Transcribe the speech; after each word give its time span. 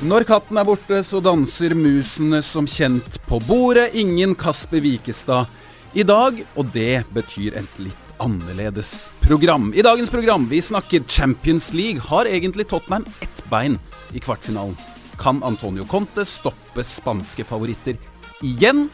Når 0.00 0.24
katten 0.24 0.56
er 0.56 0.64
borte, 0.64 1.02
så 1.04 1.18
danser 1.20 1.74
musene 1.76 2.38
som 2.40 2.64
kjent 2.64 3.18
på 3.28 3.36
bordet. 3.44 3.90
Ingen 4.00 4.32
Kasper 4.32 4.80
Wikestad 4.80 5.50
i 5.92 6.06
dag, 6.08 6.38
og 6.56 6.70
det 6.72 7.02
betyr 7.12 7.58
et 7.60 7.82
litt 7.84 8.14
annerledes 8.16 9.10
program. 9.20 9.66
I 9.76 9.84
dagens 9.84 10.08
program 10.08 10.46
vi 10.48 10.62
snakker 10.64 11.04
Champions 11.04 11.74
League. 11.76 12.00
Har 12.06 12.24
egentlig 12.24 12.70
Tottenham 12.70 13.04
ett 13.20 13.44
bein 13.52 13.76
i 14.16 14.24
kvartfinalen? 14.24 14.72
Kan 15.20 15.42
Antonio 15.44 15.84
Conte 15.84 16.24
stoppe 16.24 16.80
spanske 16.80 17.44
favoritter 17.44 18.00
igjen? 18.40 18.86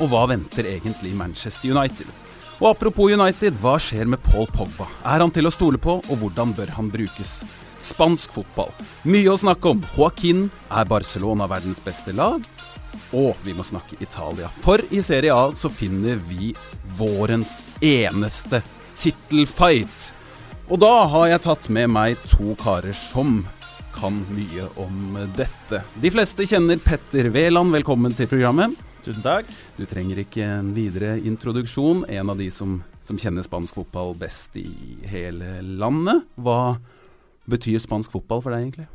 Og 0.00 0.08
hva 0.08 0.24
venter 0.32 0.72
egentlig 0.72 1.12
Manchester 1.20 1.76
United? 1.76 2.08
Og 2.62 2.70
apropos 2.70 3.12
United, 3.12 3.60
hva 3.60 3.76
skjer 3.76 4.08
med 4.08 4.24
Paul 4.24 4.48
Pogba? 4.56 4.88
Er 5.04 5.20
han 5.20 5.36
til 5.36 5.44
å 5.44 5.52
stole 5.52 5.76
på, 5.76 6.00
og 6.00 6.20
hvordan 6.24 6.56
bør 6.56 6.78
han 6.80 6.88
brukes? 6.88 7.42
Spansk 7.80 8.32
fotball. 8.32 8.72
Mye 9.08 9.32
å 9.32 9.38
snakke 9.40 9.72
om. 9.74 9.82
Joaquin 9.96 10.46
er 10.70 10.88
Barcelona 10.88 11.48
verdens 11.50 11.82
beste 11.82 12.14
lag. 12.16 12.44
Og 13.16 13.36
vi 13.44 13.54
må 13.54 13.64
snakke 13.66 13.98
Italia. 14.00 14.48
For 14.64 14.82
i 14.90 15.02
Serie 15.04 15.34
A 15.34 15.50
så 15.56 15.70
finner 15.70 16.18
vi 16.28 16.54
vårens 16.96 17.60
eneste 17.84 18.62
tittelfight. 19.00 20.12
Og 20.66 20.80
da 20.82 21.04
har 21.12 21.28
jeg 21.30 21.44
tatt 21.44 21.68
med 21.70 21.92
meg 21.94 22.16
to 22.26 22.56
karer 22.58 22.96
som 22.96 23.44
kan 23.96 24.18
mye 24.34 24.66
om 24.82 25.14
dette. 25.36 25.82
De 26.00 26.10
fleste 26.12 26.48
kjenner 26.48 26.80
Petter 26.82 27.30
Wæland. 27.32 27.72
Velkommen 27.76 28.16
til 28.16 28.28
programmet. 28.28 28.74
Tusen 29.06 29.22
takk. 29.22 29.48
Du 29.78 29.84
trenger 29.86 30.18
ikke 30.24 30.42
en 30.42 30.72
videre 30.76 31.14
introduksjon. 31.22 32.04
En 32.10 32.32
av 32.32 32.40
de 32.40 32.50
som, 32.50 32.80
som 33.06 33.20
kjenner 33.20 33.46
spansk 33.46 33.78
fotball 33.78 34.16
best 34.18 34.56
i 34.58 34.66
hele 35.06 35.60
landet. 35.62 36.26
Hva 36.34 36.76
betyr 37.50 37.82
spansk 37.82 38.14
fotball 38.14 38.42
for 38.44 38.54
deg, 38.54 38.66
egentlig? 38.66 38.86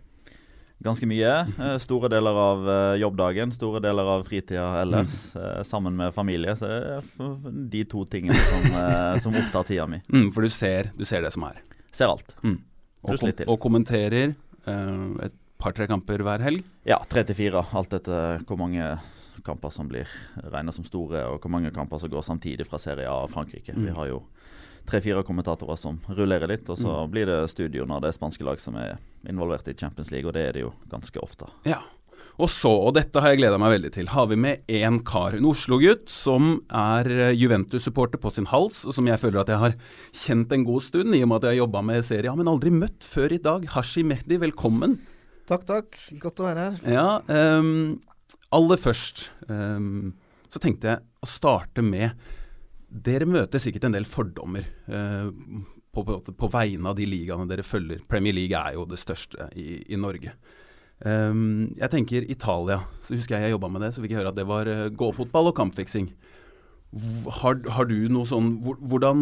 Ganske 0.82 1.06
mye. 1.06 1.34
Eh, 1.62 1.76
store 1.82 2.10
deler 2.10 2.38
av 2.42 2.70
eh, 2.74 2.96
jobbdagen, 3.04 3.54
store 3.54 3.82
deler 3.84 4.08
av 4.16 4.24
fritida 4.26 4.66
ellers. 4.82 5.20
Mm. 5.36 5.64
Sammen 5.68 6.00
med 6.00 6.16
familie. 6.16 6.56
Så 6.58 6.70
det 6.70 6.80
er 6.98 7.60
de 7.76 7.84
to 7.92 8.02
tingene 8.10 8.38
som, 8.38 8.80
som 9.28 9.38
opptar 9.44 9.68
tida 9.70 9.86
mi. 9.90 10.02
Mm, 10.10 10.32
for 10.34 10.46
du 10.46 10.50
ser, 10.50 10.90
du 10.98 11.06
ser, 11.06 11.22
det 11.22 11.34
som 11.36 11.46
er? 11.46 11.62
Ser 11.94 12.10
alt. 12.10 12.34
Mm. 12.42 12.58
Og, 13.02 13.18
kom, 13.22 13.34
og, 13.46 13.56
kommenterer 13.62 14.34
uh, 14.68 15.26
et 15.26 15.38
par-tre 15.62 15.88
kamper 15.90 16.22
hver 16.26 16.42
helg? 16.46 16.66
Ja, 16.90 17.00
tre 17.10 17.24
til 17.30 17.38
fire. 17.38 17.64
Alt 17.78 17.94
etter 17.98 18.42
hvor 18.50 18.60
mange 18.62 18.96
kamper 19.46 19.74
som 19.74 19.90
blir 19.90 20.10
regna 20.54 20.74
som 20.74 20.86
store, 20.86 21.24
og 21.30 21.42
hvor 21.42 21.54
mange 21.54 21.72
kamper 21.74 22.02
som 22.02 22.12
går 22.12 22.26
samtidig 22.26 22.68
fra 22.68 22.80
Serie 22.82 23.10
A 23.10 23.24
og 23.26 23.32
Frankrike. 23.34 23.74
Mm. 23.74 23.86
Vi 23.88 23.96
har 23.98 24.10
jo 24.12 24.22
tre-fire 24.90 25.24
kommentatorer 25.28 25.80
som 25.80 26.00
rullerer 26.10 26.50
litt, 26.52 26.68
og 26.70 26.80
så 26.80 27.02
mm. 27.02 27.12
blir 27.14 27.30
det 27.30 27.40
studio 27.52 27.88
når 27.88 28.04
det 28.04 28.12
er 28.12 28.20
spanske 28.20 28.46
lag 28.48 28.62
som 28.62 28.78
er 28.80 29.00
involvert 29.30 29.68
i 29.72 29.76
Champions 29.78 30.12
League, 30.14 30.28
og 30.28 30.36
det 30.38 30.46
er 30.48 30.58
det 30.58 30.66
jo 30.66 30.76
ganske 30.92 31.22
ofte. 31.22 31.50
Ja. 31.68 31.82
Og 32.42 32.50
så, 32.50 32.70
og 32.72 32.94
dette 32.96 33.22
har 33.22 33.34
jeg 33.34 33.42
gleda 33.42 33.58
meg 33.62 33.74
veldig 33.76 33.92
til, 33.94 34.10
har 34.14 34.28
vi 34.32 34.38
med 34.40 34.64
én 34.72 35.02
kar. 35.06 35.36
En 35.38 35.48
Oslo-gutt 35.50 36.10
som 36.10 36.56
er 36.68 37.10
eh, 37.12 37.34
Juventus-supporter 37.38 38.22
på 38.22 38.32
sin 38.34 38.48
hals, 38.50 38.84
og 38.88 38.96
som 38.98 39.10
jeg 39.10 39.20
føler 39.22 39.44
at 39.44 39.52
jeg 39.52 39.62
har 39.62 39.76
kjent 40.24 40.56
en 40.56 40.66
god 40.66 40.86
stund, 40.86 41.16
i 41.18 41.22
og 41.26 41.30
med 41.30 41.42
at 41.42 41.50
jeg 41.50 41.58
har 41.58 41.64
jobba 41.66 41.84
med 41.92 42.08
serien, 42.08 42.40
men 42.40 42.50
aldri 42.50 42.74
møtt 42.74 43.06
før 43.06 43.36
i 43.36 43.42
dag. 43.42 43.68
Hashi 43.76 44.06
Mehdi, 44.08 44.40
velkommen. 44.42 44.98
Takk, 45.50 45.68
takk. 45.68 46.00
Godt 46.22 46.42
å 46.42 46.48
være 46.48 46.66
her. 46.66 46.82
Ja, 46.96 47.08
um, 47.60 48.00
aller 48.56 48.80
først 48.80 49.28
um, 49.52 50.14
så 50.52 50.62
tenkte 50.64 50.94
jeg 50.94 51.04
å 51.22 51.30
starte 51.30 51.84
med 51.86 52.16
Dere 52.92 53.28
møter 53.30 53.62
sikkert 53.64 53.88
en 53.88 53.96
del 53.96 54.08
fordommer 54.10 54.66
eh, 54.92 55.30
på, 55.96 56.04
på, 56.04 56.50
vegne 56.52 56.92
av 56.92 56.98
de 56.98 57.08
ligaene 57.08 57.48
dere 57.48 57.64
følger. 57.64 58.02
Premier 58.10 58.36
League 58.36 58.58
er 58.58 58.76
jo 58.76 58.84
det 58.90 59.00
største 59.00 59.48
i, 59.56 59.82
i 59.92 60.00
Norge. 60.00 60.34
Um, 61.02 61.72
jeg 61.80 61.90
tenker 61.94 62.28
Italia. 62.30 62.82
Så 63.06 63.16
husker 63.16 63.38
jeg 63.38 63.50
jeg 63.50 63.56
jobba 63.56 63.72
med 63.74 63.86
det, 63.86 63.94
så 63.96 64.04
fikk 64.04 64.14
jeg 64.14 64.22
høre 64.22 64.34
at 64.34 64.38
det 64.38 64.48
var 64.50 64.70
uh, 64.70 64.90
gåfotball 64.94 65.50
og 65.50 65.58
kampfiksing. 65.58 66.12
Har, 67.42 67.62
har, 67.72 67.88
du 67.88 68.12
noe 68.12 68.28
sånn 68.28 68.58
Hvordan 68.68 69.22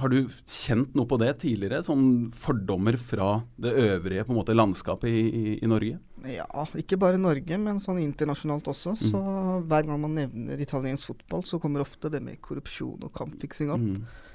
har 0.00 0.08
du 0.08 0.30
kjent 0.48 0.94
noe 0.96 1.06
på 1.06 1.18
det 1.20 1.34
tidligere? 1.42 1.84
Sånn 1.86 2.32
fordommer 2.40 2.96
fra 2.98 3.42
det 3.60 3.74
øvrige 3.84 4.24
måte, 4.32 4.56
landskapet 4.56 5.12
i, 5.12 5.24
i, 5.28 5.44
i 5.60 5.70
Norge? 5.70 6.00
Ja, 6.30 6.66
ikke 6.80 6.98
bare 7.00 7.20
Norge, 7.20 7.58
men 7.60 7.80
sånn 7.82 8.00
internasjonalt 8.02 8.68
også. 8.72 8.94
Mm. 8.96 9.08
Så 9.10 9.22
hver 9.68 9.88
gang 9.88 10.00
man 10.00 10.14
nevner 10.16 10.60
italiensk 10.62 11.10
fotball, 11.12 11.44
så 11.48 11.60
kommer 11.62 11.84
ofte 11.84 12.10
det 12.12 12.22
med 12.24 12.40
korrupsjon 12.44 13.04
og 13.04 13.12
kampfiksing 13.16 13.72
opp. 13.74 13.82
Mm. 13.84 14.30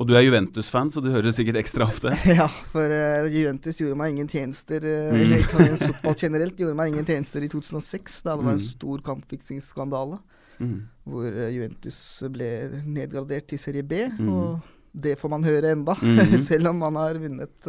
Og 0.00 0.08
du 0.08 0.14
er 0.16 0.24
Juventus-fan, 0.24 0.90
så 0.92 1.02
du 1.04 1.10
hører 1.12 1.28
det 1.28 1.34
sikkert 1.36 1.58
ekstra 1.60 1.84
ofte? 1.84 2.12
ja, 2.40 2.46
for 2.72 2.88
uh, 2.88 3.28
Juventus 3.28 3.80
gjorde 3.82 3.98
meg 4.00 4.14
ingen 4.14 4.30
tjenester, 4.30 4.84
uh, 4.86 5.12
mm. 5.12 5.34
italiensk 5.36 5.90
fotball 5.90 6.16
generelt 6.24 6.62
gjorde 6.62 6.78
meg 6.78 6.94
ingen 6.94 7.08
tjenester 7.08 7.44
i 7.44 7.50
2006, 7.52 8.22
da 8.24 8.36
det 8.38 8.46
var 8.46 8.54
en 8.54 8.62
mm. 8.62 8.70
stor 8.70 9.04
kampfiksingsskandale. 9.10 10.20
Mm. 10.62 10.78
Hvor 11.12 11.28
uh, 11.28 11.48
Juventus 11.52 11.98
ble 12.32 12.48
nedgradert 12.86 13.50
til 13.52 13.60
serie 13.60 13.84
B. 13.84 14.06
Mm. 14.16 14.32
og 14.32 14.70
det 14.92 15.14
får 15.16 15.30
man 15.32 15.44
høre 15.44 15.70
enda, 15.72 15.96
selv 16.50 16.68
om 16.68 16.82
man 16.84 16.98
har 17.00 17.16
vunnet 17.20 17.68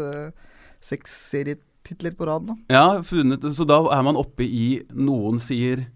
seks 0.83 1.13
serietitler 1.83 2.11
på 2.11 2.25
rad. 2.25 2.47
Da. 2.47 2.57
Ja, 2.67 3.03
funnet, 3.03 3.55
så 3.55 3.63
da 3.63 3.79
er 3.91 4.03
man 4.03 4.15
oppe 4.15 4.43
i 4.43 4.83
Noen 4.93 5.39
sier 5.39 5.89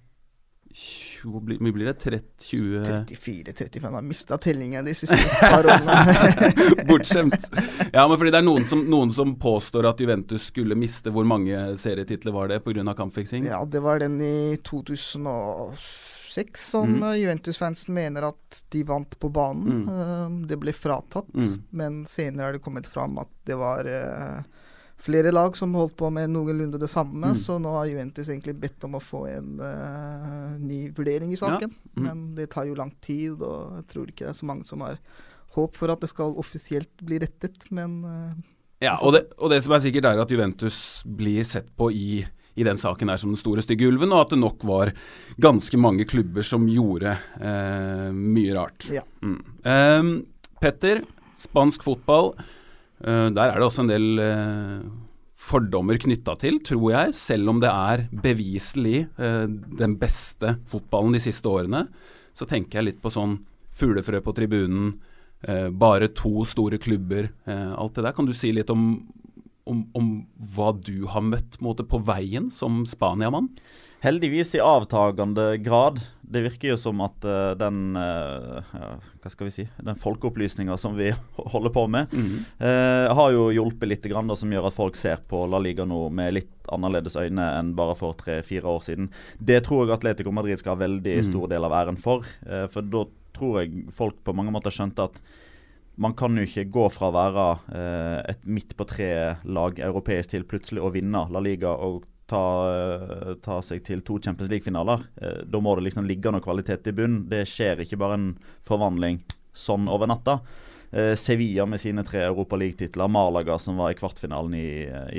hvor 1.24 1.42
mye 1.42 1.74
blir 1.74 1.88
det? 1.90 2.00
30, 2.00 2.84
34-35. 2.86 3.92
Har 3.92 4.02
mista 4.06 4.38
tellinga 4.38 4.84
de 4.86 4.94
siste 4.94 5.18
par 5.42 5.66
årene. 5.66 6.86
Bortskjemt. 6.88 7.48
Ja, 7.92 8.08
men 8.08 8.20
fordi 8.20 8.32
det 8.32 8.38
er 8.38 8.46
noen 8.46 8.68
som, 8.70 8.84
noen 8.86 9.12
som, 9.12 9.34
påstår 9.42 9.88
at 9.90 10.00
Juventus 10.00 10.46
skulle 10.52 10.76
miste 10.78 11.10
Hvor 11.10 11.26
mange 11.26 11.78
serietitler 11.82 12.32
var 12.32 12.48
det 12.48 12.60
pga. 12.62 12.94
kampfiksing? 12.94 13.46
Ja, 13.50 13.66
det 13.66 13.82
var 13.82 14.00
den 14.00 14.22
i 14.22 14.58
2006 14.64 16.70
som 16.70 16.94
mm. 17.02 17.16
Juventus-fansen 17.18 17.94
mener 17.98 18.22
at 18.30 18.64
de 18.70 18.84
vant 18.86 19.20
på 19.20 19.30
banen. 19.34 19.68
Mm. 19.74 19.90
Uh, 19.90 20.48
det 20.48 20.58
ble 20.62 20.74
fratatt, 20.78 21.34
mm. 21.34 21.64
men 21.72 22.06
senere 22.06 22.48
er 22.48 22.54
det 22.60 22.64
kommet 22.64 22.88
fram 22.88 23.18
at 23.26 23.34
det 23.50 23.58
var 23.58 23.90
uh, 23.90 24.46
flere 25.02 25.32
lag 25.32 25.58
som 25.58 25.76
holdt 25.78 25.96
på 26.00 26.10
med 26.14 26.32
noenlunde 26.34 26.80
det 26.82 26.90
samme, 26.92 27.34
mm. 27.34 27.40
så 27.40 27.58
nå 27.62 27.72
har 27.76 27.88
Juventus 27.90 28.30
egentlig 28.30 28.58
bedt 28.60 28.84
om 28.88 28.98
å 28.98 29.04
få 29.04 29.24
en 29.30 29.62
uh, 29.62 30.58
ny 30.60 30.88
vurdering 30.98 31.32
i 31.34 31.40
saken. 31.40 31.72
Ja. 31.72 31.94
Mm. 31.96 32.06
Men 32.08 32.26
det 32.38 32.50
tar 32.54 32.68
jo 32.70 32.78
lang 32.78 32.92
tid, 33.04 33.38
og 33.42 33.80
jeg 33.80 33.88
tror 33.94 34.12
ikke 34.12 34.26
det 34.26 34.34
er 34.34 34.40
så 34.42 34.50
mange 34.50 34.68
som 34.68 34.86
har 34.86 35.00
håp 35.58 35.78
for 35.78 35.94
at 35.94 36.04
det 36.04 36.10
skal 36.12 36.36
offisielt 36.38 37.06
bli 37.06 37.22
rettet, 37.24 37.70
men 37.74 38.02
Ja, 38.84 39.00
og 39.02 39.16
det, 39.16 39.24
og 39.42 39.50
det 39.50 39.64
som 39.66 39.74
er 39.74 39.82
sikkert, 39.82 40.06
er 40.06 40.20
at 40.22 40.32
Juventus 40.34 40.80
blir 41.06 41.46
sett 41.50 41.72
på 41.78 41.90
i 41.90 42.26
i 42.58 42.66
den 42.66 42.78
saken 42.78 43.12
der 43.12 43.20
som 43.22 43.30
den 43.30 43.40
store 43.40 43.62
stygge 43.62 43.86
ulven, 43.86 44.14
og 44.16 44.24
at 44.24 44.34
det 44.34 44.40
nok 44.42 44.64
var 44.66 44.92
ganske 45.42 45.78
mange 45.78 46.08
klubber 46.10 46.46
som 46.46 46.66
gjorde 46.70 47.14
eh, 47.38 48.08
mye 48.10 48.56
rart. 48.58 48.88
Ja. 48.94 49.04
Mm. 49.22 49.38
Eh, 49.62 50.10
Petter, 50.58 51.04
spansk 51.38 51.86
fotball. 51.86 52.34
Eh, 53.04 53.28
der 53.34 53.52
er 53.52 53.60
det 53.60 53.68
også 53.68 53.84
en 53.86 53.92
del 53.92 54.22
eh, 54.24 54.88
fordommer 55.48 56.00
knytta 56.02 56.38
til, 56.42 56.62
tror 56.66 56.88
jeg, 56.94 57.18
selv 57.18 57.54
om 57.54 57.62
det 57.62 57.70
er 57.70 58.08
beviselig 58.24 59.04
eh, 59.20 59.46
den 59.82 59.98
beste 60.02 60.58
fotballen 60.70 61.18
de 61.18 61.22
siste 61.28 61.52
årene. 61.52 61.86
Så 62.38 62.50
tenker 62.50 62.80
jeg 62.80 62.92
litt 62.92 63.04
på 63.04 63.14
sånn 63.14 63.40
fuglefrø 63.78 64.22
på 64.26 64.34
tribunen, 64.34 64.98
bare 65.78 66.08
to 66.18 66.42
store 66.50 66.80
klubber, 66.82 67.28
alt 67.46 67.94
det 67.94 68.04
der. 68.08 68.14
Kan 68.18 68.26
du 68.26 68.34
si 68.34 68.50
litt 68.50 68.72
om 68.74 68.88
om, 69.70 69.84
om 69.98 70.08
hva 70.56 70.72
du 70.74 71.06
har 71.12 71.26
møtt 71.26 71.60
måte, 71.64 71.86
på 71.86 72.00
veien 72.08 72.50
som 72.54 72.86
Spaniamann? 72.90 73.52
Heldigvis 74.08 74.56
i 74.56 74.60
avtagende 74.64 75.58
grad. 75.58 76.00
Det 76.22 76.40
virker 76.46 76.70
jo 76.70 76.76
som 76.80 77.02
at 77.04 77.26
uh, 77.28 77.52
den 77.60 77.96
uh, 78.00 78.64
ja, 78.72 78.92
hva 79.20 79.32
skal 79.32 79.50
vi 79.50 79.52
si, 79.52 79.66
den 79.84 80.00
folkeopplysninga 80.00 80.78
som 80.80 80.96
vi 80.96 81.10
holder 81.54 81.74
på 81.76 81.84
med, 81.92 82.14
mm. 82.16 82.38
uh, 82.62 83.12
har 83.20 83.34
jo 83.36 83.50
hjulpet 83.52 83.92
litt, 83.92 84.08
grann, 84.08 84.32
da, 84.32 84.38
som 84.40 84.54
gjør 84.54 84.70
at 84.70 84.78
folk 84.78 84.96
ser 85.00 85.20
på 85.28 85.44
La 85.52 85.60
Liga 85.60 85.84
nå 85.88 86.06
med 86.08 86.38
litt 86.38 86.72
annerledes 86.72 87.20
øyne 87.20 87.50
enn 87.58 87.74
bare 87.76 87.98
for 88.00 88.16
tre-fire 88.20 88.72
år 88.78 88.88
siden. 88.88 89.12
Det 89.40 89.60
tror 89.68 89.86
jeg 89.86 89.98
Atletico 89.98 90.32
Madrid 90.36 90.64
skal 90.64 90.78
ha 90.78 90.86
veldig 90.86 91.20
mm. 91.20 91.28
stor 91.28 91.52
del 91.52 91.68
av 91.68 91.76
æren 91.82 92.00
for. 92.00 92.28
for 92.72 92.88
da 92.88 93.06
tror 93.36 93.62
jeg 93.62 93.88
folk 93.96 94.20
på 94.24 94.36
mange 94.36 94.56
måter 94.56 94.72
skjønte 94.76 95.12
at 95.12 95.20
man 96.00 96.16
kan 96.16 96.36
jo 96.38 96.44
ikke 96.48 96.68
gå 96.72 96.90
fra 96.94 97.08
å 97.10 97.16
være 97.16 97.46
et 98.30 98.44
midt 98.46 98.76
på 98.78 98.86
tre-lag 98.88 99.80
europeisk 99.82 100.36
til 100.36 100.46
plutselig 100.48 100.84
å 100.84 100.92
vinne 100.94 101.24
La 101.34 101.42
Liga 101.44 101.72
og 101.74 102.04
ta, 102.28 102.44
eh, 102.76 103.34
ta 103.44 103.62
seg 103.64 103.84
til 103.88 104.04
to 104.06 104.20
Champions 104.20 104.52
League-finaler. 104.52 105.04
Eh, 105.22 105.42
da 105.48 105.60
må 105.64 105.76
det 105.76 105.88
liksom 105.88 106.08
ligge 106.08 106.32
noe 106.32 106.44
kvalitet 106.44 106.88
i 106.92 106.96
bunn. 106.96 107.22
Det 107.30 107.46
skjer 107.48 107.84
ikke 107.84 108.00
bare 108.00 108.20
en 108.20 108.32
forvandling 108.68 109.22
sånn 109.58 109.88
over 109.90 110.10
natta. 110.12 110.42
Eh, 110.92 111.16
Sevilla 111.20 111.66
med 111.66 111.82
sine 111.84 112.04
tre 112.08 112.22
Europa 112.24 112.56
League-titler, 112.56 113.10
Malaga 113.12 113.58
som 113.60 113.80
var 113.80 113.92
i 113.92 114.00
kvartfinalen 114.00 114.54
i, 114.56 114.68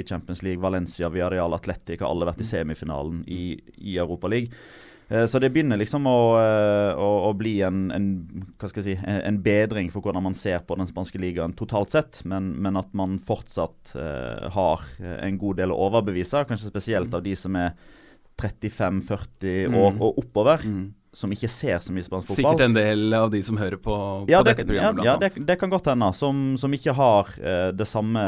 i, 0.00 0.04
Champions 0.04 0.42
League, 0.42 0.60
Valencia, 0.60 1.10
Villarreal, 1.12 1.54
Atletic 1.54 2.00
har 2.00 2.08
alle 2.08 2.28
vært 2.28 2.40
i 2.40 2.48
semifinalen 2.48 3.24
i, 3.28 3.58
i 3.76 3.98
Europa 3.98 4.28
League. 4.32 4.48
Eh, 4.48 4.87
så 5.08 5.40
det 5.40 5.48
begynner 5.54 5.80
liksom 5.80 6.04
å, 6.04 6.18
eh, 6.36 6.98
å, 7.00 7.08
å 7.28 7.32
bli 7.36 7.54
en, 7.64 7.86
en, 7.94 8.08
si, 8.84 8.92
en 9.00 9.38
bedring 9.44 9.88
for 9.94 10.04
hvordan 10.04 10.26
man 10.26 10.36
ser 10.36 10.60
på 10.68 10.76
den 10.76 10.90
spanske 10.90 11.20
ligaen 11.22 11.56
totalt 11.56 11.94
sett, 11.96 12.20
men, 12.28 12.50
men 12.60 12.76
at 12.76 12.92
man 12.98 13.16
fortsatt 13.16 13.94
uh, 13.96 14.50
har 14.52 14.84
en 15.00 15.40
god 15.40 15.62
del 15.62 15.72
å 15.72 15.80
overbevise, 15.88 16.44
kanskje 16.48 16.68
spesielt 16.68 17.16
av 17.16 17.24
de 17.24 17.32
som 17.40 17.56
er 17.56 17.72
35-40 18.38 19.72
år 19.72 19.96
mm. 19.96 20.04
og 20.04 20.20
oppover. 20.24 20.68
Mm 20.68 20.86
som 21.18 21.32
ikke 21.34 21.50
ser 21.50 21.80
så 21.82 21.94
mye 21.94 22.06
spansk 22.06 22.30
fotball. 22.30 22.54
Sikkert 22.54 22.64
en 22.68 22.76
del 22.76 23.14
av 23.16 23.30
de 23.32 23.40
som 23.44 23.58
hører 23.58 23.78
på, 23.82 23.94
ja, 24.30 24.40
det, 24.42 24.54
dette 24.54 24.66
programmet. 24.68 25.04
Ja, 25.04 25.16
ja 25.16 25.20
det, 25.22 25.42
det, 25.48 25.56
kan 25.60 25.72
godt 25.72 25.90
hende. 25.90 26.10
Som, 26.14 26.42
som 26.60 26.74
ikke 26.74 26.94
har 26.94 27.32
eh, 27.42 27.70
det 27.74 27.88
samme 27.90 28.22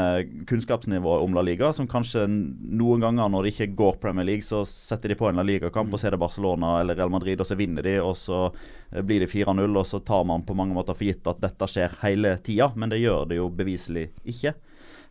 kunnskapsnivået 0.49 1.23
om 1.23 1.37
La 1.37 1.43
Liga. 1.45 1.71
Som 1.75 1.87
kanskje 1.91 2.25
noen 2.27 3.03
ganger 3.03 3.31
når 3.31 3.47
det 3.47 3.53
ikke 3.55 3.69
går 3.79 4.01
Premier 4.03 4.27
League, 4.27 4.47
så 4.47 4.65
setter 4.67 5.13
de 5.13 5.19
på 5.19 5.29
en 5.29 5.39
La 5.39 5.47
Liga-kamp 5.47 5.93
og 5.93 6.01
ser 6.01 6.15
det 6.15 6.21
Barcelona 6.21 6.77
eller 6.81 6.99
Real 6.99 7.13
Madrid, 7.13 7.39
og 7.39 7.47
så 7.47 7.55
vinner 7.59 7.85
de, 7.87 7.95
og 8.03 8.17
så 8.19 8.43
eh, 8.49 8.99
blir 8.99 9.23
det 9.23 9.31
4-0, 9.31 9.63
og 9.71 9.87
så 9.87 10.01
tar 10.03 10.27
man 10.27 10.43
på 10.47 10.57
mange 10.57 10.75
måter 10.75 10.97
for 10.97 11.07
gitt 11.07 11.31
at 11.31 11.39
dette 11.43 11.71
skjer 11.71 11.95
hele 12.03 12.35
tida. 12.43 12.73
Men 12.75 12.91
det 12.91 12.99
gjør 13.03 13.25
det 13.31 13.39
jo 13.39 13.47
beviselig 13.55 14.09
ikke. 14.27 14.55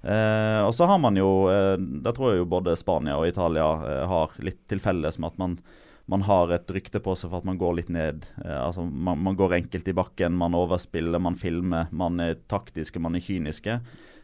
Eh, 0.03 0.61
og 0.65 0.73
så 0.75 0.87
har 0.89 0.97
man 0.97 1.17
jo 1.19 1.51
eh, 1.53 1.75
Der 1.77 2.15
tror 2.17 2.31
jeg 2.33 2.39
jo 2.41 2.47
både 2.49 2.73
Spania 2.81 3.19
og 3.21 3.27
Italia 3.29 3.67
eh, 3.85 4.05
har 4.09 4.33
litt 4.41 4.63
til 4.71 4.81
felles 4.81 5.19
med 5.21 5.35
at 5.35 5.43
man 5.43 5.59
man 6.11 6.25
har 6.27 6.51
et 6.55 6.71
rykte 6.75 7.01
på 7.03 7.15
seg 7.15 7.31
for 7.31 7.41
at 7.41 7.47
man 7.47 7.59
går 7.61 7.77
litt 7.79 7.91
ned. 7.95 8.27
Eh, 8.45 8.59
altså 8.59 8.85
man, 8.85 9.21
man, 9.23 9.37
går 9.39 9.61
enkelt 9.61 9.91
i 9.91 9.97
bakken, 9.97 10.39
man 10.39 10.57
overspiller, 10.59 11.23
man 11.23 11.39
filmer. 11.39 11.91
Man 11.95 12.19
er 12.23 12.41
taktiske, 12.51 13.03
man 13.03 13.15
er 13.15 13.23
kyniske. 13.25 13.81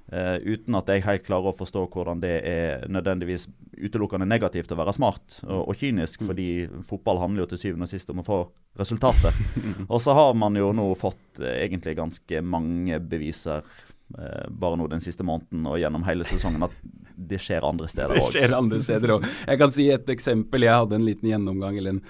Eh, 0.07 0.37
uten 0.43 0.79
at 0.79 0.91
jeg 0.91 1.03
helt 1.03 1.25
klarer 1.27 1.51
å 1.51 1.59
forstå 1.59 1.89
hvordan 1.91 2.21
det 2.23 2.35
er 2.47 2.85
nødvendigvis 2.91 3.49
utelukkende 3.77 4.29
negativt 4.29 4.71
å 4.71 4.79
være 4.79 4.95
smart 4.95 5.41
og, 5.43 5.65
og 5.67 5.81
kynisk, 5.81 6.23
fordi 6.29 6.69
fotball 6.87 7.19
handler 7.25 7.43
jo 7.43 7.49
til 7.51 7.61
syvende 7.65 7.89
og 7.89 7.91
sist 7.91 8.13
om 8.13 8.23
å 8.23 8.27
få 8.27 8.39
resultater. 8.79 9.35
og 9.93 9.99
så 10.03 10.15
har 10.17 10.37
man 10.39 10.59
jo 10.59 10.71
nå 10.77 10.89
fått 10.99 11.43
eh, 11.43 11.59
egentlig 11.65 11.97
ganske 11.99 12.43
mange 12.43 13.01
beviser 13.03 13.67
bare 14.07 14.79
nå 14.79 14.87
den 14.87 15.03
siste 15.03 15.25
måneden 15.27 15.67
og 15.67 15.81
gjennom 15.81 16.05
hele 16.07 16.27
sesongen 16.29 16.63
at 16.63 16.75
det 17.17 17.41
skjer 17.43 17.65
andre 17.67 17.89
steder 17.91 18.15
òg. 18.15 18.29
Det 18.29 18.37
skjer 18.37 18.55
andre 18.57 18.81
steder 18.85 19.15
òg. 19.17 19.27
Jeg 19.49 19.61
kan 19.61 19.75
si 19.75 19.89
et 19.93 20.11
eksempel. 20.13 20.67
Jeg 20.67 20.83
hadde 20.83 20.99
en 20.99 21.07
liten 21.07 21.31
gjennomgang, 21.31 21.79
eller 21.81 21.97
en, 21.97 22.01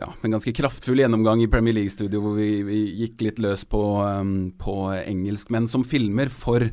ja, 0.00 0.10
en 0.12 0.36
ganske 0.36 0.52
kraftfull 0.58 1.00
gjennomgang 1.02 1.42
i 1.44 1.50
Premier 1.50 1.78
League-studio 1.78 2.22
hvor 2.24 2.36
vi, 2.38 2.50
vi, 2.66 2.82
gikk 3.04 3.24
litt 3.24 3.42
løs 3.42 3.64
på, 3.70 3.82
um, 4.02 4.50
på 4.58 4.78
engelskmenn 4.98 5.70
som 5.70 5.86
filmer. 5.86 6.32
For 6.32 6.66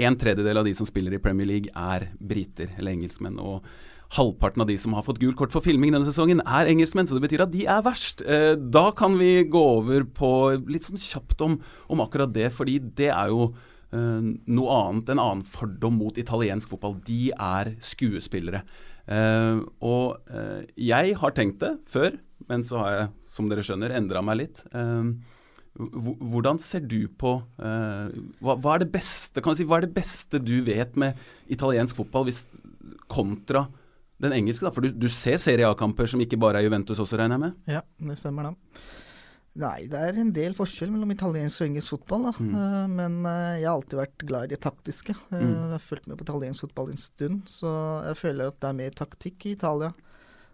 en 0.00 0.18
tredjedel 0.18 0.62
av 0.62 0.68
de 0.68 0.74
som 0.78 0.88
spiller 0.88 1.16
i 1.16 1.22
Premier 1.22 1.50
League, 1.50 1.72
er 1.74 2.08
briter 2.18 2.72
eller 2.78 2.94
engelskmenn. 2.94 3.40
og 3.42 3.66
Halvparten 4.12 4.60
av 4.60 4.68
de 4.68 4.76
som 4.76 4.92
har 4.92 5.04
fått 5.06 5.22
gult 5.22 5.38
kort 5.38 5.54
for 5.54 5.64
filming 5.64 5.94
denne 5.94 6.04
sesongen, 6.04 6.42
er 6.44 6.68
engelskmenn, 6.68 7.08
så 7.08 7.16
det 7.16 7.24
betyr 7.24 7.46
at 7.46 7.52
de 7.52 7.64
er 7.64 7.84
verst. 7.84 8.20
Eh, 8.28 8.54
da 8.60 8.90
kan 8.96 9.16
vi 9.16 9.46
gå 9.48 9.62
over 9.78 10.04
på 10.04 10.32
litt 10.68 10.84
sånn 10.84 11.00
kjapt 11.00 11.40
om, 11.44 11.56
om 11.88 12.02
akkurat 12.04 12.32
det, 12.34 12.50
fordi 12.52 12.76
det 13.00 13.08
er 13.08 13.32
jo 13.32 13.54
noe 13.92 14.76
annet, 14.78 15.10
en 15.12 15.20
annen 15.20 15.44
fordom 15.44 15.98
mot 16.00 16.16
italiensk 16.16 16.70
fotball. 16.72 16.96
De 17.04 17.28
er 17.32 17.74
skuespillere. 17.84 18.62
Uh, 19.02 19.66
og 19.82 20.30
uh, 20.30 20.62
jeg 20.78 21.16
har 21.18 21.34
tenkt 21.34 21.58
det 21.62 21.74
før, 21.90 22.16
men 22.48 22.62
så 22.66 22.82
har 22.82 22.94
jeg, 22.94 23.08
som 23.34 23.48
dere 23.50 23.64
skjønner, 23.66 23.94
endra 23.98 24.22
meg 24.24 24.42
litt. 24.44 24.64
hvordan 25.72 26.58
ser 26.60 26.82
du 26.84 27.06
på 27.16 27.30
hva, 27.56 28.54
hva, 28.60 28.74
er 28.74 28.82
det 28.82 28.90
beste 28.92 29.40
si, 29.56 29.64
hva 29.64 29.78
er 29.78 29.86
det 29.86 29.94
beste 29.96 30.40
du 30.42 30.58
vet 30.66 30.98
med 31.00 31.16
italiensk 31.48 31.96
fotball 31.96 32.26
hvis, 32.28 32.42
kontra 33.08 33.64
den 34.22 34.34
engelske? 34.36 34.66
da, 34.66 34.72
For 34.74 34.84
du, 34.84 34.90
du 34.92 35.08
ser 35.08 35.40
Serie 35.40 35.70
A-kamper 35.70 36.10
som 36.10 36.20
ikke 36.20 36.40
bare 36.40 36.60
er 36.60 36.66
Juventus 36.66 37.00
også, 37.00 37.16
regner 37.16 37.38
jeg 37.38 37.44
med? 37.46 37.56
Ja, 37.78 37.80
det 38.04 38.18
stemmer 38.20 38.50
da. 38.50 38.52
Nei, 39.60 39.84
det 39.90 39.98
er 40.00 40.16
en 40.16 40.30
del 40.32 40.54
forskjell 40.56 40.88
mellom 40.94 41.10
italiensk 41.12 41.60
og 41.60 41.66
engelsk 41.66 41.92
fotball. 41.92 42.22
Da. 42.30 42.32
Mm. 42.40 42.52
Uh, 42.56 42.86
men 42.88 43.18
uh, 43.26 43.58
jeg 43.60 43.66
har 43.68 43.74
alltid 43.74 43.98
vært 44.00 44.24
glad 44.24 44.46
i 44.46 44.54
det 44.54 44.62
taktiske. 44.64 45.16
Uh, 45.28 45.34
mm. 45.36 45.50
Jeg 45.50 45.72
har 45.74 45.84
fulgt 45.84 46.08
med 46.08 46.16
på 46.16 46.26
italiensk 46.26 46.64
fotball 46.64 46.94
en 46.94 47.02
stund, 47.02 47.42
så 47.52 47.72
jeg 48.06 48.20
føler 48.22 48.48
at 48.48 48.62
det 48.62 48.70
er 48.70 48.78
mer 48.80 48.96
taktikk 48.96 49.44
i 49.44 49.52
Italia. 49.58 49.92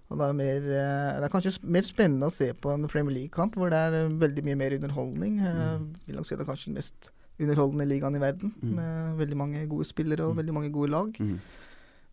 Og 0.08 0.18
det 0.18 0.24
er, 0.24 0.34
mer, 0.34 0.66
det 0.66 1.26
er 1.26 1.30
kanskje 1.30 1.52
mer 1.68 1.84
spennende 1.84 2.30
å 2.30 2.32
se 2.32 2.48
på 2.56 2.72
en 2.72 2.88
Premier 2.88 3.12
League-kamp, 3.12 3.58
hvor 3.60 3.70
det 3.70 3.78
er 3.78 4.08
veldig 4.08 4.44
mye 4.46 4.56
mer 4.56 4.74
underholdning. 4.78 5.36
Mm. 5.44 5.88
vil 6.06 6.16
nok 6.16 6.24
si 6.26 6.32
det 6.32 6.46
er 6.46 6.48
kanskje 6.48 6.70
den 6.70 6.78
mest 6.80 7.10
underholdende 7.38 7.86
ligaen 7.86 8.16
i 8.16 8.22
verden, 8.22 8.54
mm. 8.56 8.70
med 8.80 9.18
veldig 9.20 9.38
mange 9.38 9.66
gode 9.70 9.86
spillere 9.86 10.24
og 10.26 10.38
veldig 10.40 10.54
mange 10.56 10.72
gode 10.74 10.90
lag. 10.96 11.20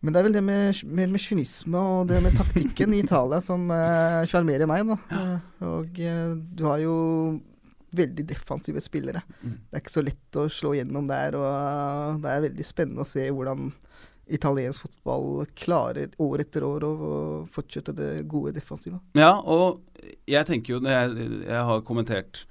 Men 0.06 0.14
det 0.14 0.20
er 0.20 0.26
vel 0.28 0.36
det 0.36 0.44
med, 0.46 0.80
med, 0.86 1.10
med 1.16 1.18
kynisme 1.18 1.80
og 1.82 2.06
det 2.06 2.20
med 2.22 2.36
taktikken 2.38 2.92
i 2.94 3.00
Italia 3.02 3.40
som 3.42 3.64
eh, 3.74 4.20
sjarmerer 4.30 4.62
eh, 4.62 4.70
meg. 4.70 4.86
da. 4.86 5.22
Og 5.66 5.98
eh, 5.98 6.28
du 6.54 6.62
har 6.62 6.78
jo 6.78 6.92
veldig 7.96 8.26
defensive 8.28 8.78
spillere. 8.84 9.24
Mm. 9.40 9.56
Det 9.56 9.74
er 9.74 9.82
ikke 9.82 9.94
så 9.96 10.04
lett 10.06 10.38
å 10.38 10.44
slå 10.52 10.76
gjennom 10.76 11.10
der. 11.10 11.34
og 11.40 12.22
Det 12.22 12.30
er 12.36 12.46
veldig 12.46 12.68
spennende 12.68 13.02
å 13.02 13.08
se 13.08 13.26
hvordan 13.26 13.72
italiensk 14.38 14.86
fotball 14.86 15.42
klarer 15.58 16.14
år 16.22 16.44
etter 16.44 16.66
år 16.66 16.86
å, 16.86 16.94
fortsette 17.50 17.94
det 17.98 18.10
gode 18.30 18.54
defensive. 18.54 19.02
Ja, 19.18 19.32
og 19.42 19.82
jeg 20.30 20.46
tenker 20.46 20.76
jo 20.76 20.80
jeg, 20.86 21.28
jeg 21.48 21.66
har 21.72 21.84
kommentert 21.86 22.44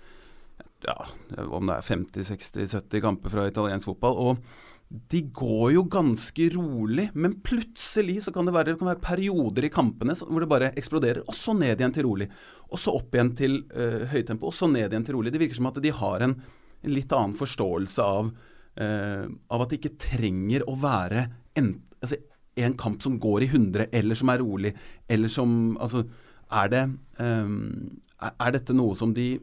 ja, 0.84 1.00
om 1.48 1.72
det 1.72 1.80
er 1.80 1.88
50-60-70 1.88 3.04
kamper 3.08 3.32
fra 3.32 3.48
italiensk 3.48 3.94
fotball. 3.94 4.20
og 4.28 4.64
de 4.90 5.22
går 5.34 5.72
jo 5.74 5.84
ganske 5.90 6.46
rolig, 6.54 7.08
men 7.18 7.40
plutselig 7.44 8.20
så 8.24 8.34
kan 8.34 8.46
det 8.46 8.54
være, 8.54 8.74
det 8.74 8.80
kan 8.80 8.92
være 8.92 9.04
perioder 9.04 9.66
i 9.66 9.72
kampene 9.74 10.14
hvor 10.20 10.44
det 10.44 10.50
bare 10.52 10.70
eksploderer, 10.78 11.24
og 11.26 11.36
så 11.36 11.56
ned 11.58 11.80
igjen 11.80 11.96
til 11.96 12.06
rolig. 12.06 12.28
Og 12.70 12.82
så 12.82 12.94
opp 12.94 13.16
igjen 13.16 13.32
til 13.38 13.58
uh, 13.74 14.06
høytempo, 14.12 14.52
og 14.52 14.56
så 14.56 14.70
ned 14.70 14.94
igjen 14.94 15.08
til 15.08 15.18
rolig. 15.18 15.34
Det 15.34 15.42
virker 15.42 15.58
som 15.58 15.72
at 15.72 15.82
de 15.82 15.94
har 16.00 16.26
en, 16.26 16.38
en 16.86 16.94
litt 16.94 17.18
annen 17.18 17.34
forståelse 17.40 18.06
av, 18.06 18.30
uh, 18.30 19.26
av, 19.26 19.66
at 19.66 19.74
det 19.74 19.82
ikke 19.82 19.98
trenger 20.06 20.68
å 20.70 20.78
være 20.80 21.26
en, 21.58 21.74
altså, 22.00 22.22
en, 22.62 22.78
kamp 22.80 23.02
som 23.04 23.18
går 23.22 23.48
i 23.48 23.50
100, 23.50 23.90
eller 23.90 24.22
som 24.22 24.32
er 24.32 24.46
rolig, 24.46 24.76
eller 25.10 25.34
som 25.34 25.76
Altså, 25.82 26.06
er 26.54 26.70
det 26.70 26.86
um, 27.18 27.58
er, 28.22 28.38
er 28.38 28.54
dette 28.54 28.76
noe 28.78 28.94
som 28.98 29.18
de 29.18 29.34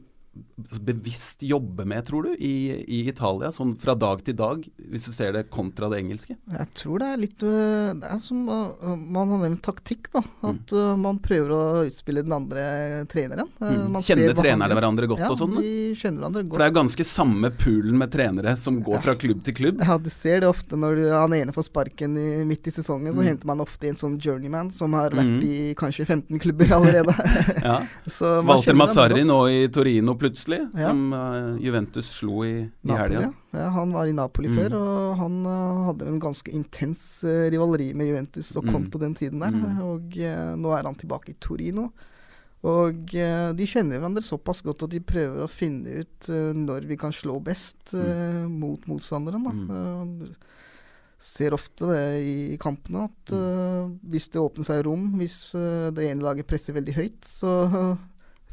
bevisst 0.80 1.42
jobbe 1.42 1.84
med, 1.84 2.06
tror 2.06 2.22
du, 2.22 2.36
i, 2.38 2.72
i, 2.86 3.00
Italia? 3.08 3.50
Sånn 3.52 3.74
fra 3.80 3.92
dag 3.98 4.22
til 4.24 4.36
dag, 4.38 4.62
hvis 4.88 5.04
du 5.04 5.12
ser 5.12 5.34
det 5.36 5.42
kontra 5.52 5.90
det 5.92 5.98
engelske? 6.00 6.36
Jeg 6.48 6.68
tror 6.78 7.02
det 7.02 7.08
er 7.12 7.20
litt 7.20 7.44
øh, 7.44 7.90
Det 8.00 8.08
er 8.08 8.20
som 8.22 8.40
øh, 8.48 8.94
man 8.96 9.34
har 9.34 9.42
nevnt 9.44 9.62
taktikk, 9.64 10.08
da. 10.14 10.22
Mm. 10.24 10.46
At 10.48 10.72
mm. 10.72 11.02
man 11.04 11.20
prøver 11.24 11.52
å 11.52 11.64
utspille 11.84 12.24
den 12.24 12.36
andre 12.36 12.64
treneren. 13.12 13.50
Mm. 13.60 13.98
Kjenner 14.00 14.36
trenerne 14.38 14.78
hverandre 14.78 15.10
godt 15.10 15.24
ja, 15.24 15.30
og 15.34 15.40
sånn? 15.42 15.58
De 15.58 15.74
kjenner 16.00 16.22
hverandre 16.22 16.44
godt. 16.46 16.54
For 16.54 16.64
det 16.64 16.68
er 16.68 16.72
jo 16.72 16.78
ganske 16.78 17.08
samme 17.12 17.52
poolen 17.60 18.00
med 18.00 18.14
trenere 18.16 18.56
som 18.60 18.80
går 18.80 18.98
ja. 18.98 19.04
fra 19.08 19.16
klubb 19.20 19.44
til 19.44 19.58
klubb? 19.58 19.84
Ja, 19.84 19.98
du 20.00 20.10
ser 20.12 20.40
det 20.44 20.48
ofte 20.48 20.80
når 20.80 20.96
du, 20.96 21.04
han 21.12 21.36
ene 21.36 21.56
får 21.56 21.68
sparken 21.68 22.16
i, 22.16 22.28
midt 22.48 22.72
i 22.72 22.74
sesongen, 22.74 23.12
så 23.12 23.20
mm. 23.20 23.28
henter 23.28 23.52
man 23.52 23.64
ofte 23.64 23.90
en 23.90 24.00
sånn 24.00 24.16
journeyman 24.22 24.72
som 24.72 24.96
har 24.96 25.12
vært 25.12 25.36
mm. 25.36 25.44
i 25.44 25.76
kanskje 25.78 26.08
15 26.08 26.40
klubber 26.40 26.72
allerede. 26.78 27.16
ja. 27.68 27.78
Walter 28.48 28.78
Mazzarri 28.78 29.26
nå 29.28 29.42
i 29.52 29.62
Torino 29.72 30.16
plutselig, 30.22 30.60
ja. 30.78 30.88
som 30.88 31.10
uh, 31.10 31.58
Juventus 31.60 32.08
slo 32.14 32.44
i, 32.46 32.54
i 32.62 32.94
helga. 32.94 33.32
Ja, 33.52 33.66
han 33.74 33.90
var 33.92 34.06
i 34.06 34.14
Napoli 34.16 34.48
mm. 34.48 34.54
før, 34.60 34.76
og 34.78 35.18
han 35.18 35.40
uh, 35.42 35.82
hadde 35.88 36.06
en 36.08 36.22
ganske 36.22 36.54
intens 36.54 37.02
uh, 37.26 37.48
rivaleri 37.52 37.90
med 37.98 38.08
Juventus 38.08 38.54
og 38.56 38.68
kom 38.68 38.86
mm. 38.86 38.88
på 38.94 39.02
den 39.02 39.18
tiden 39.18 39.42
der. 39.42 39.52
Mm. 39.58 39.82
Og 39.84 40.16
nå 40.62 40.72
er 40.76 40.86
han 40.86 40.98
tilbake 41.00 41.34
i 41.34 41.38
Torino. 41.42 41.90
Og 42.62 43.10
de 43.10 43.64
kjenner 43.66 43.98
hverandre 43.98 44.22
såpass 44.22 44.60
godt 44.62 44.84
at 44.86 44.92
de 44.92 45.00
prøver 45.02 45.42
å 45.42 45.50
finne 45.50 46.04
ut 46.04 46.28
når 46.54 46.84
vi 46.86 46.94
kan 47.00 47.10
slå 47.10 47.40
best 47.42 47.90
mm. 47.90 48.46
mot 48.54 48.86
motstanderen. 48.86 49.48
Da. 49.48 49.50
Mm. 49.50 50.36
Ser 51.18 51.56
ofte 51.56 51.90
det 51.90 52.04
i 52.22 52.36
kampene, 52.62 53.08
at 53.10 53.34
hvis 54.14 54.30
det 54.30 54.44
åpner 54.44 54.68
seg 54.68 54.84
rom, 54.86 55.08
hvis 55.18 55.40
det 55.58 56.06
ene 56.06 56.22
laget 56.22 56.46
presser 56.46 56.78
veldig 56.78 56.94
høyt, 57.00 57.26
så 57.26 57.56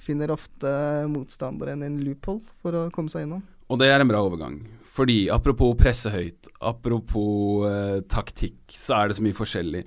finner 0.03 0.33
ofte 0.33 0.71
motstanderen 1.11 1.83
en 1.85 1.99
loophole 2.03 2.43
for 2.63 2.75
å 2.75 2.89
komme 2.93 3.11
seg 3.11 3.27
innom. 3.27 3.43
Og 3.69 3.79
det 3.81 3.89
er 3.91 4.01
en 4.01 4.09
bra 4.09 4.21
overgang. 4.25 4.61
Fordi 4.89 5.27
apropos 5.31 5.75
presse 5.79 6.09
høyt, 6.11 6.49
apropos 6.65 7.67
eh, 7.69 7.99
taktikk, 8.09 8.57
så 8.73 8.97
er 8.97 9.09
det 9.09 9.19
så 9.19 9.25
mye 9.25 9.37
forskjellig. 9.37 9.83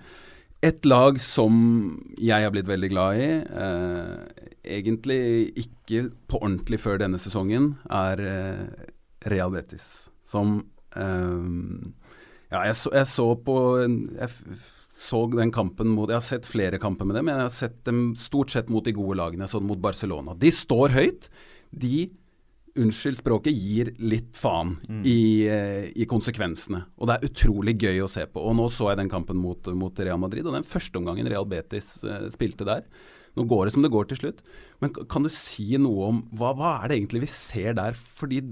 Et 0.63 0.87
lag 0.87 1.19
som 1.19 1.55
jeg 2.23 2.45
har 2.45 2.53
blitt 2.55 2.69
veldig 2.71 2.91
glad 2.93 3.19
i, 3.19 3.31
eh, 3.43 4.45
egentlig 4.79 5.23
ikke 5.65 6.05
på 6.31 6.39
ordentlig 6.39 6.79
før 6.85 7.03
denne 7.03 7.19
sesongen, 7.19 7.73
er 7.91 8.23
eh, 8.23 8.87
Real 9.33 9.51
Betis. 9.55 9.89
Som 10.25 10.61
eh, 10.95 11.91
Ja, 12.53 12.63
jeg 12.69 12.77
så, 12.79 12.93
jeg 12.95 13.09
så 13.11 13.27
på 13.43 13.57
jeg 13.81 14.31
så 14.93 15.23
den 15.33 15.49
kampen 15.55 15.89
mot 15.97 16.11
Jeg 16.11 16.19
har 16.19 16.25
sett 16.27 16.49
flere 16.49 16.77
kamper 16.81 17.09
med 17.09 17.17
dem, 17.17 17.25
men 17.25 17.39
jeg 17.39 17.47
har 17.47 17.55
sett 17.57 17.79
dem 17.89 18.01
stort 18.19 18.53
sett 18.53 18.69
mot 18.69 18.85
de 18.85 18.93
gode 18.93 19.17
lagene. 19.17 19.49
sånn 19.49 19.65
mot 19.65 19.81
Barcelona. 19.81 20.35
De 20.37 20.51
står 20.53 20.93
høyt. 20.93 21.31
De 21.73 22.11
unnskyld 22.79 23.21
språket, 23.21 23.57
gir 23.57 23.93
litt 24.01 24.37
faen 24.41 24.77
mm. 24.81 25.01
i, 25.09 25.23
eh, 25.49 25.87
i, 25.93 26.07
konsekvensene. 26.09 26.85
Og 27.01 27.09
det 27.09 27.17
er 27.17 27.29
utrolig 27.29 27.75
gøy 27.81 28.03
å 28.05 28.11
se 28.11 28.25
på. 28.29 28.41
Og 28.41 28.57
nå 28.57 28.69
så 28.73 28.91
jeg 28.91 29.01
den 29.03 29.13
kampen 29.13 29.41
mot, 29.41 29.69
mot 29.77 29.99
Real 30.01 30.21
Madrid, 30.21 30.47
og 30.47 30.57
den 30.57 30.69
første 30.69 31.01
omgangen 31.01 31.29
Real 31.29 31.49
Betis 31.49 31.99
uh, 32.05 32.25
spilte 32.33 32.69
der. 32.69 32.87
Nå 33.37 33.47
går 33.49 33.67
det 33.67 33.75
som 33.75 33.85
det 33.85 33.93
går 33.93 34.11
til 34.11 34.21
slutt. 34.21 34.43
Men 34.85 34.93
kan 35.09 35.25
du 35.25 35.31
si 35.33 35.71
noe 35.81 36.09
om 36.11 36.23
hva, 36.37 36.53
hva, 36.57 36.73
er 36.81 36.93
det 36.93 36.99
egentlig 37.01 37.25
vi 37.25 37.33
ser 37.33 37.77
der? 37.79 37.97
Fordi 37.97 38.43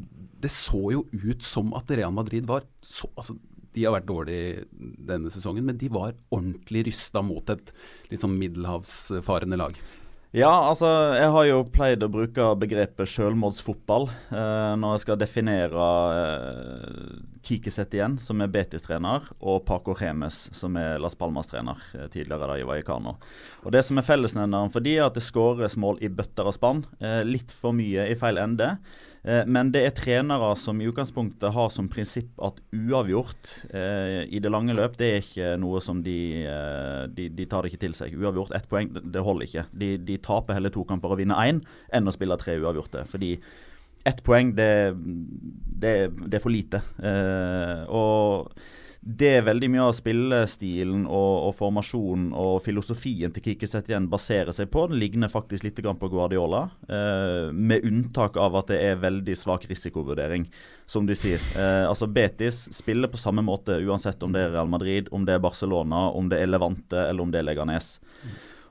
det 0.40 0.52
så 0.54 0.80
jo 0.94 1.04
ut 1.12 1.44
som 1.44 1.74
at 1.76 1.90
Real 1.92 2.14
Madrid 2.16 2.48
var 2.48 2.64
så 2.84 3.10
altså, 3.12 3.36
de 3.76 3.86
har 3.86 3.94
vært 3.94 4.08
dårlige 4.10 4.66
denne 5.10 5.30
sesongen, 5.32 5.66
men 5.68 5.78
de 5.80 5.90
var 5.92 6.16
ordentlig 6.30 6.88
rysta 6.90 7.22
mot 7.22 7.54
et 7.54 7.72
litt 8.10 8.22
sånn 8.22 8.38
middelhavsfarende 8.40 9.58
lag. 9.60 9.78
Ja, 10.30 10.50
altså 10.68 10.86
jeg 11.18 11.30
har 11.34 11.46
jo 11.48 11.62
pleid 11.74 12.04
å 12.06 12.08
bruke 12.12 12.44
begrepet 12.62 13.10
sjølmordsfotball 13.10 14.04
eh, 14.30 14.74
når 14.78 14.92
jeg 14.94 15.02
skal 15.02 15.18
definere 15.18 15.86
eh, 16.14 17.16
Kikiset 17.42 17.96
igjen, 17.96 18.14
som 18.22 18.38
er 18.38 18.52
Betis-trener, 18.54 19.26
og 19.42 19.64
Paco 19.66 19.96
Remes, 19.98 20.38
som 20.54 20.78
er 20.78 21.02
Las 21.02 21.18
Palmas-trener 21.18 21.82
eh, 21.98 22.06
tidligere 22.14 22.46
da 22.46 22.60
i 22.60 22.68
Vallecano. 22.68 23.16
Og 23.64 23.74
Det 23.74 23.82
som 23.82 23.98
er 23.98 24.06
fellesnevneren 24.06 24.70
for 24.70 24.86
de 24.86 24.94
er 25.00 25.08
at 25.08 25.18
det 25.18 25.26
skåres 25.26 25.74
mål 25.74 25.98
i 25.98 26.12
bøtter 26.14 26.46
og 26.46 26.54
spann. 26.54 26.84
Eh, 27.02 27.24
litt 27.26 27.50
for 27.50 27.74
mye 27.74 28.06
i 28.12 28.14
feil 28.20 28.38
ende. 28.38 28.76
Eh, 29.22 29.42
men 29.46 29.70
det 29.74 29.82
er 29.84 29.94
trenere 29.96 30.50
som 30.56 30.80
i 30.80 30.88
utgangspunktet 30.88 31.52
har 31.52 31.72
som 31.74 31.90
prinsipp 31.92 32.40
at 32.46 32.60
uavgjort 32.72 33.50
eh, 33.68 34.22
i 34.32 34.40
det 34.40 34.52
lange 34.52 34.76
løp, 34.76 34.96
det 35.00 35.10
er 35.10 35.24
ikke 35.24 35.54
noe 35.60 35.82
som 35.84 36.00
de, 36.04 36.18
eh, 36.48 37.04
de, 37.12 37.28
de 37.36 37.48
tar 37.50 37.64
det 37.64 37.72
ikke 37.72 37.84
til 37.84 37.96
seg. 37.98 38.16
Uavgjort 38.16 38.54
ett 38.56 38.68
poeng, 38.70 38.92
det 38.96 39.24
holder 39.26 39.48
ikke. 39.48 39.66
De, 39.82 39.94
de 40.08 40.20
taper 40.24 40.56
heller 40.56 40.72
to 40.74 40.86
kamper 40.88 41.12
og 41.12 41.20
vinner 41.20 41.42
én 41.44 41.60
enn 41.92 42.08
å 42.08 42.16
spille 42.16 42.38
tre 42.40 42.56
uavgjorte. 42.62 43.04
Fordi 43.10 43.34
ett 44.08 44.22
poeng, 44.24 44.54
det, 44.56 44.72
det, 44.96 45.94
det, 46.16 46.36
er 46.38 46.42
for 46.42 46.54
lite. 46.54 46.80
Eh, 47.04 47.82
og 47.92 48.54
det 49.00 49.28
er 49.32 49.44
veldig 49.46 49.68
mye 49.72 49.84
av 49.88 49.94
spillestilen 49.96 51.06
og, 51.08 51.46
og 51.46 51.54
formasjonen 51.56 52.34
og 52.36 52.58
filosofien 52.60 53.32
til 53.32 53.46
Kiki 53.46 53.68
Setien 53.68 54.10
baserer 54.12 54.52
seg 54.52 54.68
på. 54.72 54.82
Den 54.90 55.00
ligner 55.00 55.32
faktisk 55.32 55.64
litt 55.64 55.80
på 55.80 56.10
Guardiola, 56.12 56.66
eh, 56.84 57.48
med 57.48 57.86
unntak 57.88 58.36
av 58.36 58.58
at 58.60 58.68
det 58.68 58.82
er 58.84 59.00
veldig 59.00 59.36
svak 59.40 59.64
risikovurdering, 59.70 60.44
som 60.84 61.08
de 61.08 61.16
sier. 61.16 61.40
Eh, 61.56 61.88
altså 61.88 62.10
Betis 62.12 62.66
spiller 62.76 63.08
på 63.08 63.16
samme 63.16 63.40
måte 63.40 63.80
uansett 63.80 64.20
om 64.22 64.36
det 64.36 64.44
er 64.44 64.52
Real 64.58 64.68
Madrid, 64.68 65.08
om 65.16 65.24
det 65.24 65.38
er 65.38 65.46
Barcelona, 65.48 66.10
om 66.12 66.28
det 66.28 66.42
er 66.42 66.52
Levante 66.52 67.08
eller 67.08 67.24
om 67.24 67.32
det 67.32 67.40
er 67.40 67.48
Leganes. 67.48 67.94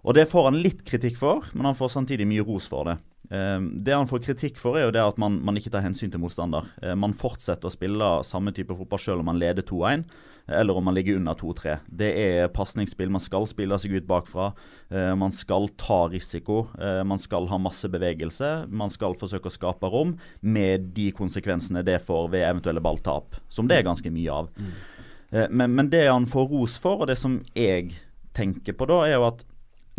Og 0.06 0.14
Det 0.14 0.30
får 0.30 0.52
han 0.52 0.62
litt 0.62 0.86
kritikk 0.86 1.18
for, 1.18 1.42
men 1.54 1.66
han 1.66 1.76
får 1.76 1.90
samtidig 1.98 2.30
mye 2.30 2.46
ros 2.46 2.70
for 2.70 2.86
det. 2.86 3.00
Ehm, 3.30 3.84
det 3.84 3.94
han 3.94 4.08
får 4.10 4.24
kritikk 4.26 4.58
for, 4.62 4.78
er 4.78 4.88
jo 4.88 4.96
det 4.96 5.04
at 5.04 5.20
man, 5.22 5.38
man 5.46 5.58
ikke 5.60 5.72
tar 5.74 5.86
hensyn 5.86 6.12
til 6.12 6.22
motstander. 6.22 6.66
Eh, 6.82 6.96
man 6.98 7.14
fortsetter 7.18 7.70
å 7.70 7.74
spille 7.74 8.10
samme 8.26 8.54
type 8.56 8.76
fotball 8.76 9.02
selv 9.04 9.24
om 9.24 9.30
man 9.30 9.40
leder 9.42 9.66
2-1, 9.66 10.08
eller 10.60 10.78
om 10.80 10.88
man 10.90 10.96
ligger 10.98 11.20
under 11.20 11.38
2-3. 11.38 11.76
Det 12.02 12.10
er 12.18 12.50
pasningsspill. 12.54 13.12
Man 13.14 13.22
skal 13.22 13.46
spille 13.50 13.78
seg 13.82 13.94
ut 14.00 14.08
bakfra. 14.10 14.50
Eh, 14.90 15.12
man 15.20 15.34
skal 15.36 15.70
ta 15.78 16.02
risiko. 16.10 16.64
Man 16.80 17.22
skal 17.22 17.46
ha 17.52 17.60
masse 17.62 17.90
bevegelse. 17.92 18.66
Man 18.74 18.90
skal 18.94 19.18
forsøke 19.20 19.52
å 19.52 19.54
skape 19.54 19.92
rom, 19.94 20.16
med 20.42 20.90
de 20.96 21.10
konsekvensene 21.16 21.86
det 21.86 22.00
får 22.06 22.32
ved 22.34 22.48
eventuelle 22.48 22.82
balltap, 22.82 23.38
som 23.54 23.70
det 23.70 23.78
er 23.78 23.88
ganske 23.88 24.10
mye 24.14 24.42
av. 24.42 24.50
Mm. 24.58 24.74
Men, 25.54 25.76
men 25.78 25.90
det 25.92 26.08
han 26.08 26.26
får 26.26 26.48
ros 26.50 26.80
for, 26.82 27.04
og 27.04 27.12
det 27.12 27.20
som 27.22 27.36
jeg 27.54 27.92
tenker 28.34 28.74
på 28.74 28.88
da, 28.90 29.04
er 29.06 29.20
jo 29.20 29.28
at 29.28 29.44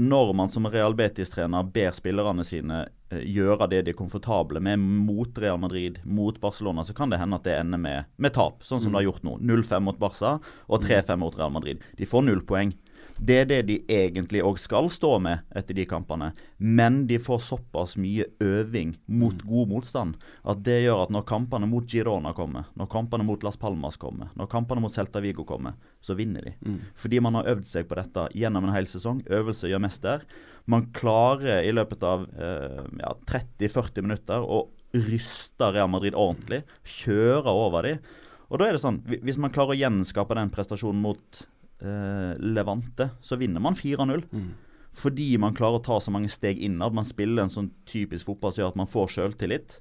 når 0.00 0.32
man 0.32 0.48
som 0.48 0.66
Real 0.70 0.94
Betis-trener 0.96 1.66
ber 1.74 1.92
spillerne 1.92 2.44
sine 2.46 2.82
eh, 3.12 3.24
gjøre 3.28 3.68
det 3.68 3.82
de 3.84 3.92
er 3.92 3.98
komfortable 3.98 4.62
med 4.64 4.80
mot 4.80 5.38
Real 5.42 5.60
Madrid, 5.60 5.98
mot 6.04 6.38
Barcelona, 6.40 6.84
så 6.84 6.94
kan 6.96 7.12
det 7.12 7.20
hende 7.20 7.36
at 7.36 7.44
det 7.44 7.58
ender 7.58 7.80
med, 7.80 8.08
med 8.16 8.32
tap, 8.36 8.64
sånn 8.64 8.80
som 8.80 8.90
mm. 8.90 8.94
det 8.94 9.00
har 9.00 9.08
gjort 9.10 9.26
nå. 9.28 9.34
0-5 9.50 9.84
mot 9.84 10.00
Barca 10.00 10.36
og 10.40 10.86
3-5 10.86 11.20
mot 11.20 11.36
Real 11.36 11.52
Madrid. 11.52 11.84
De 11.98 12.08
får 12.08 12.24
null 12.24 12.40
poeng. 12.48 12.72
Det 13.20 13.36
er 13.36 13.48
det 13.50 13.58
de 13.68 13.74
egentlig 13.92 14.40
òg 14.40 14.56
skal 14.56 14.86
stå 14.92 15.10
med 15.20 15.42
etter 15.56 15.76
de 15.76 15.84
kampene. 15.88 16.30
Men 16.56 17.02
de 17.08 17.18
får 17.20 17.42
såpass 17.44 17.98
mye 18.00 18.24
øving 18.40 18.94
mot 19.12 19.36
mm. 19.36 19.42
god 19.50 19.68
motstand 19.74 20.16
at 20.48 20.62
det 20.64 20.78
gjør 20.86 21.02
at 21.04 21.12
når 21.12 21.26
kampene 21.28 21.68
mot 21.68 21.84
Girona 21.84 22.32
kommer, 22.36 22.70
når 22.80 22.88
kampene 22.92 23.26
mot 23.28 23.44
Las 23.44 23.60
Palmas 23.60 24.00
kommer, 24.00 24.32
når 24.40 24.48
kampene 24.52 24.80
mot 24.80 24.94
Celta 24.94 25.20
Vigo 25.20 25.44
kommer, 25.44 25.76
så 26.00 26.16
vinner 26.16 26.48
de. 26.48 26.54
Mm. 26.64 26.80
Fordi 26.96 27.20
man 27.20 27.36
har 27.36 27.52
øvd 27.52 27.68
seg 27.68 27.90
på 27.90 28.00
dette 28.00 28.26
gjennom 28.40 28.64
en 28.64 28.74
hel 28.74 28.88
sesong. 28.88 29.20
Øvelse 29.28 29.68
gjør 29.68 29.84
mester. 29.84 30.24
Man 30.70 30.88
klarer 30.96 31.66
i 31.68 31.76
løpet 31.76 32.02
av 32.06 32.24
eh, 32.24 32.82
ja, 33.04 33.14
30-40 33.28 34.06
minutter 34.08 34.40
å 34.40 34.64
ryste 34.96 35.70
Real 35.74 35.92
Madrid 35.92 36.16
ordentlig. 36.16 36.64
Kjøre 36.88 37.52
over 37.52 37.84
dem. 37.84 38.00
Og 38.50 38.58
da 38.58 38.66
er 38.66 38.74
det 38.74 38.82
sånn, 38.82 39.04
Hvis 39.06 39.38
man 39.38 39.52
klarer 39.54 39.76
å 39.76 39.82
gjenskape 39.84 40.34
den 40.34 40.50
prestasjonen 40.50 41.04
mot 41.04 41.44
eh, 41.82 42.32
Levante, 42.40 43.10
så 43.20 43.38
vinner 43.40 43.62
man 43.62 43.78
4-0. 43.78 44.24
Mm. 44.32 44.50
Fordi 45.00 45.28
man 45.38 45.54
klarer 45.54 45.78
å 45.78 45.84
ta 45.86 46.00
så 46.02 46.12
mange 46.14 46.30
steg 46.32 46.58
innad. 46.58 46.96
Man 46.96 47.06
spiller 47.06 47.44
en 47.44 47.52
sånn 47.52 47.70
typisk 47.88 48.26
fotball 48.26 48.54
som 48.54 48.64
gjør 48.64 48.72
at 48.72 48.80
man 48.80 48.90
får 48.90 49.14
sjøltillit. 49.14 49.78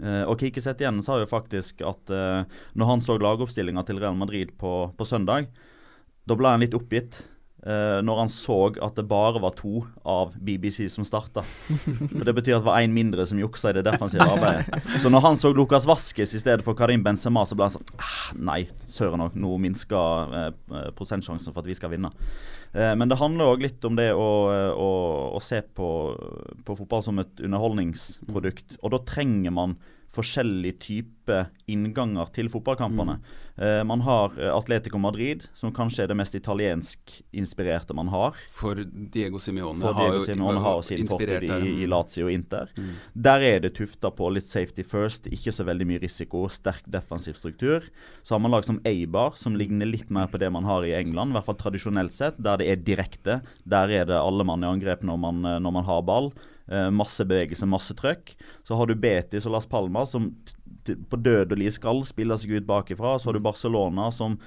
Eh, 0.00 0.24
og 0.24 0.40
Kikiset 0.40 0.82
igjen 0.82 1.02
sa 1.04 1.18
jo 1.20 1.28
faktisk 1.28 1.82
at 1.86 2.12
eh, 2.12 2.42
når 2.76 2.90
han 2.90 3.04
så 3.04 3.16
lagoppstillinga 3.20 3.84
til 3.88 4.00
Real 4.02 4.16
Madrid 4.18 4.52
på, 4.60 4.72
på 4.96 5.08
søndag, 5.08 5.50
da 6.26 6.36
ble 6.36 6.52
han 6.52 6.64
litt 6.64 6.76
oppgitt. 6.76 7.20
Uh, 7.66 7.98
når 8.06 8.20
han 8.20 8.28
så 8.30 8.56
at 8.78 8.94
det 8.94 9.08
bare 9.10 9.40
var 9.42 9.56
to 9.58 9.80
av 10.06 10.36
BBC 10.38 10.84
som 10.92 11.02
starta. 11.06 11.42
For 11.42 12.22
Det 12.28 12.34
betyr 12.36 12.54
at 12.54 12.62
det 12.62 12.68
var 12.68 12.78
én 12.78 12.94
mindre 12.94 13.24
som 13.26 13.40
juksa 13.42 13.72
i 13.72 13.74
det 13.74 13.82
defensive 13.88 14.22
arbeidet. 14.22 14.84
Så 15.02 15.10
når 15.10 15.24
han 15.24 15.40
så 15.40 15.50
Lukas 15.50 15.88
Vaskes 15.88 16.36
i 16.38 16.42
stedet 16.42 16.62
for 16.62 16.78
Karim 16.78 17.02
Benzema, 17.02 17.42
så 17.42 17.58
ble 17.58 17.66
han 17.66 17.74
sånn 17.74 17.90
ah, 17.98 18.28
Nei, 18.52 18.60
søren 18.86 19.24
òg, 19.24 19.34
nå 19.34 19.50
minsker 19.64 20.36
uh, 20.36 20.92
prosentsjansen 20.94 21.50
for 21.50 21.64
at 21.64 21.72
vi 21.72 21.74
skal 21.78 21.90
vinne. 21.96 22.12
Men 22.76 23.08
det 23.08 23.16
handler 23.16 23.54
òg 23.54 23.62
litt 23.64 23.84
om 23.88 23.94
det 23.96 24.10
å, 24.12 24.24
å, 24.76 24.88
å 25.32 25.38
se 25.40 25.62
på, 25.64 25.86
på, 26.66 26.74
fotball 26.76 27.00
som 27.06 27.22
et 27.22 27.40
underholdningsprodukt. 27.40 28.76
Og 28.82 28.92
da 28.92 29.00
trenger 29.08 29.54
man 29.54 29.78
forskjellig 30.14 30.76
type 30.80 31.38
innganger 31.66 32.28
til 32.34 32.48
fotballkampene. 32.52 33.16
Mm. 33.18 33.34
Uh, 33.56 33.82
man 33.88 34.02
har 34.06 34.34
uh, 34.38 34.50
Atletico 34.54 34.98
Madrid, 35.02 35.46
som 35.58 35.72
kanskje 35.74 36.04
er 36.04 36.10
det 36.12 36.16
mest 36.18 36.36
italiensk-inspirerte 36.38 37.96
man 37.96 38.10
har. 38.12 38.38
For 38.54 38.78
Diego 38.84 39.40
Simione 39.42 39.82
For 39.82 39.96
har 39.96 40.12
Diego 40.12 40.24
Simione 40.24 40.62
har 40.62 40.82
sin 40.86 41.08
fortid 41.10 41.48
i, 41.48 41.72
i, 41.82 41.88
Lazio 41.90 42.28
og 42.28 42.34
Inter. 42.36 42.70
Mm. 42.78 42.92
Der 43.28 43.46
er 43.48 43.64
det 43.64 43.74
tufta 43.78 44.12
på 44.14 44.30
litt 44.34 44.48
safety 44.48 44.86
first, 44.86 45.28
ikke 45.32 45.54
så 45.54 45.66
veldig 45.66 45.88
mye 45.90 46.02
risiko, 46.04 46.46
sterk 46.52 46.86
defensiv 46.90 47.38
struktur. 47.38 47.90
Så 48.22 48.36
har 48.36 48.44
man 48.44 48.54
lag 48.54 48.66
som 48.68 48.80
Eibar, 48.88 49.34
som 49.40 49.58
ligner 49.58 49.88
litt 49.88 50.12
mer 50.14 50.30
på 50.30 50.40
det 50.42 50.52
man 50.54 50.68
har 50.68 50.86
i 50.86 50.94
England, 50.96 51.34
i 51.34 51.38
hvert 51.38 51.50
fall 51.50 51.60
tradisjonelt 51.60 52.14
sett, 52.14 52.38
der 52.38 52.62
det 52.62 52.70
er 52.72 52.84
direkte. 52.86 53.40
Der 53.66 53.92
er 53.92 54.08
det 54.08 54.20
alle 54.20 54.46
mann 54.46 54.64
i 54.64 54.70
angrep 54.70 55.02
når 55.06 55.18
man, 55.20 55.44
eh, 55.44 55.58
når 55.62 55.80
man 55.80 55.88
har 55.88 56.04
ball. 56.06 56.30
Uh, 56.66 56.90
masse 56.90 57.22
bevegelse, 57.22 57.66
masse 57.70 57.94
trøkk. 57.94 58.34
Så 58.66 58.78
har 58.78 58.90
du 58.90 58.96
Betis 58.98 59.46
og 59.46 59.54
Las 59.54 59.68
Palmas 59.70 60.14
som 60.16 60.32
på 60.86 61.18
dødelig 61.18 61.76
skal 61.78 62.02
spille 62.06 62.38
seg 62.38 62.58
ut 62.58 62.66
bakifra. 62.66 63.16
Så 63.18 63.30
har 63.30 63.38
du 63.38 63.44
Barcelona 63.44 64.10
som 64.14 64.38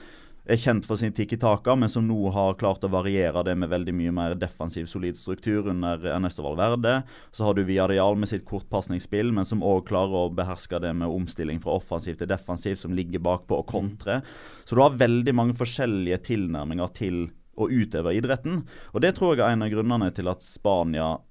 er 0.49 0.57
kjent 0.57 0.87
for 0.87 0.97
sin 0.97 1.13
Tiki 1.13 1.37
Taka, 1.37 1.75
men 1.77 1.91
som 1.91 2.07
nå 2.07 2.31
har 2.33 2.57
klart 2.57 2.83
å 2.83 2.89
variere 2.91 3.43
det 3.45 3.53
med 3.59 3.69
veldig 3.69 3.93
mye 3.93 4.13
mer 4.15 4.35
defensiv, 4.39 4.87
solid 4.89 5.17
struktur 5.19 5.69
under 5.69 6.01
Ernesto 6.09 6.43
Valverde. 6.45 7.03
Så 7.31 7.45
har 7.45 7.55
du 7.55 7.63
Villarreal 7.67 8.17
med 8.17 8.31
sitt 8.31 8.47
kortpasningsspill, 8.49 9.33
men 9.35 9.45
som 9.45 9.63
òg 9.65 9.85
klarer 9.91 10.25
å 10.25 10.33
beherske 10.33 10.81
det 10.81 10.95
med 10.97 11.11
omstilling 11.11 11.61
fra 11.61 11.77
offensiv 11.77 12.17
til 12.19 12.31
defensiv, 12.31 12.79
som 12.81 12.95
ligger 12.97 13.21
bakpå 13.25 13.61
og 13.61 13.69
kontre. 13.69 14.21
Så 14.65 14.77
du 14.77 14.83
har 14.83 14.97
veldig 14.97 15.35
mange 15.37 15.57
forskjellige 15.59 16.23
tilnærminger 16.31 16.95
til 16.97 17.27
å 17.59 17.67
utøve 17.69 18.15
idretten. 18.15 18.63
Og 18.95 19.01
Det 19.03 19.17
tror 19.17 19.35
jeg 19.35 19.45
er 19.45 19.53
en 19.53 19.67
av 19.67 19.73
grunnene 19.73 20.13
til 20.15 20.31
at 20.31 20.41
Spania 20.45 21.17
Eh, 21.17 21.28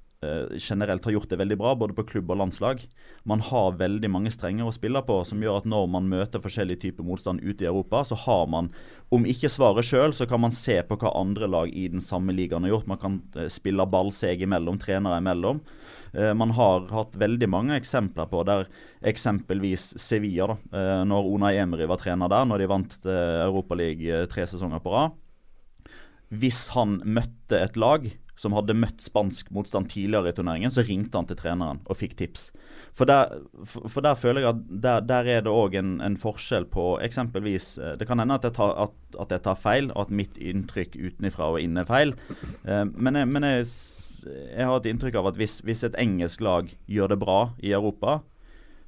generelt 0.58 1.04
har 1.04 1.12
gjort 1.12 1.30
det 1.30 1.36
veldig 1.38 1.56
bra, 1.58 1.74
både 1.78 1.94
på 1.94 2.02
klubb 2.02 2.30
og 2.34 2.40
landslag. 2.40 2.80
Man 3.22 3.42
har 3.44 3.76
veldig 3.78 4.08
mange 4.10 4.32
strenger 4.34 4.66
å 4.66 4.74
spille 4.74 4.98
på, 5.06 5.20
som 5.24 5.42
gjør 5.42 5.60
at 5.60 5.68
når 5.70 5.86
man 5.94 6.08
møter 6.10 6.42
forskjellige 6.42 6.82
typer 6.88 7.06
motstand 7.06 7.44
ute 7.44 7.62
i 7.62 7.68
Europa, 7.70 8.02
så 8.02 8.18
har 8.24 8.48
man, 8.50 8.72
om 9.14 9.28
ikke 9.30 9.50
svaret 9.52 9.86
sjøl, 9.86 10.14
så 10.16 10.26
kan 10.26 10.42
man 10.42 10.54
se 10.54 10.80
på 10.82 10.98
hva 10.98 11.14
andre 11.20 11.46
lag 11.46 11.70
i 11.70 11.86
den 11.92 12.02
samme 12.02 12.34
ligaen 12.34 12.66
har 12.66 12.74
gjort. 12.74 12.90
Man 12.90 13.02
kan 13.04 13.22
eh, 13.38 13.46
spille 13.52 13.86
ball 13.86 14.10
seg 14.16 14.42
imellom, 14.42 14.80
trenere 14.82 15.22
imellom. 15.22 15.62
Uh, 16.08 16.32
man 16.34 16.54
har 16.56 16.88
hatt 16.90 17.14
veldig 17.20 17.46
mange 17.52 17.78
eksempler 17.78 18.26
på 18.30 18.42
der 18.48 18.66
eksempelvis 19.06 19.92
Sevilla, 20.00 20.56
da, 20.72 20.84
når 21.06 21.26
Ona 21.30 21.52
Emery 21.54 21.86
var 21.86 22.00
trener 22.00 22.30
der, 22.32 22.46
når 22.48 22.62
de 22.62 22.68
vant 22.70 22.94
Europaligaen 23.06 24.26
tre 24.32 24.46
sesonger 24.48 24.80
på 24.82 24.94
rad. 24.94 25.18
Hvis 26.28 26.70
han 26.74 26.98
møtte 27.06 27.60
et 27.60 27.76
lag 27.78 28.08
som 28.38 28.54
hadde 28.54 28.76
møtt 28.78 29.02
spansk 29.02 29.50
motstand 29.54 29.90
tidligere 29.90 30.30
i 30.30 30.36
turneringen, 30.36 30.72
så 30.72 30.84
ringte 30.86 31.18
han 31.18 31.26
til 31.28 31.38
treneren 31.40 31.80
og 31.86 31.98
fikk 31.98 32.14
tips. 32.20 32.48
For 32.96 33.08
der, 33.08 33.34
for, 33.66 33.88
for 33.90 34.04
der 34.06 34.18
føler 34.18 34.44
jeg 34.44 34.50
at 34.52 34.62
der, 34.86 35.04
der 35.08 35.30
er 35.34 35.44
det 35.46 35.52
òg 35.52 35.74
en, 35.78 35.96
en, 36.04 36.18
forskjell 36.18 36.68
på 36.72 36.86
eksempelvis 37.04 37.66
eh, 37.78 37.94
Det 38.00 38.08
kan 38.08 38.18
hende 38.22 38.38
at 38.38 38.46
jeg 38.46 38.56
tar, 38.56 38.74
at, 38.86 38.96
at 39.20 39.34
jeg 39.34 39.44
tar 39.44 39.58
feil, 39.58 39.90
og 39.94 40.06
at 40.06 40.14
mitt 40.22 40.38
inntrykk 40.38 40.96
utenfra 40.96 41.52
og 41.54 41.60
inne 41.62 41.84
er 41.84 41.90
feil. 41.90 42.14
Uh, 42.64 42.86
men, 42.94 43.18
jeg, 43.18 43.30
men 43.34 43.46
jeg, 43.46 43.68
jeg, 44.30 44.64
har 44.64 44.74
et 44.78 44.90
inntrykk 44.90 45.20
av 45.20 45.32
at 45.32 45.38
hvis, 45.40 45.60
hvis 45.66 45.84
et 45.86 45.98
engelsk 45.98 46.42
lag 46.44 46.70
gjør 46.86 47.14
det 47.14 47.20
bra 47.22 47.38
i 47.58 47.74
Europa, 47.76 48.20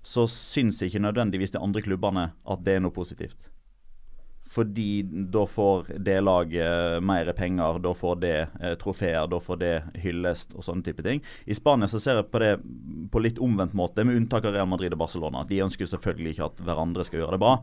så 0.07 0.25
syns 0.31 0.81
ikke 0.83 1.03
nødvendigvis 1.03 1.53
de 1.55 1.61
andre 1.61 1.83
klubbene 1.85 2.31
at 2.33 2.63
det 2.65 2.79
er 2.79 2.85
noe 2.87 2.95
positivt. 2.95 3.51
Fordi 4.51 5.03
da 5.31 5.45
får 5.47 5.93
det 6.03 6.17
laget 6.21 7.03
mer 7.07 7.29
penger, 7.39 7.79
da 7.79 7.93
får 7.95 8.17
det 8.25 8.39
eh, 8.61 8.75
trofeer, 8.81 9.29
da 9.31 9.39
får 9.39 9.61
det 9.61 9.75
hyllest 10.03 10.57
og 10.57 10.67
sånne 10.67 10.83
type 10.89 11.05
ting. 11.07 11.23
I 11.47 11.55
Spania 11.55 11.87
så 11.91 12.01
ser 12.03 12.19
jeg 12.19 12.31
på 12.33 12.41
det 12.43 12.57
på 13.13 13.23
litt 13.23 13.39
omvendt 13.39 13.77
måte, 13.79 14.03
med 14.05 14.19
unntak 14.19 14.49
av 14.49 14.57
Real 14.57 14.67
Madrid 14.67 14.97
og 14.97 15.05
Barcelona. 15.05 15.45
De 15.47 15.63
ønsker 15.63 15.87
selvfølgelig 15.93 16.35
ikke 16.35 16.51
at 16.51 16.65
hverandre 16.67 17.07
skal 17.07 17.23
gjøre 17.23 17.39
det 17.39 17.43
bra, 17.45 17.55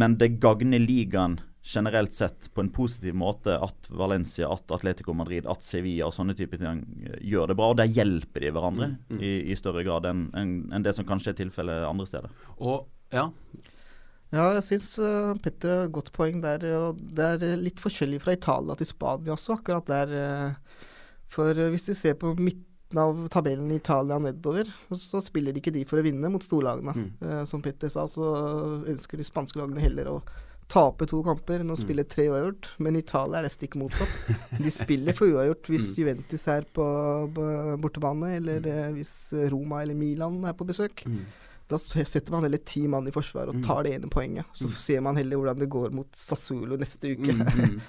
men 0.00 0.16
det 0.20 0.38
gagner 0.40 0.80
ligaen 0.80 1.38
generelt 1.68 2.16
sett 2.16 2.48
på 2.54 2.64
en 2.64 2.72
positiv 2.72 3.12
måte 3.18 3.58
at 3.60 3.88
Valencia, 3.92 4.48
at 4.48 4.70
Atletico 4.72 5.12
Madrid, 5.12 5.44
at 5.44 5.64
Sevilla 5.64 6.06
og 6.08 6.14
sånne 6.16 6.36
type 6.38 6.56
ting 6.56 6.86
eh, 7.04 7.18
gjør 7.20 7.52
det 7.52 7.58
bra. 7.60 7.72
og 7.72 7.80
Der 7.82 7.92
hjelper 7.92 8.46
de 8.46 8.52
hverandre 8.56 8.94
mm, 8.94 9.00
mm. 9.10 9.20
I, 9.20 9.32
I, 9.52 9.60
større 9.60 9.84
grad 9.84 10.08
enn 10.08 10.30
en, 10.32 10.54
en 10.72 10.86
det 10.86 10.96
som 10.96 11.08
kanskje 11.08 11.34
er 11.34 11.42
tilfellet 11.42 11.84
andre 11.88 12.08
steder. 12.08 12.32
Og 12.64 12.86
ja, 13.12 13.28
ja, 14.34 14.44
jeg 14.58 14.64
syns 14.66 14.90
uh, 15.00 15.32
Petter 15.40 15.72
har 15.72 15.86
et 15.86 15.94
godt 15.94 16.12
poeng 16.16 16.42
der. 16.44 16.64
og 16.76 17.00
Det 17.00 17.28
er 17.38 17.60
litt 17.60 17.80
forskjellig 17.80 18.20
fra 18.24 18.36
Italia 18.36 18.76
til 18.76 18.90
Spania 18.90 19.34
også, 19.34 19.56
akkurat 19.56 19.88
der. 19.88 20.16
Uh, 20.16 20.82
for 21.32 21.52
hvis 21.72 21.88
du 21.88 21.94
ser 21.96 22.16
på 22.20 22.34
midten 22.36 22.98
av 23.00 23.26
tabellen 23.32 23.70
i 23.72 23.78
Italia 23.80 24.16
nedover, 24.20 24.68
så 24.96 25.20
spiller 25.20 25.52
de 25.52 25.60
ikke 25.60 25.74
de 25.74 25.84
for 25.88 26.00
å 26.00 26.04
vinne 26.04 26.30
mot 26.32 26.44
storlagene. 26.44 26.94
Mm. 26.96 27.48
som 27.48 27.60
Petter 27.60 27.92
sa, 27.92 28.06
så 28.08 28.30
ønsker 28.88 29.20
de 29.20 29.26
spanske 29.28 29.60
lagene 29.60 29.82
heller 29.84 30.08
å 30.08 30.20
tape 30.72 31.08
to 31.08 31.20
kamper 31.24 31.62
enn 31.62 31.72
å 31.72 31.76
mm. 31.76 31.80
spille 31.80 32.04
tre 32.08 32.28
uavgjort. 32.28 32.70
Men 32.84 32.96
i 32.96 33.02
Italia 33.04 33.40
er 33.40 33.48
det 33.48 33.52
stikk 33.54 33.76
motsatt. 33.80 34.32
De 34.64 34.72
spiller 34.72 35.16
for 35.16 35.32
uavgjort 35.32 35.68
hvis 35.72 35.90
mm. 35.90 35.98
Juventus 36.00 36.48
er 36.52 36.68
på, 36.76 36.86
på 37.34 37.50
bortebane, 37.82 38.34
eller 38.38 38.64
mm. 38.64 38.96
hvis 38.96 39.14
Roma 39.52 39.82
eller 39.84 39.98
Milan 39.98 40.40
er 40.48 40.56
på 40.56 40.68
besøk. 40.68 41.04
Mm. 41.08 41.22
Da 41.68 41.78
setter 41.78 42.32
man 42.32 42.46
heller 42.46 42.62
ti 42.64 42.86
mann 42.88 43.08
i 43.08 43.12
forsvar 43.12 43.50
og 43.50 43.58
mm. 43.58 43.62
tar 43.66 43.84
det 43.84 43.94
ene 43.98 44.08
poenget. 44.12 44.48
Så 44.56 44.70
mm. 44.70 44.74
ser 44.80 45.02
man 45.04 45.20
heller 45.20 45.40
hvordan 45.40 45.60
det 45.60 45.68
går 45.72 45.92
mot 45.96 46.08
Sassuolo 46.16 46.78
neste 46.80 47.12
uke. 47.12 47.34
Mm. 47.36 47.80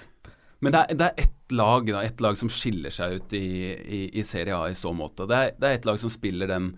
Men 0.60 0.74
det 0.74 0.80
er, 0.80 0.96
det 1.00 1.06
er 1.06 1.22
ett 1.24 1.54
lag 1.56 1.86
da, 1.88 2.02
et 2.04 2.20
lag 2.20 2.36
som 2.36 2.50
skiller 2.52 2.92
seg 2.92 3.16
ut 3.16 3.34
i, 3.36 3.46
i, 3.72 4.00
i 4.20 4.24
Serie 4.26 4.58
A 4.58 4.68
i 4.68 4.76
så 4.76 4.92
måte. 4.92 5.24
Det 5.28 5.38
er, 5.38 5.54
det 5.56 5.68
er 5.68 5.78
et 5.78 5.88
lag 5.88 6.00
som 6.02 6.12
spiller 6.12 6.50
den 6.50 6.74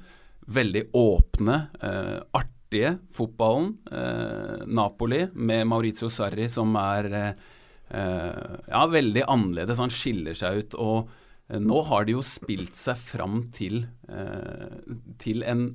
veldig 0.46 0.84
åpne, 0.98 1.56
eh, 1.82 2.18
artige 2.38 2.96
fotballen. 3.14 3.72
Eh, 3.90 4.62
Napoli 4.70 5.24
med 5.34 5.66
Maurizio 5.70 6.10
Sarri 6.14 6.46
som 6.50 6.74
er 6.78 7.10
eh, 7.18 8.54
ja, 8.70 8.86
veldig 8.90 9.26
annerledes. 9.26 9.82
Han 9.82 9.92
skiller 9.92 10.38
seg 10.38 10.62
ut. 10.62 10.78
og 10.78 11.10
eh, 11.50 11.58
nå 11.58 11.82
har 11.90 12.06
de 12.06 12.16
jo 12.16 12.22
spilt 12.26 12.78
seg 12.78 13.02
fram 13.02 13.42
til, 13.54 13.82
eh, 14.06 14.78
til 15.18 15.42
en 15.42 15.72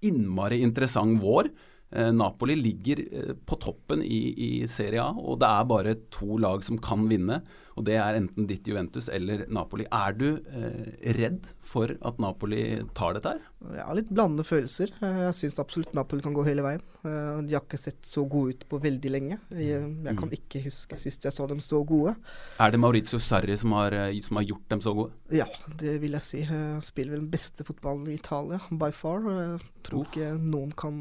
innmari 0.00 0.60
interessant 0.64 1.20
vår. 1.22 1.50
Eh, 1.92 2.12
Napoli 2.12 2.54
ligger 2.56 3.00
eh, 3.12 3.34
på 3.46 3.56
toppen 3.56 4.02
i, 4.02 4.20
i, 4.46 4.50
Serie 4.70 5.02
A, 5.02 5.10
og 5.10 5.40
det 5.42 5.48
er 5.50 5.66
bare 5.66 5.96
to 6.14 6.38
lag 6.38 6.62
som 6.64 6.78
kan 6.78 7.08
vinne. 7.10 7.40
og 7.74 7.86
Det 7.86 7.96
er 7.98 8.18
enten 8.18 8.46
ditt 8.46 8.68
Juventus 8.68 9.08
eller 9.10 9.42
Napoli. 9.50 9.88
Er 9.90 10.14
du 10.14 10.28
eh, 10.38 10.92
redd 11.18 11.48
for 11.66 11.90
at 11.90 12.20
Napoli 12.22 12.62
tar 12.94 13.16
dette 13.16 13.34
her? 13.34 13.48
Jeg 13.74 13.86
har 13.88 13.98
litt 13.98 14.12
blandede 14.12 14.46
følelser. 14.46 14.92
Eh, 15.02 15.18
jeg 15.26 15.38
syns 15.40 15.58
absolutt 15.62 15.96
Napoli 15.98 16.22
kan 16.22 16.36
gå 16.36 16.44
hele 16.46 16.66
veien. 16.66 16.84
De 17.00 17.54
har 17.56 17.62
ikke 17.62 17.78
sett 17.80 18.04
så 18.04 18.26
gode 18.28 18.52
ut 18.52 18.64
på 18.68 18.78
veldig 18.84 19.10
lenge. 19.10 19.38
Jeg, 19.56 19.86
jeg 20.04 20.18
kan 20.20 20.28
mm. 20.28 20.34
ikke 20.36 20.60
huske 20.66 20.98
sist 21.00 21.24
jeg 21.24 21.32
så 21.32 21.46
dem 21.48 21.62
så 21.64 21.80
gode. 21.88 22.12
Er 22.60 22.74
det 22.74 22.80
Maurizio 22.82 23.18
Sarri 23.24 23.56
som 23.58 23.72
har, 23.72 23.96
som 24.26 24.36
har 24.36 24.44
gjort 24.44 24.66
dem 24.68 24.82
så 24.84 24.92
gode? 24.98 25.16
Ja, 25.32 25.48
det 25.80 25.96
vil 26.04 26.14
jeg 26.18 26.26
si. 26.26 26.42
Jeg 26.44 26.84
spiller 26.84 27.16
vel 27.16 27.24
den 27.24 27.32
beste 27.32 27.64
fotballen 27.64 28.04
i 28.12 28.18
Italia, 28.20 28.60
by 28.68 28.92
far. 28.92 29.24
Jeg 29.32 29.58
tror 29.88 30.04
oh. 30.04 30.06
ikke 30.10 30.34
noen 30.36 30.76
kan 30.76 31.00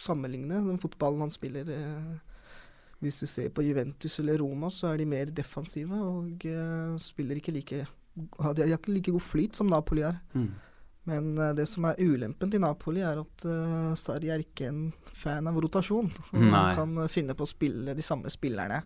sammenligne 0.00 0.60
den 0.66 0.80
fotballen 0.82 1.24
han 1.26 1.32
spiller. 1.32 1.68
Eh, 1.70 2.34
hvis 3.04 3.20
du 3.20 3.26
ser 3.28 3.50
på 3.52 3.64
Juventus 3.66 4.18
eller 4.22 4.38
Roma, 4.40 4.70
så 4.72 4.92
er 4.92 5.02
de 5.02 5.08
mer 5.08 5.32
defensive 5.34 5.98
og 5.98 6.46
eh, 6.48 6.94
spiller 7.02 7.40
ikke 7.40 7.52
like 7.52 7.84
De 8.14 8.62
har 8.62 8.78
ikke 8.78 8.94
like 8.94 9.12
god 9.12 9.26
flyt 9.26 9.56
som 9.58 9.66
Napoli 9.66 10.04
er. 10.06 10.20
Mm. 10.34 10.52
Men 11.04 11.32
uh, 11.36 11.50
det 11.52 11.66
som 11.68 11.84
er 11.84 11.98
ulempen 12.00 12.48
til 12.48 12.62
Napoli, 12.62 13.02
er 13.04 13.18
at 13.20 13.44
uh, 13.44 13.90
Sarri 13.98 14.30
er 14.32 14.40
ikke 14.40 14.70
en 14.70 14.84
fan 15.12 15.50
av 15.50 15.58
rotasjon. 15.60 16.08
Han 16.32 16.78
kan 16.78 16.94
finne 17.12 17.36
på 17.36 17.44
å 17.44 17.50
spille 17.50 17.92
de 17.92 18.06
samme 18.06 18.32
spillerne 18.32 18.78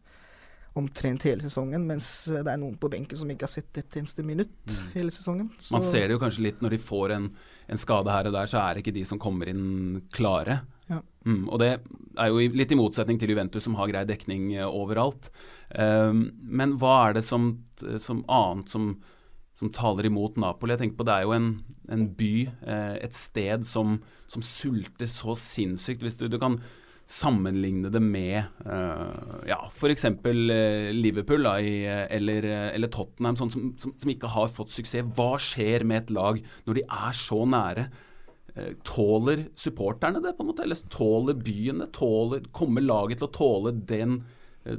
omtrent 0.80 1.24
hele 1.26 1.42
sesongen, 1.44 1.84
mens 1.88 2.06
det 2.30 2.48
er 2.48 2.58
noen 2.60 2.76
på 2.80 2.90
benken 2.92 3.18
som 3.18 3.30
ikke 3.32 3.46
har 3.46 3.52
sett 3.52 3.80
et 3.80 3.98
eneste 4.00 4.24
minutt 4.26 4.72
mm. 4.72 4.88
hele 4.94 5.14
sesongen. 5.14 5.50
Så 5.58 5.76
Man 5.76 5.86
ser 5.86 6.06
det 6.06 6.16
jo 6.16 6.22
kanskje 6.22 6.46
litt 6.46 6.64
når 6.64 6.76
de 6.76 6.80
får 6.82 7.14
en, 7.16 7.28
en, 7.68 7.80
skade 7.80 8.14
her 8.14 8.30
og 8.30 8.34
der, 8.36 8.50
så 8.50 8.62
er 8.62 8.74
det 8.74 8.84
ikke 8.84 8.96
de 8.96 9.04
som 9.08 9.20
kommer 9.22 9.50
inn 9.50 10.02
klare. 10.14 10.60
Ja. 10.88 11.02
Mm, 11.28 11.44
og 11.50 11.60
det 11.60 11.70
er 11.76 12.32
jo 12.32 12.40
litt 12.56 12.72
i 12.72 12.78
motsetning 12.78 13.20
til 13.20 13.34
Juventus, 13.34 13.66
som 13.66 13.76
har 13.78 13.90
grei 13.90 14.04
dekning 14.08 14.50
uh, 14.56 14.66
overalt. 14.66 15.30
Um, 15.74 16.28
men 16.40 16.78
hva 16.80 16.96
er 17.08 17.18
det 17.18 17.24
som, 17.26 17.50
som 18.00 18.22
annet 18.24 18.72
som, 18.72 18.90
som, 19.60 19.72
taler 19.74 20.08
imot 20.08 20.38
Napoli? 20.40 20.74
Jeg 20.74 20.86
tenker 20.86 21.02
på 21.02 21.08
Det 21.08 21.16
er 21.16 21.28
jo 21.28 21.36
en, 21.36 21.50
en 21.92 22.06
by, 22.18 22.32
uh, 22.64 22.96
et 23.02 23.16
sted 23.16 23.68
som, 23.68 23.98
som, 24.32 24.44
sulter 24.44 25.10
så 25.10 25.36
sinnssykt. 25.36 26.06
Hvis 26.06 26.16
du, 26.22 26.28
du 26.32 26.38
kan 26.40 26.60
sammenligne 27.08 27.88
det 27.92 28.02
med 28.04 28.66
uh, 28.68 29.38
ja, 29.48 29.62
f.eks. 29.72 30.04
Uh, 30.24 30.90
Liverpool 30.92 31.46
da, 31.48 31.54
i, 31.60 31.78
eller, 31.88 32.44
eller, 32.74 32.92
Tottenham, 32.92 33.38
sånn 33.40 33.54
som, 33.54 33.70
som, 33.80 33.94
som, 33.96 34.12
ikke 34.12 34.32
har 34.34 34.52
fått 34.52 34.74
suksess. 34.74 35.08
Hva 35.16 35.32
skjer 35.40 35.86
med 35.88 36.04
et 36.04 36.12
lag 36.14 36.42
når 36.68 36.80
de 36.80 36.84
er 36.84 37.16
så 37.16 37.44
nære? 37.48 37.88
Eh, 38.58 38.72
tåler 38.82 39.44
supporterne 39.54 40.20
det, 40.22 40.32
på 40.36 40.42
en 40.42 40.50
måte? 40.50 40.64
Eller 40.64 40.80
tåler 40.90 41.36
byene? 41.38 41.86
Tåler, 41.94 42.48
kommer 42.52 42.82
laget 42.82 43.20
til 43.20 43.28
å 43.28 43.34
tåle 43.34 43.74
den 43.76 44.22
eh, 44.64 44.78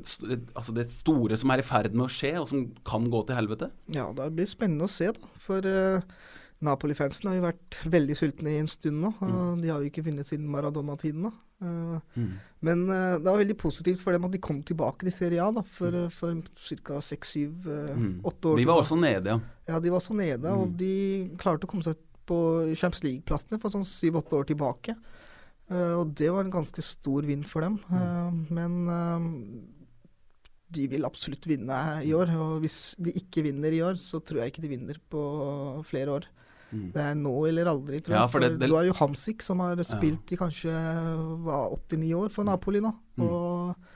altså 0.57 0.75
det 0.75 0.89
store 0.91 1.37
som 1.39 1.53
er 1.53 1.61
i 1.61 1.67
ferd 1.67 1.95
med 1.95 2.07
å 2.07 2.11
skje, 2.11 2.33
og 2.41 2.49
som 2.49 2.65
kan 2.87 3.07
gå 3.11 3.23
til 3.27 3.39
helvete? 3.39 3.71
Ja, 3.95 4.09
det 4.15 4.31
blir 4.35 4.49
spennende 4.49 4.89
å 4.89 4.91
se, 4.91 5.11
da. 5.15 5.31
For 5.45 5.65
uh, 5.65 6.01
Napoli-fansen 6.65 7.29
har 7.29 7.37
jo 7.37 7.45
vært 7.45 7.77
veldig 7.87 8.15
sultne 8.19 8.51
i 8.51 8.59
en 8.59 8.67
stund 8.67 8.99
nå. 8.99 9.13
Mm. 9.21 9.61
De 9.63 9.69
har 9.71 9.79
jo 9.79 9.87
ikke 9.87 10.03
vunnet 10.03 10.27
siden 10.27 10.49
Maradona-tiden. 10.51 11.29
Uh, 11.59 11.99
mm. 12.15 12.33
Men 12.67 12.83
uh, 12.87 13.15
det 13.19 13.27
var 13.27 13.39
veldig 13.39 13.55
positivt 13.59 14.03
for 14.03 14.15
dem 14.15 14.27
at 14.27 14.33
de 14.35 14.41
kom 14.43 14.59
tilbake 14.67 15.07
til 15.07 15.15
Serie 15.15 15.43
A 15.43 15.53
da, 15.55 15.63
for, 15.63 15.95
mm. 15.95 16.11
for 16.11 16.75
ca. 16.83 16.99
seks, 17.03 17.33
syv, 17.37 17.69
åtte 18.27 18.51
år. 18.51 18.59
De 18.59 18.67
var 18.67 18.83
også 18.83 18.99
nede, 18.99 19.37
ja. 19.37 19.39
Ja, 19.71 19.79
de 19.79 19.93
var 19.93 20.01
også 20.01 20.17
nede, 20.19 20.51
og 20.51 20.67
mm. 20.73 20.75
de 20.79 20.93
klarte 21.39 21.67
å 21.67 21.71
komme 21.71 21.87
seg 21.87 21.99
på 22.29 22.39
Champions 22.75 23.05
League-plassene 23.07 23.59
for 23.61 23.73
sånn 23.73 23.87
syv-åtte 23.87 24.37
år 24.37 24.51
tilbake. 24.51 24.93
Og 25.69 26.11
det 26.17 26.27
var 26.33 26.45
en 26.45 26.53
ganske 26.53 26.81
stor 26.81 27.25
vinn 27.25 27.41
for 27.45 27.65
dem. 27.65 27.77
Men 28.53 28.75
de 30.73 30.85
vil 30.91 31.07
absolutt 31.07 31.45
vinne 31.49 31.77
i 32.05 32.13
år. 32.17 32.31
Og 32.37 32.59
hvis 32.63 32.79
de 33.01 33.13
ikke 33.17 33.43
vinner 33.45 33.73
i 33.73 33.81
år, 33.85 33.97
så 34.01 34.21
tror 34.21 34.43
jeg 34.43 34.53
ikke 34.53 34.63
de 34.65 34.71
vinner 34.73 34.99
på 35.09 35.23
flere 35.89 36.19
år. 36.19 36.29
Mm. 36.71 36.89
Det 36.93 37.03
er 37.03 37.15
nå 37.17 37.35
eller 37.49 37.69
aldri, 37.71 38.01
tror 38.03 38.15
jeg. 38.15 38.21
Ja, 38.21 38.31
for 38.31 38.43
det, 38.43 38.51
det... 38.59 38.69
Du 38.69 38.75
har 38.77 38.87
jo 38.87 38.97
Hamsik, 38.99 39.45
som 39.45 39.63
har 39.63 39.79
spilt 39.87 40.33
ja. 40.33 40.35
i 40.35 40.39
kanskje 40.39 40.73
89 41.45 42.11
år 42.19 42.33
for 42.33 42.47
Napoli 42.47 42.81
nå. 42.83 42.91
Mm. 43.19 43.25
Og 43.25 43.95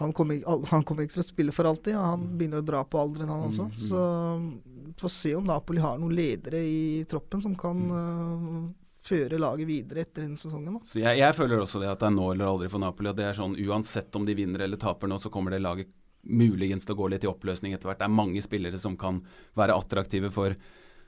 han 0.00 0.12
kommer, 0.16 0.40
han 0.70 0.84
kommer, 0.88 1.04
ikke 1.04 1.18
til 1.18 1.24
å 1.24 1.28
spille 1.28 1.54
for 1.54 1.68
alltid. 1.68 1.96
Han 1.96 2.24
mm. 2.24 2.34
begynner 2.40 2.62
å 2.62 2.66
dra 2.66 2.82
på 2.88 3.00
alderen, 3.00 3.32
han 3.32 3.48
også. 3.48 3.68
Mm, 3.68 3.72
mm. 3.76 3.88
Så 3.88 5.00
får 5.00 5.14
se 5.16 5.34
om 5.36 5.48
Napoli 5.48 5.82
har 5.84 5.98
noen 6.00 6.14
ledere 6.16 6.60
i 6.64 7.04
troppen 7.08 7.42
som 7.44 7.56
kan 7.58 7.82
uh, 7.92 8.62
føre 9.04 9.40
laget 9.40 9.68
videre 9.68 10.04
etter 10.04 10.24
denne 10.24 10.40
sesongen. 10.40 10.80
Så 10.88 11.00
jeg, 11.02 11.20
jeg, 11.20 11.36
føler 11.36 11.60
også 11.60 11.80
det 11.82 11.90
at 11.92 12.00
det 12.00 12.10
er 12.10 12.16
nå 12.16 12.30
eller 12.34 12.48
aldri 12.48 12.68
for 12.72 12.82
Napoli. 12.82 13.12
At 13.12 13.20
det 13.20 13.28
er 13.28 13.36
sånn 13.36 13.56
Uansett 13.60 14.16
om 14.16 14.28
de 14.28 14.36
vinner 14.36 14.64
eller 14.66 14.80
taper 14.80 15.10
nå, 15.10 15.20
så 15.20 15.32
kommer 15.32 15.56
det 15.56 15.62
laget 15.64 15.92
muligens 16.20 16.84
til 16.84 16.96
å 16.96 17.00
gå 17.00 17.08
litt 17.12 17.24
i 17.24 17.30
oppløsning 17.30 17.72
etter 17.72 17.88
hvert. 17.88 18.00
Det 18.02 18.08
er 18.08 18.20
mange 18.20 18.42
spillere 18.44 18.80
som 18.80 18.96
kan 19.00 19.22
være 19.56 19.76
attraktive 19.76 20.32
for 20.34 20.56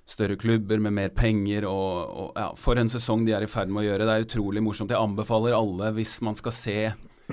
større 0.09 0.37
klubber 0.37 0.83
med 0.83 0.97
mer 0.97 1.15
penger. 1.15 1.69
Og, 1.71 1.95
og 2.25 2.37
ja, 2.39 2.51
For 2.59 2.81
en 2.81 2.91
sesong 2.93 3.27
de 3.27 3.37
er 3.37 3.47
i 3.47 3.51
ferd 3.51 3.73
med 3.73 3.85
å 3.85 3.89
gjøre. 3.91 4.09
Det 4.09 4.17
er 4.17 4.29
utrolig 4.29 4.65
morsomt. 4.65 4.93
Jeg 4.93 5.03
anbefaler 5.03 5.57
alle, 5.57 5.95
hvis 5.97 6.21
man 6.27 6.39
skal 6.39 6.57
se 6.61 6.79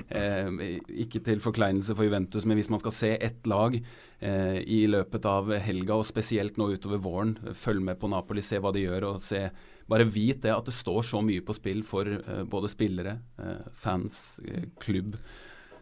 Eh, 0.08 0.78
ikke 1.02 1.20
til 1.24 1.42
forkleinelse 1.42 1.94
for 1.96 2.06
Juventus, 2.06 2.46
men 2.48 2.58
hvis 2.58 2.70
man 2.72 2.80
skal 2.82 2.94
se 2.94 3.10
ett 3.20 3.46
lag 3.50 3.76
eh, 3.76 4.60
i 4.62 4.84
løpet 4.90 5.26
av 5.28 5.50
helga, 5.60 5.98
og 5.98 6.08
spesielt 6.08 6.56
nå 6.60 6.70
utover 6.74 7.02
våren, 7.02 7.34
følg 7.56 7.84
med 7.84 8.00
på 8.00 8.10
Napoli, 8.12 8.44
se 8.44 8.60
hva 8.62 8.72
de 8.74 8.86
gjør. 8.86 9.10
og 9.12 9.20
se, 9.24 9.48
Bare 9.90 10.06
vit 10.06 10.42
det 10.44 10.54
at 10.54 10.68
det 10.68 10.76
står 10.76 11.02
så 11.06 11.22
mye 11.24 11.44
på 11.44 11.56
spill 11.56 11.82
for 11.86 12.08
eh, 12.08 12.42
både 12.48 12.70
spillere, 12.72 13.18
eh, 13.42 13.70
fans, 13.74 14.40
eh, 14.46 14.68
klubb. 14.80 15.16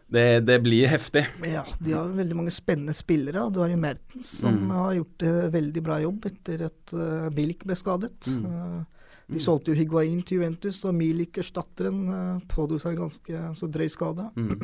Det, 0.09 0.39
det, 0.41 0.57
blir 0.65 0.87
heftig. 0.89 1.21
Ja, 1.45 1.61
de 1.79 1.93
har 1.93 2.09
veldig 2.17 2.37
mange 2.39 2.53
spennende 2.53 2.95
spillere. 2.97 3.43
Du 3.53 3.59
har 3.61 3.69
jo 3.69 3.77
Mertens, 3.77 4.31
som 4.41 4.55
mm. 4.55 4.71
har 4.73 4.93
gjort 4.97 5.25
en 5.29 5.51
veldig 5.53 5.83
bra 5.85 5.99
jobb 6.01 6.25
etter 6.31 6.63
at 6.65 6.93
uh, 6.97 7.27
Bilk 7.33 7.67
ble 7.69 7.77
skadet. 7.77 8.31
Mm. 8.33 8.47
Uh, 8.49 9.09
de 9.29 9.37
mm. 9.37 9.43
solgte 9.43 9.69
jo 9.69 9.77
Higuain 9.77 10.23
til 10.25 10.39
Juventus, 10.39 10.81
og 10.89 10.97
Milik, 10.97 11.37
erstatteren, 11.43 12.01
uh, 12.09 12.41
pådro 12.49 12.81
seg 12.81 12.95
en 12.95 13.03
ganske 13.03 13.43
så 13.61 13.69
drøy 13.69 13.85
skade. 13.93 14.25
Mm. 14.33 14.55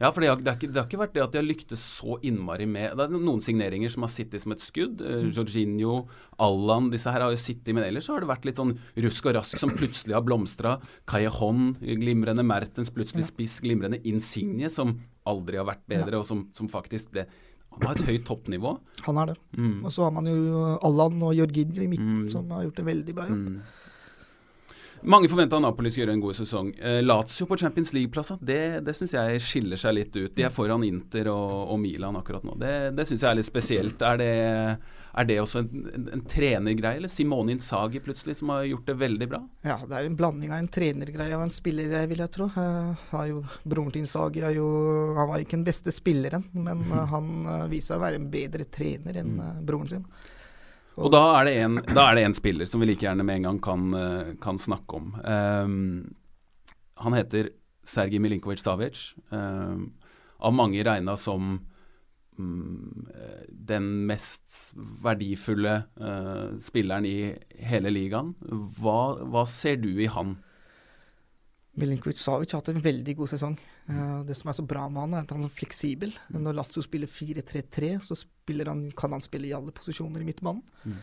Ja, 0.00 0.08
for 0.08 0.24
det 0.24 0.30
har, 0.30 0.40
det, 0.40 0.54
det 0.64 0.78
har, 0.78 0.86
ikke, 0.88 1.02
vært 1.02 1.12
det 1.12 1.22
at 1.26 1.34
de 1.34 1.40
har 1.42 1.44
lyktes 1.44 1.82
så 1.98 2.16
innmari 2.24 2.64
med 2.64 2.94
Det 2.96 3.04
er 3.04 3.12
noen 3.12 3.42
signeringer 3.44 3.92
som 3.92 4.06
har 4.06 4.12
sittet 4.12 4.40
som 4.40 4.54
et 4.54 4.62
skudd. 4.64 5.02
Uh, 5.04 5.28
Jorginho, 5.28 6.06
Allan, 6.40 6.88
disse 6.92 7.12
her 7.12 7.20
har 7.20 7.34
jo 7.34 7.40
sittet, 7.40 7.74
men 7.76 7.84
ellers 7.84 8.08
så 8.08 8.16
har 8.16 8.24
det 8.24 8.30
vært 8.30 8.48
litt 8.48 8.60
sånn 8.60 8.72
rusk 9.04 9.28
og 9.28 9.36
rask 9.36 9.60
som 9.60 9.74
plutselig 9.76 10.16
har 10.16 10.24
blomstra. 10.24 10.78
Callejon, 11.10 11.74
glimrende 11.84 12.46
Mertens, 12.48 12.92
plutselig 12.94 13.28
spiss, 13.28 13.58
glimrende 13.60 14.00
Insigne, 14.08 14.72
som 14.72 14.96
aldri 15.28 15.60
har 15.60 15.68
vært 15.68 15.84
bedre, 15.90 16.22
og 16.22 16.28
som, 16.28 16.46
som 16.56 16.72
faktisk 16.72 17.12
ble 17.12 17.28
han 17.70 17.84
har 17.86 18.00
et 18.00 18.08
høyt 18.08 18.24
toppnivå. 18.26 18.72
Han 19.06 19.18
er 19.22 19.30
det. 19.30 19.36
Mm. 19.54 19.84
Og 19.84 19.92
så 19.94 20.02
har 20.02 20.14
man 20.14 20.26
jo 20.26 20.64
Allan 20.82 21.20
og 21.22 21.36
Jorginho 21.38 21.84
i 21.84 21.90
midten, 21.92 22.24
mm. 22.24 22.30
som 22.32 22.50
har 22.50 22.64
gjort 22.66 22.80
en 22.82 22.88
veldig 22.88 23.14
bra 23.14 23.28
jobb. 23.28 23.44
Mm. 23.44 23.60
Mange 25.02 25.28
forventa 25.32 25.58
Napoli 25.58 25.90
skulle 25.90 26.04
gjøre 26.04 26.14
en 26.18 26.22
god 26.22 26.36
sesong. 26.36 26.70
Eh, 26.76 26.98
Lazio 27.02 27.46
på 27.48 27.56
Champions 27.56 27.92
League-plasser, 27.96 28.36
det, 28.44 28.62
det 28.84 28.92
syns 28.96 29.14
jeg 29.16 29.42
skiller 29.44 29.80
seg 29.80 29.94
litt 29.96 30.16
ut. 30.16 30.32
De 30.36 30.44
er 30.44 30.52
foran 30.52 30.84
Inter 30.84 31.30
og, 31.32 31.52
og 31.72 31.78
Milan 31.80 32.18
akkurat 32.20 32.44
nå. 32.44 32.56
Det, 32.60 32.72
det 32.98 33.06
syns 33.08 33.24
jeg 33.24 33.30
er 33.30 33.38
litt 33.38 33.48
spesielt. 33.48 34.02
Er 34.04 34.20
det, 34.20 34.34
er 35.10 35.28
det 35.30 35.38
også 35.40 35.62
en, 35.62 35.86
en, 35.94 36.08
en 36.18 36.24
trenergreie, 36.28 37.00
eller 37.00 37.12
Simone 37.12 37.54
Insagi 37.56 38.02
plutselig, 38.04 38.36
som 38.42 38.52
har 38.52 38.66
gjort 38.68 38.90
det 38.90 38.98
veldig 39.00 39.30
bra? 39.30 39.40
Ja, 39.64 39.78
det 39.86 39.96
er 39.96 40.10
en 40.10 40.18
blanding 40.20 40.52
av 40.52 40.60
en 40.60 40.68
trenergreie 40.72 41.38
og 41.38 41.46
en 41.46 41.54
spillergreie, 41.54 42.10
vil 42.10 42.20
jeg 42.26 42.34
tro. 42.36 42.50
Uh, 42.58 43.16
jo, 43.30 43.40
broren 43.64 43.94
til 43.94 44.04
Insagi 44.04 44.44
jo, 44.58 44.66
han 45.16 45.32
var 45.32 45.40
ikke 45.40 45.56
den 45.56 45.68
beste 45.70 45.94
spilleren, 45.96 46.44
men 46.52 46.84
han 46.90 47.32
viser 47.72 47.96
å 47.96 48.04
være 48.04 48.20
en 48.20 48.28
bedre 48.32 48.68
trener 48.68 49.22
enn 49.22 49.40
uh, 49.40 49.64
broren 49.64 49.88
sin. 49.94 50.04
Og 50.98 51.12
da 51.14 51.20
er, 51.38 51.46
det 51.46 51.54
en, 51.62 51.78
er 51.78 52.32
spiller 52.36 52.68
som 52.68 52.82
vi 52.82 52.90
like 52.90 53.06
gjerne 53.06 53.24
med 53.24 53.40
en 53.40 53.48
gang 53.50 53.60
kan, 53.62 53.94
eh, 53.94 54.32
kan 54.42 54.58
snakke 54.58 54.98
om. 54.98 55.12
Um, 55.24 56.14
han 57.00 57.16
heter 57.16 57.52
Sergij 57.86 58.20
Milinkovic 58.20 58.60
Savic. 58.60 59.14
Um, 59.30 59.92
av 60.40 60.54
mange 60.56 60.82
regna 60.84 61.16
som 61.20 61.58
um, 62.38 63.08
den 63.48 63.88
mest 64.08 64.74
verdifulle 65.04 65.82
uh, 66.00 66.58
spilleren 66.60 67.08
i 67.08 67.32
hele 67.70 67.92
ligaen. 67.92 68.34
Hva, 68.80 69.00
hva, 69.24 69.46
ser 69.48 69.80
du 69.82 69.92
i 70.00 70.08
han? 70.10 70.38
Milinkovic 71.80 72.20
Savic 72.20 72.52
har 72.52 72.64
hatt 72.64 72.72
en 72.74 72.84
veldig 72.84 73.16
god 73.20 73.32
sesong. 73.34 73.58
Uh, 73.90 74.20
det 74.26 74.36
som 74.38 74.50
er 74.50 74.56
så 74.56 74.64
bra 74.66 74.84
med 74.88 75.02
han, 75.02 75.16
er 75.16 75.24
at 75.24 75.32
han 75.34 75.46
er 75.46 75.54
fleksibel. 75.54 76.12
Når 76.34 76.56
Lazio 76.58 76.84
spiller 76.84 77.10
4-3-3, 77.10 77.96
så 78.06 78.18
han, 78.68 78.84
kan 78.96 79.16
han 79.16 79.24
spille 79.24 79.50
i 79.50 79.56
alle 79.56 79.74
posisjoner 79.74 80.22
i 80.22 80.28
midtbanen. 80.28 80.62
Mm. 80.84 81.00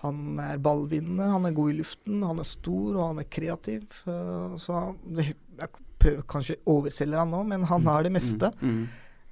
Han 0.00 0.40
er 0.40 0.62
ballvinnende, 0.64 1.28
han 1.28 1.46
er 1.46 1.56
god 1.56 1.74
i 1.74 1.76
luften, 1.82 2.22
han 2.24 2.40
er 2.40 2.48
stor 2.48 2.94
og 2.94 3.04
han 3.04 3.22
er 3.22 3.28
kreativ. 3.28 3.84
Uh, 4.06 4.56
så 4.60 4.80
jeg 5.20 5.36
prøver 6.00 6.26
kanskje 6.30 6.58
å 6.64 6.80
overselge 6.80 7.20
han 7.20 7.32
nå, 7.34 7.44
men 7.50 7.68
han 7.68 7.88
har 7.90 8.06
det 8.06 8.14
meste. 8.16 8.52
Mm. 8.60 8.78
Mm. 8.80 8.86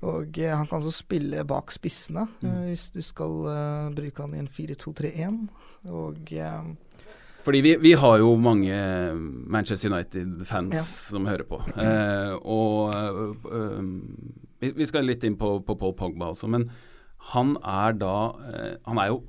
Og 0.08 0.42
uh, 0.42 0.50
han 0.52 0.68
kan 0.68 0.82
også 0.82 1.00
spille 1.00 1.46
bak 1.48 1.72
spissene, 1.74 2.28
hvis 2.42 2.90
du 2.94 3.00
skal 3.02 3.40
bruke 3.96 4.26
han 4.26 4.36
i 4.36 4.42
en 4.44 4.52
4-2-3-1. 4.52 5.40
Og 5.88 6.30
fordi 7.44 7.60
vi, 7.64 7.76
vi, 7.80 7.94
har 7.96 8.18
jo 8.20 8.32
mange 8.40 8.74
Manchester 9.46 9.92
United-fans 9.92 10.74
ja. 10.74 10.82
som 10.82 11.28
hører 11.28 11.46
på. 11.48 11.60
Eh, 11.78 12.34
og 12.42 12.92
øh, 13.46 13.88
vi, 14.60 14.72
vi, 14.74 14.86
skal 14.88 15.06
litt 15.06 15.24
inn 15.24 15.38
på, 15.38 15.58
på 15.64 15.76
Paul 15.78 15.94
Pogba 15.96 16.32
også, 16.34 16.50
men 16.50 16.68
han 17.32 17.56
er 17.62 17.98
da 17.98 18.14
eh, 18.50 18.74
Han 18.86 19.00
er 19.02 19.10
jo 19.12 19.20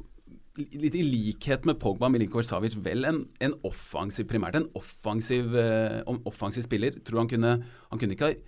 litt 0.59 0.97
i 0.97 1.05
likhet 1.05 1.65
med 1.69 1.79
Pogba 1.79 2.09
Milinkovic 2.11 2.49
Savic 2.49 2.75
vel 2.83 3.07
en, 3.07 3.21
en, 3.39 3.53
offensiv 3.63 4.27
primært 4.27 4.57
en 4.59 4.67
offensiv, 4.75 5.55
eh, 5.55 6.01
offensiv 6.27 6.65
spiller. 6.65 6.97
Tror 7.05 7.23
han 7.23 7.31
kunne 7.31 7.53
Han 7.91 8.01
kunne 8.01 8.17
ikke 8.17 8.31
ha 8.33 8.39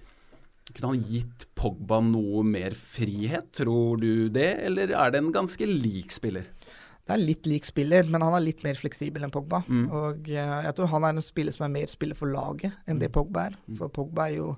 kunne 0.72 0.94
han 0.94 1.04
gitt 1.04 1.48
Pogba 1.58 2.00
noe 2.06 2.46
mer 2.48 2.76
frihet, 2.78 3.50
tror 3.58 4.00
du 4.00 4.30
det, 4.32 4.54
eller 4.68 4.94
er 4.96 5.12
det 5.12 5.20
en 5.20 5.34
ganske 5.36 5.68
lik 5.68 6.14
spiller? 6.16 6.46
Det 7.02 7.16
er 7.16 7.22
litt 7.24 7.48
lik 7.50 7.66
spiller, 7.66 8.06
men 8.08 8.24
han 8.24 8.36
er 8.38 8.44
litt 8.46 8.62
mer 8.66 8.78
fleksibel 8.78 9.26
enn 9.26 9.34
Pogba. 9.34 9.64
Mm. 9.68 9.86
Og 9.90 10.30
uh, 10.30 10.58
jeg 10.68 10.76
tror 10.78 10.92
han 10.94 11.08
er 11.08 11.18
en 11.18 11.26
spiller 11.26 11.56
som 11.56 11.66
er 11.66 11.74
mer 11.74 11.90
spiller 11.92 12.18
for 12.18 12.32
laget 12.32 12.76
enn 12.86 13.02
det 13.02 13.10
mm. 13.10 13.16
Pogba 13.18 13.48
er. 13.50 13.58
Mm. 13.66 13.78
For 13.80 13.94
Pogba 13.96 14.28
er 14.30 14.38
jo 14.38 14.50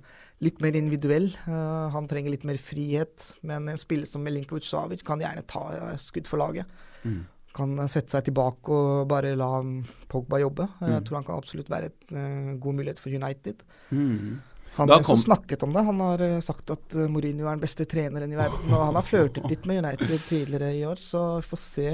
litt 0.43 0.60
mer 0.63 0.77
individuell. 0.77 1.29
Uh, 1.47 1.88
han 1.95 2.10
trenger 2.12 2.36
litt 2.36 2.47
mer 2.47 2.60
frihet. 2.62 3.29
Men 3.47 3.71
en 3.71 3.79
spiller 3.79 4.10
som 4.10 4.25
Melinkovic 4.25 4.67
Savic 4.67 5.06
kan 5.08 5.23
gjerne 5.23 5.45
ta 5.49 5.63
uh, 5.71 5.93
skudd 6.01 6.29
for 6.29 6.43
laget. 6.43 6.69
Mm. 7.08 7.21
Kan 7.53 7.77
sette 7.86 8.15
seg 8.15 8.27
tilbake 8.27 8.73
og 8.73 9.08
bare 9.12 9.36
la 9.39 9.49
Pogba 10.12 10.41
jobbe. 10.43 10.67
Jeg 10.82 10.99
mm. 10.99 11.03
tror 11.08 11.21
han 11.21 11.29
kan 11.29 11.39
absolutt 11.39 11.71
være 11.71 11.93
en 12.12 12.58
god 12.60 12.82
mulighet 12.82 12.99
for 13.01 13.13
United. 13.13 13.63
Mm. 13.93 14.41
Han 14.75 14.89
har 14.89 15.03
kom... 15.05 15.17
snakket 15.17 15.63
om 15.63 15.73
det. 15.73 15.79
Han 15.79 15.99
har 15.99 16.21
uh, 16.21 16.39
sagt 16.39 16.71
at 16.73 16.95
uh, 16.97 17.05
Mourinho 17.12 17.45
er 17.45 17.57
den 17.57 17.63
beste 17.63 17.86
treneren 17.89 18.31
i 18.33 18.38
verden. 18.38 18.71
Og 18.71 18.81
han 18.81 18.97
har 18.97 19.05
flørtet 19.05 19.45
litt 19.51 19.67
med 19.69 19.83
United 19.83 20.13
tidligere 20.25 20.71
i 20.73 20.83
år, 20.89 20.99
så 21.01 21.21
vi 21.38 21.47
får 21.51 21.62
se 21.62 21.88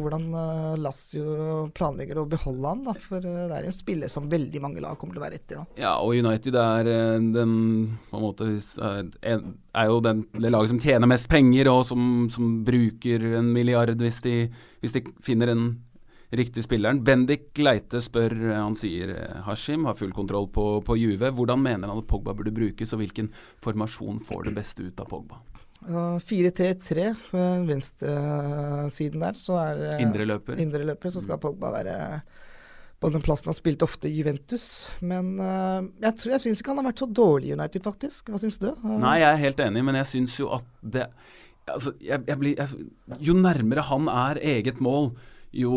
hvordan 0.00 0.26
uh, 0.32 0.80
Lazio 0.80 1.66
planlegger 1.76 2.22
å 2.22 2.26
beholde 2.30 2.72
han. 2.72 2.84
Da, 2.88 2.96
for 3.04 3.24
det 3.24 3.58
er 3.58 3.68
en 3.68 3.76
spiller 3.76 4.12
som 4.12 4.30
veldig 4.32 4.64
mange 4.64 4.84
lag 4.84 4.96
kommer 5.00 5.16
til 5.16 5.22
å 5.22 5.26
være 5.26 5.40
etter. 5.40 5.60
nå. 5.60 5.68
Ja, 5.80 5.94
og 6.00 6.16
United 6.16 6.56
er 6.62 6.92
den 7.36 7.54
på 8.10 8.18
en 8.18 8.26
måte 8.26 8.48
er 9.22 9.88
jo 9.88 10.02
den, 10.04 10.26
det 10.36 10.52
laget 10.52 10.72
som 10.72 10.82
tjener 10.82 11.10
mest 11.10 11.28
penger, 11.32 11.70
og 11.72 11.84
som, 11.88 12.28
som 12.32 12.60
bruker 12.66 13.32
en 13.38 13.52
milliard 13.52 13.92
hvis 14.02 14.20
de, 14.24 14.36
hvis 14.80 14.94
de 14.96 15.04
finner 15.24 15.52
en 15.52 15.66
riktig 16.32 16.64
spilleren. 16.64 17.02
Bendik 17.04 17.58
Leite 17.60 18.00
spør, 18.04 18.34
eh, 18.50 18.58
han 18.58 18.76
sier 18.78 19.14
eh, 19.14 19.40
Hashim 19.46 19.86
har 19.88 19.98
full 19.98 20.12
kontroll 20.16 20.48
på, 20.52 20.66
på 20.86 20.96
Juve. 20.98 21.32
Hvordan 21.36 21.62
mener 21.62 21.90
han 21.92 22.02
at 22.02 22.08
Pogba 22.08 22.34
burde 22.36 22.54
brukes, 22.54 22.94
og 22.94 23.02
hvilken 23.02 23.32
formasjon 23.62 24.20
får 24.22 24.48
det 24.48 24.54
beste 24.56 24.86
ut 24.86 25.02
av 25.02 25.10
Pogba? 25.12 25.42
Uh, 25.82 26.14
4-3-3 26.22 27.08
venstresiden 27.66 29.24
der, 29.24 29.34
så 29.34 29.56
er 29.58 29.80
uh, 29.96 30.02
Indre 30.04 30.28
løper, 30.28 31.10
så 31.10 31.24
skal 31.24 31.40
Pogba 31.42 31.72
være 31.74 31.96
på 33.02 33.10
den 33.10 33.24
plassen 33.24 33.50
han 33.50 33.56
spilte 33.58 33.86
ofte 33.88 34.06
i 34.06 34.14
Juventus. 34.14 34.66
Men 35.02 35.34
uh, 35.42 35.82
jeg, 36.04 36.14
tror, 36.20 36.36
jeg 36.36 36.44
syns 36.44 36.62
ikke 36.62 36.70
han 36.70 36.82
har 36.84 36.92
vært 36.92 37.02
så 37.02 37.08
dårlig 37.10 37.50
i 37.50 37.56
United, 37.56 37.82
faktisk. 37.82 38.30
Hva 38.30 38.38
syns 38.38 38.60
du? 38.62 38.70
Uh, 38.78 38.94
Nei, 39.02 39.18
jeg 39.24 39.30
er 39.32 39.42
helt 39.42 39.62
enig, 39.66 39.82
men 39.88 39.98
jeg 39.98 40.10
syns 40.14 40.38
jo 40.40 40.52
at 40.54 40.68
det 40.80 41.08
Altså, 41.70 41.92
jeg, 42.02 42.18
jeg 42.26 42.38
blir, 42.40 42.78
jo 43.22 43.34
nærmere 43.38 43.84
han 43.86 44.08
er 44.10 44.40
eget 44.42 44.80
mål, 44.82 45.12
jo 45.52 45.76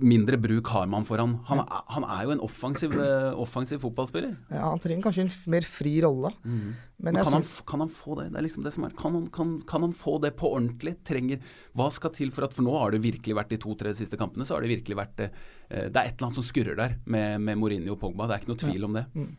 mindre 0.00 0.38
bruk 0.40 0.70
har 0.72 0.86
man 0.90 1.04
for 1.04 1.20
han. 1.20 1.34
Han, 1.48 1.60
han 1.94 2.04
er 2.08 2.24
jo 2.24 2.32
en 2.34 2.42
offensiv, 2.44 2.94
eh, 2.96 3.30
offensiv, 3.36 3.80
fotballspiller. 3.82 4.32
Ja, 4.48 4.70
Han 4.70 4.80
trenger 4.80 5.08
kanskje 5.08 5.26
en 5.26 5.32
mer 5.52 5.66
fri 5.68 5.92
rolle. 6.04 6.32
Mm. 6.44 6.74
Men, 7.00 7.14
Men 7.14 7.22
kan, 7.24 7.32
han, 7.36 7.44
kan, 7.68 7.84
han, 7.84 7.92
få 7.92 8.16
det? 8.20 8.30
Det 8.32 8.40
er 8.40 8.46
liksom 8.46 8.64
det 8.64 8.72
som 8.74 8.86
er. 8.88 8.94
Kan 8.98 9.16
han, 9.18 9.26
kan, 9.34 9.54
kan 9.68 9.84
han, 9.86 9.94
få 9.96 10.18
det 10.24 10.32
på 10.40 10.52
ordentlig? 10.56 10.96
Trenger, 11.06 11.42
hva 11.76 11.90
skal 11.94 12.14
til 12.16 12.32
for 12.34 12.46
at 12.46 12.56
For 12.56 12.66
nå 12.66 12.76
har 12.76 12.94
det 12.94 13.02
virkelig 13.04 13.36
vært 13.36 13.52
de 13.52 13.60
to-tre 13.60 13.94
siste 13.96 14.18
kampene, 14.20 14.46
så 14.48 14.56
har 14.56 14.64
det 14.64 14.72
virkelig 14.72 14.98
vært 14.98 15.16
det. 15.20 15.30
Det 15.68 15.84
er 15.84 16.06
et 16.06 16.16
eller 16.16 16.30
annet 16.30 16.40
som 16.40 16.46
skurrer 16.46 16.78
der 16.78 16.96
med, 17.04 17.40
med 17.44 17.60
Mourinho 17.60 17.94
og 17.94 18.00
Pogba. 18.00 18.28
Det 18.28 18.36
er 18.36 18.44
ikke 18.44 18.54
noe 18.54 18.64
tvil 18.64 18.80
ja. 18.80 18.88
om 18.88 18.98
det. 18.98 19.04
Mm. 19.14 19.30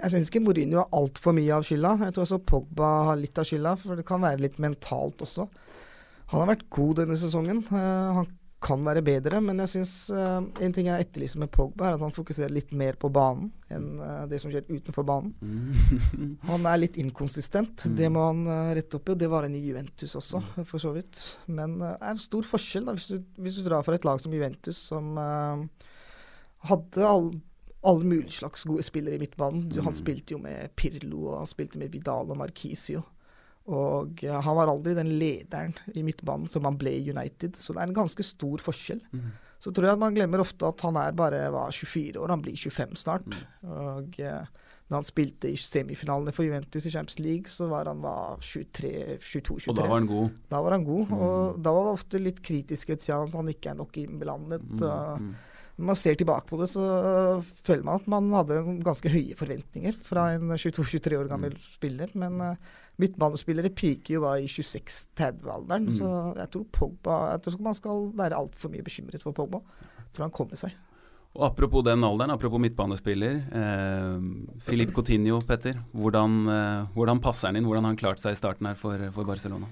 Jeg 0.00 0.14
syns 0.14 0.30
ikke 0.32 0.44
Mourinho 0.44 0.82
har 0.82 0.92
altfor 0.96 1.36
mye 1.36 1.56
av 1.56 1.66
skylda. 1.66 1.96
Jeg 2.06 2.16
tror 2.16 2.26
også 2.26 2.42
Pogba 2.50 2.90
har 3.10 3.20
litt 3.20 3.40
av 3.40 3.48
skylda, 3.48 3.76
for 3.80 4.00
det 4.00 4.06
kan 4.08 4.22
være 4.24 4.42
litt 4.42 4.60
mentalt 4.62 5.22
også. 5.26 5.48
Han 6.30 6.44
har 6.44 6.52
vært 6.52 6.68
god 6.70 7.00
denne 7.02 7.16
sesongen. 7.18 7.64
Uh, 7.72 8.20
han 8.20 8.28
kan 8.60 8.82
være 8.84 9.00
bedre, 9.04 9.38
men 9.40 9.62
jeg 9.62 9.72
syns 9.72 9.92
uh, 10.12 10.42
en 10.60 10.74
ting 10.76 10.90
jeg 10.90 11.06
etterlyser 11.06 11.40
med 11.40 11.48
Pogba, 11.54 11.88
er 11.88 11.96
at 11.96 12.02
han 12.04 12.12
fokuserer 12.12 12.52
litt 12.52 12.74
mer 12.76 12.98
på 13.00 13.08
banen 13.12 13.48
enn 13.72 13.86
uh, 14.02 14.26
det 14.28 14.40
som 14.42 14.52
skjer 14.52 14.68
utenfor 14.68 15.06
banen. 15.08 15.32
Mm. 15.40 16.34
han 16.50 16.68
er 16.68 16.82
litt 16.82 16.98
inkonsistent. 17.00 17.86
Mm. 17.88 17.94
Det 17.96 18.10
må 18.12 18.26
han 18.26 18.42
uh, 18.50 18.72
rette 18.76 18.98
opp 19.00 19.08
i, 19.08 19.14
og 19.14 19.22
det 19.22 19.30
var 19.32 19.48
han 19.48 19.56
i 19.56 19.62
Juventus 19.64 20.16
også, 20.20 20.42
mm. 20.44 20.66
for 20.68 20.82
så 20.82 20.92
vidt. 20.96 21.22
Men 21.48 21.78
det 21.80 21.94
er 21.96 22.10
en 22.12 22.20
stor 22.20 22.48
forskjell 22.50 22.90
da, 22.90 22.96
hvis 22.98 23.08
du, 23.12 23.16
hvis 23.40 23.60
du, 23.60 23.64
drar 23.68 23.86
fra 23.86 23.96
et 23.96 24.08
lag 24.08 24.20
som 24.20 24.34
Juventus, 24.36 24.82
som 24.90 25.16
hadde 26.68 27.06
all, 27.06 27.30
alle 27.88 28.04
mulige 28.04 28.42
slags 28.42 28.66
gode 28.68 28.84
spillere 28.84 29.16
i 29.16 29.22
midtbanen. 29.22 29.70
Han 29.78 29.94
mm. 29.94 30.00
spilte 30.02 30.36
jo 30.36 30.42
med 30.42 30.76
Pirlo, 30.76 31.30
og 31.30 31.40
han 31.40 31.48
spilte 31.48 31.80
med 31.80 31.96
Vidal 31.96 32.28
og 32.28 32.36
Marquisio. 32.42 33.06
Og 33.70 34.22
han 34.24 34.56
var 34.56 34.70
aldri 34.72 34.96
den 34.96 35.12
lederen 35.20 35.74
i 35.94 36.02
midtbanen 36.02 36.48
som 36.50 36.64
han 36.66 36.78
ble 36.80 36.94
i 36.96 37.10
United, 37.12 37.58
så 37.60 37.76
det 37.76 37.82
er 37.82 37.90
en 37.90 38.00
ganske 38.00 38.24
stor 38.26 38.62
forskjell. 38.64 39.02
Mm. 39.12 39.28
Så 39.60 39.72
tror 39.76 39.86
jeg 39.86 39.98
at 39.98 40.00
man 40.00 40.16
glemmer 40.16 40.40
ofte 40.40 40.64
at 40.66 40.80
han 40.86 40.96
er 40.96 41.12
bare 41.16 41.44
var 41.52 41.74
24 41.76 42.16
år, 42.16 42.32
han 42.32 42.42
blir 42.42 42.56
25 42.56 42.96
snart. 42.96 43.28
Mm. 43.28 43.74
Og 43.76 44.20
eh, 44.24 44.48
når 44.90 44.96
han 45.02 45.06
spilte 45.06 45.50
i 45.52 45.58
semifinalene 45.60 46.32
for 46.34 46.48
Juventus 46.48 46.88
i 46.88 46.90
Champions 46.90 47.20
League, 47.22 47.52
så 47.52 47.68
var 47.70 47.86
han 47.86 48.00
23-22-23. 48.02 49.68
Og 49.70 49.76
da 49.78 49.84
var 49.84 50.00
han 50.00 50.08
god? 50.10 50.40
Da 50.50 50.62
var 50.64 50.74
han 50.74 50.86
god, 50.88 51.04
mm. 51.12 51.20
og 51.20 51.60
da 51.62 51.76
var 51.76 51.86
han 51.86 52.00
ofte 52.00 52.22
litt 52.24 52.40
kritiske 52.42 52.96
til 53.04 53.14
at 53.14 53.38
han 53.38 53.52
ikke 53.52 53.70
er 53.70 53.78
nok 53.78 54.00
innblandet. 54.00 54.66
Mm. 54.80 55.30
Når 55.80 55.88
man 55.92 55.96
ser 55.96 56.18
tilbake 56.18 56.48
på 56.48 56.58
det, 56.60 56.66
så 56.72 56.82
føler 57.64 57.86
man 57.86 58.00
at 58.00 58.08
man 58.10 58.32
hadde 58.34 58.58
ganske 58.84 59.12
høye 59.12 59.36
forventninger 59.38 59.94
fra 60.04 60.26
en 60.34 60.50
22-23 60.56 61.20
år 61.20 61.30
gammel 61.30 61.54
mm. 61.54 61.62
spiller. 61.76 62.10
Men 62.20 62.42
uh, 62.42 62.74
midtbanespillere 63.00 63.72
piker 63.74 64.16
jo 64.18 64.26
i 64.34 64.46
26-30-alderen. 64.50 65.88
Mm. 65.88 65.96
Så 65.98 66.12
jeg 66.38 66.52
tror 66.52 66.68
Pogba 66.76 67.16
Jeg 67.32 67.42
tror 67.46 67.64
man 67.66 67.78
skal 67.78 68.06
være 68.20 68.38
altfor 68.38 68.72
mye 68.72 68.86
bekymret 68.86 69.24
for 69.24 69.36
Pogba. 69.36 69.62
Jeg 69.98 70.14
tror 70.14 70.28
han 70.28 70.36
kommer 70.36 70.60
seg. 70.60 70.76
Og 71.30 71.44
Apropos 71.46 71.84
den 71.86 72.02
alderen, 72.02 72.32
apropos 72.34 72.58
midtbanespiller. 72.58 73.36
Eh, 73.54 74.22
Filip 74.66 74.90
Coutinho, 74.96 75.38
Petter. 75.46 75.78
Hvordan, 75.94 76.40
eh, 76.50 76.88
hvordan 76.96 77.22
passer 77.22 77.48
han 77.48 77.56
inn? 77.56 77.68
Hvordan 77.68 77.86
har 77.86 77.94
han 77.94 78.00
klart 78.00 78.18
seg 78.18 78.34
i 78.34 78.40
starten 78.40 78.66
her 78.66 78.74
for, 78.74 78.98
for 79.14 79.28
Barcelona? 79.28 79.70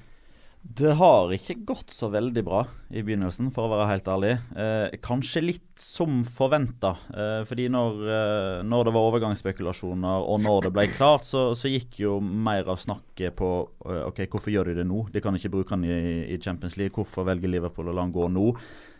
Det 0.69 0.91
har 0.99 1.31
ikke 1.33 1.55
gått 1.65 1.95
så 1.97 2.11
veldig 2.13 2.43
bra 2.45 2.59
i 2.93 3.01
begynnelsen, 3.01 3.49
for 3.55 3.65
å 3.65 3.71
være 3.73 3.87
helt 3.89 4.11
ærlig. 4.13 4.33
Eh, 4.53 4.99
kanskje 5.01 5.41
litt 5.41 5.81
som 5.81 6.21
forventa. 6.29 6.91
Eh, 7.09 7.41
fordi 7.49 7.71
når, 7.73 7.97
eh, 8.05 8.59
når, 8.69 8.85
det 8.85 8.93
var 8.93 9.09
overgangsspekulasjoner 9.09 10.29
og 10.29 10.43
når 10.45 10.69
det 10.69 10.73
ble 10.77 10.87
klart, 10.93 11.25
så, 11.25 11.47
så 11.57 11.73
gikk 11.73 12.03
jo 12.05 12.19
mer 12.21 12.69
av 12.69 12.83
snakket 12.83 13.39
på 13.41 13.51
eh, 13.89 14.05
OK, 14.11 14.23
hvorfor 14.29 14.53
gjør 14.53 14.71
de 14.71 14.79
det 14.83 14.87
nå? 14.91 15.07
De 15.15 15.25
kan 15.25 15.41
ikke 15.41 15.55
bruke 15.57 15.73
han 15.73 15.89
i, 15.89 15.99
i 16.37 16.41
Champions 16.43 16.77
League. 16.77 16.93
Hvorfor 16.93 17.25
velger 17.31 17.55
Liverpool 17.57 17.89
å 17.89 17.97
la 17.97 18.05
han 18.05 18.13
gå 18.13 18.29
nå? 18.29 18.51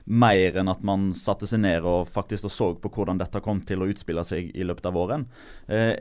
Mer 0.09 0.57
enn 0.57 0.73
at 0.73 0.81
man 0.89 1.11
satte 1.13 1.47
seg 1.47 1.67
ned 1.67 1.85
og 1.85 2.09
faktisk 2.09 2.49
så 2.49 2.73
på 2.81 2.95
hvordan 2.97 3.21
dette 3.21 3.45
kom 3.45 3.61
til 3.61 3.85
å 3.85 3.91
utspille 3.93 4.25
seg 4.25 4.55
i 4.57 4.65
løpet 4.65 4.89
av 4.89 4.97
våren. 4.97 5.29
Eh, 5.69 5.99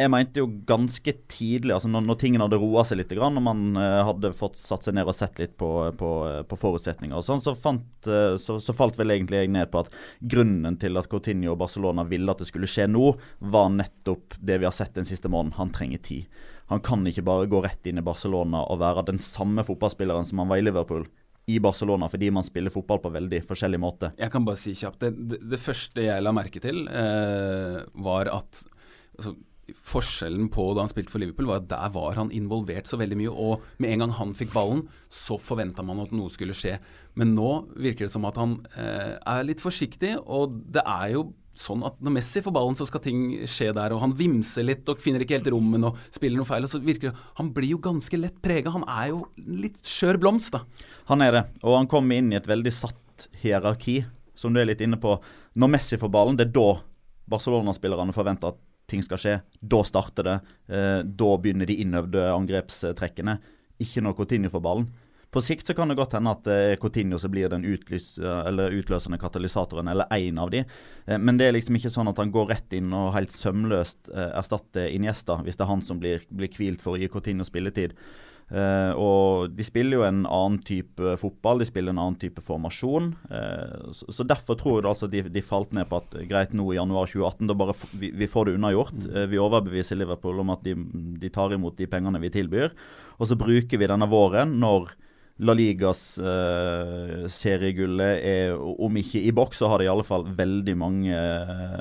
jeg 0.00 0.10
mente 0.12 0.42
jo 0.42 0.48
ganske 0.68 1.12
tidlig, 1.30 1.74
altså 1.76 1.90
når, 1.92 2.04
når 2.08 2.18
tingene 2.20 2.46
hadde 2.46 2.60
roa 2.62 2.84
seg 2.86 3.00
litt, 3.00 3.12
og 3.16 3.40
man 3.44 3.78
uh, 3.78 4.00
hadde 4.08 4.32
fått 4.36 4.58
satt 4.60 4.86
seg 4.86 4.96
ned 4.96 5.08
og 5.08 5.16
sett 5.16 5.40
litt 5.42 5.56
på, 5.60 5.70
på, 6.00 6.10
på 6.48 6.60
forutsetninger 6.60 7.16
og 7.16 7.26
sånn, 7.26 7.42
så, 7.44 7.54
uh, 7.54 8.36
så, 8.40 8.58
så, 8.62 8.76
falt 8.76 8.98
vel 9.00 9.14
egentlig 9.14 9.44
jeg 9.44 9.52
ned 9.54 9.70
på 9.72 9.84
at 9.84 9.92
grunnen 10.20 10.78
til 10.80 11.00
at 11.00 11.10
Coutinho 11.12 11.54
og 11.54 11.60
Barcelona 11.62 12.06
ville 12.08 12.32
at 12.32 12.42
det 12.42 12.48
skulle 12.50 12.70
skje 12.70 12.88
nå, 12.90 13.12
var 13.52 13.72
nettopp 13.76 14.38
det 14.40 14.60
vi 14.62 14.68
har 14.68 14.74
sett 14.76 14.96
den 14.96 15.08
siste 15.08 15.30
måneden. 15.30 15.58
Han 15.60 15.74
trenger 15.74 16.02
tid. 16.04 16.42
Han 16.70 16.82
kan 16.86 17.02
ikke 17.06 17.26
bare 17.26 17.48
gå 17.50 17.60
rett 17.64 17.88
inn 17.90 17.98
i 17.98 18.06
Barcelona 18.06 18.62
og 18.70 18.78
være 18.82 19.08
den 19.08 19.18
samme 19.22 19.64
fotballspilleren 19.66 20.28
som 20.28 20.42
han 20.42 20.52
var 20.52 20.60
i 20.60 20.64
Liverpool 20.64 21.08
i 21.50 21.58
Barcelona 21.60 22.08
fordi 22.10 22.30
man 22.30 22.46
spiller 22.46 22.70
fotball 22.70 23.00
på 23.02 23.12
veldig 23.14 23.40
forskjellig 23.48 23.80
måte. 23.82 24.12
Jeg 24.20 24.30
kan 24.32 24.46
bare 24.46 24.60
si 24.60 24.74
kjapt. 24.78 25.00
Det, 25.02 25.10
det, 25.32 25.40
det 25.50 25.60
første 25.60 26.04
jeg 26.04 26.22
la 26.22 26.34
merke 26.36 26.62
til, 26.62 26.84
eh, 26.86 27.80
var 28.06 28.30
at 28.30 28.62
altså, 29.18 29.34
Forskjellen 29.90 30.48
på 30.52 30.70
da 30.74 30.84
han 30.84 30.92
spilte 30.92 31.12
for 31.12 31.22
Liverpool, 31.22 31.48
var 31.50 31.62
at 31.62 31.70
der 31.70 31.92
var 31.94 32.16
han 32.18 32.32
involvert 32.34 32.88
så 32.90 32.98
veldig 33.00 33.18
mye. 33.20 33.32
Og 33.32 33.66
med 33.82 33.94
en 33.94 34.04
gang 34.04 34.14
han 34.18 34.36
fikk 34.36 34.54
ballen, 34.54 34.86
så 35.12 35.38
forventa 35.40 35.84
man 35.86 36.02
at 36.04 36.14
noe 36.14 36.32
skulle 36.32 36.56
skje. 36.56 36.76
Men 37.18 37.34
nå 37.36 37.50
virker 37.74 38.06
det 38.06 38.14
som 38.14 38.26
at 38.28 38.38
han 38.40 38.58
eh, 38.74 39.16
er 39.18 39.46
litt 39.46 39.62
forsiktig, 39.62 40.16
og 40.24 40.58
det 40.74 40.84
er 40.86 41.14
jo 41.16 41.30
sånn 41.60 41.82
at 41.84 41.98
når 42.00 42.14
Messi 42.14 42.42
får 42.44 42.54
ballen, 42.54 42.76
så 42.78 42.86
skal 42.88 43.02
ting 43.04 43.24
skje 43.48 43.70
der. 43.76 43.94
Og 43.94 44.02
han 44.04 44.14
vimser 44.16 44.66
litt 44.66 44.88
og 44.90 45.02
finner 45.02 45.24
ikke 45.24 45.38
helt 45.38 45.50
rommet 45.52 45.88
og 45.88 45.98
spiller 46.14 46.40
noe 46.40 46.48
feil. 46.48 46.66
Og 46.66 46.72
så 46.72 46.80
virker 46.82 47.10
det, 47.10 47.26
Han 47.40 47.50
blir 47.56 47.74
jo 47.74 47.82
ganske 47.82 48.20
lett 48.20 48.38
prega. 48.42 48.72
Han 48.74 48.86
er 48.88 49.10
jo 49.12 49.24
litt 49.36 49.82
skjør 49.86 50.20
blomst, 50.22 50.54
da. 50.56 50.64
Han 51.10 51.24
er 51.26 51.36
det. 51.36 51.44
Og 51.64 51.76
han 51.76 51.90
kommer 51.90 52.20
inn 52.20 52.32
i 52.32 52.38
et 52.38 52.48
veldig 52.48 52.72
satt 52.74 53.28
hierarki, 53.42 54.00
som 54.34 54.54
du 54.54 54.62
er 54.62 54.70
litt 54.70 54.80
inne 54.84 55.00
på. 55.00 55.18
Når 55.60 55.74
Messi 55.74 56.00
får 56.00 56.12
ballen, 56.12 56.38
det 56.38 56.48
er 56.48 56.56
da 56.56 56.68
Barcelona-spillerne 57.30 58.14
forventer 58.16 58.54
at 58.54 58.60
ting 58.90 59.04
skal 59.06 59.20
skje. 59.20 59.36
Da 59.60 59.82
starter 59.86 60.26
det. 60.26 60.38
Eh, 60.70 60.98
da 61.04 61.30
begynner 61.38 61.68
de 61.68 61.78
innøvde 61.82 62.26
angrepstrekkene. 62.34 63.38
Ikke 63.80 64.02
når 64.04 64.18
Coutinho 64.18 64.50
får 64.52 64.64
ballen. 64.64 64.90
På 65.30 65.38
sikt 65.38 65.68
så 65.68 65.76
kan 65.78 65.86
det 65.86 65.94
godt 65.94 66.16
hende 66.16 66.32
at 66.34 66.42
det 66.46 66.58
eh, 66.72 66.78
Coutinho 66.82 67.18
som 67.22 67.30
blir 67.30 67.50
den 67.52 67.66
utlys, 67.70 68.16
utløsende 68.18 69.20
katalysatoren, 69.22 69.92
eller 69.92 70.10
én 70.16 70.40
av 70.42 70.50
de. 70.50 70.64
Eh, 71.06 71.18
men 71.18 71.38
det 71.38 71.48
er 71.48 71.56
liksom 71.56 71.78
ikke 71.78 71.92
sånn 71.94 72.10
at 72.10 72.18
han 72.18 72.34
går 72.34 72.50
rett 72.50 72.74
inn 72.76 72.90
og 72.96 73.12
helt 73.14 73.34
sømløst 73.34 74.10
erstatter 74.10 74.90
Iniesta, 74.90 75.38
hvis 75.46 75.60
det 75.60 75.66
er 75.66 75.72
han 75.72 75.86
som 75.86 76.02
blir, 76.02 76.26
blir 76.30 76.50
hvilt 76.58 76.82
for 76.82 76.98
å 76.98 77.00
gi 77.00 77.10
Coutinho 77.12 77.46
spilletid. 77.46 77.94
Uh, 78.50 78.92
og 78.98 79.52
De 79.54 79.62
spiller 79.62 80.00
jo 80.00 80.02
en 80.02 80.24
annen 80.26 80.58
type 80.66 81.12
fotball, 81.22 81.60
de 81.62 81.68
spiller 81.68 81.94
en 81.94 82.00
annen 82.02 82.18
type 82.18 82.42
formasjon. 82.42 83.12
Uh, 83.30 83.90
så, 83.94 84.08
så, 84.10 84.26
Derfor 84.26 84.58
tror 84.58 84.80
jeg 84.80 84.90
altså 84.90 85.06
de, 85.10 85.22
de, 85.30 85.42
falt 85.44 85.74
ned 85.76 85.86
på 85.90 86.00
at 86.02 86.16
greit 86.30 86.54
nå 86.56 86.66
i 86.72 86.78
januar 86.80 87.06
2018, 87.10 87.46
da 87.46 87.58
bare 87.58 87.76
vi, 87.94 88.10
vi 88.10 88.30
får 88.30 88.48
det 88.48 88.56
unnagjort. 88.58 88.96
Uh, 89.06 89.26
vi 89.30 89.38
overbeviser 89.42 90.00
Liverpool 90.00 90.42
om 90.42 90.50
at 90.56 90.66
de, 90.66 90.74
de, 91.22 91.30
tar 91.30 91.54
imot 91.54 91.78
de 91.78 91.86
pengene 91.90 92.22
vi 92.22 92.32
tilbyr. 92.34 92.74
Og 93.20 93.30
så 93.30 93.38
bruker 93.38 93.78
vi 93.78 93.90
denne 93.90 94.10
våren, 94.10 94.58
når 94.58 94.90
La 95.40 95.54
Ligas 95.56 96.20
seriegullet 97.32 98.18
er, 98.28 98.58
om 98.60 98.96
ikke 99.00 99.22
i 99.24 99.30
boks, 99.32 99.62
så 99.62 99.70
har 99.72 99.80
de 99.80 99.86
i 99.86 99.88
alle 99.88 100.04
fall 100.04 100.26
veldig 100.36 100.74
mange, 100.76 101.16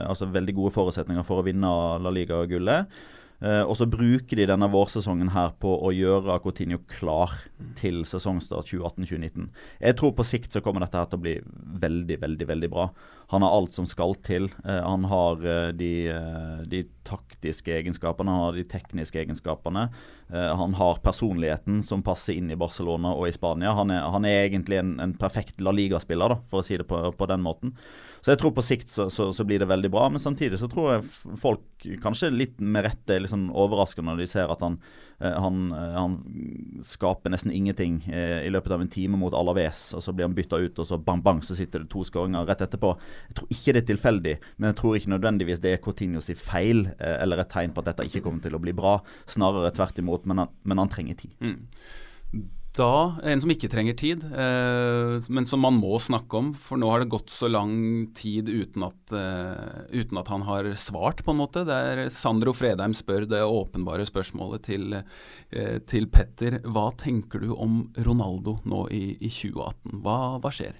altså 0.05 0.29
veldig 0.32 0.55
gode 0.55 0.71
forutsetninger 0.77 1.25
for 1.27 1.41
å 1.41 1.43
vinne 1.43 1.67
La 1.99 2.13
Liga-gullet. 2.15 2.88
Uh, 3.39 3.63
og 3.63 3.78
så 3.80 3.86
bruker 3.88 4.36
de 4.36 4.47
denne 4.49 4.67
vårsesongen 4.67 5.32
her 5.32 5.54
på 5.63 5.71
å 5.71 5.93
gjøre 5.95 6.36
Coutinho 6.43 6.82
klar 6.91 7.38
til 7.80 8.02
sesongstart 8.08 8.67
2018-2019. 8.67 9.45
Jeg 9.80 9.97
tror 9.99 10.12
på 10.17 10.25
sikt 10.28 10.52
så 10.52 10.62
kommer 10.63 10.84
dette 10.84 10.99
her 10.99 11.08
til 11.08 11.21
å 11.21 11.23
bli 11.23 11.36
veldig, 11.86 12.17
veldig 12.19 12.47
veldig 12.49 12.69
bra. 12.73 12.89
Han 13.32 13.45
har 13.45 13.56
alt 13.56 13.78
som 13.78 13.88
skal 13.88 14.17
til. 14.28 14.49
Uh, 14.65 14.82
han 14.84 15.08
har 15.08 15.45
uh, 15.45 15.69
de, 15.71 15.93
de, 16.67 16.84
taktiske 17.10 17.71
egenskapene, 17.73 18.30
han 18.30 18.49
har 18.49 18.60
de 18.60 18.67
tekniske 18.69 19.17
egenskapene. 19.17 19.88
han 20.30 20.75
har 20.78 20.99
personligheten 21.02 21.80
som 21.82 22.04
passer 22.06 22.38
inn 22.38 22.52
i 22.54 22.58
Barcelona 22.60 23.15
og 23.17 23.25
i 23.25 23.34
Spania. 23.34 23.71
Han 23.73 23.89
er, 23.89 24.04
han 24.13 24.28
er 24.30 24.43
egentlig 24.43 24.78
en, 24.78 24.91
en 25.02 25.15
perfekt 25.17 25.63
La 25.65 25.73
Liga-spiller, 25.73 26.36
for 26.52 26.62
å 26.62 26.67
si 26.67 26.78
det 26.78 26.86
på, 26.86 26.99
på 27.17 27.30
den 27.32 27.41
måten. 27.41 27.73
Så 28.21 28.34
jeg 28.34 28.39
tror 28.41 28.53
på 28.55 28.63
sikt 28.65 28.91
så, 28.91 29.08
så, 29.13 29.29
så, 29.36 29.45
blir 29.47 29.62
det 29.62 29.69
veldig 29.69 29.91
bra. 29.93 30.08
Men 30.12 30.21
samtidig 30.21 30.60
så 30.60 30.69
tror 30.71 30.93
jeg 30.93 31.38
folk 31.39 31.88
kanskje 32.03 32.32
litt 32.34 32.58
med 32.60 32.84
rette 32.88 33.15
er 33.15 33.23
litt 33.23 33.32
sånn 33.32 33.49
overraska 33.55 34.03
når 34.03 34.23
de 34.23 34.27
ser 34.27 34.51
at 34.51 34.63
han, 34.65 34.75
eh, 35.23 35.38
han, 35.39 35.69
eh, 35.75 35.95
han 35.95 36.17
skaper 36.86 37.32
nesten 37.32 37.53
ingenting 37.55 38.01
eh, 38.12 38.41
i 38.47 38.51
løpet 38.51 38.75
av 38.75 38.84
en 38.84 38.91
time 38.91 39.19
mot 39.21 39.36
Alaves. 39.36 39.86
Og 39.97 40.03
så 40.03 40.15
blir 40.15 40.27
han 40.27 40.36
bytta 40.38 40.60
ut, 40.60 40.82
og 40.82 40.89
så 40.89 40.99
bang, 40.99 41.23
bang, 41.25 41.41
så 41.45 41.58
sitter 41.58 41.86
det 41.86 41.91
to 41.93 42.03
skåringer 42.08 42.47
rett 42.49 42.65
etterpå. 42.67 42.95
Jeg 43.29 43.39
tror 43.39 43.55
ikke 43.55 43.75
det 43.75 43.84
er 43.84 43.89
tilfeldig, 43.93 44.36
men 44.58 44.71
jeg 44.71 44.79
tror 44.82 44.99
ikke 44.99 45.15
nødvendigvis 45.15 45.63
det 45.63 45.73
er 45.75 45.82
Coutinho 45.84 46.23
sin 46.23 46.39
feil 46.39 46.88
eller 46.99 47.41
et 47.41 47.49
tegn 47.51 47.73
på 47.73 47.82
at 47.84 47.91
dette 47.91 48.05
ikke 48.10 48.23
kommer 48.25 48.43
til 48.43 48.55
å 48.58 48.62
bli 48.62 48.75
bra. 48.75 48.99
Snarere 49.29 49.71
tvert 49.75 49.99
imot, 50.01 50.27
men 50.29 50.43
han, 50.43 50.53
men 50.67 50.84
han 50.84 50.91
trenger 50.91 51.19
tid. 51.23 51.36
Mm 51.39 51.58
da, 52.77 53.19
en 53.25 53.41
som 53.41 53.51
ikke 53.51 53.69
trenger 53.71 53.95
tid, 53.97 54.23
eh, 54.29 55.25
men 55.27 55.47
som 55.47 55.62
man 55.63 55.77
må 55.79 55.97
snakke 56.01 56.38
om. 56.38 56.51
For 56.53 56.79
nå 56.79 56.89
har 56.91 57.03
det 57.03 57.12
gått 57.12 57.34
så 57.34 57.49
lang 57.49 58.12
tid 58.17 58.49
uten 58.49 58.86
at, 58.86 59.13
eh, 59.15 60.01
uten 60.01 60.19
at 60.21 60.27
han 60.27 60.45
har 60.47 60.69
svart, 60.75 61.23
på 61.25 61.34
en 61.34 61.41
måte. 61.41 61.65
Det 61.65 61.73
er 61.73 62.10
Sandro 62.10 62.53
Fredheim 62.53 62.93
spør 62.93 63.27
det 63.27 63.41
åpenbare 63.41 64.05
spørsmålet 64.05 64.63
til, 64.63 64.93
eh, 65.51 65.79
til 65.79 66.08
Petter. 66.08 66.60
Hva 66.62 66.95
tenker 66.95 67.39
du 67.41 67.55
om 67.55 67.91
Ronaldo 67.97 68.60
nå 68.65 68.88
i, 68.91 69.17
i 69.19 69.29
2018? 69.29 70.01
Hva, 70.01 70.39
hva 70.39 70.51
skjer? 70.51 70.75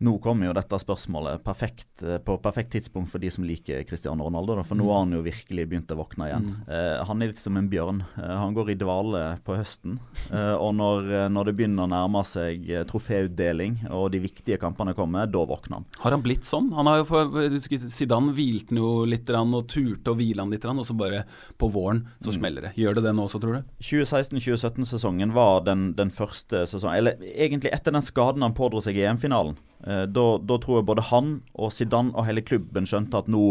Nå 0.00 0.14
kommer 0.24 0.48
jo 0.48 0.54
dette 0.56 0.78
spørsmålet 0.80 1.42
perfekt, 1.44 2.02
eh, 2.02 2.16
på 2.24 2.38
perfekt 2.40 2.72
tidspunkt 2.72 3.10
for 3.12 3.20
de 3.20 3.28
som 3.30 3.44
liker 3.44 3.82
Cristiano 3.84 4.24
Ronaldo. 4.24 4.54
Da, 4.56 4.64
for 4.64 4.78
nå 4.80 4.86
mm. 4.86 4.90
har 4.90 5.02
han 5.02 5.12
jo 5.12 5.20
virkelig 5.26 5.66
begynt 5.68 5.92
å 5.92 5.98
våkne 5.98 6.30
igjen. 6.30 6.46
Mm. 6.54 6.62
Eh, 6.72 7.02
han 7.04 7.20
er 7.20 7.32
litt 7.34 7.42
som 7.42 7.58
en 7.60 7.68
bjørn. 7.68 8.00
Eh, 8.16 8.32
han 8.40 8.56
går 8.56 8.72
i 8.72 8.78
dvale 8.80 9.24
på 9.44 9.58
høsten. 9.58 9.98
Eh, 10.32 10.54
og 10.56 10.72
når, 10.78 11.10
eh, 11.18 11.26
når, 11.28 11.50
det 11.50 11.54
begynner 11.58 11.84
å 11.84 11.92
nærme 11.92 12.24
seg 12.24 12.64
eh, 12.72 12.86
troféutdeling 12.88 13.76
og 13.92 14.08
de 14.14 14.22
viktige 14.24 14.56
kampene 14.62 14.96
kommer, 14.96 15.28
da 15.28 15.44
våkner 15.44 15.82
han. 15.82 15.88
Har 16.00 16.16
han 16.16 16.24
blitt 16.24 16.48
sånn? 16.48 16.72
Han 16.80 16.88
har 16.88 17.02
jo 17.02 17.08
for, 17.10 17.36
Zidane 17.68 18.32
hvilte 18.32 18.72
han 18.72 18.80
jo 18.80 18.96
litt 19.04 19.28
og 19.36 19.68
turte 19.68 20.14
å 20.14 20.16
hvile 20.16 20.40
han 20.40 20.52
litt, 20.54 20.64
og 20.64 20.86
så 20.88 20.96
bare 20.96 21.26
på 21.60 21.68
våren 21.68 22.06
så 22.24 22.32
mm. 22.32 22.38
smeller 22.40 22.70
det. 22.70 22.76
Gjør 22.80 22.96
det 22.96 23.04
det 23.10 23.18
nå 23.18 23.28
også, 23.28 23.42
tror 23.42 23.60
du? 23.60 23.72
2016-2017-sesongen 23.84 25.36
var 25.36 25.66
den, 25.68 25.90
den 25.98 26.08
første 26.14 26.64
sesongen 26.70 26.96
Eller 26.96 27.20
egentlig 27.34 27.74
etter 27.76 27.92
den 27.92 28.04
skaden 28.04 28.48
han 28.48 28.56
pådro 28.56 28.80
seg 28.84 28.96
i 28.96 29.04
EM-finalen. 29.04 29.60
Eh, 29.86 30.02
da, 30.12 30.24
da, 30.38 30.56
tror 30.60 30.80
jeg 30.80 30.86
både 30.90 31.06
han 31.08 31.30
og 31.56 31.72
Zidane 31.72 32.12
og 32.12 32.26
hele 32.28 32.42
klubben 32.44 32.88
skjønte 32.88 33.22
at 33.22 33.30
nå, 33.32 33.44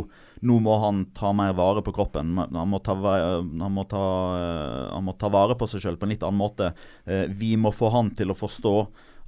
nå 0.45 0.57
må 0.61 0.75
han 0.83 1.03
ta 1.17 1.31
mer 1.33 1.55
vare 1.57 1.81
på 1.85 1.93
kroppen. 1.95 2.35
Han 2.37 2.69
må 2.69 2.81
ta, 2.85 2.95
han 2.95 3.73
må 3.73 3.85
ta, 3.89 4.03
eh, 4.37 4.83
han 4.93 5.07
må 5.07 5.15
ta 5.17 5.31
vare 5.33 5.57
på 5.57 5.69
seg 5.69 5.85
selv 5.85 6.01
på 6.01 6.07
en 6.07 6.13
litt 6.13 6.25
annen 6.25 6.41
måte. 6.41 6.71
Eh, 7.09 7.25
vi 7.29 7.55
må 7.57 7.73
få 7.73 7.89
han 7.95 8.13
til 8.17 8.33
å 8.33 8.37
forstå 8.37 8.75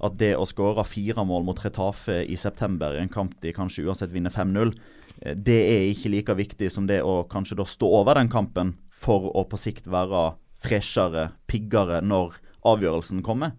at 0.06 0.18
det 0.18 0.32
å 0.38 0.46
skåre 0.48 0.86
fire 0.86 1.26
mål 1.26 1.46
mot 1.46 1.58
Retafe 1.62 2.22
i 2.26 2.38
september 2.38 2.94
i 2.94 3.02
en 3.02 3.12
kamp 3.12 3.34
de 3.42 3.54
kanskje 3.54 3.86
uansett 3.86 4.14
vinner 4.14 4.34
5-0, 4.34 4.72
det 5.38 5.58
er 5.70 5.84
ikke 5.92 6.10
like 6.10 6.34
viktig 6.34 6.70
som 6.74 6.88
det 6.88 6.96
å 7.06 7.20
kanskje 7.30 7.60
da 7.60 7.66
stå 7.68 7.86
over 8.00 8.18
den 8.18 8.30
kampen 8.32 8.72
for 8.90 9.28
å 9.30 9.44
på 9.46 9.60
sikt 9.60 9.86
være 9.86 10.32
freshere, 10.62 11.28
piggere 11.46 12.00
når 12.02 12.34
avgjørelsen 12.66 13.22
kommer. 13.22 13.54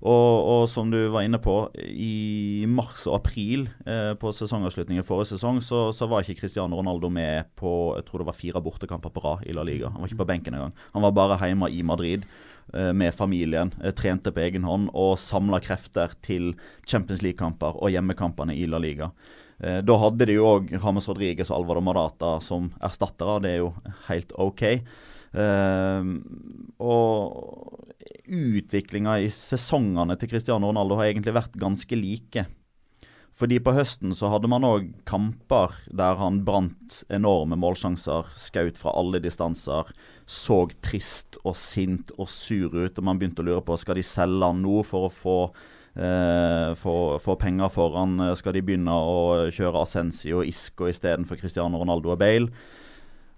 Og, 0.00 0.34
og, 0.48 0.62
som 0.72 0.88
du 0.88 0.96
var 1.12 1.26
inne 1.26 1.38
på, 1.42 1.54
i 1.76 2.64
mars 2.68 3.02
og 3.04 3.18
april 3.18 3.66
eh, 3.84 4.14
på 4.16 4.32
sesongavslutningen 4.32 5.04
forrige 5.04 5.34
sesong, 5.34 5.60
så, 5.64 5.90
så, 5.92 6.08
var 6.08 6.24
ikke 6.24 6.40
Cristiano 6.40 6.78
Ronaldo 6.78 7.10
med 7.12 7.50
på 7.60 7.92
jeg 7.98 8.06
tror 8.08 8.22
det 8.22 8.30
var 8.30 8.38
fire 8.38 8.62
bortekamper 8.64 9.12
på 9.12 9.24
rad 9.26 9.44
i 9.44 9.56
La 9.56 9.64
Liga. 9.66 9.90
Han 9.92 10.00
var 10.00 10.08
ikke 10.08 10.22
på 10.22 10.30
benken 10.32 10.56
engang. 10.56 10.72
Han 10.96 11.04
var 11.04 11.12
bare 11.18 11.36
hjemme 11.44 11.68
i 11.68 11.82
Madrid 11.84 12.24
eh, 12.72 12.94
med 12.96 13.12
familien, 13.12 13.74
eh, 13.84 13.92
trente 13.92 14.32
på 14.32 14.40
egen 14.46 14.64
hånd 14.64 14.88
og 14.96 15.18
samla 15.20 15.60
krefter 15.60 16.16
til 16.24 16.54
Champions 16.88 17.20
League-kamper 17.26 17.76
og 17.76 17.92
hjemmekampene 17.92 18.56
i 18.56 18.64
La 18.72 18.80
Liga. 18.80 19.12
Eh, 19.60 19.82
da 19.84 20.00
hadde 20.00 20.30
de 20.30 20.38
jo 20.38 20.48
òg 20.48 20.72
James 20.78 21.12
Rodriguez 21.12 21.52
og 21.52 21.60
Alvaro 21.60 21.84
Marata 21.84 22.38
som 22.40 22.72
erstattere, 22.80 23.42
det 23.44 23.52
er 23.52 23.64
jo 23.66 23.74
helt 24.08 24.32
OK. 24.40 24.64
Uh, 25.30 26.16
og 26.82 27.90
utviklinga 28.30 29.20
i 29.22 29.28
sesongene 29.30 30.16
til 30.18 30.30
Cristiano 30.32 30.70
Ronaldo 30.70 30.98
har 30.98 31.10
egentlig 31.10 31.36
vært 31.36 31.58
ganske 31.60 31.98
like. 31.98 32.46
Fordi 33.40 33.60
på 33.62 33.72
høsten 33.72 34.12
så 34.16 34.28
hadde 34.32 34.50
man 34.50 34.66
òg 34.66 34.88
kamper 35.08 35.76
der 35.96 36.18
han 36.18 36.42
brant 36.44 37.00
enorme 37.12 37.56
målsjanser, 37.60 38.32
skaut 38.36 38.78
fra 38.80 38.92
alle 38.98 39.20
distanser, 39.22 39.92
så 40.26 40.64
trist 40.82 41.38
og 41.44 41.54
sint 41.56 42.10
og 42.18 42.28
sur 42.28 42.74
ut, 42.74 42.98
og 42.98 43.06
man 43.06 43.20
begynte 43.20 43.44
å 43.44 43.46
lure 43.46 43.64
på 43.64 43.78
skal 43.80 44.00
de 44.00 44.04
selge 44.06 44.50
han 44.50 44.60
nå 44.64 44.82
for 44.86 45.06
å 45.06 45.14
få 45.14 45.38
eh, 45.94 46.74
få, 46.74 47.38
penger 47.40 47.72
for 47.72 47.96
han. 47.96 48.18
Skal 48.36 48.58
de 48.58 48.64
begynne 48.66 48.92
å 48.98 49.48
kjøre 49.54 49.86
Ascensi 49.86 50.34
og 50.34 50.50
Isco 50.50 50.90
istedenfor 50.90 51.40
Cristiano 51.40 51.80
Ronaldo 51.80 52.12
og 52.12 52.20
Bale? 52.20 52.50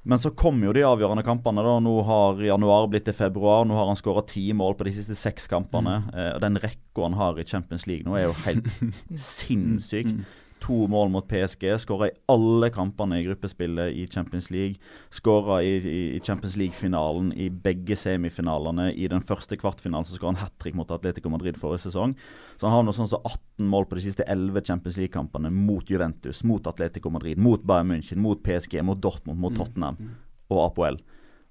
Men 0.03 0.19
så 0.19 0.33
kom 0.35 0.59
jo 0.65 0.73
de 0.75 0.83
avgjørende 0.83 1.23
kampene. 1.23 1.63
da. 1.63 1.77
Nå 1.83 1.95
har 2.09 2.41
januar 2.43 2.89
blitt 2.91 3.07
til 3.07 3.15
februar. 3.15 3.67
Nå 3.69 3.77
har 3.79 3.87
han 3.87 3.99
skåra 3.99 4.25
ti 4.27 4.49
mål 4.53 4.75
på 4.79 4.89
de 4.89 4.97
siste 4.97 5.15
seks 5.19 5.47
kampene. 5.51 6.01
Mm. 6.09 6.15
Eh, 6.19 6.39
den 6.43 6.59
rekka 6.63 7.07
han 7.07 7.19
har 7.19 7.39
i 7.39 7.47
Champions 7.47 7.87
League 7.87 8.07
nå, 8.09 8.17
er 8.19 8.27
jo 8.27 8.39
helt 8.47 8.71
sinnssyk. 9.31 10.11
Mm 10.11 10.25
to 10.63 10.87
mål 10.89 11.11
mot 11.11 11.27
PSG. 11.29 11.67
Skåra 11.83 12.09
i 12.09 12.15
alle 12.31 12.71
kampene 12.71 13.19
i 13.19 13.25
gruppespillet 13.27 13.93
i 13.99 14.07
Champions 14.07 14.51
League. 14.51 14.79
Skåra 15.11 15.63
i, 15.63 15.75
i, 16.17 16.21
Champions 16.25 16.57
League-finalen 16.57 17.33
i 17.33 17.49
begge 17.51 17.97
semifinalene. 17.99 18.93
I 18.93 19.09
den 19.11 19.25
første 19.27 19.59
kvartfinalen 19.59 20.07
så 20.07 20.17
skåra 20.17 20.35
han 20.35 20.43
hat 20.45 20.55
trick 20.63 20.79
mot 20.79 20.91
Atletico 20.95 21.33
Madrid 21.33 21.59
forrige 21.61 21.89
sesong. 21.89 22.15
Så 22.57 22.69
han 22.69 22.77
har 22.77 22.87
noe 22.87 22.97
sånn 22.97 23.11
som 23.11 23.25
18 23.27 23.71
mål 23.73 23.89
på 23.91 23.99
de 23.99 24.07
siste 24.07 24.27
11 24.31 24.63
Champions 24.69 25.01
League-kampene 25.01 25.51
mot 25.55 25.91
Juventus, 25.91 26.45
mot 26.47 26.67
Atletico 26.71 27.11
Madrid, 27.11 27.41
mot 27.43 27.65
Bayern 27.67 27.91
München, 27.91 28.23
mot 28.23 28.43
PSG, 28.43 28.79
mot 28.87 29.03
Dortmund, 29.03 29.41
mot 29.43 29.55
mm. 29.55 29.59
Tottenham 29.59 29.99
mm. 29.99 30.15
og 30.55 30.67
Apoel. 30.69 31.03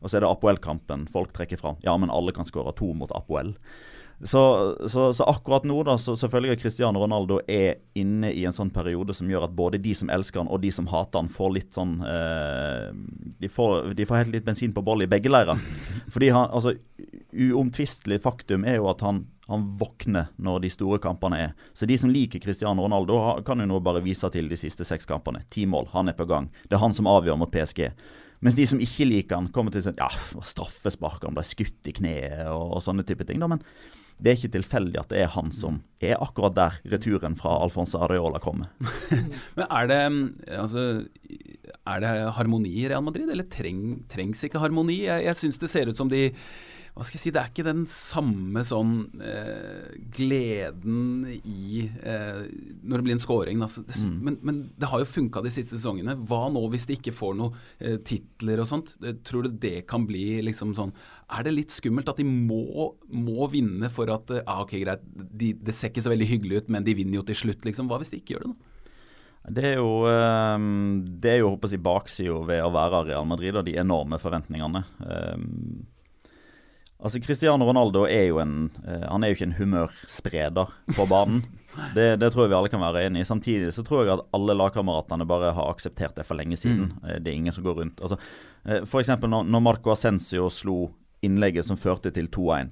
Og 0.02 0.10
så 0.10 0.18
er 0.18 0.24
det 0.24 0.32
Apoel-kampen 0.32 1.06
folk 1.12 1.34
trekker 1.36 1.60
fram. 1.62 1.78
Ja, 1.86 1.94
men 2.00 2.10
alle 2.10 2.34
kan 2.34 2.48
skåre 2.48 2.74
to 2.78 2.90
mot 2.98 3.12
Apoel. 3.14 3.54
Så, 4.24 4.76
så, 4.88 5.14
så, 5.14 5.24
akkurat 5.24 5.64
nå, 5.66 5.80
da, 5.84 5.96
så 5.98 6.14
selvfølgelig 6.16 6.60
Cristiano 6.62 7.02
Ronaldo 7.02 7.40
er 7.50 7.80
inne 7.98 8.30
i 8.30 8.44
en 8.46 8.54
sånn 8.54 8.70
periode 8.74 9.16
som 9.18 9.30
gjør 9.30 9.48
at 9.48 9.56
både 9.58 9.80
de 9.82 9.96
som 9.98 10.12
elsker 10.14 10.44
han 10.44 10.52
og 10.52 10.62
de 10.62 10.70
som 10.76 10.90
hater 10.92 11.24
han, 11.24 11.32
får 11.32 11.54
litt 11.56 11.74
sånn 11.74 11.96
eh, 12.06 12.92
de, 13.42 13.50
får, 13.50 13.96
de, 13.98 14.06
får, 14.06 14.22
helt 14.22 14.36
litt 14.36 14.46
bensin 14.46 14.76
på 14.76 14.84
bollet 14.86 15.10
i 15.10 15.12
begge 15.16 15.32
leirer. 15.32 15.58
Fordi 16.14 16.30
han, 16.36 16.50
altså 16.54 16.76
Uomtvistelig 17.32 18.20
faktum 18.22 18.66
er 18.68 18.78
jo 18.78 18.90
at 18.92 19.02
han, 19.06 19.24
han 19.48 19.70
våkner 19.80 20.34
når 20.44 20.66
de 20.66 20.72
store 20.74 21.00
kampene 21.02 21.38
er. 21.40 21.54
Så 21.74 21.88
de 21.90 21.96
som 21.98 22.12
liker 22.12 22.44
Cristiano 22.44 22.84
Ronaldo, 22.84 23.18
kan 23.48 23.64
jo 23.64 23.70
nå 23.72 23.80
bare 23.82 24.04
vise 24.04 24.28
til 24.34 24.52
de 24.52 24.60
siste 24.60 24.86
seks 24.86 25.08
kampene. 25.08 25.46
Ti 25.50 25.64
mål, 25.72 25.88
han 25.96 26.12
er 26.12 26.18
på 26.18 26.28
gang. 26.30 26.50
Det 26.68 26.76
er 26.76 26.84
han 26.84 26.94
som 26.94 27.08
avgjør 27.10 27.40
mot 27.40 27.54
PSG. 27.54 27.88
Mens 28.44 28.58
de 28.58 28.68
som 28.68 28.84
ikke 28.84 29.08
liker 29.08 29.40
han, 29.40 29.50
kommer 29.56 29.74
til 29.74 29.86
si 29.86 29.96
ja, 29.96 30.10
straffespark, 30.12 31.24
han 31.24 31.38
ble 31.38 31.46
skutt 31.48 31.88
i 31.88 31.96
kneet 31.96 32.50
og, 32.52 32.76
og 32.76 32.84
sånne 32.84 33.08
type 33.08 33.26
ting. 33.30 33.40
Da, 33.40 33.48
men 33.50 33.64
det 34.18 34.32
er 34.32 34.40
ikke 34.40 34.56
tilfeldig 34.58 35.00
at 35.02 35.14
det 35.14 35.22
er 35.24 35.32
han 35.34 35.52
som 35.56 35.80
er 36.02 36.18
akkurat 36.22 36.58
der 36.58 36.80
returen 36.94 37.38
fra 37.38 37.56
Alfonso 37.62 38.02
Areola 38.02 38.42
kommer. 38.44 38.72
Men 39.58 39.66
er 39.68 39.92
det, 39.92 40.02
altså, 40.58 40.86
er 41.86 42.04
det 42.04 42.12
harmoni 42.38 42.74
i 42.82 42.90
Real 42.90 43.06
Madrid, 43.06 43.30
eller 43.30 43.48
treng, 43.50 44.02
trengs 44.12 44.44
ikke 44.48 44.62
harmoni? 44.62 45.04
Jeg, 45.08 45.26
jeg 45.30 45.42
syns 45.44 45.62
det 45.62 45.72
ser 45.74 45.92
ut 45.92 45.98
som 45.98 46.12
de 46.12 46.30
hva 46.92 47.06
skal 47.08 47.16
jeg 47.16 47.24
si, 47.24 47.32
Det 47.32 47.40
er 47.40 47.52
ikke 47.52 47.64
den 47.64 47.84
samme 47.88 48.64
sånn 48.68 48.96
eh, 49.24 49.94
gleden 50.12 51.24
i 51.40 51.86
eh, 51.88 52.42
Når 52.84 53.00
det 53.00 53.06
blir 53.06 53.16
en 53.16 53.24
scoring. 53.24 53.62
Altså, 53.64 53.86
det, 53.88 53.96
mm. 53.96 54.18
men, 54.20 54.38
men, 54.44 54.60
det 54.76 54.90
har 54.92 55.00
jo 55.00 55.08
funka 55.08 55.44
de 55.46 55.54
siste 55.56 55.78
sesongene. 55.78 56.18
Hva 56.28 56.44
nå 56.52 56.66
hvis 56.74 56.90
de 56.90 56.98
ikke 57.00 57.16
får 57.16 57.38
noen 57.40 57.56
eh, 57.80 57.96
titler 58.04 58.64
og 58.64 58.68
sånt? 58.74 58.98
Tror 59.28 59.48
du 59.48 59.56
det 59.64 59.86
kan 59.90 60.04
bli 60.10 60.42
liksom 60.44 60.76
sånn 60.76 60.92
Er 61.32 61.46
det 61.48 61.54
litt 61.56 61.72
skummelt 61.72 62.10
at 62.12 62.20
de 62.20 62.26
må, 62.28 62.92
må 63.08 63.48
vinne 63.52 63.88
for 63.94 64.12
at 64.12 64.34
ah, 64.42 64.64
ok, 64.66 64.76
greit, 64.84 65.06
de, 65.16 65.54
det 65.56 65.76
ser 65.78 65.94
ikke 65.94 66.04
så 66.04 66.12
veldig 66.12 66.28
hyggelig 66.28 66.62
ut, 66.64 66.74
men 66.76 66.86
de 66.88 66.96
vinner 66.98 67.22
jo 67.22 67.26
til 67.30 67.40
slutt, 67.46 67.64
liksom. 67.68 67.88
Hva 67.88 68.02
hvis 68.02 68.12
de 68.12 68.20
ikke 68.20 68.36
gjør 68.36 68.46
det, 68.46 68.52
da? 68.52 68.68
Det 69.42 69.64
er 69.72 69.80
jo, 69.80 70.04
ehm, 70.06 71.00
det 71.24 71.32
er 71.32 71.40
jo 71.42 71.56
håper 71.56 71.72
jeg, 71.74 71.82
baksida 71.82 72.44
ved 72.46 72.62
å 72.62 72.74
være 72.76 73.06
Real 73.08 73.26
Madrid 73.26 73.58
og 73.58 73.66
de 73.66 73.74
enorme 73.82 74.20
forventningene. 74.22 74.84
Um, 75.02 75.88
Altså 77.02 77.18
Cristiano 77.18 77.66
Ronaldo 77.66 78.04
er 78.06 78.28
jo 78.30 78.38
en 78.44 78.70
uh, 78.86 79.08
Han 79.10 79.24
er 79.24 79.32
jo 79.32 79.38
ikke 79.40 79.48
en 79.50 79.58
humørspreder 79.58 80.74
på 80.94 81.08
banen. 81.10 81.42
det, 81.96 82.20
det, 82.22 82.30
tror 82.30 82.46
jeg 82.46 82.52
vi 82.52 82.58
alle 82.60 82.70
kan 82.70 82.84
være 82.84 83.08
enig 83.08 83.24
i. 83.24 83.28
Samtidig 83.28 83.72
så 83.74 83.82
tror 83.82 84.04
jeg 84.04 84.14
at 84.14 84.26
alle 84.38 84.54
lagkameratene 84.54 85.26
bare 85.26 85.50
har 85.58 85.72
akseptert 85.72 86.14
det 86.20 86.28
for 86.30 86.38
lenge 86.38 86.60
siden. 86.62 86.92
Mm. 86.94 87.00
Uh, 87.02 87.16
det 87.18 87.32
er 87.32 87.40
ingen 87.40 87.56
som 87.56 87.66
går 87.66 87.80
rundt. 87.82 88.04
Altså, 88.06 88.20
for 88.86 89.02
eksempel 89.02 89.32
når, 89.34 89.48
når 89.50 89.64
Marco 89.66 89.90
Ascencio 89.90 90.46
slo 90.54 90.76
innlegget 91.26 91.68
som 91.68 91.80
førte 91.80 92.12
til 92.14 92.30
2-1, 92.34 92.72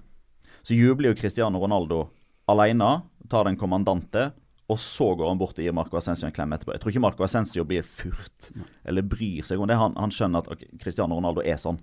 så 0.65 0.75
jubler 0.75 1.11
jo 1.11 1.19
Cristiano 1.19 1.61
Ronaldo 1.61 2.07
alene, 2.49 2.99
tar 3.29 3.45
den 3.47 3.59
kommandante 3.59 4.31
og 4.69 4.77
så 4.77 5.07
går 5.17 5.31
han 5.31 5.39
bort 5.39 5.57
og 5.57 5.65
gir 5.65 5.73
Marco 5.73 5.97
Ascencio 5.97 6.27
en 6.27 6.33
klem 6.33 6.51
etterpå. 6.53 6.75
Jeg 6.75 6.81
tror 6.83 6.93
ikke 6.93 7.01
Marco 7.01 7.25
Ascencio 7.25 7.63
blir 7.65 7.85
furt 7.85 8.51
eller 8.85 9.05
bryr 9.09 9.47
seg 9.47 9.61
om 9.61 9.69
det. 9.69 9.77
Han, 9.79 9.95
han 9.97 10.13
skjønner 10.13 10.43
at 10.43 10.51
okay, 10.53 10.69
Cristiano 10.81 11.17
Ronaldo 11.17 11.41
er 11.41 11.57
sånn. 11.57 11.79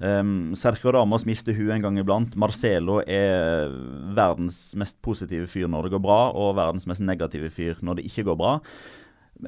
Um, 0.00 0.54
Sergio 0.56 0.94
Ramos 0.96 1.26
mister 1.28 1.56
huet 1.56 1.74
en 1.74 1.84
gang 1.84 2.00
iblant. 2.00 2.38
Marcelo 2.40 3.02
er 3.04 3.68
verdens 4.16 4.70
mest 4.80 4.96
positive 5.04 5.50
fyr 5.52 5.68
når 5.68 5.88
det 5.88 5.94
går 5.98 6.04
bra, 6.06 6.20
og 6.32 6.56
verdens 6.56 6.88
mest 6.88 7.04
negative 7.04 7.52
fyr 7.52 7.84
når 7.84 8.00
det 8.00 8.08
ikke 8.08 8.24
går 8.30 8.40
bra. 8.40 8.54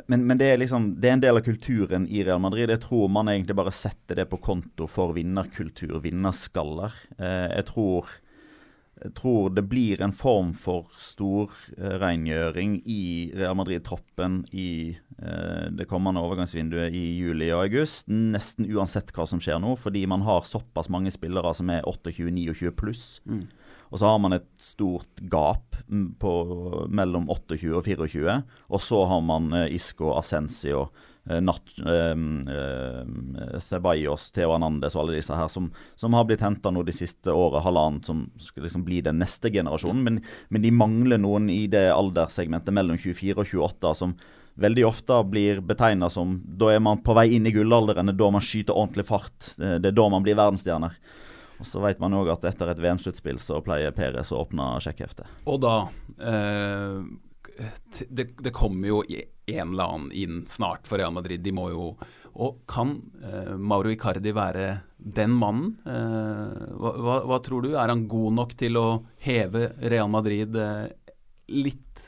Men, 0.07 0.27
men 0.27 0.39
det, 0.41 0.49
er 0.49 0.61
liksom, 0.63 0.95
det, 1.01 1.09
er 1.09 1.17
en 1.19 1.25
del 1.25 1.39
av 1.39 1.45
kulturen 1.47 2.07
i 2.09 2.25
Real 2.25 2.41
Madrid. 2.41 2.71
Jeg 2.73 2.83
tror 2.85 3.11
man 3.13 3.29
egentlig 3.33 3.57
bare 3.59 3.75
setter 3.75 4.23
det 4.23 4.29
på 4.31 4.41
konto 4.43 4.89
for 4.91 5.15
vinnerkultur, 5.17 5.99
vinnerskaller. 6.05 6.97
Eh, 7.19 7.49
jeg 7.59 7.69
tror 7.73 8.13
jeg 9.03 9.15
tror 9.19 9.51
det 9.51 9.65
blir 9.67 10.03
en 10.05 10.13
form 10.15 10.53
for 10.55 10.91
storrengjøring 11.01 12.77
uh, 12.79 12.91
i 12.91 13.05
Real 13.35 13.57
Madrid-troppen 13.59 14.43
i 14.55 14.95
eh, 14.95 15.65
det 15.75 15.89
kommende 15.91 16.23
overgangsvinduet 16.23 16.95
i 16.95 17.03
juli 17.19 17.49
og 17.51 17.65
august. 17.65 18.07
Nesten 18.07 18.69
uansett 18.71 19.11
hva 19.17 19.27
som 19.27 19.43
skjer 19.43 19.59
nå, 19.63 19.75
fordi 19.81 20.05
man 20.11 20.23
har 20.27 20.47
såpass 20.47 20.91
mange 20.93 21.11
spillere 21.15 21.51
som 21.59 21.73
er 21.75 21.83
28-29 21.89 22.71
pluss. 22.79 23.07
Mm. 23.27 23.49
Og 23.93 24.01
så 24.01 24.09
har 24.09 24.19
man 24.25 24.39
et 24.39 24.49
stort 24.61 25.23
gap 25.31 25.77
på, 26.19 26.33
mellom 26.89 27.29
28 27.29 27.77
og 27.77 27.85
24. 27.85 28.37
Og 28.73 28.81
så 28.81 29.03
har 29.11 29.25
man 29.29 29.53
uh, 29.53 29.67
Isco, 29.69 30.15
Ascencio 30.17 30.87
Eh, 31.31 31.41
Nat, 31.41 31.63
uh, 31.79 32.17
uh, 32.53 33.59
Ceballos, 33.61 34.33
Theo 34.35 34.57
Anandes 34.57 34.97
og 34.97 35.05
alle 35.05 35.21
disse 35.21 35.37
her 35.39 35.47
som, 35.53 35.69
som 35.95 36.17
har 36.19 36.27
blitt 36.27 36.43
henta 36.43 36.73
de 36.75 36.95
siste 36.95 37.31
året, 37.31 37.63
halvannet, 37.63 38.09
som 38.09 38.25
skal 38.43 38.67
liksom 38.67 38.83
bli 38.87 38.99
den 39.07 39.21
neste 39.23 39.53
generasjonen. 39.55 40.03
Men, 40.03 40.21
men, 40.51 40.65
de 40.65 40.73
mangler 40.75 41.23
noen 41.23 41.47
i 41.51 41.69
det 41.71 41.87
alderssegmentet 41.95 42.75
mellom 42.75 42.99
24 42.99 43.39
og 43.39 43.47
28 43.47 43.95
som 44.01 44.17
veldig 44.63 44.85
ofte 44.85 45.17
blir 45.31 45.63
betegna 45.65 46.11
som 46.13 46.41
da 46.45 46.75
er 46.75 46.83
man 46.83 47.01
på 47.07 47.15
vei 47.17 47.31
inn 47.39 47.47
i 47.49 47.55
gullalderen, 47.55 48.11
det 48.11 48.19
er 48.19 48.21
da 48.21 48.33
man 48.35 48.45
skyter 48.45 48.77
ordentlig 48.77 49.07
fart. 49.09 49.53
Det 49.57 49.89
er 49.89 49.95
da 49.97 50.09
man 50.13 50.27
blir 50.27 50.37
verdensstjerner. 50.37 50.99
Og 51.61 51.67
Så 51.69 51.83
vet 51.85 52.01
man 52.03 52.15
òg 52.17 52.33
at 52.33 52.47
etter 52.53 52.73
et 52.73 52.81
VM-sluttspill 52.83 53.43
så 53.43 53.61
pleier 53.65 53.95
Peres 53.97 54.33
å 54.33 54.41
åpne 54.45 54.75
sjekkheftet. 54.85 55.29
Og 55.51 55.61
da 55.63 55.77
eh 56.23 57.29
det, 58.09 58.25
det, 58.39 58.51
kommer 58.51 58.89
jo 58.89 59.03
en 59.47 59.73
eller 59.73 59.85
annen 59.85 60.13
inn 60.13 60.45
snart 60.49 60.87
for 60.89 60.99
Real 60.99 61.13
Madrid. 61.13 61.43
De 61.45 61.53
må 61.55 61.69
jo 61.73 61.93
Og 62.33 62.63
kan 62.71 62.95
eh, 63.21 63.53
Mauro 63.61 63.91
Icardi 63.93 64.33
være 64.33 64.69
den 64.97 65.35
mannen? 65.37 65.75
Eh, 65.85 66.63
hva, 66.81 67.19
hva, 67.29 67.39
tror 67.45 67.67
du? 67.67 67.75
Er 67.75 67.93
han 67.93 68.07
god 68.09 68.39
nok 68.39 68.55
til 68.57 68.79
å 68.81 68.87
heve 69.21 69.75
Real 69.83 70.09
Madrid 70.09 70.57
eh, 70.57 70.87
litt 71.53 72.07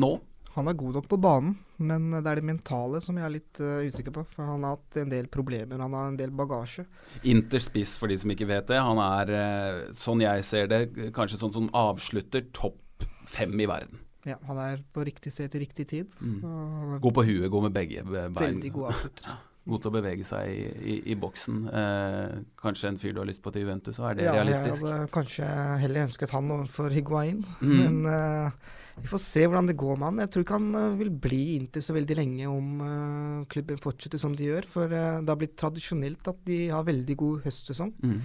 nå? 0.00 0.14
Han 0.56 0.70
er 0.70 0.76
god 0.80 0.96
nok 0.96 1.08
på 1.10 1.18
banen, 1.20 1.52
men 1.84 2.08
det 2.14 2.30
er 2.30 2.40
det 2.40 2.46
mentale 2.48 3.00
som 3.04 3.18
jeg 3.18 3.26
er 3.26 3.34
litt 3.34 3.60
uh, 3.60 3.84
usikker 3.84 4.14
på. 4.16 4.24
For 4.32 4.48
han 4.48 4.64
har 4.64 4.78
hatt 4.78 4.96
en 5.02 5.12
del 5.12 5.28
problemer, 5.32 5.82
han 5.82 5.96
har 5.96 6.08
en 6.08 6.16
del 6.16 6.32
bagasje. 6.32 6.86
Interspiss, 7.28 7.98
for 8.00 8.08
de 8.08 8.16
som 8.22 8.32
ikke 8.32 8.48
vet 8.48 8.72
det. 8.72 8.80
Han 8.80 9.00
er, 9.04 9.34
uh, 9.36 9.94
sånn 9.96 10.24
jeg 10.24 10.46
ser 10.48 10.72
det, 10.72 10.80
kanskje 11.16 11.42
sånn 11.42 11.52
som 11.58 11.68
avslutter 11.76 12.48
topp 12.56 13.04
fem 13.28 13.52
i 13.60 13.68
verden. 13.68 14.00
Ja, 14.26 14.38
han 14.48 14.58
er 14.58 14.80
på 14.96 15.04
riktig 15.06 15.30
sted 15.34 15.52
til 15.52 15.62
riktig 15.62 15.86
tid. 15.92 16.14
Mm. 16.24 16.96
God 17.04 17.14
på 17.14 17.26
huet, 17.28 17.50
god 17.52 17.68
med 17.68 17.76
begge 17.76 18.02
bein. 18.06 18.34
Veldig 18.34 18.72
god 18.74 18.94
avslutter. 18.94 19.36
God 19.66 19.82
til 19.82 19.90
å 19.90 19.94
bevege 19.96 20.22
seg 20.22 20.46
i, 20.46 20.66
i, 20.78 20.92
i 21.10 21.14
boksen. 21.18 21.62
Eh, 21.74 22.34
kanskje 22.62 22.92
en 22.92 22.98
fyr 23.02 23.16
du 23.16 23.18
har 23.18 23.26
lyst 23.26 23.42
på 23.42 23.50
til 23.50 23.64
Juventus, 23.64 23.96
er 23.98 24.14
det 24.14 24.28
ja, 24.28 24.34
realistisk? 24.36 24.84
Ja, 24.86 25.00
kanskje 25.10 25.48
heller 25.82 26.06
ønsket 26.06 26.30
han 26.36 26.52
overfor 26.54 26.94
Higuain. 26.94 27.40
Mm. 27.58 27.72
Men 27.80 27.96
eh, 28.12 28.76
vi 28.96 29.10
får 29.10 29.20
se 29.20 29.42
hvordan 29.44 29.68
det 29.68 29.76
går 29.76 29.98
med 29.98 30.08
han. 30.08 30.20
Jeg 30.24 30.32
tror 30.32 30.44
ikke 30.44 30.56
han 30.56 30.68
uh, 30.76 30.96
vil 30.96 31.12
bli 31.12 31.42
inntil 31.56 31.84
så 31.84 31.94
veldig 31.96 32.16
lenge 32.16 32.48
om 32.48 32.68
uh, 32.80 33.44
klubben 33.52 33.80
fortsetter 33.82 34.20
som 34.20 34.34
de 34.36 34.48
gjør. 34.48 34.68
For 34.72 34.88
uh, 34.88 35.20
det 35.20 35.32
har 35.32 35.40
blitt 35.40 35.56
tradisjonelt 35.60 36.30
at 36.32 36.40
de 36.48 36.60
har 36.72 36.86
veldig 36.86 37.16
god 37.20 37.44
høstsesong. 37.44 37.92
Mm. 38.00 38.22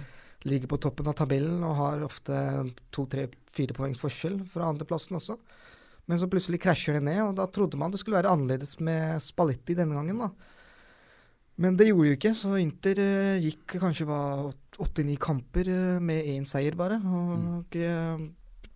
Ligger 0.48 0.72
på 0.72 0.80
toppen 0.82 1.10
av 1.12 1.16
tabellen 1.18 1.60
og 1.66 1.76
har 1.78 2.06
ofte 2.06 2.38
to, 2.94 3.04
tre, 3.10 3.28
fire 3.52 3.76
poengs 3.76 4.00
forskjell 4.00 4.40
fra 4.52 4.72
andreplassen 4.72 5.20
også. 5.20 5.36
Men 6.10 6.18
så 6.18 6.26
plutselig 6.30 6.58
krasjer 6.64 6.98
det 6.98 7.04
ned, 7.06 7.20
og 7.28 7.36
da 7.38 7.46
trodde 7.52 7.78
man 7.78 7.92
det 7.92 8.00
skulle 8.00 8.18
være 8.18 8.32
annerledes 8.32 8.74
med 8.82 9.22
Spalletti 9.22 9.76
denne 9.78 9.94
gangen. 9.94 10.24
da. 10.24 10.32
Men 11.62 11.76
det 11.78 11.92
gjorde 11.92 12.08
det 12.08 12.10
jo 12.10 12.18
ikke, 12.18 12.34
så 12.34 12.56
Inter 12.58 12.98
gikk 13.44 13.76
kanskje 13.78 14.08
åtte-ni 14.82 15.14
kamper 15.20 15.68
med 16.02 16.26
én 16.32 16.48
seier 16.48 16.74
bare. 16.80 16.98
Og 16.98 17.76
uh, 17.76 18.24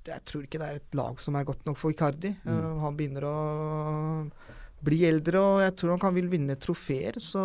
jeg 0.06 0.24
tror 0.28 0.44
ikke 0.46 0.60
det 0.62 0.68
er 0.68 0.78
et 0.80 0.98
lag 0.98 1.18
som 1.22 1.38
er 1.38 1.48
godt 1.48 1.66
nok 1.68 1.78
for 1.80 1.94
Icardi. 1.94 2.34
Mm. 2.44 2.52
Uh, 2.52 2.76
han 2.84 2.98
begynner 2.98 3.26
å 3.28 3.34
bli 4.86 4.98
eldre, 5.08 5.40
og 5.40 5.60
jeg 5.64 5.72
tror 5.80 5.94
han 5.94 6.02
kan 6.02 6.14
vil 6.14 6.28
vinne 6.30 6.54
trofeer. 6.60 7.16
Så 7.22 7.40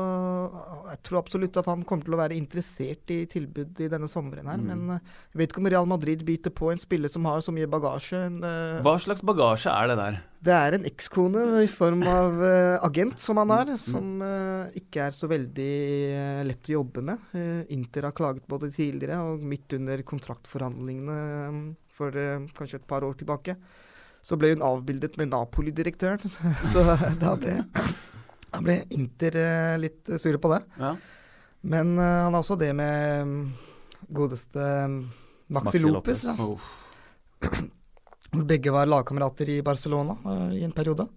jeg 0.92 1.00
tror 1.08 1.22
absolutt 1.22 1.58
at 1.58 1.70
han 1.72 1.86
kommer 1.88 2.06
til 2.06 2.18
å 2.18 2.20
være 2.20 2.38
interessert 2.38 3.14
i 3.16 3.22
tilbud 3.32 3.80
i 3.82 3.88
denne 3.90 4.10
sommeren 4.12 4.52
her. 4.52 4.60
Mm. 4.62 4.68
Men 4.68 4.98
uh, 4.98 5.16
jeg 5.32 5.44
vet 5.44 5.54
ikke 5.54 5.64
om 5.64 5.72
Real 5.74 5.90
Madrid 5.90 6.26
biter 6.28 6.54
på 6.54 6.74
en 6.74 6.82
spiller 6.82 7.12
som 7.12 7.26
har 7.30 7.42
så 7.42 7.56
mye 7.56 7.70
bagasje. 7.72 8.20
En, 8.28 8.44
Hva 8.86 8.98
slags 9.02 9.24
bagasje 9.26 9.72
er 9.72 9.94
det 9.94 10.02
der? 10.02 10.22
det 10.42 10.54
er 10.56 10.76
en 10.76 10.86
ekskone 10.90 11.44
i 11.62 11.68
form 11.70 12.02
av 12.10 12.40
uh, 12.42 12.86
agent, 12.88 13.20
som 13.22 13.38
han 13.42 13.52
er, 13.54 13.72
Mm. 13.72 13.78
som 13.78 14.24
uh, 14.26 14.74
ikke 14.78 15.06
er 15.06 15.14
så 15.14 15.30
veldig 15.30 15.74
uh, 16.18 16.42
lett 16.48 16.70
å 16.72 16.74
jobbe 16.80 17.04
med. 17.06 17.28
Inter 17.72 18.08
har 18.08 18.16
klaget 18.18 18.48
både 18.50 18.72
tidligere, 18.74 19.20
og 19.22 19.46
midt 19.46 19.78
under 19.78 20.02
kontraktforhandlingene 20.02 21.20
um, 21.48 21.62
for 21.96 22.16
uh, 22.16 22.44
kanskje 22.58 22.82
et 22.82 22.88
par 22.88 23.06
år 23.08 23.18
tilbake, 23.20 23.56
så 24.22 24.38
ble 24.40 24.54
hun 24.54 24.66
avbildet 24.66 25.18
med 25.20 25.32
Napoli-direktøren. 25.34 26.36
så 26.74 26.86
da 27.22 27.34
ble, 27.40 27.58
da 28.48 28.62
ble 28.64 28.78
Inter 28.98 29.40
uh, 29.42 29.80
litt 29.82 30.14
sure 30.18 30.42
på 30.42 30.54
det. 30.54 30.62
Ja. 30.80 30.96
Men 31.62 31.98
uh, 32.00 32.06
han 32.26 32.34
har 32.34 32.42
også 32.42 32.58
det 32.60 32.72
med 32.78 33.28
um, 33.28 33.36
godeste 34.10 34.72
um, 34.88 35.04
Maxi, 35.52 35.78
Maxi 35.78 35.84
Lopez. 35.84 36.26
Lopez. 36.26 36.72
Ja. 37.52 37.62
Hvor 38.32 38.46
begge 38.48 38.72
var 38.72 38.88
lagkamerater 38.88 39.50
i 39.50 39.62
Barcelona 39.62 40.16
eh, 40.26 40.54
i 40.62 40.64
en 40.64 40.72
periode. 40.72 41.08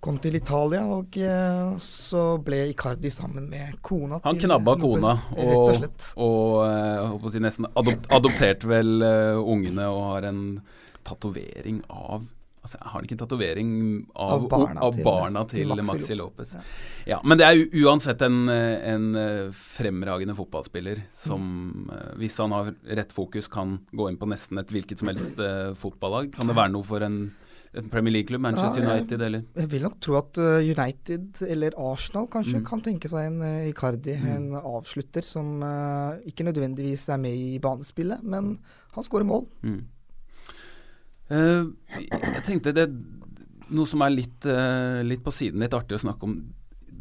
Kom 0.00 0.18
til 0.22 0.36
Italia, 0.36 0.82
og 0.92 1.16
eh, 1.18 1.76
så 1.82 2.36
ble 2.44 2.66
Icardi 2.70 3.10
sammen 3.10 3.48
med 3.50 3.78
kona 3.84 4.20
Han 4.26 4.38
knabba 4.38 4.76
kona 4.78 5.14
og 5.40 5.72
og, 5.72 5.90
og 6.20 7.24
eh, 7.24 7.28
si 7.32 7.40
nesten 7.42 7.68
adop 7.72 8.04
adopterte 8.12 8.68
vel 8.70 9.00
uh, 9.02 9.40
ungene 9.40 9.88
og 9.88 10.02
har 10.12 10.28
en 10.30 10.40
tatovering 11.06 11.82
av 11.88 12.26
Altså, 12.66 12.80
har 12.82 12.96
han 12.96 13.04
ikke 13.06 13.14
en 13.14 13.20
tatovering 13.20 13.68
av, 14.18 14.30
Av 14.32 14.46
barna 14.50 14.80
av 14.82 14.96
til- 14.96 15.04
barna 15.06 15.42
til, 15.46 15.68
til 15.70 15.82
Maxi 15.86 15.86
Maxi 15.86 16.14
Lopez. 16.18 16.54
Ja. 16.56 16.62
Ja, 17.12 17.18
men 17.22 17.38
det 17.38 17.46
er 17.46 17.60
uansett 17.84 18.24
en, 18.26 18.40
en 18.50 19.04
fremragende 19.54 20.34
fotballspiller 20.34 21.04
som, 21.14 21.44
mm. 21.86 22.16
hvis 22.18 22.40
han 22.42 22.56
har 22.56 22.72
rett 22.98 23.14
fokus, 23.14 23.46
kan 23.46 23.76
gå 23.94 24.08
inn 24.10 24.18
på 24.18 24.26
nesten 24.26 24.58
et 24.58 24.74
hvilket 24.74 24.98
som 24.98 25.12
helst 25.12 25.38
uh, 25.38 25.78
fotballag. 25.78 26.32
Kan 26.34 26.50
det 26.50 26.58
være 26.58 26.74
noe 26.74 26.82
for 26.90 27.06
en, 27.06 27.20
en 27.76 27.88
Premier 27.92 28.12
League-klubb, 28.14 28.40
Manchester 28.40 28.82
Ja. 28.82 28.94
United 28.94 29.22
eller 29.22 29.42
Jeg 29.56 29.70
vil 29.70 29.82
nok 29.82 29.98
tro 30.00 30.16
at 30.18 30.38
eh, 30.38 30.70
United 30.70 31.42
eller 31.46 31.76
Arsenal 31.76 32.26
kanskje 32.32 32.58
Mm. 32.60 32.64
kan 32.64 32.80
tenke 32.80 33.08
seg 33.08 33.26
en 33.26 33.42
eh, 33.42 33.68
Icardi, 33.70 34.14
en 34.16 34.52
avslutter 34.56 35.22
som 35.22 35.62
uh, 35.62 36.16
ikke 36.26 36.44
nødvendigvis 36.44 37.08
er 37.08 37.16
med 37.20 37.34
i 37.34 37.58
banespillet, 37.58 38.22
men 38.22 38.58
han 38.94 39.04
skårer 39.04 39.24
mål. 39.28 39.46
Mm. 39.62 39.82
Uh, 41.30 41.72
jeg 42.00 42.42
tenkte 42.46 42.72
det 42.72 42.88
Noe 43.66 43.86
som 43.90 44.00
er 44.06 44.12
litt, 44.14 44.44
litt 45.02 45.24
på 45.26 45.32
siden, 45.34 45.58
litt 45.58 45.72
artig 45.74 45.96
å 45.96 45.98
snakke 45.98 46.22
om. 46.22 46.36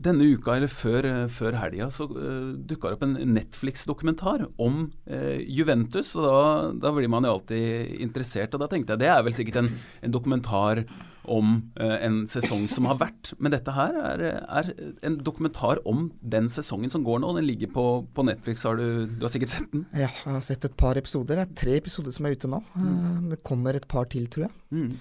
Denne 0.06 0.28
uka, 0.36 0.56
eller 0.56 0.72
før, 0.72 1.08
uh, 1.10 1.26
før 1.32 1.58
helga, 1.60 1.90
så 1.94 2.06
uh, 2.12 2.54
dukka 2.70 2.92
det 2.92 3.00
opp 3.00 3.08
en 3.08 3.18
Netflix-dokumentar 3.36 4.46
om 4.62 4.86
uh, 5.10 5.40
Juventus. 5.42 6.14
Og 6.20 6.28
da, 6.28 6.38
da 6.86 6.94
blir 6.96 7.12
man 7.12 7.26
jo 7.26 7.34
alltid 7.40 7.98
interessert. 8.06 8.54
Og 8.56 8.64
da 8.64 8.70
tenkte 8.72 8.96
jeg 8.96 9.06
det 9.06 9.12
er 9.12 9.26
vel 9.26 9.36
sikkert 9.36 9.64
en, 9.64 9.74
en 10.06 10.16
dokumentar 10.16 10.86
om 11.26 11.56
uh, 11.82 11.96
en 12.06 12.20
sesong 12.30 12.68
som 12.70 12.86
har 12.86 13.00
vært. 13.02 13.32
Men 13.42 13.56
dette 13.56 13.74
her 13.74 13.96
er, 13.98 14.24
er 14.46 14.68
en 15.10 15.18
dokumentar 15.26 15.82
om 15.90 16.12
den 16.22 16.52
sesongen 16.54 16.94
som 16.94 17.02
går 17.08 17.24
nå. 17.24 17.32
Den 17.40 17.48
ligger 17.50 17.72
på, 17.74 17.86
på 18.14 18.26
Netflix. 18.28 18.62
Har 18.70 18.78
du, 18.78 19.08
du 19.10 19.26
har 19.26 19.34
sikkert 19.34 19.56
sett 19.56 19.72
den? 19.74 19.88
Ja, 19.98 20.12
jeg 20.12 20.36
har 20.36 20.46
sett 20.46 20.70
et 20.70 20.78
par 20.78 21.02
episoder. 21.02 21.42
Det 21.42 21.48
er 21.48 21.60
tre 21.64 21.78
episoder 21.82 22.14
som 22.14 22.30
er 22.30 22.38
ute 22.38 22.52
nå. 22.52 22.62
Eh, 22.78 23.22
Det 23.34 23.42
kommer 23.48 23.74
et 23.80 23.88
par 23.90 24.06
til, 24.14 24.30
tror 24.30 24.46
jeg. 24.46 24.54
Mm. 24.70 24.92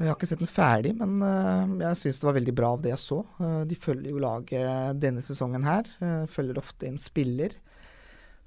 Jeg 0.00 0.08
har 0.08 0.16
ikke 0.16 0.28
sett 0.30 0.40
den 0.40 0.48
ferdig, 0.48 0.94
men 0.96 1.18
øh, 1.20 1.72
jeg 1.82 1.96
syns 2.00 2.20
det 2.22 2.24
var 2.24 2.36
veldig 2.38 2.52
bra 2.56 2.68
av 2.72 2.84
det 2.84 2.94
jeg 2.94 3.02
så. 3.02 3.18
Øh, 3.44 3.64
de 3.68 3.76
følger 3.76 4.14
jo 4.14 4.22
laget 4.24 4.96
denne 4.96 5.20
sesongen 5.20 5.66
her. 5.66 5.90
øh, 6.00 6.24
følger 6.26 6.58
ofte 6.58 6.88
en 6.88 6.96
spiller 6.96 7.52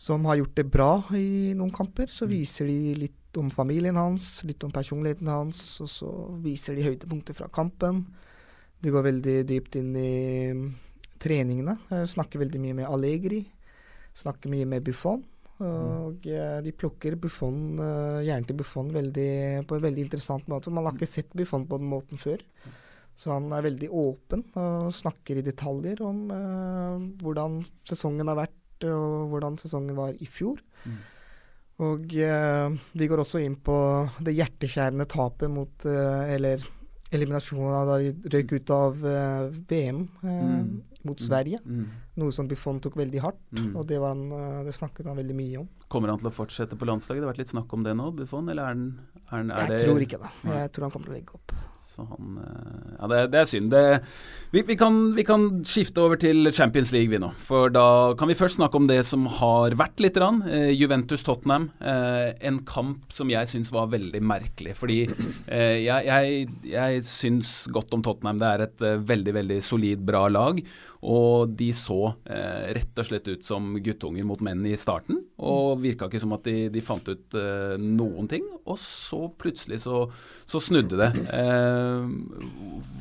som 0.02 0.26
har 0.26 0.40
gjort 0.40 0.56
det 0.58 0.66
bra 0.74 1.04
i 1.14 1.54
noen 1.54 1.70
kamper. 1.72 2.10
Så 2.10 2.26
viser 2.26 2.66
de 2.66 2.96
litt 2.98 3.38
om 3.38 3.52
familien 3.54 4.00
hans, 4.02 4.42
litt 4.50 4.66
om 4.66 4.74
personligheten 4.74 5.30
hans, 5.30 5.60
og 5.86 5.92
så 5.94 6.10
viser 6.42 6.74
de 6.74 6.88
høydepunkter 6.88 7.38
fra 7.38 7.52
kampen. 7.54 8.02
De 8.82 8.90
går 8.90 9.06
veldig 9.12 9.38
dypt 9.54 9.78
inn 9.78 9.94
i 9.96 10.16
mm, 10.58 10.66
treningene. 11.22 11.78
snakker 12.10 12.42
veldig 12.42 12.64
mye 12.66 12.80
med 12.82 12.90
Allegri. 12.90 13.44
Snakker 14.18 14.50
mye 14.50 14.66
med 14.74 14.90
Buffon. 14.90 15.22
Og 15.62 16.26
eh, 16.26 16.58
de 16.66 16.74
plukker 16.76 17.18
Buffon, 17.22 17.78
eh, 17.78 18.24
hjernen 18.26 18.48
til 18.50 18.58
Buffon 18.58 18.90
veldig, 18.94 19.66
på 19.70 19.78
en 19.78 19.86
veldig 19.86 20.06
interessant 20.08 20.50
måte. 20.52 20.74
Man 20.74 20.88
har 20.88 20.98
ikke 20.98 21.10
sett 21.10 21.36
Buffon 21.38 21.68
på 21.70 21.78
den 21.82 21.92
måten 21.92 22.22
før. 22.22 22.42
Så 23.14 23.30
han 23.30 23.52
er 23.54 23.68
veldig 23.68 23.92
åpen 23.94 24.42
og 24.58 24.88
snakker 24.98 25.38
i 25.38 25.46
detaljer 25.46 26.00
om 26.02 26.32
uh, 26.34 26.96
hvordan 27.22 27.60
sesongen 27.86 28.32
har 28.32 28.40
vært, 28.40 28.88
og 28.90 29.28
hvordan 29.30 29.60
sesongen 29.62 29.94
var 29.94 30.18
i 30.18 30.26
fjor. 30.26 30.58
Mm. 30.90 30.96
Og 31.86 32.16
uh, 32.18 32.74
de 32.98 33.10
går 33.12 33.22
også 33.22 33.44
inn 33.46 33.60
på 33.62 33.76
det 34.26 34.34
hjerteskjærende 34.34 35.06
tapet 35.14 35.54
mot 35.54 35.86
uh, 35.86 36.26
Eller 36.26 36.66
eliminasjonen 37.14 37.88
da 37.88 38.00
de 38.02 38.34
røyk 38.34 38.56
ut 38.58 38.74
av 38.74 39.06
eh, 39.06 39.62
VM 39.70 40.08
eh, 40.24 40.42
Mm. 40.44 40.82
Mot 41.06 41.20
Sverige. 41.20 41.60
Mm. 41.66 41.86
Noe 42.22 42.32
som 42.36 42.48
Buffon 42.48 42.80
tok 42.84 42.96
veldig 43.00 43.22
hardt, 43.24 43.40
Mm. 43.54 43.76
og 43.76 43.88
det, 43.88 44.00
var 44.00 44.16
han, 44.16 44.32
eh, 44.32 44.64
det 44.66 44.74
snakket 44.74 45.06
han 45.06 45.18
veldig 45.18 45.36
mye 45.36 45.60
om. 45.60 45.68
Kommer 45.90 46.10
han 46.10 46.18
til 46.20 46.30
å 46.32 46.34
fortsette 46.34 46.78
på 46.80 46.86
landslaget? 46.90 47.22
Det 47.22 47.28
har 47.28 47.34
vært 47.34 47.44
litt 47.44 47.54
snakk 47.54 47.74
om 47.74 47.84
det 47.84 47.96
nå, 47.96 48.12
Buffon, 48.16 48.50
eller 48.50 48.64
er, 48.72 48.74
den, 48.74 49.00
er, 49.32 49.38
den, 49.38 49.52
er 49.52 49.58
Jeg 49.68 49.70
det 49.70 49.86
tror 49.86 50.02
ikke 50.08 50.22
det. 50.24 50.34
Jeg 50.44 50.72
tror 50.74 50.88
han 50.88 50.92
kommer 50.92 51.06
til 51.08 51.14
å 51.14 51.18
legge 51.20 51.36
opp. 51.38 51.56
Så 51.94 52.02
han 52.10 52.38
eh, 52.42 52.94
Ja, 52.98 53.08
det, 53.12 53.18
det 53.34 53.40
er 53.44 53.46
synd. 53.50 53.70
Det, 53.70 53.82
vi, 54.54 54.64
vi, 54.66 54.76
kan, 54.80 54.96
vi 55.14 55.26
kan 55.28 55.44
skifte 55.68 56.02
over 56.02 56.18
til 56.18 56.50
Champions 56.56 56.92
League, 56.96 57.12
vi 57.12 57.20
nå. 57.22 57.30
For 57.46 57.70
da 57.74 57.84
kan 58.18 58.32
vi 58.32 58.38
først 58.40 58.58
snakke 58.58 58.80
om 58.80 58.88
det 58.90 59.02
som 59.06 59.28
har 59.40 59.76
vært 59.78 60.02
litt. 60.02 60.18
Eh, 60.18 60.72
Juventus-Tottenham. 60.74 61.68
Eh, 61.82 62.32
en 62.50 62.58
kamp 62.66 63.14
som 63.14 63.30
jeg 63.30 63.52
syns 63.52 63.70
var 63.76 63.92
veldig 63.94 64.24
merkelig. 64.26 64.74
Fordi 64.80 65.04
eh, 65.06 65.84
jeg, 65.86 66.10
jeg, 66.10 66.48
jeg 66.74 67.06
syns 67.06 67.54
godt 67.74 67.94
om 67.94 68.02
Tottenham. 68.06 68.42
Det 68.42 68.50
er 68.50 68.66
et 68.66 68.88
eh, 68.90 68.98
veldig, 69.14 69.38
veldig 69.42 69.62
solid, 69.66 70.02
bra 70.08 70.26
lag. 70.34 70.64
Og 71.04 71.52
de 71.60 71.68
så 71.76 72.00
eh, 72.32 72.72
rett 72.78 73.00
og 73.02 73.08
slett 73.10 73.28
ut 73.28 73.44
som 73.44 73.74
guttunger 73.84 74.24
mot 74.28 74.40
menn 74.46 74.64
i 74.70 74.76
starten. 74.80 75.20
Og 75.44 75.82
virka 75.84 76.08
ikke 76.08 76.22
som 76.24 76.36
at 76.38 76.48
de, 76.48 76.70
de 76.72 76.84
fant 76.86 77.10
ut 77.10 77.38
eh, 77.40 77.76
noen 77.82 78.30
ting. 78.32 78.46
Og 78.64 78.80
så 78.80 79.26
plutselig 79.40 79.82
så, 79.84 80.06
så 80.48 80.64
snudde 80.64 81.02
det. 81.02 81.12
Eh, 81.36 82.08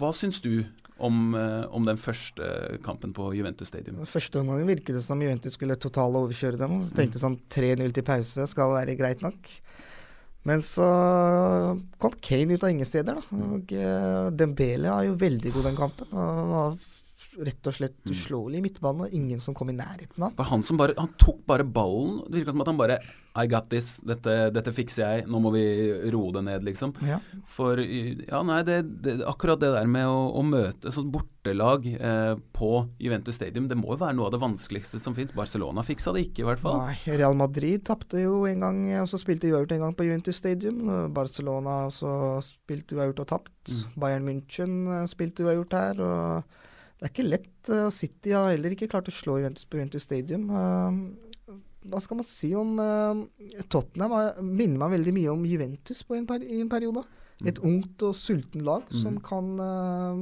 hva 0.01 0.11
syns 0.19 0.43
du 0.43 0.65
om, 1.03 1.35
eh, 1.39 1.63
om 1.71 1.87
den 1.87 2.01
første 2.01 2.79
kampen 2.83 3.15
på 3.15 3.31
Juventus 3.39 3.71
Stadium? 3.71 4.03
Første 4.09 4.43
omgang 4.43 4.67
virket 4.67 4.99
det 4.99 5.05
som 5.07 5.23
Juventus 5.23 5.55
skulle 5.59 5.79
totalt 5.79 6.19
overkjøre 6.19 6.59
dem. 6.59 6.81
Så 6.89 6.99
tenkte 6.99 7.23
sånn 7.23 7.39
3-0 7.55 7.95
til 7.95 8.07
pause 8.07 8.51
skal 8.51 8.75
være 8.81 8.99
greit 8.99 9.23
nok. 9.23 9.51
Men 10.49 10.63
så 10.67 10.87
kom 12.03 12.17
Kane 12.19 12.57
ut 12.57 12.65
av 12.67 12.73
ingen 12.73 12.89
steder, 12.89 13.15
da. 13.15 13.43
Og 13.55 13.75
uh, 13.79 14.31
Dembele 14.35 14.91
er 14.91 15.07
jo 15.07 15.21
veldig 15.21 15.53
god 15.55 15.69
den 15.69 15.79
kampen. 15.79 16.09
Og 16.11 16.49
var 16.51 16.81
rett 17.41 17.69
og 17.69 17.75
slett 17.77 18.11
uslåelig 18.13 18.59
i 18.61 18.63
midtbanen, 18.67 19.07
og 19.07 19.15
ingen 19.17 19.41
som 19.41 19.55
kom 19.57 19.71
i 19.73 19.77
nærheten 19.77 20.27
av. 20.27 20.41
Han 20.51 20.65
som 20.67 20.77
bare 20.81 20.95
Han 20.99 21.15
tok 21.21 21.41
bare 21.49 21.65
ballen. 21.65 22.21
Det 22.27 22.41
virka 22.41 22.53
som 22.53 22.65
at 22.65 22.71
han 22.71 22.81
bare 22.81 22.99
I 23.39 23.47
got 23.49 23.71
this. 23.71 23.97
Dette, 24.05 24.51
dette 24.53 24.73
fikser 24.77 25.03
jeg. 25.03 25.27
Nå 25.31 25.41
må 25.41 25.53
vi 25.55 25.65
roe 26.13 26.33
det 26.37 26.45
ned, 26.45 26.67
liksom. 26.69 26.93
Ja. 27.09 27.19
For 27.49 27.81
ja, 27.81 28.43
nei, 28.45 28.61
det, 28.69 28.83
det, 29.05 29.17
akkurat 29.29 29.61
det 29.63 29.73
der 29.73 29.89
med 29.89 30.09
å, 30.09 30.27
å 30.37 30.43
møte 30.45 30.93
sånn 30.93 31.09
bortelag 31.15 31.87
eh, 31.95 32.35
på 32.53 32.73
Juventus 33.01 33.39
Stadium, 33.41 33.71
det 33.71 33.79
må 33.81 33.95
jo 33.95 34.03
være 34.03 34.19
noe 34.19 34.29
av 34.29 34.37
det 34.37 34.43
vanskeligste 34.43 35.01
som 35.01 35.17
fins. 35.17 35.33
Barcelona 35.37 35.85
fiksa 35.87 36.13
det 36.13 36.27
ikke, 36.29 36.45
i 36.45 36.49
hvert 36.51 36.61
fall. 36.63 36.83
Nei, 36.85 37.17
Real 37.17 37.39
Madrid 37.39 37.87
tapte 37.89 38.21
jo 38.21 38.43
en 38.51 38.67
gang, 38.67 38.83
og 39.01 39.09
så 39.09 39.21
spilte 39.21 39.49
uavgjort 39.49 39.77
en 39.79 39.87
gang 39.87 39.97
på 39.97 40.09
Juventus 40.11 40.43
Stadium. 40.43 40.85
Barcelona 41.17 41.87
også 41.89 42.43
spilte 42.45 42.99
uavgjort 42.99 43.25
og 43.25 43.33
tapt. 43.33 43.57
Mm. 43.73 43.97
Bayern 44.05 44.29
München 44.29 44.77
eh, 44.91 45.09
spilte 45.09 45.49
uavgjort 45.49 45.81
her. 45.81 46.05
og 46.05 46.61
det 47.03 47.09
er 47.09 47.13
ikke 47.17 47.27
lett. 47.27 47.71
uh, 47.75 47.89
City 47.91 48.31
har 48.31 48.53
heller 48.53 48.77
ikke 48.77 48.87
klart 48.93 49.11
å 49.11 49.15
slå 49.15 49.41
Juventus 49.41 49.67
på 49.67 49.81
Juventus 49.81 50.07
Stadium. 50.07 50.45
Uh, 50.55 51.59
hva 51.91 51.99
skal 51.99 52.21
man 52.21 52.27
si 52.29 52.53
om 52.55 52.77
uh, 52.79 53.25
Tottenham? 53.67 54.15
Minner 54.47 54.79
meg 54.85 54.95
veldig 55.01 55.15
mye 55.17 55.33
om 55.35 55.43
Juventus 55.51 56.05
på 56.07 56.15
en 56.15 56.29
i 56.47 56.61
en 56.63 56.71
periode. 56.71 57.03
Et 57.43 57.59
ungt 57.59 58.05
og 58.07 58.15
sulten 58.15 58.63
lag 58.63 58.87
som 58.95 59.17
Mm. 59.17 59.23
kan 59.27 59.49
uh, 59.59 60.21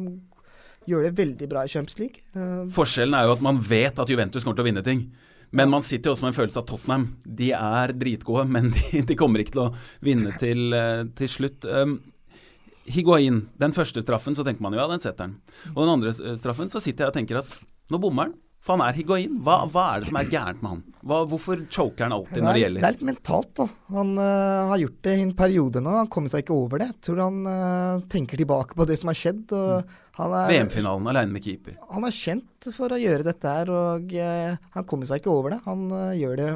gjøre 0.89 1.11
det 1.11 1.19
veldig 1.19 1.49
bra 1.51 1.67
i 1.67 1.69
Champions 1.69 1.99
League. 2.01 2.23
Uh, 2.33 2.65
Forskjellen 2.73 3.13
er 3.19 3.29
jo 3.29 3.35
at 3.37 3.43
man 3.45 3.61
vet 3.61 4.01
at 4.01 4.09
Juventus 4.09 4.43
kommer 4.43 4.57
til 4.57 4.65
å 4.65 4.71
vinne 4.71 4.85
ting. 4.87 5.05
Men 5.53 5.69
man 5.69 5.83
sitter 5.83 6.09
jo 6.09 6.15
også 6.15 6.25
med 6.25 6.33
en 6.33 6.39
følelse 6.39 6.61
av 6.63 6.67
Tottenham. 6.71 7.05
De 7.27 7.51
er 7.53 7.93
dritgode, 7.93 8.47
men 8.55 8.71
de, 8.73 9.03
de 9.03 9.17
kommer 9.19 9.43
ikke 9.43 9.57
til 9.59 9.65
å 9.67 9.73
vinne 10.01 10.33
til, 10.39 10.73
eh, 10.73 11.05
til 11.19 11.29
slutt. 11.29 11.67
Um, 11.67 11.99
Higuain, 12.91 13.45
den 13.61 13.75
første 13.77 14.05
straffen, 14.05 14.37
så 14.37 14.47
tenker 14.47 14.65
man 14.65 14.77
jo 14.77 14.83
ja, 14.83 14.89
den 14.91 15.03
setter 15.03 15.29
han. 15.29 15.41
Og 15.75 15.83
den 15.85 15.97
andre 15.97 16.15
eh, 16.15 16.39
straffen, 16.41 16.71
så 16.73 16.83
sitter 16.83 17.07
jeg 17.07 17.13
og 17.13 17.19
tenker 17.19 17.43
at 17.43 17.59
nå 17.91 18.01
bommer 18.03 18.29
han. 18.31 18.39
For 18.61 18.77
han 18.77 18.83
er 18.85 18.93
Higuain. 18.93 19.39
Hva, 19.41 19.63
hva 19.73 19.87
er 19.95 20.03
det 20.03 20.11
som 20.11 20.19
er 20.21 20.29
gærent 20.29 20.61
med 20.61 20.75
han? 20.75 20.81
Hva, 21.01 21.23
hvorfor 21.31 21.63
choker 21.73 22.05
han 22.05 22.13
alltid 22.13 22.45
når 22.45 22.59
det 22.59 22.63
gjelder? 22.65 22.83
Det 22.83 22.89
er 22.91 22.97
litt 22.99 23.07
mentalt, 23.09 23.53
da. 23.57 23.67
Han 23.97 24.11
uh, 24.21 24.69
har 24.69 24.83
gjort 24.83 24.99
det 25.07 25.15
i 25.17 25.23
en 25.25 25.33
periode 25.39 25.81
nå. 25.81 25.95
Han 25.97 26.11
kommer 26.13 26.33
seg 26.33 26.45
ikke 26.45 26.59
over 26.59 26.83
det. 26.83 26.91
Jeg 26.91 27.07
tror 27.09 27.23
han 27.25 27.39
uh, 27.49 28.03
tenker 28.13 28.41
tilbake 28.41 28.77
på 28.77 28.87
det 28.91 28.99
som 29.01 29.09
har 29.09 29.17
skjedd. 29.17 29.57
Er, 29.57 29.87
VM-finalen 30.53 31.09
alene 31.09 31.33
med 31.33 31.47
keeper. 31.47 31.79
han 31.89 32.05
er 32.05 32.13
kjent 32.13 32.69
for 32.77 32.93
å 32.93 33.01
gjøre 33.01 33.25
dette 33.31 33.55
her, 33.57 33.73
og 33.73 34.13
uh, 34.13 34.73
han 34.77 34.89
kommer 34.91 35.09
seg 35.09 35.23
ikke 35.23 35.33
over 35.33 35.57
det. 35.57 35.63
Han 35.65 35.89
gjør 36.21 36.37
det 36.43 36.51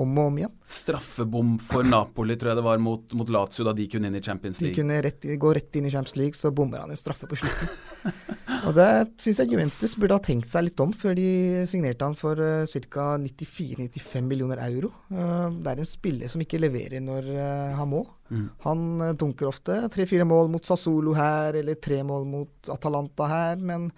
om 0.00 0.18
og 0.18 0.30
om 0.30 0.38
igjen. 0.40 0.52
Straffebom 0.64 1.56
for 1.68 1.84
Napoli, 1.84 2.36
tror 2.40 2.52
jeg 2.52 2.58
det 2.62 2.64
var, 2.64 2.78
mot, 2.80 3.12
mot 3.18 3.28
Lazio 3.32 3.66
da 3.66 3.74
de 3.76 3.84
kunne 3.92 4.08
inn 4.08 4.16
i 4.16 4.22
Champions 4.24 4.60
League. 4.62 4.72
De 4.72 4.80
kunne 4.80 5.00
rett, 5.04 5.26
gå 5.38 5.52
rett 5.52 5.76
inn 5.76 5.88
i 5.88 5.92
Champions 5.92 6.16
League, 6.16 6.38
så 6.38 6.52
bommer 6.54 6.80
han 6.80 6.94
en 6.94 6.98
straffe 7.00 7.28
på 7.28 7.36
slutten. 7.36 7.68
og 8.66 8.72
det 8.78 8.88
syns 9.20 9.42
jeg 9.42 9.52
Juventus 9.52 9.96
burde 10.00 10.16
ha 10.16 10.24
tenkt 10.24 10.48
seg 10.52 10.64
litt 10.66 10.80
om 10.80 10.94
før 10.96 11.18
de 11.18 11.28
signerte 11.68 12.08
han 12.08 12.16
for 12.16 12.40
uh, 12.40 12.64
ca. 12.88 13.06
94-95 13.20 14.30
millioner 14.30 14.64
euro. 14.64 14.94
Uh, 15.12 15.52
det 15.60 15.74
er 15.74 15.84
en 15.84 15.92
spiller 15.92 16.32
som 16.32 16.44
ikke 16.44 16.62
leverer 16.62 17.04
når 17.04 17.28
uh, 17.36 17.76
han 17.76 17.92
må. 17.92 18.06
Mm. 18.32 18.48
Han 18.64 18.88
eh, 19.04 19.14
dunker 19.20 19.50
ofte 19.50 19.76
tre-fire 19.92 20.24
mål 20.24 20.48
mot 20.54 20.64
Sassolo 20.64 21.12
her, 21.18 21.58
eller 21.60 21.76
tre 21.76 22.00
mål 22.06 22.24
mot 22.30 22.72
Atalanta 22.72 23.28
her, 23.28 23.60
men 23.60 23.90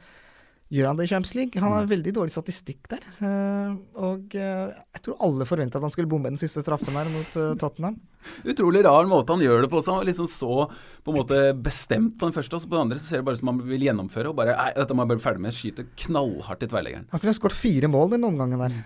gjør 0.74 0.88
han 0.90 0.98
det 0.98 1.06
i 1.06 1.10
Champions 1.12 1.34
League? 1.38 1.60
Han 1.62 1.74
har 1.74 1.86
veldig 1.90 2.12
dårlig 2.16 2.34
statistikk 2.34 2.88
der. 2.90 3.04
eh, 3.22 3.76
og 4.02 4.34
eh, 4.34 4.72
jeg 4.96 5.04
tror 5.06 5.22
alle 5.26 5.46
forventa 5.48 5.78
at 5.78 5.86
han 5.86 5.92
skulle 5.94 6.10
bombe 6.10 6.32
den 6.32 6.40
siste 6.40 6.64
straffen 6.64 6.96
her 6.98 7.10
mot 7.12 7.38
eh, 7.40 7.54
Tottenham. 7.60 8.00
Utrolig 8.48 8.80
rar 8.86 9.06
måte 9.06 9.34
han 9.36 9.44
gjør 9.44 9.64
det 9.66 9.70
på. 9.72 9.82
Så 9.84 9.92
han 9.92 10.00
var 10.00 10.08
liksom 10.08 10.28
så 10.32 10.66
på 11.04 11.12
en 11.12 11.18
måte 11.18 11.40
bestemt 11.54 12.16
på 12.18 12.28
den 12.28 12.36
første, 12.36 12.56
og 12.56 12.64
så 12.64 12.70
på 12.70 12.78
den 12.78 12.86
andre 12.88 13.00
så 13.00 13.06
ser 13.10 13.20
det 13.22 13.28
bare 13.28 13.38
ut 13.38 13.42
som 13.44 13.52
han 13.52 13.62
vil 13.68 13.86
gjennomføre. 13.88 14.32
Og 14.32 14.38
bare 14.38 14.56
Nei, 14.58 14.70
dette 14.78 14.96
må 14.96 15.04
jeg 15.04 15.12
bli 15.14 15.24
ferdig 15.28 15.44
med. 15.44 15.56
Skyter 15.56 15.90
knallhardt 16.06 16.64
i 16.64 16.70
tverrleggeren. 16.72 17.08
Han 17.12 17.22
kunne 17.22 17.36
skåret 17.36 17.58
fire 17.58 17.90
mål 17.92 18.14
den 18.16 18.28
omgangen 18.30 18.64
der. 18.64 18.78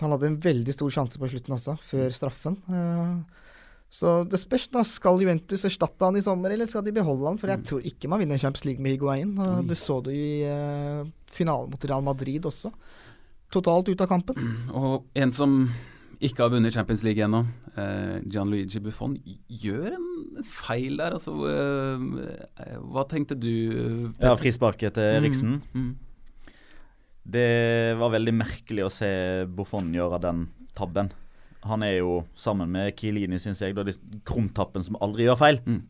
Han 0.00 0.14
hadde 0.14 0.30
en 0.30 0.40
veldig 0.44 0.74
stor 0.76 0.92
sjanse 0.94 1.20
på 1.20 1.30
slutten 1.32 1.56
også, 1.58 1.76
før 1.82 2.14
straffen. 2.14 2.60
Så 3.94 4.24
det 4.26 4.40
spørs, 4.42 4.66
da. 4.74 4.82
Skal 4.86 5.22
Juventus 5.22 5.62
erstatte 5.68 6.02
han 6.02 6.18
i 6.18 6.24
sommer, 6.24 6.50
eller 6.50 6.66
skal 6.70 6.82
de 6.86 6.94
beholde 6.96 7.28
han? 7.30 7.38
For 7.38 7.52
jeg 7.52 7.62
tror 7.68 7.84
ikke 7.86 8.10
man 8.10 8.24
vinner 8.24 8.40
Champions 8.42 8.66
League 8.66 8.82
med 8.82 8.96
Higuain. 8.96 9.36
Det 9.68 9.78
så 9.78 10.00
du 10.02 10.10
i 10.10 10.42
uh, 10.48 11.06
finalen 11.30 11.70
mot 11.70 11.86
Real 11.86 12.02
Madrid 12.02 12.48
også. 12.50 12.72
Totalt 13.54 13.92
ute 13.92 14.02
av 14.02 14.10
kampen. 14.10 14.40
Og 14.74 15.06
en 15.14 15.34
som 15.34 15.60
ikke 16.24 16.42
har 16.42 16.50
vunnet 16.54 16.74
Champions 16.74 17.04
League 17.06 17.22
ennå, 17.22 17.44
uh, 17.76 18.18
Gianluigi 18.26 18.82
Buffon, 18.82 19.14
gjør 19.46 19.94
en 19.94 20.42
feil 20.42 20.98
der. 20.98 21.14
Altså, 21.20 21.36
Uh, 21.38 22.80
hva 22.90 23.04
tenkte 23.06 23.36
du? 23.38 23.52
Petter? 24.16 24.26
Ja, 24.26 24.34
frisparket 24.40 24.96
til 24.98 25.20
Eriksen. 25.20 25.60
Mm, 25.70 25.86
mm. 25.86 26.50
Det 27.34 27.50
var 28.00 28.12
veldig 28.12 28.34
merkelig 28.36 28.84
å 28.84 28.92
se 28.92 29.10
Buffon 29.54 29.94
gjøre 29.94 30.18
den 30.26 30.48
tabben. 30.74 31.14
Han 31.68 31.84
er 31.86 31.98
jo, 31.98 32.20
sammen 32.36 32.70
med 32.72 32.94
Kielini, 32.98 33.40
syns 33.40 33.62
jeg, 33.64 33.76
da 33.76 33.84
de 33.86 33.94
krumtappen 34.26 34.84
som 34.84 34.98
aldri 35.04 35.28
gjør 35.28 35.40
feil. 35.40 35.60
Mm. 35.64 35.82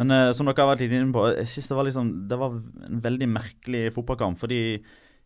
Men 0.00 0.14
uh, 0.14 0.32
som 0.32 0.48
dere 0.48 0.64
har 0.64 0.72
vært 0.72 0.84
litt 0.86 0.96
inne 0.96 1.12
på, 1.12 1.26
jeg 1.36 1.48
synes 1.52 1.68
det 1.68 1.76
var 1.76 1.86
liksom 1.88 2.12
Det 2.30 2.38
var 2.40 2.54
en 2.88 3.00
veldig 3.04 3.28
merkelig 3.28 3.82
fotballkamp. 3.96 4.40
Fordi 4.40 4.60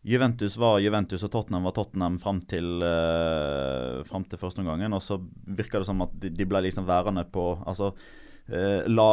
Juventus 0.07 0.55
var 0.59 0.81
Juventus, 0.83 1.23
og 1.25 1.31
Tottenham 1.33 1.67
var 1.67 1.75
Tottenham 1.75 2.19
fram 2.21 2.41
til, 2.47 2.83
uh, 2.83 4.03
fram 4.07 4.27
til 4.27 4.39
første 4.41 4.63
omgangen. 4.63 4.95
Og 4.95 5.03
så 5.03 5.19
virka 5.47 5.81
det 5.81 5.89
som 5.89 6.03
at 6.05 6.15
de, 6.21 6.31
de 6.35 6.47
ble 6.47 6.65
liksom 6.67 6.87
værende 6.87 7.25
på 7.31 7.49
Altså 7.67 7.93
eh, 7.93 8.26
la 8.47 9.07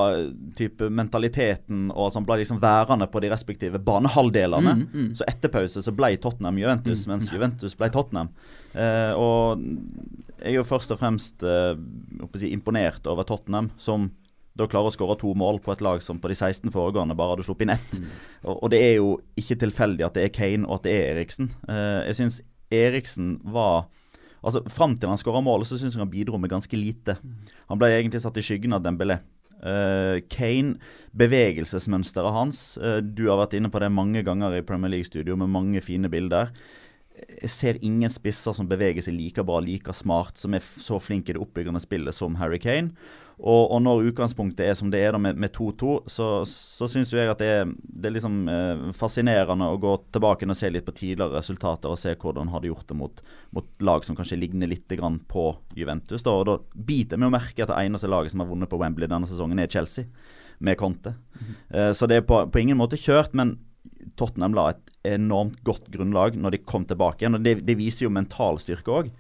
type 0.55 0.87
mentaliteten 0.95 1.89
og 1.91 2.13
sånn 2.15 2.27
ble 2.27 2.37
liksom 2.43 2.61
værende 2.63 3.09
på 3.11 3.19
de 3.25 3.33
respektive 3.33 3.81
banehalvdelene. 3.83 4.75
Mm, 4.79 4.85
mm. 4.93 5.09
Så 5.19 5.27
etter 5.27 5.51
pause 5.51 5.83
så 5.83 5.95
ble 5.97 6.13
Tottenham 6.23 6.61
Juventus, 6.61 7.03
mens 7.11 7.33
Juventus 7.33 7.75
ble 7.79 7.91
Tottenham. 7.95 8.31
Eh, 8.75 9.13
og 9.19 9.63
jeg 10.41 10.53
er 10.53 10.59
jo 10.59 10.67
først 10.67 10.93
og 10.95 11.01
fremst 11.01 11.43
eh, 11.47 11.73
si, 12.39 12.51
imponert 12.53 13.07
over 13.11 13.27
Tottenham, 13.27 13.71
som 13.81 14.11
da 14.55 14.69
klarer 14.71 14.93
å 14.93 14.95
skåre 14.95 15.17
to 15.19 15.33
mål 15.35 15.59
på 15.65 15.73
et 15.75 15.83
lag 15.83 16.03
som 16.03 16.21
på 16.23 16.31
de 16.31 16.37
16 16.37 16.71
foregående 16.75 17.17
bare 17.19 17.35
hadde 17.35 17.47
sluppet 17.47 17.67
inn 17.67 17.75
ett. 17.75 17.97
Og, 18.45 18.55
og 18.55 18.71
det 18.71 18.81
er 18.87 18.97
jo 19.01 19.17
ikke 19.41 19.59
tilfeldig 19.65 20.07
at 20.07 20.19
det 20.19 20.29
er 20.29 20.35
Kane 20.35 20.69
og 20.69 20.79
at 20.79 20.87
det 20.87 20.95
er 20.95 21.11
Eriksen. 21.17 21.51
Eh, 21.67 22.01
jeg 22.11 22.21
syns 22.21 22.41
Eriksen 22.75 23.37
var 23.55 23.89
Altså 24.45 24.63
Fram 24.71 24.97
til 24.99 25.11
han 25.11 25.21
skåra 25.21 25.43
målet, 25.45 25.69
så 25.69 25.79
syns 25.81 25.97
jeg 25.97 26.03
han 26.03 26.13
bidro 26.13 26.41
med 26.41 26.53
ganske 26.53 26.77
lite. 26.79 27.17
Han 27.71 27.81
ble 27.81 27.93
egentlig 27.95 28.23
satt 28.25 28.39
i 28.41 28.45
skyggen 28.45 28.77
av 28.77 28.85
Dembélé. 28.85 29.21
Uh, 29.65 30.21
Kane, 30.29 30.77
bevegelsesmønsteret 31.17 32.35
hans 32.35 32.59
uh, 32.83 32.99
Du 33.01 33.23
har 33.31 33.39
vært 33.39 33.55
inne 33.57 33.71
på 33.73 33.81
det 33.81 33.89
mange 33.95 34.21
ganger 34.27 34.59
i 34.59 34.65
Premier 34.67 34.93
League-studio 34.93 35.39
med 35.41 35.53
mange 35.55 35.81
fine 35.81 36.11
bilder. 36.13 36.51
Jeg 37.15 37.51
ser 37.53 37.77
ingen 37.87 38.11
spisser 38.11 38.57
som 38.57 38.67
beveger 38.67 39.05
seg 39.05 39.15
like 39.15 39.43
bra, 39.47 39.61
like 39.63 39.93
smart, 39.95 40.39
som 40.41 40.57
er 40.57 40.65
så 40.65 40.99
flink 40.99 41.29
i 41.29 41.37
det 41.37 41.43
oppbyggende 41.43 41.83
spillet 41.83 42.17
som 42.17 42.35
Harry 42.41 42.59
Kane. 42.59 42.91
Og, 43.35 43.73
og 43.75 43.81
når 43.83 44.09
utgangspunktet 44.11 44.63
er 44.63 44.77
som 44.79 44.91
det 44.93 45.01
er 45.03 45.15
da 45.15 45.19
med 45.19 45.39
med 45.43 45.51
2-2, 45.57 45.95
så, 46.11 46.27
så 46.47 46.87
syns 46.91 47.11
jeg 47.13 47.31
at 47.31 47.41
det 47.43 47.49
er, 47.51 47.73
det 47.83 48.09
er 48.09 48.15
liksom 48.15 48.37
eh, 48.51 48.85
fascinerende 48.95 49.67
å 49.73 49.81
gå 49.83 49.95
tilbake 50.15 50.47
og 50.47 50.59
se 50.59 50.71
litt 50.71 50.87
på 50.87 50.95
tidligere 50.95 51.41
resultater 51.41 51.91
og 51.91 51.99
se 51.99 52.15
hvordan 52.15 52.53
har 52.55 52.67
gjort 52.69 52.87
det 52.91 52.99
mot, 52.99 53.25
mot 53.55 53.67
lag 53.83 54.07
som 54.07 54.19
kanskje 54.19 54.39
ligner 54.39 54.71
litt 54.71 54.91
grann 54.95 55.19
på 55.31 55.49
Juventus. 55.75 56.23
Da, 56.23 56.37
og 56.39 56.47
da 56.47 56.59
biter 56.75 57.19
vi 57.19 57.27
å 57.27 57.35
merke 57.35 57.67
at 57.67 57.73
det 57.73 57.83
eneste 57.83 58.11
laget 58.11 58.35
som 58.35 58.45
har 58.45 58.51
vunnet 58.53 58.71
på 58.71 58.79
Wembley 58.79 59.11
denne 59.11 59.31
sesongen, 59.31 59.59
er 59.59 59.71
Chelsea, 59.71 60.07
med 60.63 60.79
Conte. 60.79 61.17
Eh, 61.71 61.91
så 61.91 62.07
det 62.11 62.21
er 62.21 62.29
på, 62.29 62.39
på 62.47 62.63
ingen 62.63 62.79
måte 62.79 63.01
kjørt, 63.01 63.35
men 63.35 63.57
Tottenham 64.19 64.57
la 64.57 64.71
et 64.73 65.15
enormt 65.15 65.61
godt 65.67 65.91
grunnlag 65.93 66.39
når 66.41 66.57
de 66.57 66.65
kom 66.65 66.87
tilbake 66.89 67.25
igjen. 67.25 67.39
og 67.39 67.45
Det, 67.45 67.59
det 67.67 67.79
viser 67.79 68.07
jo 68.07 68.15
mental 68.15 68.61
styrke 68.63 68.93
òg. 68.93 69.11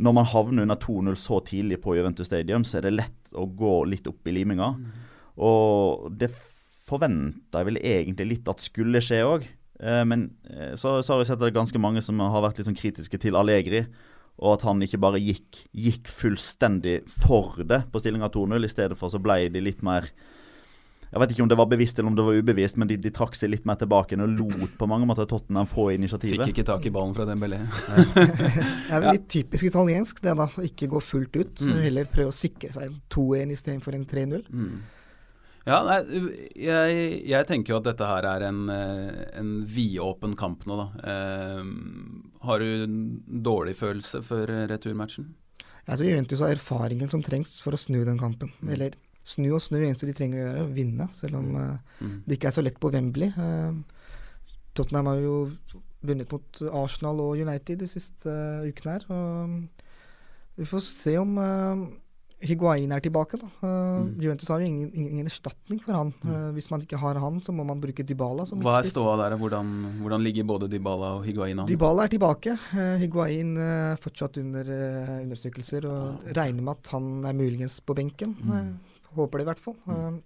Når 0.00 0.14
man 0.16 0.28
havner 0.30 0.64
under 0.64 0.78
2-0 0.78 1.16
så 1.18 1.40
tidlig 1.46 1.80
på 1.82 1.96
Juventus 1.98 2.30
Stadium, 2.30 2.64
så 2.64 2.78
er 2.78 2.86
det 2.86 2.96
lett 2.98 3.34
å 3.34 3.46
gå 3.46 3.82
litt 3.90 4.06
opp 4.10 4.28
i 4.30 4.34
liminga. 4.34 4.70
Og 5.40 6.10
det 6.20 6.30
forventa 6.90 7.60
jeg 7.60 7.68
vel 7.70 7.80
egentlig 7.82 8.28
litt 8.34 8.50
at 8.50 8.62
skulle 8.64 9.02
skje 9.04 9.20
òg. 9.26 9.48
Eh, 9.80 10.04
men 10.06 10.30
eh, 10.50 10.76
så, 10.78 11.00
så 11.02 11.14
har 11.14 11.22
jeg 11.22 11.32
sett 11.32 11.40
at 11.40 11.44
det 11.46 11.52
er 11.52 11.60
ganske 11.60 11.82
mange 11.82 12.02
som 12.04 12.20
har 12.22 12.44
vært 12.44 12.60
litt 12.60 12.68
sånn 12.70 12.78
kritiske 12.78 13.20
til 13.22 13.38
Allegri. 13.38 13.84
Og 14.40 14.54
at 14.54 14.64
han 14.64 14.80
ikke 14.84 15.00
bare 15.02 15.20
gikk, 15.20 15.64
gikk 15.76 16.08
fullstendig 16.08 17.00
for 17.12 17.58
det 17.66 17.82
på 17.92 18.00
stillinga 18.00 18.30
2-0. 18.32 18.64
I 18.64 18.72
stedet 18.72 18.98
for 18.98 19.12
så 19.12 19.20
ble 19.22 19.42
de 19.52 19.62
litt 19.64 19.82
mer 19.84 20.08
Jeg 21.10 21.18
vet 21.18 21.32
ikke 21.34 21.42
om 21.42 21.48
det 21.50 21.56
var 21.58 21.66
bevisst 21.66 21.98
eller 21.98 22.12
om 22.12 22.16
det 22.18 22.24
var 22.26 22.36
ubevisst, 22.38 22.76
men 22.78 22.86
de, 22.86 22.96
de 23.02 23.10
trakk 23.14 23.34
seg 23.34 23.50
litt 23.50 23.64
mer 23.66 23.80
tilbake 23.80 24.14
og 24.14 24.30
lot 24.30 24.76
på 24.78 24.86
mange 24.90 25.08
måter 25.10 25.26
Tottenham 25.30 25.66
få 25.66 25.88
initiativet. 25.96 26.44
Fikk 26.44 26.54
ikke 26.54 26.66
tak 26.68 26.86
i 26.86 26.92
ballen 26.94 27.16
fra 27.16 27.26
Dembélé. 27.26 27.58
Det 28.86 28.94
er 28.94 29.02
vel 29.02 29.18
litt 29.18 29.26
typisk 29.32 29.66
italiensk, 29.72 30.22
det 30.22 30.36
da. 30.38 30.46
Å 30.46 30.64
ikke 30.68 30.86
gå 30.92 31.02
fullt 31.02 31.34
ut. 31.34 31.66
Mm. 31.66 31.74
Heller 31.88 32.14
prøve 32.14 32.30
å 32.30 32.36
sikre 32.36 32.70
seg 32.76 32.86
en 32.86 33.02
2-1 33.10 33.56
istedenfor 33.56 33.98
en 33.98 34.06
3-0. 34.14 34.46
Mm. 34.54 34.78
Ja, 35.66 35.82
nei, 35.84 35.98
jeg, 36.56 37.02
jeg 37.28 37.46
tenker 37.50 37.74
jo 37.74 37.80
at 37.82 37.90
dette 37.90 38.06
her 38.08 38.26
er 38.30 38.46
en, 38.46 38.62
eh, 38.72 39.20
en 39.42 39.52
vidåpen 39.68 40.38
kamp 40.38 40.64
nå, 40.70 40.78
da. 40.78 40.88
Eh, 41.10 41.60
har 42.46 42.62
du 42.62 42.86
en 42.86 42.96
dårlig 43.50 43.74
følelse 43.82 44.22
før 44.24 44.54
returmatchen? 44.70 45.28
Jeg 45.90 45.98
tror 45.98 46.06
Juventus 46.06 46.42
har 46.44 46.54
erfaringen 46.54 47.10
som 47.10 47.22
trengs 47.24 47.58
for 47.64 47.74
å 47.74 47.80
snu 47.80 48.04
den 48.06 48.18
kampen. 48.20 48.54
Eller 48.70 48.94
snu 49.26 49.48
og 49.52 49.62
snu, 49.62 49.78
det 49.78 49.90
eneste 49.90 50.08
de 50.08 50.16
trenger 50.16 50.40
å 50.40 50.42
gjøre, 50.44 50.58
er 50.58 50.66
å 50.66 50.74
vinne. 50.74 51.08
Selv 51.14 51.40
om 51.40 51.54
uh, 51.56 51.78
Mm. 52.00 52.22
det 52.24 52.38
ikke 52.38 52.48
er 52.48 52.56
så 52.56 52.64
lett 52.64 52.80
på 52.80 52.88
Wembley. 52.92 53.28
Uh, 53.36 53.76
Tottenham 54.72 55.10
har 55.10 55.18
jo 55.20 55.34
vunnet 56.00 56.30
mot 56.32 56.62
Arsenal 56.72 57.20
og 57.20 57.36
United 57.36 57.82
de 57.82 57.88
siste 57.90 58.24
uh, 58.24 58.64
ukene 58.64 58.94
her. 58.96 59.04
Og 59.12 59.58
vi 60.56 60.68
får 60.68 60.86
se 60.86 61.18
om 61.20 61.36
Higuain 62.40 62.88
er 62.92 63.02
tilbake. 63.04 63.36
Da. 63.36 63.48
Mm. 63.60 64.14
Juventus 64.22 64.48
har 64.48 64.62
jo 64.62 64.68
ingen, 64.70 64.88
ingen, 64.96 65.26
erstatning 65.28 65.80
for 65.84 65.92
han. 65.92 66.12
Eh, 66.24 66.46
hvis 66.56 66.70
man 66.72 66.80
ikke 66.80 66.96
har 67.00 67.18
han, 67.20 67.36
så 67.44 67.52
må 67.52 67.66
man 67.68 67.80
bruke 67.82 68.04
Dybala 68.06 68.46
som 68.48 68.62
Hva 68.64 68.78
er 68.78 68.88
ståa 68.88 69.18
der, 69.20 69.36
hvordan, 69.40 69.74
hvordan 70.00 70.24
ligger 70.24 70.46
både 70.48 70.68
Dybala 70.72 71.18
og 71.18 71.26
Higuain 71.28 71.60
an? 71.60 71.68
Dybala 71.68 72.06
er 72.06 72.14
tilbake. 72.14 72.56
Higuain 73.02 73.52
fortsatt 74.00 74.40
under 74.40 74.72
undersøkelser, 75.18 75.88
og 75.90 76.32
regner 76.36 76.64
med 76.64 76.78
at 76.78 76.94
han 76.96 77.10
er 77.28 77.36
muligens 77.36 77.76
på 77.84 77.96
benken. 78.00 78.32
Eh, 78.48 78.89
håper 79.16 79.40
det 79.40 79.46
i 79.46 79.50
hvert 79.50 79.64
fall. 79.64 79.78
Mm. 79.86 80.20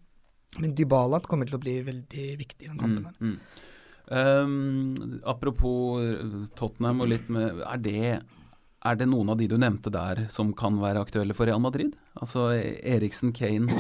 men 0.62 0.74
Dybala 0.78 1.20
kommer 1.24 1.48
til 1.48 1.58
å 1.58 1.62
bli 1.62 1.78
veldig 1.86 2.26
viktig 2.40 2.66
i 2.66 2.70
den 2.70 2.78
kampen. 2.78 3.08
her. 3.08 3.16
Mm, 3.18 3.32
mm. 3.34 3.70
Um, 4.04 5.20
apropos 5.24 6.02
eh, 6.04 6.48
Tottenham 6.58 7.00
og 7.00 7.08
litt 7.08 7.30
med 7.32 7.62
er 7.64 7.78
det, 7.80 8.08
er 8.84 8.98
det 9.00 9.06
noen 9.08 9.32
av 9.32 9.38
de 9.40 9.48
du 9.48 9.56
nevnte 9.56 9.88
der 9.88 10.26
som 10.28 10.50
kan 10.52 10.76
være 10.82 11.00
aktuelle 11.00 11.36
for 11.36 11.48
Real 11.48 11.62
Madrid? 11.64 11.94
Altså 12.20 12.50
Eriksen, 12.52 13.32
Kane 13.32 13.72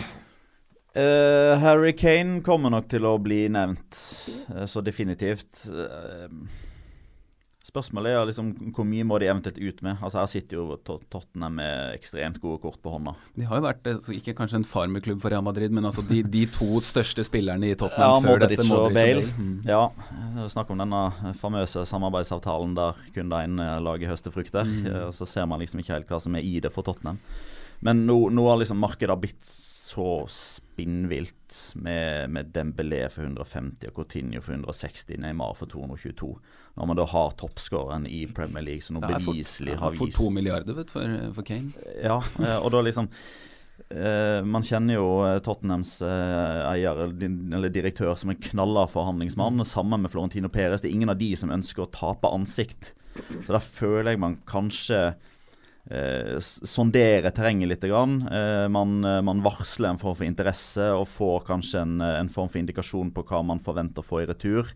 uh, 0.96 1.54
Harry 1.64 1.92
Kane 1.92 2.40
kommer 2.46 2.72
nok 2.72 2.88
til 2.88 3.04
å 3.04 3.18
bli 3.22 3.44
nevnt, 3.52 4.00
eh, 4.54 4.64
så 4.70 4.82
definitivt. 4.84 5.66
Eh, 5.68 6.28
Spørsmålet 7.64 8.12
er 8.12 8.26
liksom 8.28 8.50
hvor 8.76 8.84
mye 8.84 9.06
må 9.08 9.16
de 9.20 9.28
eventuelt 9.30 9.56
ut 9.56 9.78
med. 9.86 9.96
Altså 10.04 10.18
Her 10.20 10.28
sitter 10.28 10.58
jo 10.58 10.76
Tottenham 10.84 11.54
med 11.56 11.94
ekstremt 11.96 12.36
gode 12.42 12.60
kort 12.60 12.76
på 12.84 12.92
hånda. 12.92 13.14
De 13.38 13.46
har 13.48 13.56
jo 13.56 13.64
vært 13.64 13.88
altså, 13.88 14.12
ikke 14.12 14.34
kanskje 14.36 14.60
en 14.60 14.66
farmerklubb 14.68 15.22
for 15.22 15.32
Real 15.32 15.46
Madrid, 15.46 15.72
men 15.72 15.88
altså 15.88 16.04
de, 16.04 16.20
de 16.28 16.44
to 16.52 16.82
største 16.84 17.24
spillerne 17.24 17.70
i 17.72 17.78
Tottenham 17.80 18.18
ja, 18.18 18.20
før 18.20 18.36
Modric 18.36 18.52
dette, 18.52 18.68
Modric 18.68 18.90
og 18.90 18.98
Bale. 18.98 19.24
Mm. 19.38 19.56
Ja, 19.70 20.46
snakk 20.52 20.74
om 20.74 20.84
denne 20.84 21.32
famøse 21.40 21.86
samarbeidsavtalen 21.88 22.76
der 22.76 23.00
kun 23.16 23.32
det 23.32 23.44
ene 23.48 23.70
laget 23.86 24.12
høster 24.12 24.34
frukter. 24.34 24.68
Mm. 24.68 24.90
Og 25.06 25.16
så 25.16 25.28
ser 25.32 25.48
man 25.48 25.64
liksom 25.64 25.80
ikke 25.80 25.96
helt 25.96 26.12
hva 26.12 26.20
som 26.20 26.36
er 26.36 26.44
i 26.44 26.58
det 26.60 26.72
for 26.74 26.84
Tottenham. 26.84 27.22
Men 27.84 28.04
nå, 28.04 28.18
nå 28.28 28.44
har 28.50 28.60
liksom 28.60 28.80
markedet 28.80 29.16
blitt 29.24 29.56
så 29.84 30.26
spinnvilt 30.32 31.74
med, 31.74 32.30
med 32.30 32.52
Dembélé 32.54 33.02
for 33.12 33.26
150 33.26 33.90
og 33.90 33.98
Coutinho 33.98 34.40
for 34.40 34.56
160, 34.56 35.18
Neymar 35.20 35.52
for 35.58 35.68
222. 35.68 36.30
Når 36.78 36.88
man 36.88 36.98
da 36.98 37.04
har 37.10 37.34
toppskåreren 37.38 38.06
i 38.08 38.22
Premier 38.26 38.64
League, 38.64 38.84
som 38.86 38.96
nå 38.96 39.04
beviselig 39.04 39.76
har 39.82 39.92
vist 39.92 40.16
For 40.16 40.24
to 40.24 40.30
milliarder, 40.32 40.78
vet 40.78 40.88
du, 40.88 40.94
for, 40.96 41.18
for 41.36 41.46
Kane. 41.50 41.74
Ja, 42.00 42.16
eh, 42.40 42.56
og 42.60 42.72
da 42.74 42.84
liksom 42.86 43.10
Uh, 43.90 44.38
Man 44.46 44.62
kjenner 44.62 44.94
jo 44.94 45.06
Tottenhams 45.42 45.96
Tottenhams 45.98 46.68
eier 46.70 47.00
eller 47.02 47.72
direktør 47.74 48.14
som 48.16 48.30
en 48.30 48.38
knalla 48.38 48.84
forhandlingsmann, 48.86 49.58
mm. 49.58 49.66
sammen 49.66 50.04
med 50.04 50.12
Florentino 50.12 50.48
Perez. 50.48 50.84
Det 50.84 50.92
er 50.92 50.94
ingen 50.94 51.10
av 51.10 51.18
de 51.18 51.32
som 51.36 51.50
ønsker 51.52 51.82
å 51.82 51.90
tape 51.90 52.30
ansikt. 52.30 52.92
Så 53.18 53.50
da 53.50 53.58
føler 53.58 54.14
jeg 54.14 54.22
man 54.22 54.38
kanskje 54.46 55.00
eh, 55.90 56.36
sondere 56.40 57.32
terrenget 57.34 57.68
litt. 57.68 57.84
Grann. 57.84 58.22
Eh, 58.28 58.66
man, 58.68 59.04
eh, 59.04 59.20
man, 59.22 59.42
varsler 59.44 59.92
en 59.92 60.00
form 60.00 60.16
for 60.16 60.26
interesse 60.26 60.90
og 60.94 61.08
får 61.10 61.44
kanskje 61.50 61.82
en, 61.82 62.00
eh, 62.00 62.18
en, 62.20 62.32
form 62.32 62.48
for 62.48 62.62
indikasjon 62.62 63.12
på 63.14 63.26
hva 63.28 63.42
man 63.44 63.62
forventer 63.62 64.00
å 64.00 64.06
få 64.06 64.22
i 64.22 64.28
retur. 64.30 64.72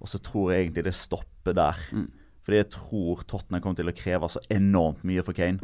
Og 0.00 0.08
så 0.08 0.20
tror 0.22 0.52
jeg 0.52 0.66
egentlig 0.66 0.84
det 0.84 0.96
stopper 0.96 1.56
der. 1.56 1.78
Mm. 1.92 2.10
Fordi 2.46 2.58
jeg 2.60 2.70
tror 2.70 3.22
Tottenham 3.26 3.62
kommer 3.62 3.76
til 3.80 3.90
å 3.90 3.96
kreve 3.96 4.28
så 4.30 4.42
enormt 4.52 5.02
mye 5.02 5.24
for 5.26 5.34
Kane. 5.34 5.58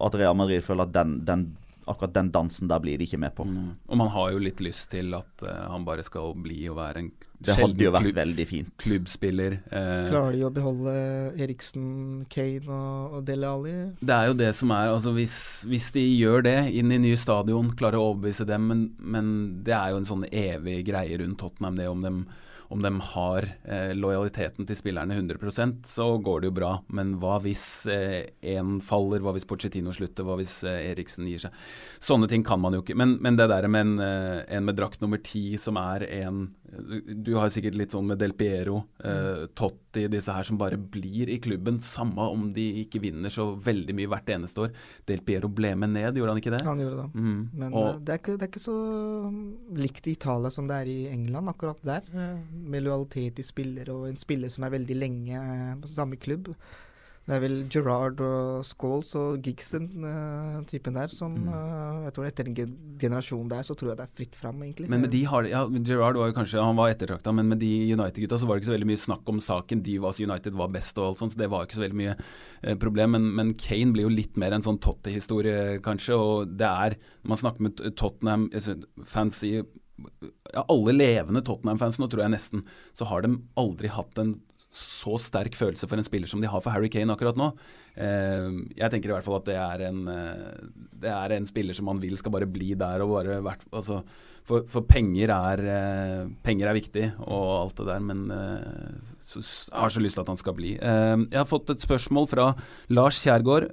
At 0.00 0.14
Real 0.16 0.36
Madrid 0.38 0.64
føler 0.64 0.86
at 0.86 0.94
den, 0.94 1.18
den 1.28 1.56
akkurat 1.90 2.14
den 2.14 2.30
dansen 2.32 2.70
der 2.70 2.80
blir 2.80 2.96
de 2.96 3.04
ikke 3.04 3.20
med 3.20 3.34
på. 3.36 3.44
Mm. 3.44 3.74
Og 3.88 3.98
man 4.00 4.08
har 4.14 4.30
jo 4.32 4.40
litt 4.40 4.62
lyst 4.64 4.90
til 4.94 5.12
at 5.18 5.44
uh, 5.44 5.66
han 5.72 5.84
bare 5.84 6.04
skal 6.06 6.32
bli 6.38 6.62
og 6.70 6.78
være 6.78 7.02
en 7.02 7.10
det 7.40 7.56
hadde 7.56 7.84
jo 7.86 7.92
vært 7.94 8.04
klubb, 8.04 8.18
veldig 8.18 8.46
fint. 8.48 8.72
klubbspiller. 8.82 9.56
Eh. 9.72 10.08
Klarer 10.10 10.36
de 10.36 10.44
å 10.44 10.52
beholde 10.52 10.94
Eriksen, 11.40 11.86
Kane 12.32 12.68
og, 12.68 13.16
og 13.16 13.24
Dele 13.28 13.48
Alli? 13.48 13.74
Det 14.00 14.16
er 14.16 14.28
jo 14.28 14.36
det 14.42 14.50
som 14.58 14.74
er 14.76 14.92
altså 14.92 15.14
hvis, 15.16 15.38
hvis, 15.70 15.88
de 15.96 16.04
gjør 16.04 16.44
det 16.44 16.58
inn 16.76 16.92
i 16.92 17.00
nye 17.06 17.20
stadion, 17.20 17.72
klarer 17.80 18.00
å 18.00 18.10
overbevise 18.12 18.44
dem, 18.48 18.68
men, 18.68 18.84
men 19.00 19.32
det 19.64 19.76
er 19.76 19.94
jo 19.94 20.02
en 20.02 20.12
sånn 20.12 20.28
evig 20.28 20.82
greie 20.90 21.16
rundt 21.20 21.40
Tottenham, 21.40 21.80
det 21.80 21.88
om 21.88 22.04
de, 22.04 22.12
om 22.70 22.82
de 22.82 22.92
har 23.02 23.46
eh, 23.64 23.92
lojaliteten 23.98 24.68
til 24.68 24.78
spillerne 24.78 25.16
100% 25.16 25.88
så 25.90 26.06
går 26.22 26.42
det 26.42 26.50
jo 26.50 26.56
bra. 26.60 26.70
Men 26.94 27.16
hva 27.22 27.40
hvis 27.42 27.64
én 27.90 28.76
eh, 28.76 28.84
faller, 28.86 29.24
hva 29.24 29.34
hvis 29.34 29.48
Pochettino 29.48 29.90
slutter, 29.96 30.26
hva 30.26 30.36
hvis 30.38 30.60
eh, 30.68 30.92
Eriksen 30.92 31.26
gir 31.26 31.42
seg? 31.42 31.56
Sånne 31.98 32.28
ting 32.30 32.44
kan 32.46 32.62
man 32.62 32.76
jo 32.76 32.84
ikke. 32.84 32.94
Men, 33.00 33.16
men 33.24 33.40
det 33.40 33.48
der 33.50 33.66
med 33.66 33.88
en, 33.88 33.96
eh, 34.04 34.44
en, 34.54 34.68
med 34.68 34.78
drakt 34.78 35.02
nummer 35.02 35.18
ti 35.18 35.58
som 35.58 35.80
er 35.82 36.06
en 36.20 36.44
Du 36.70 37.32
har 37.34 37.50
sikkert 37.50 37.74
litt 37.74 37.94
sånn 37.94 38.06
med 38.06 38.20
Del 38.20 38.32
Piero, 38.38 38.84
eh, 39.02 39.46
Totti, 39.58 40.04
disse 40.12 40.34
her 40.34 40.46
som 40.46 40.58
bare 40.60 40.78
blir 40.78 41.30
i 41.32 41.40
klubben, 41.42 41.80
samme 41.82 42.26
om 42.30 42.50
de 42.54 42.66
ikke 42.84 43.00
vinner 43.02 43.32
så 43.32 43.48
veldig 43.58 43.96
mye 43.98 44.10
hvert 44.12 44.30
eneste 44.36 44.66
år. 44.66 44.74
Del 45.10 45.24
Piero 45.26 45.50
ble 45.50 45.72
med 45.74 45.94
ned, 45.96 46.20
gjorde 46.20 46.36
han 46.36 46.42
ikke 46.42 46.54
det? 46.54 46.62
Han 46.68 46.82
gjorde 46.84 47.00
det. 47.00 47.08
Mm. 47.14 47.40
Men 47.62 47.74
og, 47.74 48.04
det, 48.04 48.14
er 48.14 48.22
ikke, 48.22 48.36
det, 48.36 48.46
er 48.46 48.52
ikke, 48.52 48.62
så 48.62 48.76
likt 49.80 50.06
i 50.06 50.14
Italia 50.14 50.52
som 50.54 50.70
det 50.70 50.78
er 50.78 50.92
i 50.92 51.00
England, 51.10 51.50
akkurat 51.50 51.82
der 51.86 52.06
med 52.50 52.86
lojalitet 52.86 53.40
til 53.40 53.50
spillere, 53.50 53.96
og 53.96 54.06
en 54.12 54.20
spiller 54.20 54.52
som 54.52 54.66
er 54.66 54.76
veldig 54.78 55.00
lenge 55.00 55.42
på 55.82 55.90
samme 55.90 56.20
klubb. 56.22 56.52
Det 57.30 57.36
er 57.36 57.42
vel 57.44 57.58
Gerard 57.70 58.18
og 58.26 58.64
Scholes 58.66 59.12
og 59.14 59.44
Giggs 59.46 59.68
den 59.70 59.84
uh, 60.02 60.56
typen 60.66 60.96
der 60.96 61.12
som 61.12 61.36
uh, 61.46 62.00
jeg 62.08 62.14
tror 62.16 62.26
Etter 62.26 62.48
en 62.50 62.72
generasjon 62.98 63.52
der 63.52 63.62
så 63.66 63.76
tror 63.78 63.92
jeg 63.92 64.00
det 64.00 64.06
er 64.08 64.16
fritt 64.18 64.34
fram, 64.34 64.58
egentlig. 64.66 64.88
Men 64.90 65.04
med 65.04 65.12
de 65.14 65.20
har, 65.30 65.46
ja, 65.46 65.60
Gerard 65.86 66.18
var 66.18 66.32
jo 66.32 66.34
kanskje 66.34 66.64
han 66.64 66.74
var 66.80 66.90
ettertrakta, 66.90 67.30
men 67.36 67.52
med 67.52 67.62
de 67.62 67.70
United-gutta 67.94 68.40
så 68.40 68.48
var 68.50 68.58
det 68.58 68.64
ikke 68.64 68.72
så 68.72 68.74
veldig 68.74 68.90
mye 68.90 69.04
snakk 69.04 69.30
om 69.30 69.38
saken. 69.46 69.84
De 69.86 69.94
var, 70.02 70.18
United 70.18 70.58
var 70.58 70.74
best 70.74 70.98
og 70.98 71.06
alt 71.06 71.22
sånt, 71.22 71.36
så 71.36 71.42
det 71.44 71.52
var 71.54 71.68
ikke 71.68 71.78
så 71.78 71.84
veldig 71.86 72.00
mye 72.02 72.18
uh, 72.18 72.74
problem. 72.82 73.14
Men, 73.14 73.30
men, 73.38 73.54
Kane 73.62 73.94
blir 73.94 74.08
jo 74.08 74.12
litt 74.16 74.34
mer 74.40 74.56
en 74.56 74.66
sånn 74.66 74.82
Totte-historie, 74.82 75.78
kanskje. 75.86 76.18
Og 76.18 76.58
det 76.58 76.66
er 76.66 76.98
Når 76.98 77.36
man 77.36 77.42
snakker 77.44 77.68
med 77.68 77.86
Tottenham-fans 78.00 79.44
i 79.46 79.54
ja, 79.60 80.64
alle 80.66 80.98
levende 80.98 81.46
Tottenham-fans 81.46 82.00
nå, 82.00 82.10
tror 82.10 82.24
jeg 82.24 82.34
nesten, 82.34 82.66
så 82.96 83.06
har 83.06 83.22
de 83.22 83.36
aldri 83.60 83.90
hatt 83.92 84.18
en 84.18 84.40
så 84.70 85.16
sterk 85.18 85.56
følelse 85.58 85.88
for 85.90 85.98
en 85.98 86.06
spiller 86.06 86.30
som 86.30 86.42
de 86.42 86.48
har 86.50 86.62
for 86.62 86.70
Harry 86.70 86.90
Kane 86.92 87.10
akkurat 87.10 87.38
nå. 87.38 87.50
Eh, 87.98 88.48
jeg 88.78 88.92
tenker 88.92 89.10
i 89.10 89.14
hvert 89.16 89.26
fall 89.26 89.40
at 89.40 89.48
det 89.48 89.56
er, 89.58 89.86
en, 89.88 90.02
eh, 90.12 90.60
det 91.02 91.10
er 91.10 91.34
en 91.34 91.48
spiller 91.48 91.76
som 91.76 91.88
man 91.90 92.02
vil 92.02 92.14
skal 92.20 92.34
bare 92.34 92.48
bli 92.50 92.76
der 92.78 93.02
og 93.02 93.16
bare 93.16 93.40
vært 93.44 93.66
altså, 93.74 93.98
for, 94.46 94.68
for 94.70 94.86
penger, 94.86 95.34
er, 95.34 95.64
eh, 95.74 96.30
penger 96.46 96.70
er 96.70 96.78
viktig 96.78 97.06
og 97.26 97.48
alt 97.56 97.82
det 97.82 97.88
der, 97.90 98.06
men 98.12 98.22
har 99.72 99.92
så 99.92 100.02
lyst 100.02 100.18
til 100.18 100.24
at 100.24 100.32
han 100.32 100.40
skal 100.40 100.56
bli. 100.56 100.72
jeg 100.80 101.38
har 101.38 101.48
fått 101.48 101.70
et 101.70 101.82
spørsmål 101.84 102.28
fra 102.30 102.46
Lars 102.88 103.20
Kjærgaard. 103.22 103.70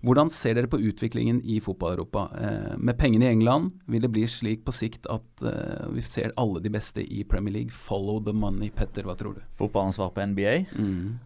Hvordan 0.00 0.30
ser 0.32 0.56
dere 0.56 0.70
på 0.70 0.80
utviklingen 0.80 1.42
i 1.44 1.58
fotball-Europa? 1.60 2.22
Eh, 2.40 2.76
med 2.80 2.96
pengene 2.96 3.26
i 3.26 3.34
England 3.34 3.74
vil 3.90 4.00
det 4.06 4.12
bli 4.14 4.24
slik 4.28 4.62
på 4.64 4.72
sikt 4.72 5.04
at 5.12 5.44
eh, 5.44 5.90
vi 5.92 6.04
ser 6.04 6.32
alle 6.40 6.62
de 6.64 6.72
beste 6.72 7.04
i 7.04 7.24
Premier 7.28 7.58
League. 7.58 7.74
Follow 7.74 8.22
the 8.24 8.32
money. 8.32 8.70
Petter, 8.72 9.04
hva 9.04 9.16
tror 9.20 9.36
du? 9.36 9.42
Fotballansvar 9.58 10.14
på 10.16 10.24
NBA? 10.32 10.54
Mm. 10.72 11.18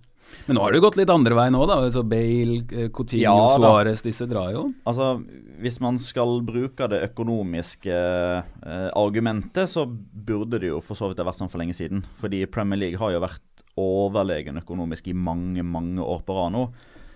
Men 0.47 0.59
nå 0.59 0.65
har 0.65 0.75
det 0.75 0.83
gått 0.85 0.99
litt 1.01 1.13
andre 1.13 1.37
veien 1.39 1.57
òg, 1.59 1.67
da. 1.71 1.79
Altså 1.87 2.05
Bale, 2.07 2.61
eh, 2.71 2.91
Coutinho, 2.95 3.25
ja, 3.25 3.35
Suárez, 3.55 4.03
disse 4.05 4.27
drar 4.31 4.53
jo. 4.55 4.67
Altså, 4.89 5.15
hvis 5.63 5.81
man 5.85 5.99
skal 6.03 6.39
bruke 6.45 6.89
det 6.93 7.03
økonomiske 7.11 7.95
eh, 7.95 8.91
argumentet, 8.99 9.71
så 9.71 9.87
burde 9.89 10.61
det 10.61 10.73
jo 10.73 10.83
for 10.85 10.99
så 10.99 11.11
vidt 11.11 11.23
ha 11.23 11.29
vært 11.29 11.41
sånn 11.43 11.53
for 11.53 11.63
lenge 11.63 11.77
siden. 11.77 12.05
Fordi 12.21 12.45
Premier 12.51 12.83
League 12.87 13.01
har 13.01 13.15
jo 13.15 13.23
vært 13.25 13.65
overlegen 13.81 14.61
økonomisk 14.61 15.09
i 15.11 15.17
mange, 15.17 15.65
mange 15.67 16.03
år 16.03 16.23
på 16.27 16.37
rad 16.37 16.55
nå. 16.55 16.69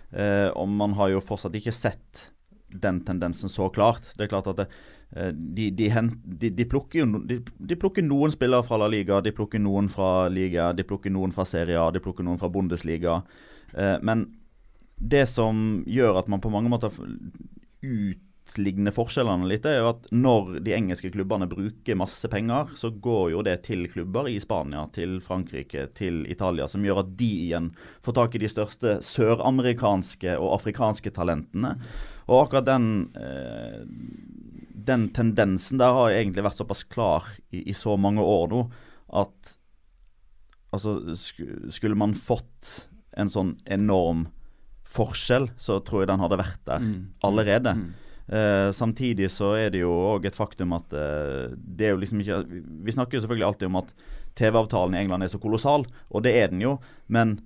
Eh, 0.08 0.48
og 0.56 0.68
man 0.72 0.96
har 0.98 1.12
jo 1.12 1.24
fortsatt 1.24 1.56
ikke 1.58 1.74
sett 1.74 2.28
den 2.68 3.00
tendensen 3.04 3.48
så 3.48 3.68
klart. 3.72 4.12
Det 4.16 4.26
er 4.26 4.32
klart 4.32 4.50
at 4.52 4.62
det, 4.62 4.66
eh, 5.16 5.30
de, 5.32 5.70
de, 5.70 5.88
de, 6.24 6.50
de, 6.50 6.66
plukker 6.68 7.02
jo, 7.02 7.22
de, 7.28 7.76
plukker 7.80 8.04
noen 8.04 8.34
spillere 8.34 8.66
fra 8.66 8.80
La 8.82 8.88
Liga, 8.92 9.20
de 9.24 9.32
plukker 9.34 9.62
noen 9.62 9.88
fra 9.92 10.28
Liga, 10.32 10.72
de 10.76 10.86
plukker 10.86 11.14
noen 11.14 11.34
fra 11.34 11.46
Serie 11.48 11.80
A, 11.80 11.90
de 11.94 12.02
plukker 12.04 12.26
noen 12.26 12.40
fra 12.40 12.50
Bundesliga. 12.52 13.22
Eh, 13.74 13.96
men 14.02 14.28
det 14.98 15.26
som 15.30 15.82
gjør 15.86 16.18
at 16.22 16.28
man 16.28 16.42
på 16.42 16.50
mange 16.52 16.70
måter 16.72 16.94
ut 17.82 18.24
utligne 18.48 18.92
forskjellene 18.94 19.48
litt, 19.48 19.66
er 19.66 19.82
jo 19.82 19.90
at 19.92 20.06
når 20.14 20.58
de 20.64 20.74
engelske 20.76 21.10
klubbene 21.12 21.48
bruker 21.50 21.98
masse 21.98 22.28
penger, 22.32 22.72
så 22.78 22.90
går 22.90 23.32
jo 23.34 23.42
det 23.44 23.58
til 23.66 23.86
klubber 23.90 24.28
i 24.30 24.38
Spania, 24.40 24.86
til 24.94 25.18
Frankrike, 25.24 25.88
til 25.98 26.24
Italia, 26.30 26.68
som 26.68 26.84
gjør 26.84 27.02
at 27.02 27.12
de 27.18 27.28
igjen 27.48 27.70
får 28.04 28.16
tak 28.18 28.36
i 28.36 28.42
de 28.42 28.50
største 28.52 28.98
søramerikanske 29.04 30.38
og 30.38 30.54
afrikanske 30.56 31.12
talentene. 31.16 31.76
Og 32.28 32.46
akkurat 32.46 32.68
den, 32.68 32.88
eh, 33.16 33.84
den 34.88 35.08
tendensen 35.12 35.78
der 35.78 35.92
har 35.92 36.10
egentlig 36.10 36.44
vært 36.44 36.60
såpass 36.60 36.84
klar 36.84 37.28
i, 37.50 37.68
i 37.68 37.76
så 37.76 37.96
mange 37.96 38.24
år 38.24 38.48
nå 38.52 38.66
at 39.08 39.54
altså, 40.72 40.98
skulle 41.16 41.96
man 41.96 42.12
fått 42.14 42.88
en 43.16 43.30
sånn 43.32 43.56
enorm 43.64 44.28
forskjell, 44.88 45.50
så 45.60 45.80
tror 45.84 46.02
jeg 46.02 46.10
den 46.12 46.22
hadde 46.22 46.40
vært 46.40 46.60
der 46.68 46.84
mm. 46.84 47.00
allerede. 47.24 47.74
Mm. 47.76 47.88
Uh, 48.28 48.68
samtidig 48.76 49.30
så 49.32 49.54
er 49.56 49.70
det 49.72 49.80
jo 49.80 49.92
òg 50.10 50.26
et 50.28 50.36
faktum 50.36 50.74
at 50.76 50.92
eh, 50.92 51.54
det 51.56 51.86
er 51.86 51.94
jo 51.94 52.00
liksom 52.02 52.20
ikke 52.20 52.42
Vi 52.84 52.92
snakker 52.92 53.16
jo 53.16 53.22
selvfølgelig 53.24 53.46
alltid 53.46 53.70
om 53.70 53.78
at 53.80 53.94
TV-avtalen 54.36 54.96
i 54.96 55.00
England 55.00 55.24
er 55.24 55.30
så 55.32 55.40
kolossal, 55.40 55.86
og 56.12 56.22
det 56.26 56.34
er 56.36 56.52
den 56.52 56.60
jo. 56.62 56.76
Men 57.08 57.38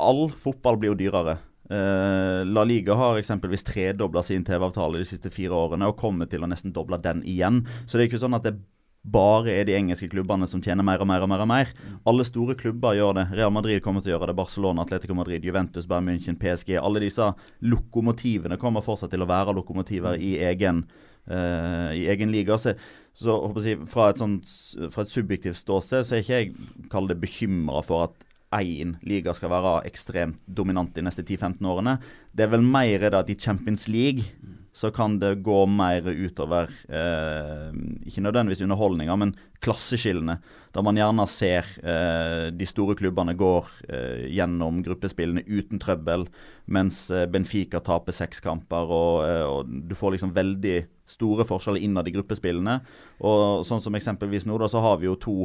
all 0.00 0.28
fotball 0.30 0.78
blir 0.80 0.94
jo 0.94 1.00
dyrere. 1.02 1.34
Eh, 1.70 2.40
La 2.46 2.64
Liga 2.64 2.94
har 2.96 3.18
eksempelvis 3.18 3.66
tredobla 3.68 4.22
sin 4.24 4.44
TV-avtale 4.44 5.02
de 5.02 5.08
siste 5.08 5.32
fire 5.34 5.56
årene 5.56 5.90
og 5.90 5.98
kommer 6.00 6.30
til 6.30 6.44
å 6.44 6.48
nesten 6.48 6.72
doble 6.76 7.00
den 7.02 7.20
igjen. 7.28 7.62
Så 7.84 7.96
det 7.96 8.04
er 8.04 8.10
ikke 8.12 8.22
sånn 8.24 8.38
at 8.38 8.46
det 8.46 8.54
bare 9.04 9.52
er 9.52 9.66
de 9.68 9.74
engelske 9.76 10.08
klubbene 10.08 10.46
som 10.48 10.62
tjener 10.64 10.86
mer 10.86 11.02
og 11.04 11.08
mer 11.08 11.24
og 11.24 11.28
mer. 11.28 11.42
og 11.44 11.48
mer. 11.48 11.72
Alle 12.08 12.24
store 12.24 12.56
klubber 12.56 12.96
gjør 12.96 13.14
det. 13.18 13.26
Real 13.36 13.52
Madrid 13.52 13.82
kommer 13.84 14.00
til 14.00 14.12
å 14.12 14.16
gjøre 14.16 14.30
det. 14.30 14.36
Barcelona, 14.38 14.82
Atletico 14.82 15.14
Madrid, 15.14 15.44
Juventus, 15.44 15.86
Bayern 15.86 16.08
München, 16.08 16.38
PSG. 16.40 16.78
Alle 16.80 17.04
disse 17.04 17.32
lokomotivene 17.60 18.56
kommer 18.60 18.84
fortsatt 18.84 19.12
til 19.12 19.22
å 19.22 19.28
være 19.28 19.54
lokomotiver 19.56 20.16
i 20.16 20.38
egen, 20.48 20.84
uh, 21.28 21.92
i 21.92 22.06
egen 22.08 22.32
liga. 22.32 22.56
Så, 22.56 22.74
så 23.12 23.38
jeg, 23.60 23.82
fra, 23.92 24.08
et 24.10 24.22
sånt, 24.22 24.48
fra 24.94 25.04
et 25.04 25.12
subjektivt 25.12 25.60
ståsted 25.60 26.08
så 26.08 26.16
er 26.16 26.24
ikke 26.24 26.40
jeg 26.40 26.88
kall 26.92 27.10
det 27.10 27.20
bekymra 27.20 27.84
for 27.84 28.08
at 28.08 28.30
én 28.54 28.94
liga 29.02 29.34
skal 29.34 29.50
være 29.50 29.80
ekstremt 29.88 30.38
dominant 30.46 30.94
de 30.94 31.02
neste 31.02 31.24
10-15 31.26 31.66
årene. 31.68 31.98
Det 32.32 32.46
er 32.46 32.52
vel 32.54 32.64
mer 32.64 33.02
det 33.02 33.18
at 33.18 33.32
i 33.32 33.36
Champions 33.36 33.88
League 33.90 34.24
så 34.74 34.90
kan 34.90 35.18
det 35.22 35.36
gå 35.46 35.60
mer 35.70 36.02
utover 36.02 36.72
eh, 36.90 37.68
ikke 38.08 38.24
nødvendigvis 38.24 38.64
underholdninga, 38.64 39.14
men 39.22 39.32
klasseskillene. 39.62 40.40
Der 40.74 40.82
man 40.82 40.98
gjerne 40.98 41.26
ser 41.30 41.68
eh, 41.78 42.48
de 42.50 42.66
store 42.66 42.96
klubbene 42.98 43.36
går 43.38 43.70
eh, 43.86 44.24
gjennom 44.34 44.82
gruppespillene 44.82 45.44
uten 45.46 45.78
trøbbel, 45.78 46.26
mens 46.66 47.04
eh, 47.14 47.28
Benfica 47.30 47.78
taper 47.86 48.18
seks 48.18 48.42
kamper. 48.42 48.90
Og, 48.90 49.22
eh, 49.28 49.46
og, 49.46 49.70
du 49.86 49.94
får 49.94 50.16
liksom 50.16 50.34
veldig 50.34 50.80
store 51.06 51.46
forskjeller 51.46 51.86
innad 51.86 52.10
i 52.10 52.16
gruppespillene. 52.16 52.80
Og 53.22 53.62
sånn 53.68 53.82
som 53.84 53.94
eksempelvis 53.94 54.48
nå, 54.50 54.58
da, 54.58 54.66
så 54.66 54.82
har 54.82 54.98
vi 54.98 55.06
jo 55.06 55.14
to 55.22 55.38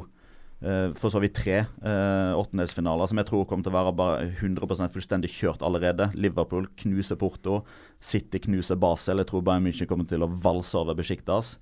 for 0.59 1.07
så 1.07 1.21
vidt 1.23 1.37
tre 1.39 1.61
uh, 1.63 2.35
åttendelsfinaler 2.35 3.07
som 3.07 3.21
jeg 3.21 3.27
tror 3.29 3.45
kommer 3.47 3.63
til 3.63 3.71
å 3.71 3.77
være 3.77 3.93
bare 3.95 4.25
100% 4.41 4.91
fullstendig 4.91 5.31
kjørt 5.31 5.63
allerede. 5.63 6.09
Liverpool 6.19 6.67
knuser 6.81 7.15
Porto, 7.19 7.61
City 8.03 8.41
knuser 8.43 8.79
Basel. 8.79 9.21
Jeg 9.23 9.29
tror 9.31 9.45
Bayern 9.47 9.63
München 9.63 9.87
kommer 9.87 10.09
til 10.09 10.25
å 10.25 10.31
valse 10.43 10.75
over 10.75 10.97
Besjiktas. 10.99 11.55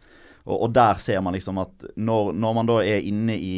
Og, 0.48 0.56
og, 0.56 0.72
der 0.74 0.98
ser 1.04 1.22
man 1.22 1.36
liksom 1.36 1.60
at 1.62 1.86
når, 2.00 2.32
når 2.34 2.58
man 2.58 2.70
da 2.70 2.80
er 2.86 3.06
inne 3.06 3.36
i 3.38 3.54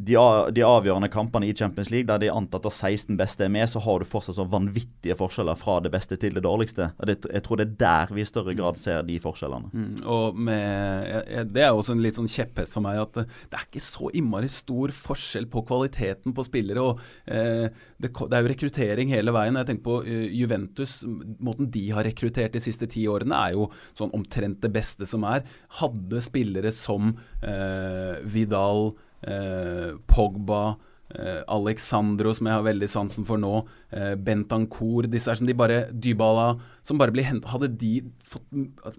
de, 0.00 0.16
de, 0.56 0.62
avgjørende 0.64 1.10
kampene 1.12 1.48
i 1.48 1.54
Champions 1.56 1.90
League, 1.92 2.08
der 2.08 2.22
de 2.22 2.30
antatt 2.32 2.66
at 2.68 2.76
16 2.76 3.18
beste 3.20 3.44
er 3.44 3.52
med, 3.52 3.68
så 3.68 3.82
har 3.84 4.00
du 4.00 4.08
fortsatt 4.08 4.38
så 4.38 4.46
vanvittige 4.48 5.16
forskjeller 5.18 5.58
fra 5.60 5.76
det 5.84 5.92
beste 5.92 6.16
til 6.20 6.36
det 6.36 6.44
dårligste. 6.46 6.90
Det, 7.06 7.18
jeg 7.26 7.44
tror 7.44 7.60
det 7.60 7.66
er 7.66 7.74
der 7.82 8.14
vi 8.16 8.24
i 8.24 8.28
større 8.28 8.54
grad 8.56 8.80
ser 8.80 9.04
de 9.06 9.18
forskjellene. 9.20 9.70
Mm, 9.72 9.90
og 10.08 10.38
med, 10.48 11.50
Det 11.52 11.64
er 11.64 11.74
også 11.74 11.96
en 11.96 12.04
litt 12.04 12.16
sånn 12.16 12.30
kjepphest 12.30 12.76
for 12.76 12.84
meg 12.84 13.00
at 13.02 13.20
det 13.20 13.58
er 13.58 13.66
ikke 13.66 13.84
så 13.84 14.08
innmari 14.16 14.48
stor 14.52 14.94
forskjell 14.94 15.50
på 15.52 15.64
kvaliteten 15.68 16.36
på 16.36 16.46
spillere. 16.48 16.86
og 16.86 17.02
eh, 17.26 17.68
det, 18.00 18.12
det, 18.14 18.32
er 18.32 18.40
jo 18.40 18.52
rekruttering 18.54 19.12
hele 19.12 19.34
veien. 19.36 19.58
Jeg 19.60 19.68
tenker 19.68 19.86
på 19.90 19.98
uh, 20.06 20.24
Juventus. 20.32 21.00
Måten 21.42 21.68
de 21.72 21.84
har 21.92 22.06
rekruttert 22.08 22.56
de 22.56 22.62
siste 22.64 22.88
ti 22.90 23.04
årene, 23.10 23.36
er 23.36 23.58
jo 23.58 23.68
sånn 23.98 24.14
omtrent 24.16 24.62
det 24.64 24.72
beste 24.72 25.08
som 25.08 25.26
er. 25.28 25.44
Hadde 25.80 26.24
spillere 26.24 26.72
som 26.74 27.12
eh, 27.44 28.20
Vidal 28.30 28.92
Eh, 29.22 29.96
Pogba, 30.08 30.76
eh, 31.14 31.42
Alexandro, 31.48 32.32
som 32.34 32.48
jeg 32.48 32.56
har 32.56 32.64
veldig 32.64 32.88
sansen 32.88 33.26
for 33.28 33.40
nå, 33.40 33.66
eh, 33.92 34.14
Bentancour 34.16 35.08
Disse 35.10 35.30
er 35.30 35.40
som 35.40 35.48
de 35.48 35.56
bare 35.56 35.90
Dybala 35.92 36.54
som 36.86 36.98
bare 36.98 37.12
blir 37.14 37.26
hent, 37.26 37.44
hadde, 37.50 37.68
de 37.78 38.00
fått, 38.24 38.46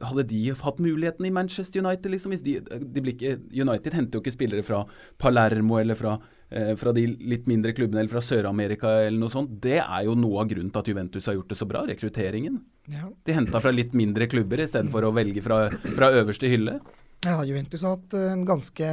hadde 0.06 0.28
de 0.30 0.44
hatt 0.52 0.78
muligheten 0.84 1.26
i 1.28 1.34
Manchester 1.34 1.82
United, 1.82 2.12
liksom? 2.14 2.36
De, 2.44 2.60
de 2.62 3.04
ikke, 3.14 3.40
United 3.52 3.98
henter 3.98 4.20
jo 4.20 4.24
ikke 4.24 4.36
spillere 4.38 4.66
fra 4.66 4.84
Palermo 5.22 5.80
eller 5.82 5.98
fra, 6.00 6.18
eh, 6.52 6.76
fra 6.80 6.94
de 6.96 7.08
litt 7.08 7.50
mindre 7.52 7.74
klubbene 7.74 8.04
eller 8.04 8.14
fra 8.14 8.24
Sør-Amerika 8.24 8.94
eller 9.08 9.20
noe 9.20 9.34
sånt. 9.34 9.58
Det 9.64 9.80
er 9.82 10.06
jo 10.08 10.16
noe 10.16 10.44
av 10.44 10.54
grunnen 10.54 10.72
til 10.72 10.84
at 10.84 10.94
Juventus 10.94 11.28
har 11.28 11.40
gjort 11.40 11.52
det 11.52 11.60
så 11.60 11.68
bra, 11.68 11.84
rekrutteringen. 11.90 12.62
Ja. 12.92 13.10
De 13.26 13.36
henta 13.36 13.62
fra 13.64 13.74
litt 13.74 13.94
mindre 13.98 14.30
klubber 14.32 14.64
istedenfor 14.64 15.10
å 15.10 15.14
velge 15.16 15.44
fra, 15.46 15.66
fra 15.98 16.14
øverste 16.22 16.50
hylle. 16.52 16.80
Ja, 17.26 17.42
Juventus 17.46 17.84
har 17.86 18.00
hatt 18.00 18.16
en 18.18 18.48
ganske 18.50 18.88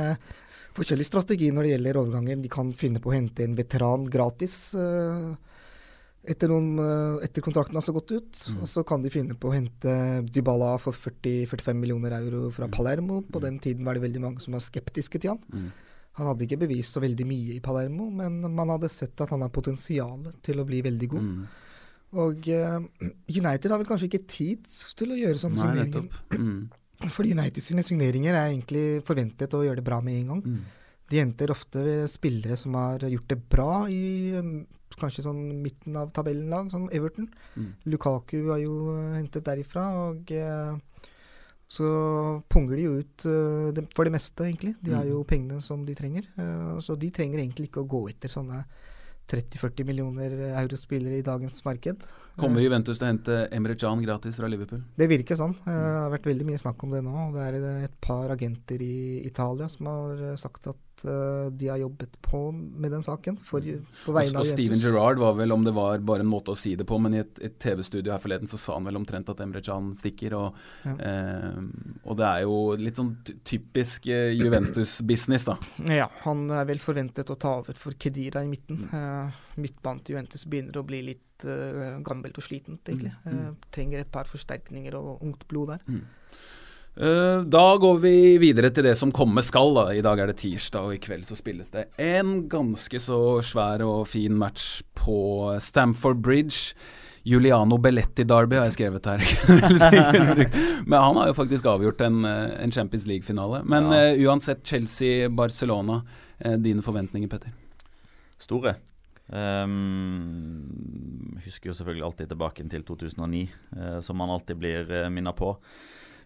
forskjellig 0.79 1.07
strategi 1.07 1.51
når 1.55 1.67
det 1.67 1.75
gjelder 1.75 2.01
overganger. 2.01 2.41
De 2.43 2.51
kan 2.53 2.73
finne 2.77 3.03
på 3.03 3.13
å 3.13 3.17
hente 3.17 3.45
en 3.45 3.57
veteran 3.59 4.07
gratis 4.11 4.57
uh, 4.79 5.35
etter, 6.29 6.51
noen, 6.51 6.71
uh, 6.81 7.25
etter, 7.25 7.45
kontrakten 7.45 7.79
har 7.79 7.97
gått 7.99 8.15
ut. 8.15 8.41
Mm. 8.53 8.63
Og 8.63 8.71
så 8.71 8.85
kan 8.87 9.05
de 9.05 9.13
finne 9.13 9.37
på 9.39 9.51
å 9.51 9.57
hente 9.57 9.97
Dybala 10.29 10.75
for 10.83 10.97
40-45 10.97 11.79
millioner 11.79 12.17
euro 12.21 12.49
fra 12.55 12.69
mm. 12.69 12.75
Palermo. 12.75 13.21
På 13.27 13.43
den 13.45 13.61
tiden 13.63 13.87
var 13.87 13.99
det 13.99 14.07
veldig 14.07 14.25
mange 14.25 14.45
som 14.45 14.57
var 14.57 14.65
skeptiske 14.65 15.23
til 15.23 15.35
han. 15.35 15.45
Mm. 15.53 15.71
Han 16.19 16.33
hadde 16.33 16.49
ikke 16.49 16.63
bevist 16.65 16.97
så 16.97 17.03
veldig 17.03 17.25
mye 17.31 17.55
i 17.55 17.63
Palermo, 17.63 18.09
men 18.11 18.41
man 18.43 18.73
hadde 18.75 18.91
sett 18.91 19.21
at 19.23 19.31
han 19.31 19.45
har 19.45 19.55
potensial 19.55 20.27
til 20.43 20.59
å 20.59 20.67
bli 20.67 20.81
veldig 20.83 21.09
god. 21.15 21.29
Mm. 21.29 21.67
Og 22.19 22.49
uh, 22.57 22.81
United 23.29 23.71
har 23.71 23.79
vel 23.79 23.89
kanskje 23.89 24.09
ikke 24.09 24.27
tid 24.27 24.67
til 24.99 25.15
å 25.15 25.19
gjøre 25.19 25.43
sånne 25.43 25.63
signeringer. 25.63 26.09
Fordi 27.07 27.31
United 27.37 27.63
sine 27.63 27.85
signeringer 27.87 28.35
er 28.35 28.49
egentlig 28.49 29.05
forventet 29.07 29.55
å 29.55 29.63
gjøre 29.63 29.79
det 29.79 29.87
bra 29.87 30.01
med 30.03 30.19
en 30.19 30.33
gang. 30.33 30.43
Mm. 30.43 30.65
De 31.09 31.21
henter 31.23 31.53
ofte 31.55 31.83
spillere 32.11 32.59
som 32.61 32.75
har 32.77 33.07
gjort 33.07 33.31
det 33.31 33.39
bra 33.49 33.73
i 33.89 34.35
um, 34.37 34.67
kanskje 34.99 35.25
sånn 35.25 35.41
midten 35.63 35.97
av 35.97 36.11
tabellenlag, 36.17 36.73
som 36.73 36.89
Everton. 36.93 37.31
Mm. 37.55 37.71
Lukaku 37.95 38.43
har 38.51 38.61
jo 38.61 38.75
uh, 38.91 39.15
hentet 39.15 39.47
derifra. 39.47 39.87
og 40.03 40.35
uh, 40.35 40.77
så 41.69 41.89
punger 42.49 42.79
de 42.79 42.85
jo 42.87 42.99
ut 43.03 43.25
uh, 43.29 43.81
for 43.95 44.09
det 44.09 44.15
meste, 44.17 44.45
egentlig. 44.45 44.75
De 44.85 44.95
har 44.97 45.07
jo 45.09 45.23
mm. 45.23 45.29
pengene 45.29 45.65
som 45.65 45.85
de 45.87 45.97
trenger. 45.97 46.29
Uh, 46.37 46.77
så 46.85 46.97
de 46.99 47.13
trenger 47.15 47.41
egentlig 47.41 47.69
ikke 47.69 47.85
å 47.85 47.89
gå 47.89 48.07
etter 48.13 48.33
sånne 48.33 48.65
30-40 49.29 49.85
millioner 49.85 50.37
eurospillere 50.65 51.21
i 51.21 51.27
dagens 51.27 51.61
marked. 51.67 52.09
Kommer 52.39 52.63
Juventus 52.63 53.01
til 53.01 53.07
å 53.07 53.11
hente 53.11 53.39
Emre 53.55 53.75
Can 53.79 54.03
gratis 54.05 54.39
fra 54.39 54.49
Liverpool? 54.51 54.83
Det 54.99 55.09
virker 55.11 55.39
sånn. 55.39 55.57
Eh, 55.65 55.73
det 55.75 55.95
har 56.05 56.13
vært 56.13 56.29
veldig 56.31 56.47
mye 56.47 56.61
snakk 56.63 56.85
om 56.87 56.93
det 56.95 57.01
nå. 57.07 57.31
Det 57.35 57.47
er 57.47 57.57
et 57.89 57.97
par 58.05 58.31
agenter 58.35 58.83
i 58.85 59.25
Italia 59.27 59.69
som 59.73 59.91
har 59.91 60.23
sagt 60.41 60.71
at 60.71 61.05
uh, 61.05 61.51
de 61.51 61.69
har 61.71 61.81
jobbet 61.83 62.15
på 62.23 62.41
med 62.53 62.95
den 62.95 63.03
saken. 63.03 63.41
For, 63.43 63.65
på 64.05 64.15
vegne 64.15 64.39
og, 64.39 64.45
og 64.45 64.51
Steven 64.53 64.81
Gerrard 64.83 65.21
var 65.23 65.35
vel, 65.41 65.55
om 65.55 65.67
det 65.67 65.75
var 65.77 65.99
bare 66.07 66.23
en 66.23 66.31
måte 66.31 66.55
å 66.55 66.59
si 66.59 66.77
det 66.79 66.87
på, 66.89 67.01
men 67.03 67.19
i 67.19 67.23
et, 67.25 67.43
et 67.45 67.59
TV-studio 67.63 68.15
her 68.15 68.23
forleden 68.23 68.51
så 68.51 68.61
sa 68.61 68.79
han 68.79 68.87
vel 68.87 69.01
omtrent 69.01 69.31
at 69.35 69.43
Emre 69.45 69.63
Can 69.65 69.91
stikker. 69.99 70.39
Og, 70.39 70.59
ja. 70.87 70.95
eh, 70.95 71.63
og, 72.05 72.15
det 72.21 72.29
er 72.29 72.47
jo 72.47 72.59
litt 72.79 73.03
sånn 73.03 73.15
typisk 73.47 74.09
Juventus-business, 74.09 75.49
da. 75.51 75.59
Ja, 75.99 76.07
han 76.23 76.47
er 76.55 76.67
vel 76.69 76.79
forventet 76.83 77.31
å 77.33 77.39
ta 77.41 77.59
over 77.63 77.75
for 77.79 77.99
Kedira 77.99 78.45
i 78.47 78.51
midten. 78.51 78.85
Uh, 78.93 79.41
midtbanen 79.59 80.05
til 80.05 80.15
Juventus 80.15 80.47
begynner 80.47 80.79
å 80.79 80.87
bli 80.87 81.03
litt 81.11 81.25
gammelt 82.07 82.39
og 82.39 82.45
slitent, 82.45 82.83
egentlig. 82.89 83.13
Mm. 83.25 83.35
mm. 83.35 83.59
trenger 83.75 84.03
et 84.03 84.13
par 84.13 84.31
forsterkninger 84.31 84.97
og 84.99 85.23
ungt 85.23 85.47
blod 85.51 85.75
der. 85.75 85.85
Mm. 85.87 86.07
Eh, 86.99 87.41
da 87.47 87.77
går 87.79 87.99
vi 88.03 88.15
videre 88.43 88.73
til 88.75 88.89
det 88.89 88.97
som 88.99 89.13
komme 89.15 89.43
skal. 89.47 89.71
Da. 89.77 89.85
I 89.95 90.05
dag 90.05 90.19
er 90.19 90.33
det 90.33 90.41
tirsdag, 90.43 90.89
og 90.89 90.97
i 90.97 91.03
kveld 91.03 91.27
så 91.29 91.39
spilles 91.39 91.71
det 91.75 91.89
en 92.03 92.49
ganske 92.51 93.01
så 93.03 93.39
svær 93.45 93.85
og 93.87 94.09
fin 94.11 94.35
match 94.39 94.81
på 94.99 95.19
Stamford 95.63 96.23
Bridge. 96.25 96.75
Juliano 97.29 97.77
Belletti 97.83 98.25
Derby 98.25 98.57
har 98.57 98.67
jeg 98.71 98.79
skrevet 98.79 99.07
her. 99.07 99.23
Men 100.89 100.99
han 101.03 101.19
har 101.21 101.29
jo 101.29 101.37
faktisk 101.37 101.67
avgjort 101.69 102.01
en, 102.07 102.23
en 102.25 102.73
Champions 102.73 103.05
League-finale. 103.07 103.61
Men 103.69 103.93
ja. 103.93 104.15
uh, 104.15 104.23
uansett, 104.31 104.63
Chelsea-Barcelona. 104.65 106.01
Uh, 106.41 106.55
dine 106.63 106.83
forventninger, 106.83 107.29
Petter? 107.29 107.53
Store. 108.41 108.79
Um, 109.29 110.65
husker 111.45 111.69
jo 111.69 111.77
selvfølgelig 111.77 112.07
alltid 112.07 112.31
tilbake 112.31 112.65
til 112.73 112.85
2009, 112.89 113.43
uh, 113.77 113.99
som 114.05 114.17
man 114.21 114.33
alltid 114.33 114.57
blir 114.61 114.89
uh, 114.89 115.09
minnet 115.13 115.37
på. 115.37 115.53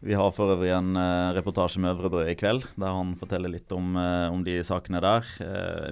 Vi 0.03 0.15
har 0.19 0.31
for 0.35 0.55
øvrig 0.55 0.71
en 0.75 0.95
uh, 0.99 1.35
reportasje 1.35 1.83
med 1.83 1.97
Øvrebrød 1.97 2.31
i 2.31 2.39
kveld, 2.39 2.67
der 2.79 2.95
han 2.95 3.15
forteller 3.19 3.51
litt 3.51 3.71
om, 3.75 3.95
om 3.97 4.43
de 4.47 4.59
sakene 4.67 5.03
der. 5.03 5.27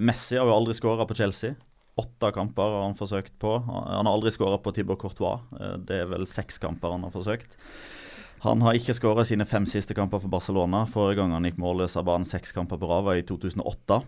Messi 0.03 0.39
har 0.39 0.47
jo 0.47 0.55
aldri 0.55 0.75
skåra 0.75 1.07
på 1.07 1.15
Chelsea. 1.19 1.55
Åtte 1.99 2.31
kamper 2.35 2.75
har 2.75 2.85
han 2.87 2.97
forsøkt 2.97 3.35
på. 3.39 3.57
Han 3.67 4.07
har 4.07 4.11
aldri 4.11 4.31
skåra 4.31 4.59
på 4.63 4.71
Tibor 4.75 4.99
Courtois. 4.99 5.43
det 5.87 6.03
er 6.03 6.11
vel 6.11 6.27
seks 6.27 6.59
kamper 6.59 6.95
han 6.95 7.03
har 7.07 7.13
forsøkt. 7.13 7.55
Han 8.41 8.63
har 8.65 8.73
ikke 8.73 8.95
skåra 8.97 9.23
sine 9.27 9.45
fem 9.45 9.67
siste 9.69 9.93
kamper 9.93 10.19
for 10.23 10.31
Barcelona. 10.31 10.85
Forrige 10.89 11.19
gang 11.19 11.35
han 11.35 11.45
gikk 11.45 11.59
målløs 11.61 11.95
av 11.99 12.07
banen 12.07 12.25
seks 12.25 12.55
kamper 12.55 12.79
på 12.81 12.89
rad, 12.89 13.05
var 13.05 13.19
i 13.19 13.27
2008. 13.27 13.99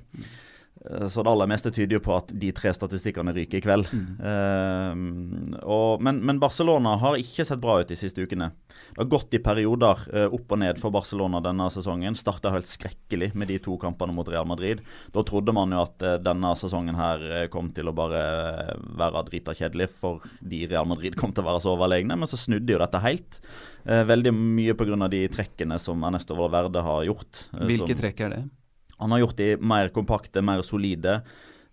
Eh, 0.90 1.08
så 1.08 1.24
det 1.24 1.30
aller 1.30 1.50
meste 1.50 1.72
tyder 1.72 1.98
jo 1.98 2.04
på 2.04 2.16
at 2.16 2.32
de 2.40 2.52
tre 2.56 2.74
statistikkene 2.76 3.34
ryker 3.36 3.60
i 3.60 3.64
kveld. 3.64 3.90
Mm. 3.94 4.08
Uh, 4.24 5.60
og, 5.64 6.04
men, 6.04 6.20
men, 6.26 6.40
Barcelona 6.42 6.96
har 7.02 7.20
ikke 7.20 7.46
sett 7.48 7.62
bra 7.64 7.80
ut 7.82 7.92
de 7.92 7.98
siste 7.98 8.24
ukene. 8.24 8.50
Det 8.94 9.02
har 9.02 9.12
gått 9.12 9.38
i 9.38 9.42
perioder 9.44 10.04
uh, 10.12 10.28
opp 10.34 10.56
og 10.56 10.62
ned 10.64 10.82
for 10.82 10.94
Barcelona 10.96 11.42
denne 11.44 11.70
sesongen. 11.74 12.18
Starta 12.20 12.52
helt 12.54 12.70
skrekkelig 12.70 13.32
med 13.38 13.52
de 13.52 13.60
to 13.64 13.78
kampene 13.82 14.16
mot 14.16 14.30
Real 14.30 14.48
Madrid. 14.50 14.84
Da 15.16 15.24
trodde 15.28 15.56
man 15.56 15.74
jo 15.74 15.84
at 15.86 16.04
uh, 16.04 16.18
denne 16.24 16.54
sesongen 16.60 17.00
her 17.00 17.48
kom 17.54 17.72
til 17.76 17.90
å 17.90 17.96
bare 17.96 18.24
være 18.98 19.24
drita 19.28 19.54
kjedelig 19.58 19.90
fordi 19.94 20.66
Real 20.72 20.88
Madrid 20.90 21.16
kom 21.20 21.34
til 21.34 21.44
å 21.44 21.52
være 21.52 21.62
så 21.64 21.74
overlegne, 21.74 22.18
men 22.20 22.30
så 22.30 22.40
snudde 22.40 22.76
jo 22.76 22.82
dette 22.82 23.02
helt. 23.04 23.40
veldig 23.84 24.32
mye 24.34 24.74
pga. 24.78 25.08
de 25.12 25.22
trekkene 25.32 25.78
som 25.80 26.04
Ernesto 26.04 26.36
Valverde 26.38 26.84
har 26.84 27.06
gjort. 27.08 27.48
Hvilke 27.68 27.98
trekk 28.00 28.22
er 28.26 28.36
det? 28.36 28.42
Han 29.04 29.12
har 29.12 29.26
gjort 29.26 29.42
de 29.42 29.50
mer 29.60 29.92
kompakte, 29.94 30.42
mer 30.46 30.64
solide. 30.66 31.20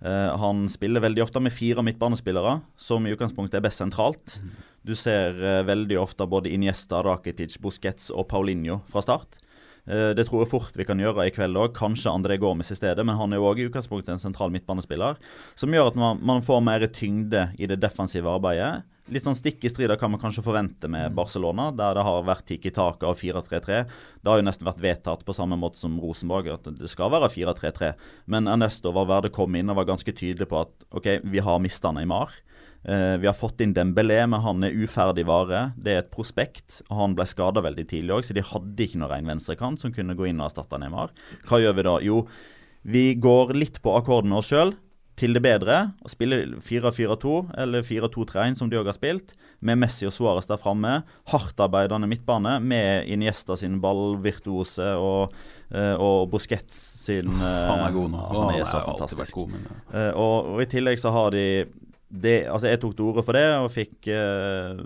Uh, 0.01 0.33
han 0.41 0.65
spiller 0.73 1.05
veldig 1.05 1.23
ofte 1.27 1.43
med 1.45 1.53
fire 1.53 1.85
midtbanespillere, 1.85 2.57
som 2.81 3.07
i 3.07 3.13
utgangspunktet 3.15 3.61
er 3.61 3.67
best 3.67 3.83
sentralt. 3.83 4.39
Du 4.83 4.97
ser 4.97 5.37
uh, 5.39 5.61
veldig 5.69 5.99
ofte 6.01 6.27
både 6.27 6.51
Iniesta, 6.51 7.03
Rakitic, 7.05 7.59
Busquets 7.63 8.09
og 8.11 8.27
Paulinho 8.31 8.81
fra 8.91 9.05
start. 9.05 9.37
Uh, 9.85 10.11
det 10.17 10.25
tror 10.29 10.43
jeg 10.43 10.51
fort 10.55 10.77
vi 10.77 10.87
kan 10.89 11.01
gjøre 11.01 11.29
i 11.29 11.35
kveld 11.37 11.61
òg. 11.61 11.75
Kanskje 11.77 12.13
André 12.13 12.41
Gormes 12.41 12.73
i 12.73 12.79
stedet, 12.79 13.05
men 13.05 13.19
han 13.21 13.37
er 13.37 13.45
òg 13.45 13.61
i 13.61 13.69
utgangspunktet 13.69 14.15
en 14.17 14.23
sentral 14.23 14.53
midtbanespiller. 14.55 15.21
Som 15.55 15.77
gjør 15.77 15.93
at 15.93 16.01
man, 16.01 16.25
man, 16.25 16.45
får 16.45 16.65
mer 16.65 16.89
tyngde 16.89 17.51
i 17.61 17.69
det 17.69 17.79
defensive 17.85 18.33
arbeidet. 18.33 18.81
Litt 19.11 19.27
sånn 19.27 19.39
stikk 19.39 19.65
i 19.67 19.71
strid 19.73 19.91
av 19.93 20.01
hva 20.01 20.11
man 20.13 20.21
kanskje 20.23 20.45
forventer 20.45 20.91
med 20.93 21.15
Barcelona, 21.17 21.71
der 21.77 21.97
det 21.99 22.05
har 22.07 22.27
vært 22.27 22.47
Tiki 22.49 22.73
Taka 22.75 23.11
av 23.11 23.19
4-3-3. 23.21 23.81
Det 24.23 24.31
har 24.31 24.41
jo 24.41 24.47
nesten 24.47 24.69
vært 24.69 24.83
vedtatt 24.85 25.25
på 25.27 25.37
samme 25.37 25.59
måte 25.61 25.81
som 25.81 25.99
Rosenborg, 26.01 26.51
at 26.53 26.69
det 26.79 26.91
skal 26.93 27.13
være 27.13 27.31
4-3-3. 27.33 27.93
Men 28.31 28.51
Ernesto 28.51 28.93
Valverde 28.95 29.33
kom 29.35 29.57
inn 29.59 29.73
og 29.73 29.81
var 29.81 29.91
ganske 29.93 30.15
tydelig 30.15 30.49
på 30.51 30.63
at 30.63 30.75
OK, 30.97 31.11
vi 31.27 31.43
har 31.45 31.63
mista 31.63 31.93
Neymar. 31.95 32.35
Uh, 32.81 33.19
vi 33.21 33.29
har 33.29 33.37
fått 33.37 33.61
inn 33.61 33.75
Dembélé, 33.77 34.23
men 34.31 34.41
han 34.41 34.65
er 34.65 34.77
uferdig 34.77 35.27
vare. 35.29 35.71
Det 35.77 35.95
er 35.95 36.05
et 36.05 36.13
prospekt. 36.13 36.81
og 36.89 37.03
Han 37.03 37.17
ble 37.19 37.27
skada 37.29 37.65
veldig 37.67 37.89
tidlig 37.91 38.17
òg, 38.17 38.25
så 38.25 38.37
de 38.37 38.47
hadde 38.47 38.87
ikke 38.87 39.03
noen 39.03 39.13
ren 39.13 39.35
venstrekant 39.35 39.83
som 39.83 39.93
kunne 39.93 40.17
gå 40.17 40.31
inn 40.31 40.41
og 40.41 40.49
erstatte 40.49 40.81
Neymar. 40.81 41.13
Hva 41.49 41.61
gjør 41.61 41.77
vi 41.77 41.89
da? 41.89 41.97
Jo, 42.07 42.23
vi 42.81 43.11
går 43.21 43.53
litt 43.59 43.83
på 43.85 43.93
akkord 43.99 44.29
med 44.29 44.41
oss 44.41 44.49
sjøl 44.55 44.73
til 45.21 45.37
det 45.37 45.43
bedre. 45.45 45.79
Å 46.01 46.11
spille 46.11 46.41
4-4-2 46.65 47.35
eller 47.61 47.85
4-2-3-1 47.87 48.59
som 48.61 48.71
de 48.71 48.79
òg 48.81 48.89
har 48.91 48.97
spilt, 48.97 49.35
med 49.61 49.81
Messi 49.83 50.09
og 50.09 50.15
Suárez 50.17 50.49
der 50.49 50.61
framme. 50.61 51.01
Hardtarbeidende 51.33 52.09
midtbane 52.11 52.57
med 52.65 53.11
Iniesta 53.13 53.59
sin 53.61 53.79
ballvirtuose 53.83 54.95
og, 54.97 55.37
uh, 55.75 55.95
og 56.01 56.31
Busquets 56.33 56.81
sin 57.05 57.29
Uff, 57.29 57.45
Han 57.45 57.85
er 57.85 57.95
god 57.99 58.11
nå. 58.15 58.25
Han 58.33 58.57
er 58.57 58.67
så 58.69 58.83
fantastisk. 58.87 59.37
God, 59.37 59.55
men, 59.55 59.69
uh, 59.93 60.11
og, 60.15 60.55
og, 60.55 60.65
I 60.65 60.69
tillegg 60.71 61.01
så 61.03 61.13
har 61.15 61.33
de 61.37 61.47
det, 62.11 62.49
altså 62.51 62.67
Jeg 62.67 62.81
tok 62.83 62.97
til 62.99 63.07
orde 63.07 63.23
for 63.23 63.37
det 63.39 63.45
og 63.61 63.69
fikk 63.71 64.09
eh, 64.11 64.81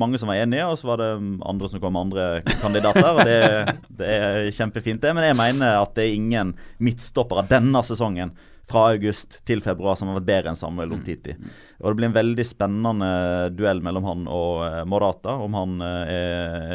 mange 0.00 0.16
som 0.16 0.30
var 0.30 0.38
enige, 0.40 0.64
og 0.64 0.78
så 0.80 0.88
var 0.88 1.02
det 1.02 1.08
andre 1.44 1.68
som 1.68 1.82
kom 1.82 1.92
med 1.92 2.06
andre 2.06 2.28
kandidater. 2.62 3.08
og 3.10 3.20
det, 3.28 3.74
det, 3.98 4.08
er 4.08 4.48
kjempefint, 4.56 5.02
det. 5.02 5.12
Men 5.16 5.26
jeg 5.28 5.36
mener 5.36 5.82
at 5.82 5.92
det 5.98 6.06
er 6.06 6.16
ingen 6.16 6.54
midtstopper 6.80 7.42
av 7.42 7.50
denne 7.50 7.82
sesongen 7.84 8.32
fra 8.70 8.86
august 8.94 9.40
til 9.48 9.62
februar 9.64 9.98
som 9.98 10.10
har 10.10 10.20
vært 10.20 10.30
bedre 10.30 10.52
enn 10.52 10.60
Samuel 10.60 10.94
Omtiti. 10.96 11.34
Og 11.80 11.90
Det 11.90 11.96
blir 11.98 12.10
en 12.10 12.18
veldig 12.18 12.46
spennende 12.46 13.10
duell 13.56 13.82
mellom 13.84 14.08
han 14.08 14.26
og 14.30 14.64
eh, 14.66 14.82
Morata, 14.88 15.36
om 15.42 15.58
han 15.58 15.78
eh, 15.84 16.16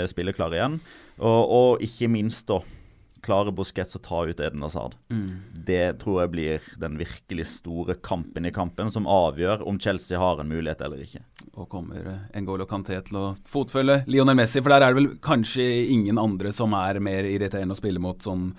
er 0.04 0.10
spilleklar 0.12 0.56
igjen. 0.56 0.80
Og, 1.16 1.54
og 1.60 1.86
ikke 1.86 2.12
minst 2.12 2.50
da 2.52 2.60
klarer 3.26 3.54
Busquets 3.56 3.98
å 3.98 4.02
ta 4.06 4.22
ut 4.28 4.40
Eden 4.40 4.64
Hazard. 4.66 4.96
Mm. 5.10 5.30
Det 5.66 5.98
tror 6.02 6.22
jeg 6.24 6.32
blir 6.34 6.68
den 6.82 6.98
virkelig 7.00 7.48
store 7.56 7.98
kampen 8.06 8.46
i 8.46 8.54
kampen, 8.54 8.92
som 8.94 9.10
avgjør 9.10 9.66
om 9.66 9.80
Chelsea 9.82 10.20
har 10.22 10.42
en 10.42 10.52
mulighet 10.52 10.84
eller 10.86 11.02
ikke. 11.06 11.24
Og 11.56 11.70
kommer 11.72 12.12
eh, 12.12 12.42
Ngolo 12.44 12.68
Kanté 12.70 13.00
til 13.08 13.20
å 13.22 13.26
fotfølge 13.50 14.04
Lionel 14.12 14.38
Messi, 14.38 14.62
for 14.62 14.74
der 14.74 14.86
er 14.86 14.94
det 14.94 15.02
vel 15.02 15.14
kanskje 15.24 15.66
ingen 15.96 16.22
andre 16.22 16.54
som 16.56 16.76
er 16.78 17.02
mer 17.04 17.28
irriterende 17.30 17.78
å 17.78 17.82
spille 17.82 18.04
mot 18.04 18.22
sånn 18.22 18.52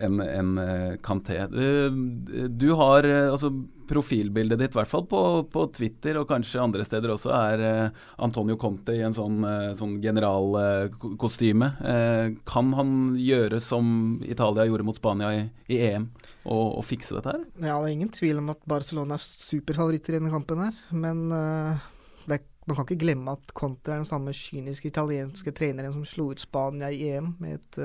enn 0.00 0.20
en, 0.24 0.56
eh, 0.58 0.96
Kanté. 1.02 1.46
Du, 1.50 2.48
du 2.48 2.72
har 2.78 3.04
eh, 3.04 3.28
altså 3.30 3.52
profilbildet 3.90 4.60
ditt, 4.60 4.74
i 4.74 4.78
hvert 4.78 4.90
fall 4.90 5.06
på, 5.10 5.20
på, 5.50 5.64
Twitter 5.74 6.20
og 6.20 6.28
kanskje 6.30 6.62
andre 6.62 6.84
steder 6.86 7.10
også, 7.10 7.32
er 7.34 7.62
uh, 7.64 8.02
Antonio 8.22 8.54
Conte 8.60 8.94
i 8.94 9.02
en 9.02 9.14
sånn, 9.16 9.40
uh, 9.42 9.72
sånn 9.78 9.96
generalkostyme. 10.02 11.72
Uh, 11.82 12.36
kan 12.46 12.70
han 12.78 12.92
gjøre 13.18 13.58
som 13.64 14.20
Italia 14.22 14.68
gjorde 14.68 14.86
mot 14.86 14.98
Spania 14.98 15.32
i, 15.34 15.42
i 15.74 15.80
EM, 15.88 16.06
og, 16.44 16.66
og, 16.78 16.84
fikse 16.86 17.18
dette 17.18 17.34
her? 17.34 17.42
Ja, 17.58 17.80
det 17.80 17.90
er 17.90 17.96
ingen 17.96 18.14
tvil 18.14 18.38
om 18.38 18.52
at 18.54 18.62
Barcelona 18.70 19.18
er 19.18 19.24
superfavoritter 19.26 20.14
i 20.14 20.20
denne 20.20 20.34
kampen 20.34 20.62
her, 20.68 20.84
men 20.94 21.26
man 21.26 22.76
kan 22.76 22.84
ikke 22.86 23.00
glemme 23.00 23.32
at 23.34 23.50
Conte 23.56 23.90
er 23.90 23.98
den 23.98 24.06
samme 24.06 24.30
kyniske 24.36 24.92
italienske 24.92 25.50
treneren 25.56 25.96
som 25.96 26.04
slo 26.06 26.28
ut 26.30 26.38
Spania 26.38 26.92
i 26.94 27.08
EM 27.08 27.32
med 27.42 27.58
et 27.58 27.80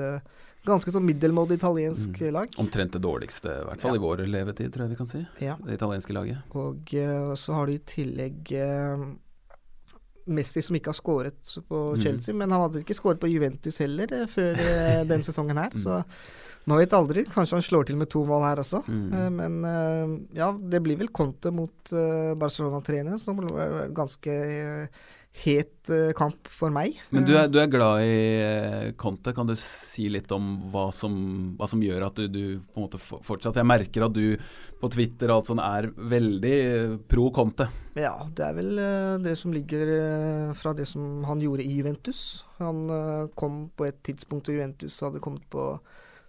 ganske 0.66 0.92
sånn 0.94 1.06
middelmådig 1.06 1.60
italiensk 1.60 2.16
mm. 2.20 2.32
lag. 2.34 2.56
Omtrent 2.62 2.96
det 2.96 3.02
dårligste, 3.04 3.52
i 3.62 3.68
hvert 3.68 3.84
fall 3.84 3.96
ja. 3.96 4.00
i 4.00 4.04
vår 4.04 4.24
levetid, 4.30 4.72
tror 4.74 4.86
jeg 4.86 4.94
vi 4.94 4.98
kan 4.98 5.10
si. 5.10 5.22
Ja. 5.44 5.58
Det 5.62 5.78
italienske 5.78 6.16
laget. 6.16 6.56
Og 6.58 6.96
uh, 6.96 7.32
så 7.38 7.56
har 7.56 7.70
de 7.70 7.78
i 7.78 7.84
tillegg 7.86 8.52
uh, 8.58 9.06
Messi 10.36 10.62
som 10.66 10.74
ikke 10.74 10.90
har 10.90 10.98
skåret 10.98 11.54
på 11.68 11.82
mm. 11.94 12.02
Chelsea, 12.02 12.34
men 12.34 12.50
han 12.50 12.64
hadde 12.66 12.82
ikke 12.82 12.98
skåret 12.98 13.22
på 13.22 13.30
Juventus 13.30 13.78
heller 13.82 14.10
uh, 14.22 14.26
før 14.30 14.58
den 15.12 15.26
sesongen 15.26 15.62
her. 15.62 15.74
Mm. 15.76 15.84
Så 15.84 16.00
man 16.66 16.82
vet 16.82 16.96
aldri. 16.98 17.22
Kanskje 17.30 17.60
han 17.60 17.66
slår 17.66 17.86
til 17.86 18.00
med 18.00 18.10
to 18.10 18.24
mål 18.26 18.42
her 18.42 18.58
også. 18.58 18.82
Mm. 18.90 19.36
men 19.36 20.24
ja, 20.34 20.48
det 20.50 20.80
blir 20.82 20.98
vel 20.98 21.12
Conte 21.14 21.52
mot 21.54 21.92
Barcelona-trener 22.40 23.20
som 23.22 23.38
er 23.46 23.92
ganske 23.94 24.34
het 25.44 25.90
uh, 25.92 26.12
kamp 26.16 26.48
for 26.48 26.72
meg. 26.72 26.96
Men 27.12 27.26
du 27.28 27.34
er, 27.36 27.48
du 27.52 27.58
er 27.60 27.68
glad 27.70 28.04
i 28.06 28.16
uh, 28.40 28.92
Conte. 28.98 29.34
Kan 29.36 29.48
du 29.48 29.54
si 29.60 30.06
litt 30.12 30.32
om 30.32 30.70
hva 30.72 30.88
som, 30.96 31.16
hva 31.58 31.68
som 31.68 31.82
gjør 31.84 32.06
at 32.08 32.20
du, 32.20 32.28
du, 32.32 32.42
på 32.72 32.80
en 32.80 32.86
måte 32.86 33.00
fortsatt 33.00 33.58
Jeg 33.60 33.68
merker 33.68 34.06
at 34.06 34.16
du 34.16 34.36
på 34.80 34.90
Twitter 34.92 35.30
og 35.30 35.40
alt 35.40 35.50
sånt 35.52 35.64
er 35.64 35.90
veldig 36.14 36.56
pro 37.10 37.28
Conte. 37.36 37.68
Ja, 37.96 38.14
det 38.28 38.44
er 38.44 38.56
vel 38.56 38.72
det 39.24 39.36
som 39.40 39.54
ligger 39.54 39.92
fra 40.56 40.74
det 40.76 40.84
som 40.88 41.24
han 41.24 41.40
gjorde 41.40 41.64
i 41.64 41.78
Juventus. 41.78 42.44
Han 42.58 42.84
kom 43.40 43.70
på 43.72 43.86
et 43.88 44.02
tidspunkt 44.04 44.50
hvor 44.50 44.58
Juventus 44.58 44.98
hadde 45.00 45.22
kommet 45.24 45.46
på 45.52 45.70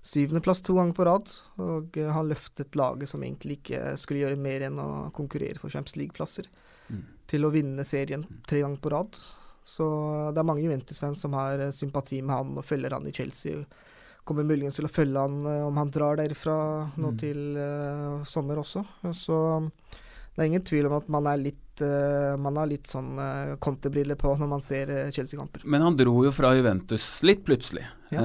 syvendeplass 0.07 0.63
to 0.63 0.77
ganger 0.77 0.95
på 0.95 1.07
rad. 1.09 1.33
Og 1.59 1.99
han 1.99 2.31
løftet 2.31 2.79
laget 2.79 3.11
som 3.11 3.23
egentlig 3.23 3.59
ikke 3.59 3.97
skulle 3.99 4.23
gjøre 4.23 4.39
mer 4.39 4.69
enn 4.69 4.79
å 4.79 4.89
konkurrere 5.15 5.59
for 5.59 5.73
Champions 5.73 5.99
League-plasser. 5.99 6.47
Til 7.27 7.43
å 7.43 7.51
vinne 7.51 7.83
serien 7.87 8.23
tre 8.47 8.61
ganger 8.63 8.79
på 8.83 8.91
rad. 8.93 9.19
Så 9.67 9.85
det 10.31 10.39
er 10.39 10.47
mange 10.47 10.63
Juventus-fans 10.63 11.19
som 11.19 11.35
har 11.35 11.59
eh, 11.59 11.75
sympati 11.75 12.21
med 12.21 12.35
han 12.35 12.55
og 12.55 12.65
følger 12.65 12.95
han 12.95 13.07
i 13.09 13.13
Chelsea. 13.15 13.65
Kommer 14.27 14.47
muligens 14.47 14.79
til 14.79 14.87
å 14.87 14.91
følge 14.91 15.23
han 15.25 15.41
eh, 15.43 15.65
om 15.67 15.79
han 15.81 15.91
drar 15.91 16.19
derfra 16.21 16.57
nå 16.95 17.11
mm. 17.11 17.17
til 17.19 17.41
uh, 17.59 18.23
sommer 18.27 18.61
også. 18.63 18.85
Så 19.11 19.37
det 19.59 20.39
er 20.39 20.47
ingen 20.47 20.63
tvil 20.67 20.87
om 20.87 20.95
at 21.01 21.11
man 21.11 21.27
er 21.27 21.43
litt 21.49 21.66
uh, 21.83 22.35
man 22.41 22.57
har 22.59 22.69
litt 22.69 22.89
sånn 22.89 23.13
uh, 23.19 23.55
kontebriller 23.63 24.17
på 24.19 24.33
når 24.39 24.49
man 24.51 24.63
ser 24.63 24.91
uh, 24.91 25.11
Chelsea-kamper. 25.13 25.65
Men 25.65 25.85
han 25.85 25.97
dro 25.99 26.15
jo 26.25 26.33
fra 26.35 26.53
Juventus 26.57 27.05
litt 27.27 27.45
plutselig. 27.47 27.85
Ja. 28.07 28.21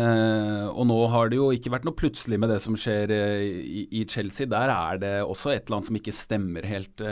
og 0.71 0.85
nå 0.87 0.97
har 1.11 1.27
det 1.27 1.41
jo 1.41 1.49
ikke 1.51 1.73
vært 1.75 1.87
noe 1.89 1.97
plutselig 1.99 2.37
med 2.39 2.53
det 2.53 2.61
som 2.63 2.77
skjer 2.79 3.11
i, 3.11 3.81
i, 3.91 4.05
Chelsea. 4.07 4.47
Der 4.47 4.71
er 4.71 5.01
det 5.03 5.11
også 5.27 5.51
et 5.51 5.65
eller 5.65 5.81
annet 5.81 5.89
som 5.89 5.99
ikke 5.99 6.15
stemmer 6.15 6.69
helt. 6.71 7.03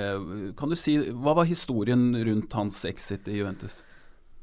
kan 0.55 0.71
du 0.71 0.77
si, 0.79 0.95
Hva 1.11 1.35
var 1.41 1.51
historien 1.51 2.13
rundt 2.15 2.55
hans 2.55 2.85
exit 2.87 3.27
i 3.27 3.41
Juventus? 3.41 3.81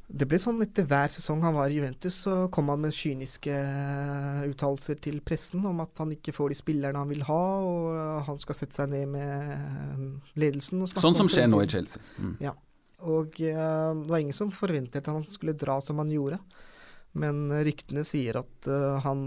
Det 0.08 0.24
ble 0.24 0.38
sånn 0.40 0.62
etter 0.64 0.86
hver 0.88 1.10
sesong 1.12 1.42
han 1.44 1.52
var 1.52 1.68
i 1.68 1.76
Juventus, 1.76 2.22
så 2.24 2.46
kom 2.52 2.70
han 2.72 2.80
med 2.80 2.94
kyniske 2.96 3.52
eh, 3.52 4.46
uttalelser 4.48 4.96
til 5.04 5.18
pressen 5.20 5.66
om 5.68 5.82
at 5.84 6.00
han 6.00 6.14
ikke 6.14 6.32
får 6.32 6.54
de 6.54 6.56
spillerne 6.56 7.02
han 7.02 7.10
vil 7.12 7.26
ha, 7.28 7.42
og 7.60 8.22
han 8.24 8.40
skal 8.40 8.56
sette 8.56 8.78
seg 8.78 8.88
ned 8.94 9.04
med 9.12 9.52
eh, 9.52 10.32
ledelsen. 10.40 10.86
sånn 10.88 11.18
som 11.18 11.28
skjer 11.28 11.50
nå 11.52 11.60
i 11.60 11.68
Chelsea. 11.68 12.00
Mm. 12.16 12.32
Ja. 12.46 12.54
Og 12.98 13.36
uh, 13.36 13.94
det 13.94 14.08
var 14.10 14.18
ingen 14.18 14.34
som 14.34 14.48
forventet 14.50 15.04
at 15.04 15.12
han 15.12 15.22
skulle 15.28 15.54
dra 15.54 15.76
som 15.84 16.00
han 16.02 16.08
gjorde. 16.10 16.40
Men 17.20 17.44
ryktene 17.62 18.02
sier 18.02 18.40
at 18.40 18.66
uh, 18.66 18.96
han 19.04 19.20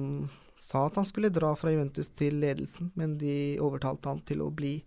sa 0.60 0.88
at 0.90 0.98
han 1.00 1.08
skulle 1.08 1.32
dra 1.34 1.54
fra 1.56 1.72
Juventus 1.72 2.10
til 2.18 2.42
ledelsen, 2.42 2.90
men 3.00 3.16
de 3.22 3.60
overtalte 3.64 4.10
han 4.12 4.20
til 4.28 4.44
å 4.44 4.50
bli 4.54 4.80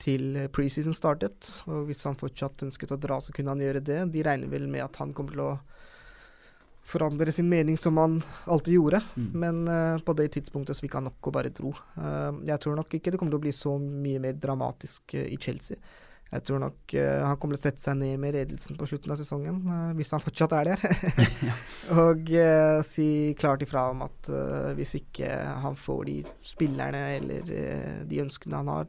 til 0.00 0.38
preseason 0.54 0.96
startet. 0.96 1.50
Og 1.68 1.88
hvis 1.90 2.06
han 2.08 2.18
fortsatt 2.18 2.66
ønsket 2.66 2.94
å 2.94 3.00
dra, 3.00 3.20
så 3.20 3.34
kunne 3.36 3.54
han 3.54 3.62
gjøre 3.64 3.84
det. 3.84 4.00
De 4.14 4.24
regner 4.26 4.50
vel 4.50 4.68
med 4.70 4.86
at 4.86 5.00
han 5.02 5.14
kommer 5.16 5.36
til 5.36 5.44
å 5.44 5.52
forandre 6.90 7.32
sin 7.32 7.48
mening 7.48 7.78
som 7.78 7.96
han 7.96 8.22
alltid 8.44 8.74
gjorde. 8.74 9.00
Mm. 9.14 9.30
Men 9.32 9.62
uh, 9.68 9.98
på 9.98 10.14
det 10.18 10.30
tidspunktet 10.36 10.76
så 10.76 10.86
fikk 10.86 10.98
han 10.98 11.08
nok 11.10 11.30
og 11.30 11.36
bare 11.36 11.54
dro. 11.54 11.72
Uh, 11.96 12.40
jeg 12.48 12.62
tror 12.62 12.78
nok 12.80 12.94
ikke 12.98 13.12
det 13.12 13.20
kommer 13.20 13.36
til 13.36 13.42
å 13.42 13.46
bli 13.48 13.56
så 13.56 13.74
mye 13.80 14.22
mer 14.22 14.38
dramatisk 14.40 15.16
uh, 15.18 15.26
i 15.26 15.38
Chelsea. 15.40 15.78
Jeg 16.30 16.44
tror 16.46 16.60
nok 16.62 16.92
han 16.94 17.38
kommer 17.42 17.56
til 17.56 17.58
å 17.58 17.64
sette 17.64 17.82
seg 17.82 17.96
ned 17.98 18.20
med 18.22 18.36
ledelsen 18.36 18.76
på 18.78 18.86
slutten 18.86 19.10
av 19.10 19.16
sesongen, 19.18 19.56
hvis 19.98 20.12
han 20.14 20.22
fortsatt 20.22 20.52
er 20.60 20.68
der. 20.68 20.84
og 22.04 22.30
si 22.86 23.06
klart 23.34 23.64
ifra 23.66 23.88
om 23.90 24.04
at 24.06 24.30
hvis 24.78 24.94
ikke 25.00 25.26
han 25.64 25.74
får 25.74 26.04
de 26.06 26.14
spillerne 26.46 27.00
eller 27.16 27.50
de 28.06 28.22
ønskene 28.22 28.62
han 28.62 28.70
har 28.70 28.86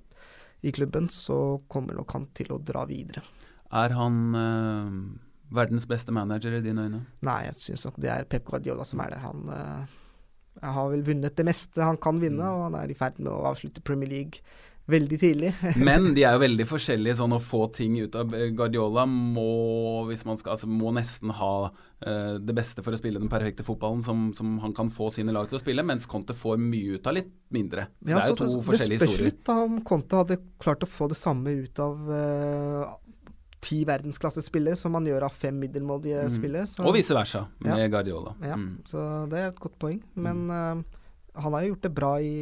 i 0.62 0.72
klubben, 0.76 1.10
så 1.10 1.62
kommer 1.72 1.98
nok 1.98 2.14
han 2.16 2.28
til 2.38 2.54
å 2.54 2.60
dra 2.62 2.86
videre. 2.90 3.24
Er 3.72 3.96
han 3.96 4.18
øh, 4.36 4.96
verdens 5.56 5.88
beste 5.90 6.14
manager 6.16 6.58
i 6.58 6.64
dine 6.64 6.88
øyne? 6.88 7.04
Nei, 7.26 7.40
jeg 7.48 7.58
syns 7.60 7.88
nok 7.88 8.00
det 8.04 8.12
er 8.14 8.28
Pep 8.30 8.46
Guardiola 8.50 8.86
som 8.88 9.02
er 9.04 9.16
det. 9.16 9.22
Han 9.24 9.48
øh, 9.56 9.96
har 10.76 10.92
vel 10.92 11.06
vunnet 11.08 11.38
det 11.38 11.48
meste 11.48 11.86
han 11.86 12.00
kan 12.02 12.20
vinne, 12.22 12.44
mm. 12.44 12.52
og 12.52 12.66
han 12.70 12.78
er 12.82 12.92
i 12.92 12.98
ferd 12.98 13.22
med 13.22 13.32
å 13.34 13.46
avslutte 13.52 13.84
Premier 13.88 14.12
League 14.12 14.44
veldig 14.92 15.20
tidlig. 15.22 15.52
Men 15.90 16.12
de 16.16 16.26
er 16.28 16.36
jo 16.36 16.44
veldig 16.44 16.68
forskjellige. 16.70 17.18
Sånn 17.22 17.36
å 17.36 17.42
få 17.44 17.66
ting 17.76 17.98
ut 18.02 18.16
av 18.20 18.34
Guardiola 18.58 19.06
må, 19.10 20.12
skal, 20.16 20.54
altså, 20.56 20.70
må 20.70 20.94
nesten 20.96 21.34
ha 21.38 21.54
uh, 21.72 22.36
det 22.40 22.56
beste 22.58 22.84
for 22.86 22.96
å 22.96 23.00
spille 23.00 23.22
den 23.22 23.32
perfekte 23.32 23.66
fotballen 23.68 24.04
som, 24.06 24.30
som, 24.38 24.58
han 24.64 24.76
kan 24.78 24.92
få 24.94 25.12
sine 25.16 25.36
lag 25.36 25.50
til 25.50 25.60
å 25.60 25.64
spille, 25.64 25.86
mens 25.88 26.10
Conte 26.12 26.36
får 26.38 26.60
mye 26.62 26.98
ut 26.98 27.12
av 27.12 27.18
litt 27.20 27.32
mindre. 27.54 27.90
Så 28.02 28.14
ja, 28.14 28.18
det 28.18 28.24
er 28.24 28.34
jo 28.34 28.40
to 28.42 28.50
det, 28.50 28.66
forskjellige 28.72 29.00
historier. 29.02 29.12
Det 29.12 29.20
spørs 29.20 29.30
litt 29.32 29.46
da 29.52 29.60
om 29.68 29.80
Conte 29.88 30.24
hadde 30.24 30.42
klart 30.62 30.86
å 30.88 30.92
få 30.92 31.12
det 31.12 31.20
samme 31.20 31.56
ut 31.64 31.84
av 31.84 32.12
uh, 32.12 32.98
ti 33.62 33.84
verdensklassespillere 33.86 34.80
som 34.80 34.96
man 34.96 35.06
gjør 35.06 35.28
av 35.28 35.36
fem 35.38 35.60
middelmådige 35.62 36.26
mm. 36.26 36.34
spillere. 36.34 36.70
Så. 36.70 36.84
Og 36.88 36.96
vice 36.98 37.16
versa 37.16 37.46
med 37.62 37.86
ja. 37.86 37.92
Guardiola. 37.94 38.34
Ja, 38.42 38.58
mm. 38.58 38.72
så 38.90 39.06
det 39.32 39.40
er 39.44 39.52
et 39.52 39.62
godt 39.62 39.78
poeng. 39.82 40.02
Men 40.18 40.48
uh, 40.50 41.01
Han 41.40 41.54
har 41.56 41.64
jo 41.64 41.74
gjort 41.74 41.86
det 41.86 41.94
bra 41.96 42.12
i 42.20 42.36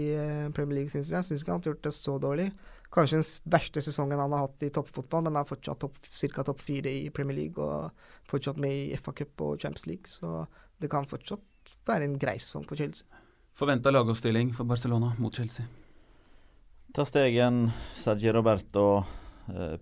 Premier 0.56 0.80
League, 0.80 0.94
syns 0.94 1.12
jeg. 1.12 1.18
Jeg 1.20 1.28
syns 1.28 1.44
ikke 1.44 1.54
han 1.54 1.62
har 1.62 1.72
gjort 1.72 1.84
det 1.86 1.94
så 1.94 2.16
dårlig. 2.22 2.48
Kanskje 2.90 3.20
den 3.20 3.28
verste 3.54 3.84
sesongen 3.86 4.18
han 4.18 4.34
har 4.34 4.48
hatt 4.48 4.64
i 4.66 4.72
toppfotball, 4.74 5.28
men 5.28 5.36
han 5.36 5.44
er 5.44 5.50
fortsatt 5.50 5.82
topp, 5.84 6.00
ca. 6.10 6.46
topp 6.48 6.64
fire 6.66 6.90
i 6.90 7.12
Premier 7.14 7.38
League 7.38 7.62
og 7.62 7.92
fortsatt 8.30 8.58
med 8.62 8.74
i 8.88 8.98
FA 8.98 9.14
Cup 9.20 9.46
og 9.46 9.62
Champions 9.62 9.86
League, 9.86 10.10
så 10.10 10.48
det 10.82 10.90
kan 10.90 11.06
fortsatt 11.10 11.76
være 11.86 12.08
en 12.10 12.18
grei 12.18 12.40
sesong 12.42 12.66
for 12.66 12.80
Chelsea. 12.80 13.06
Forventa 13.60 13.94
lagoppstilling 13.94 14.56
for 14.58 14.66
Barcelona 14.66 15.12
mot 15.22 15.36
Chelsea? 15.36 15.68
Ta 16.96 17.06
stegen 17.06 17.68
Sergi 17.94 18.32
Roberto, 18.34 18.86
eh, 18.98 19.16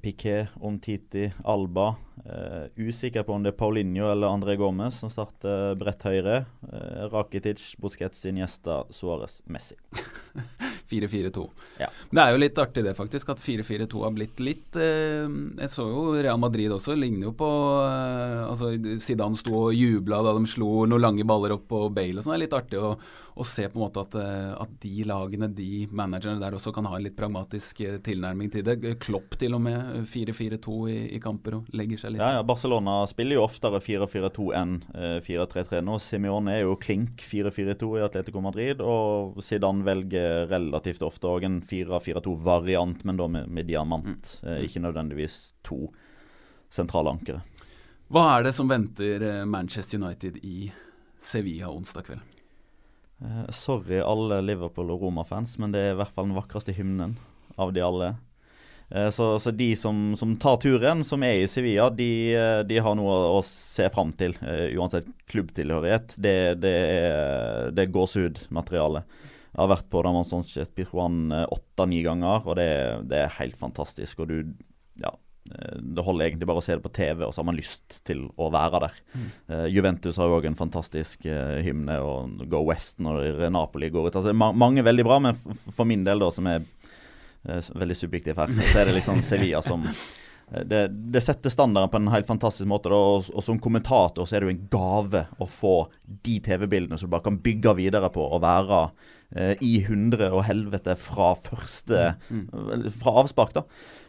Piquet, 0.01 0.53
Omtiti, 0.61 1.28
Alba. 1.43 1.95
Eh, 2.26 2.88
usikker 2.88 3.24
på 3.24 3.36
om 3.36 3.43
det 3.43 3.53
er 3.53 3.57
Paulinho 3.59 4.09
eller 4.11 4.32
André 4.32 4.57
Gomez 4.57 4.97
som 5.01 5.11
starter 5.13 5.76
bredt 5.80 6.05
høyre. 6.07 6.39
Eh, 6.72 7.03
Rakitic, 7.11 7.76
Busquets, 7.82 8.26
Iniesta, 8.30 8.84
Suárez, 8.89 9.41
Messi. 9.45 9.78
4-4-2. 10.89 11.43
Ja. 11.82 11.89
Det 12.11 12.22
er 12.24 12.32
jo 12.32 12.39
litt 12.41 12.59
artig 12.61 12.84
det, 12.86 12.93
faktisk, 12.97 13.34
at 13.34 13.41
4-4-2 13.43 14.03
har 14.05 14.13
blitt 14.15 14.39
litt 14.43 14.78
eh, 14.80 15.28
Jeg 15.28 15.72
så 15.74 15.88
jo 15.89 16.03
Real 16.15 16.39
Madrid 16.39 16.72
også, 16.72 16.95
ligner 16.95 17.30
jo 17.30 17.34
på 17.38 17.49
eh, 17.84 18.43
altså 18.47 18.72
Zidane 19.03 19.39
sto 19.39 19.65
og 19.68 19.76
jubla 19.76 20.22
da 20.24 20.36
de 20.38 20.47
slo 20.49 20.86
noen 20.88 21.03
lange 21.03 21.28
baller 21.28 21.57
opp 21.57 21.68
på 21.72 21.88
Bale 21.93 22.22
og 22.22 22.24
sånn. 22.24 22.36
Det 22.36 22.39
er 22.39 22.45
litt 22.45 22.57
artig 22.57 22.80
å, 22.82 22.93
å 23.38 23.45
se 23.47 23.67
på 23.69 23.77
en 23.77 23.83
måte 23.85 24.03
at, 24.03 24.17
eh, 24.19 24.51
at, 24.57 24.73
de 24.83 25.05
lagene, 25.07 25.49
de 25.53 25.85
managerne 25.91 26.41
der 26.41 26.57
også 26.57 26.73
kan 26.75 26.88
ha 26.89 26.97
en 26.97 27.05
litt 27.05 27.17
pragmatisk 27.17 27.81
eh, 27.85 27.97
tilnærming 28.03 28.51
til 28.53 28.65
det. 28.67 28.77
Klopp 29.03 29.38
til 29.39 29.57
og 29.57 29.63
med 29.65 30.07
4-4-2 30.11 30.77
i, 30.91 30.97
i, 31.17 31.21
kamper 31.23 31.59
og 31.59 31.71
legger 31.77 32.01
seg 32.01 32.15
litt 32.15 32.23
Ja, 32.23 32.38
ja, 32.39 32.45
Barcelona 32.47 32.99
spiller 33.09 33.39
jo 33.39 33.45
oftere 33.45 33.81
4-4-2 33.83 34.47
enn 34.57 34.75
4-3-3 35.25 35.81
nå. 35.85 35.97
Simione 36.03 36.57
er 36.57 36.65
jo 36.65 36.77
klink 36.81 37.23
4-4-2 37.25 37.91
i 37.99 38.05
Atletico 38.05 38.43
Madrid, 38.43 38.81
og 38.83 39.41
Zidane 39.43 39.85
velger 39.88 40.47
relativt 40.51 41.05
ofte 41.05 41.29
òg 41.29 41.47
en 41.47 41.59
4-4-2-variant, 41.65 43.03
men 43.07 43.19
da 43.19 43.27
med, 43.31 43.51
med 43.51 43.69
diamant. 43.69 44.33
Mm. 44.43 44.49
Eh, 44.49 44.63
ikke 44.67 44.83
nødvendigvis 44.83 45.38
to 45.65 45.88
sentrale 46.69 47.13
ankere. 47.15 47.43
Hva 48.11 48.23
er 48.38 48.47
det 48.47 48.55
som 48.55 48.69
venter 48.71 49.23
eh, 49.23 49.45
Manchester 49.45 49.99
United 49.99 50.39
i 50.43 50.71
Sevilla 51.19 51.71
onsdag 51.73 52.07
kveld? 52.07 52.36
Eh, 53.22 53.49
sorry 53.49 53.99
alle 53.99 54.41
Liverpool- 54.41 54.91
og 54.93 55.01
Roma-fans, 55.01 55.57
men 55.57 55.74
det 55.74 55.82
er 55.82 55.95
i 55.95 55.99
hvert 56.01 56.13
fall 56.13 56.30
den 56.30 56.38
vakreste 56.38 56.76
hymnen 56.78 57.18
av 57.57 57.74
de 57.74 57.82
alle. 57.82 58.15
Uh, 58.88 59.09
så, 59.11 59.34
så, 59.39 59.51
de 59.51 59.74
som, 59.76 60.13
som, 60.15 60.38
tar 60.39 60.61
turen, 60.63 61.03
som 61.03 61.24
er 61.28 61.41
i 61.41 61.47
Sevilla, 61.51 61.89
de, 61.91 62.11
eh, 62.32 62.61
de 62.63 62.78
har 62.80 62.95
noe 62.95 63.15
å, 63.34 63.41
se 63.43 63.89
fram 63.91 64.13
til. 64.15 64.38
Uh, 64.39 64.70
uansett 64.80 65.09
klubbtilhørighet. 65.28 66.15
Det, 66.15 66.38
det 66.61 66.72
er, 66.93 67.74
det 67.76 67.84
er 67.84 67.91
gåsehudmateriale. 67.91 69.03
Jeg 69.49 69.59
har 69.59 69.72
vært 69.74 69.89
på 69.91 70.03
Damon 70.05 70.28
Sanchez 70.28 70.72
Pirjuan 70.72 71.34
åtte-ni 71.34 72.03
ganger, 72.05 72.45
og 72.45 72.59
det, 72.59 72.70
det, 73.09 73.26
er 73.26 73.38
helt 73.41 73.57
fantastisk. 73.59 74.24
Og 74.24 74.32
du 74.32 74.38
Ja. 75.01 75.11
Det 75.48 76.04
holder 76.04 76.28
egentlig 76.28 76.48
bare 76.50 76.62
å 76.62 76.66
se 76.66 76.76
det 76.76 76.84
på 76.84 76.91
TV, 76.93 77.24
og 77.26 77.34
så 77.34 77.41
har 77.41 77.48
man 77.50 77.58
lyst 77.58 78.00
til 78.08 78.26
å 78.36 78.50
være 78.54 78.82
der. 78.84 79.00
Mm. 79.14 79.28
Uh, 79.52 79.66
Juventus 79.72 80.20
har 80.20 80.30
jo 80.30 80.38
òg 80.39 80.48
en 80.50 80.60
fantastisk 80.60 81.28
uh, 81.30 81.58
hymne, 81.64 81.98
og 82.04 82.45
Go 82.52 82.64
West 82.68 83.02
når 83.04 83.48
Napoli 83.54 83.91
går 83.93 84.10
ut. 84.10 84.20
Altså, 84.20 84.36
ma 84.36 84.52
mange 84.52 84.86
veldig 84.86 85.08
bra, 85.08 85.20
men 85.24 85.38
for 85.38 85.88
min 85.88 86.06
del, 86.08 86.24
da, 86.24 86.32
som 86.34 86.50
er 86.52 86.64
uh, 86.64 87.60
veldig 87.80 88.00
subjektiv 88.00 88.39
her, 88.43 88.56
så 88.60 88.82
er 88.82 88.89
det 88.89 88.98
liksom 89.00 89.24
Sevilla 89.30 89.64
som 89.66 89.88
det, 90.48 90.86
det, 91.12 91.22
setter 91.26 91.52
standarden 91.52 91.91
på 91.91 92.00
en 92.00 92.12
helt 92.14 92.30
fantastisk 92.30 92.70
måte. 92.72 92.91
Og, 92.93 93.28
og, 93.34 93.43
som 93.43 93.60
kommentator 93.60 94.28
så 94.28 94.38
er 94.38 94.43
det 94.43 94.50
jo 94.50 94.56
en 94.56 94.66
gave 94.72 95.26
å 95.43 95.50
få 95.52 95.76
de 96.06 96.38
TV-bildene 96.45 97.00
som 97.00 97.10
du 97.10 97.16
bare 97.16 97.28
kan 97.28 97.41
bygge 97.43 97.76
videre 97.82 98.12
på 98.14 98.24
og 98.24 98.43
være 98.45 98.86
Eh, 99.36 99.60
i 99.60 99.74
hundre 99.84 100.30
og 100.32 100.45
helvete 100.48 100.93
fra 100.95 101.34
første 101.36 102.14
mm. 102.32 102.43
mm. 102.48 102.86
Fra 102.95 103.12
avspark, 103.20 103.50
da. 103.58 103.66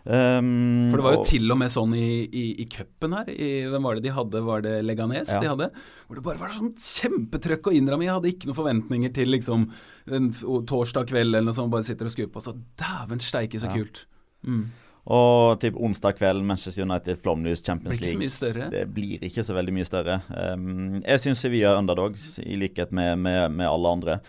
Um, 0.06 0.92
For 0.92 1.00
det 1.00 1.04
var 1.08 1.16
jo 1.16 1.22
og, 1.24 1.26
til 1.26 1.50
og 1.50 1.58
med 1.58 1.72
sånn 1.74 1.96
i, 1.98 2.22
i, 2.22 2.44
i 2.62 2.66
cupen 2.70 3.16
her. 3.16 3.32
I, 3.34 3.48
hvem 3.66 3.88
var 3.88 3.98
det 3.98 4.04
de 4.06 4.12
hadde? 4.14 4.44
Var 4.46 4.62
det 4.62 4.76
Leganes 4.86 5.32
ja. 5.34 5.40
de 5.42 5.50
hadde? 5.50 5.68
Hvor 6.06 6.20
det 6.20 6.24
bare 6.28 6.42
var 6.44 6.54
sånn 6.54 6.70
kjempetrøkk 6.78 7.72
innramme. 7.74 8.06
Jeg 8.06 8.14
hadde 8.14 8.30
ikke 8.30 8.52
noen 8.52 8.60
forventninger 8.60 9.16
til 9.18 9.34
liksom 9.34 9.66
en 10.06 10.30
torsdag 10.70 11.10
kveld 11.10 11.32
eller 11.32 11.50
noe 11.50 11.58
sånt, 11.58 11.74
bare 11.74 11.88
sitter 11.88 12.06
og 12.06 12.14
skrur 12.14 12.30
på. 12.36 12.44
Så 12.44 12.54
dæven 12.78 13.24
steike, 13.26 13.58
så 13.58 13.72
ja. 13.72 13.74
kult. 13.74 14.04
Mm. 14.46 14.68
Og 15.08 15.56
typ 15.62 15.78
onsdag 15.80 16.18
kveld, 16.18 16.42
Manchester 16.44 16.84
United, 16.84 17.16
Flomlys, 17.22 17.62
Champions 17.64 17.96
League. 18.02 18.18
Blir 18.18 18.28
ikke 18.28 18.34
så 18.34 18.44
mye 18.44 18.52
større. 18.52 18.68
Det 18.74 18.84
blir 18.92 19.24
ikke 19.24 19.46
så 19.46 19.56
veldig 19.56 19.74
mye 19.78 19.88
større. 19.88 20.20
Um, 20.28 20.98
jeg 21.00 21.22
syns 21.24 21.40
Sevilla 21.44 21.72
er 21.72 21.80
underdogs, 21.80 22.34
i 22.44 22.60
likhet 22.60 22.92
med, 22.92 23.16
med, 23.24 23.56
med 23.56 23.70
alle 23.70 23.96
andre. 23.98 24.20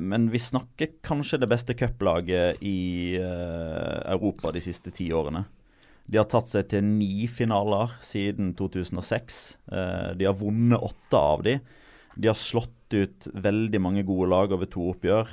Men 0.00 0.24
vi 0.32 0.40
snakker 0.40 0.94
kanskje 1.04 1.38
det 1.42 1.46
beste 1.52 1.74
cuplaget 1.78 2.62
i 2.64 3.12
eh, 3.20 3.98
Europa 4.08 4.50
de 4.56 4.62
siste 4.64 4.90
ti 4.96 5.10
årene. 5.14 5.44
De 6.10 6.18
har 6.18 6.26
tatt 6.26 6.50
seg 6.50 6.66
til 6.72 6.82
ni 6.82 7.28
finaler 7.30 7.92
siden 8.02 8.54
2006. 8.58 9.38
Eh, 9.70 10.10
de 10.18 10.26
har 10.26 10.38
vunnet 10.38 10.82
åtte 10.82 11.18
av 11.18 11.44
de. 11.46 11.58
De 12.16 12.30
har 12.30 12.38
slått 12.38 12.74
ut 12.96 13.28
veldig 13.44 13.80
mange 13.82 14.04
gode 14.08 14.28
lag 14.32 14.52
over 14.54 14.68
to 14.70 14.88
oppgjør. 14.92 15.30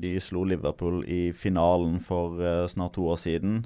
De 0.00 0.14
slo 0.22 0.44
Liverpool 0.48 1.02
i 1.04 1.30
finalen 1.36 1.98
for 2.04 2.40
snart 2.72 2.96
to 2.96 3.06
år 3.12 3.20
siden. 3.20 3.60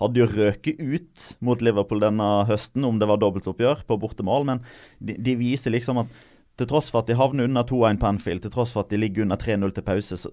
Hadde 0.00 0.22
jo 0.22 0.28
røket 0.30 0.80
ut 0.80 1.28
mot 1.44 1.62
Liverpool 1.62 2.02
denne 2.02 2.28
høsten 2.48 2.86
om 2.88 3.00
det 3.00 3.08
var 3.10 3.20
dobbeltoppgjør 3.22 3.86
på 3.88 4.00
bortemål, 4.00 4.48
men 4.48 4.64
de, 4.98 5.18
de 5.20 5.36
viser 5.40 5.74
liksom 5.74 6.04
at 6.04 6.20
til 6.60 6.68
tross 6.68 6.90
for 6.92 7.00
at 7.00 7.08
de 7.08 7.16
havner 7.16 7.48
under 7.48 7.64
2-1 7.64 7.98
på 8.00 8.08
Anfield, 8.10 8.42
til 8.44 8.52
tross 8.52 8.74
for 8.74 8.84
at 8.84 8.92
de 8.92 9.00
ligger 9.00 9.24
under 9.24 9.40
3-0 9.40 9.72
til 9.76 9.86
pause, 9.86 10.18
så, 10.20 10.30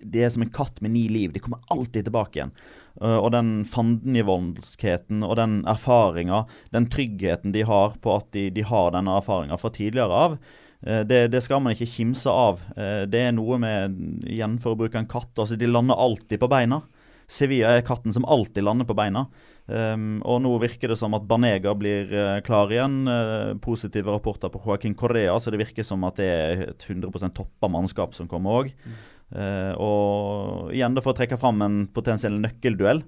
de 0.00 0.22
er 0.24 0.30
som 0.32 0.44
en 0.46 0.52
katt 0.54 0.80
med 0.84 0.94
ni 0.94 1.04
liv. 1.12 1.34
De 1.34 1.42
kommer 1.42 1.64
alltid 1.72 2.08
tilbake 2.08 2.40
igjen. 2.40 2.54
Uh, 2.96 3.18
og 3.18 3.28
den 3.34 3.50
fandenivoldskheten 3.68 5.24
og 5.26 5.36
den 5.40 5.58
erfaringa, 5.68 6.44
den 6.72 6.88
tryggheten 6.92 7.52
de 7.52 7.66
har 7.68 7.98
på 8.00 8.14
at 8.16 8.30
de, 8.36 8.48
de 8.56 8.64
har 8.64 8.94
denne 8.94 9.18
erfaringa 9.20 9.58
fra 9.60 9.72
tidligere 9.74 10.22
av, 10.26 10.38
det, 10.80 11.22
det, 11.32 11.40
skal 11.42 11.62
man 11.64 11.72
ikke 11.72 11.88
kimse 11.88 12.30
av. 12.30 12.60
Uh, 12.76 13.04
det 13.08 13.22
er 13.28 13.32
noe 13.34 13.56
med, 13.62 13.96
igjen 14.28 14.58
for 14.62 14.74
å 14.74 14.78
bruke 14.78 15.00
en 15.00 15.08
katt, 15.10 15.32
altså 15.34 15.56
de 15.58 15.70
lander 15.70 15.98
alltid 15.98 16.42
på 16.42 16.50
beina. 16.52 16.82
Sevilla 17.26 17.72
er 17.74 17.86
katten 17.86 18.14
som 18.14 18.26
alltid 18.28 18.64
lander 18.64 18.86
på 18.86 18.94
beina. 18.96 19.26
Um, 19.66 20.20
og 20.22 20.38
nå 20.44 20.52
virker 20.62 20.92
det 20.92 20.98
som 21.00 21.14
at 21.18 21.26
Banega 21.26 21.72
blir 21.78 22.12
uh, 22.14 22.38
klar 22.46 22.70
igjen. 22.70 23.00
Uh, 23.08 23.56
positive 23.62 24.12
rapporter 24.14 24.52
på 24.52 24.62
Joaquin 24.62 24.94
Correa, 24.98 25.34
så 25.42 25.50
det 25.50 25.60
virker 25.64 25.86
som 25.86 26.06
at 26.06 26.20
det 26.20 26.30
er 26.30 26.64
et 26.68 26.86
100 26.86 27.34
toppa 27.34 27.70
mannskap 27.72 28.14
som 28.14 28.30
kommer 28.30 28.62
òg. 28.62 28.72
Mm. 28.86 28.96
Uh, 29.26 29.72
og 29.82 30.74
igjen 30.76 30.94
da 30.94 31.02
for 31.02 31.16
å 31.16 31.18
trekke 31.18 31.38
fram 31.40 31.66
en 31.66 31.80
potensiell 31.90 32.38
nøkkelduell. 32.38 33.02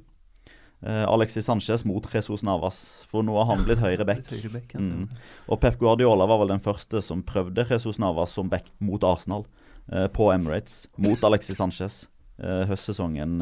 Alexis 0.82 1.48
Sanchez 1.48 1.82
mot 1.88 2.04
Jesus 2.14 2.44
Navas, 2.46 2.76
for 3.10 3.26
nå 3.26 3.34
har 3.34 3.48
han 3.50 3.64
blitt 3.66 3.80
høyre 3.82 4.04
back. 4.06 4.28
Mm. 4.78 5.08
Og 5.50 5.58
Pep 5.62 5.80
Guardiola 5.80 6.28
var 6.30 6.38
vel 6.42 6.52
den 6.52 6.62
første 6.62 7.02
som 7.02 7.24
prøvde 7.26 7.66
Jesus 7.66 7.98
Navas 7.98 8.36
som 8.38 8.50
back 8.52 8.70
mot 8.78 9.02
Arsenal 9.02 9.42
på 10.14 10.28
Emirates, 10.30 10.84
mot 10.94 11.24
Alexis 11.26 11.58
Sanchez. 11.58 12.04
høstsesongen, 12.38 13.40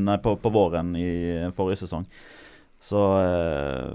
nei, 0.00 0.14
på, 0.24 0.32
på 0.40 0.52
våren 0.54 0.94
i 0.96 1.10
forrige 1.52 1.82
sesong. 1.82 2.06
Så 2.80 2.98
eh, 3.18 3.90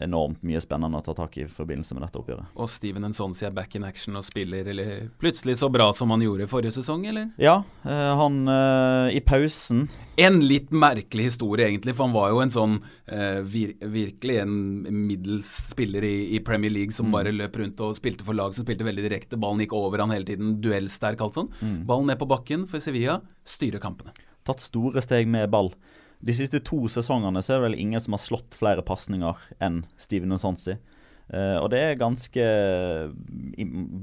enormt 0.00 0.40
mye 0.46 0.60
spennende 0.64 1.00
å 1.00 1.04
ta 1.04 1.12
tak 1.16 1.36
i 1.36 1.40
i 1.44 1.48
forbindelse 1.48 1.96
med 1.96 2.04
dette 2.04 2.18
oppgjøret. 2.20 2.52
Og 2.60 2.70
Steven 2.72 3.04
Ensonsi 3.08 3.46
er 3.48 3.54
back 3.54 3.74
in 3.76 3.84
action 3.86 4.16
og 4.18 4.24
spiller 4.26 4.68
eller 4.72 5.10
plutselig 5.20 5.58
så 5.60 5.70
bra 5.72 5.90
som 5.96 6.12
han 6.14 6.24
gjorde 6.24 6.48
forrige 6.50 6.78
sesong, 6.78 7.06
eller? 7.10 7.30
Ja, 7.40 7.60
eh, 7.84 8.12
han 8.20 8.40
eh, 8.48 9.16
i 9.16 9.20
pausen 9.24 9.88
En 10.20 10.40
litt 10.44 10.72
merkelig 10.72 11.30
historie, 11.30 11.68
egentlig, 11.68 11.94
for 11.96 12.08
han 12.08 12.16
var 12.16 12.32
jo 12.32 12.40
en 12.42 12.52
sånn 12.52 12.78
eh, 13.08 13.40
vir 13.40 13.76
virkelig 13.80 14.40
en 14.42 14.56
middels 15.08 15.48
spiller 15.70 16.04
i, 16.04 16.16
i 16.36 16.42
Premier 16.44 16.72
League 16.72 16.96
som 16.96 17.08
mm. 17.08 17.14
bare 17.14 17.36
løp 17.36 17.60
rundt 17.60 17.80
og 17.84 17.96
spilte 17.96 18.26
for 18.26 18.36
lag 18.36 18.56
som 18.56 18.66
spilte 18.66 18.86
veldig 18.88 19.06
direkte. 19.06 19.40
Ballen 19.40 19.64
gikk 19.64 19.76
over 19.76 20.04
han 20.04 20.12
hele 20.12 20.28
tiden, 20.28 20.58
duellsterk, 20.64 21.22
alt 21.24 21.38
sånn. 21.38 21.52
Mm. 21.60 21.78
Ballen 21.88 22.12
ned 22.12 22.20
på 22.20 22.28
bakken 22.28 22.68
for 22.68 22.84
Sevilla, 22.84 23.20
styrer 23.48 23.80
kampene. 23.82 24.12
Tatt 24.48 24.60
store 24.64 25.00
steg 25.04 25.28
med 25.28 25.48
ball. 25.52 25.72
De 26.20 26.36
siste 26.36 26.60
to 26.64 26.84
sesongene 26.92 27.40
så 27.42 27.54
er 27.54 27.60
det 27.60 27.68
vel 27.70 27.80
ingen 27.80 28.02
som 28.02 28.16
har 28.16 28.22
slått 28.22 28.56
flere 28.56 28.84
pasninger 28.84 29.38
enn 29.62 29.84
Steven 30.00 30.36
Onsonsi. 30.36 30.76
Uh, 31.30 31.62
og 31.62 31.68
det 31.70 31.78
er 31.78 31.98
ganske 31.98 32.44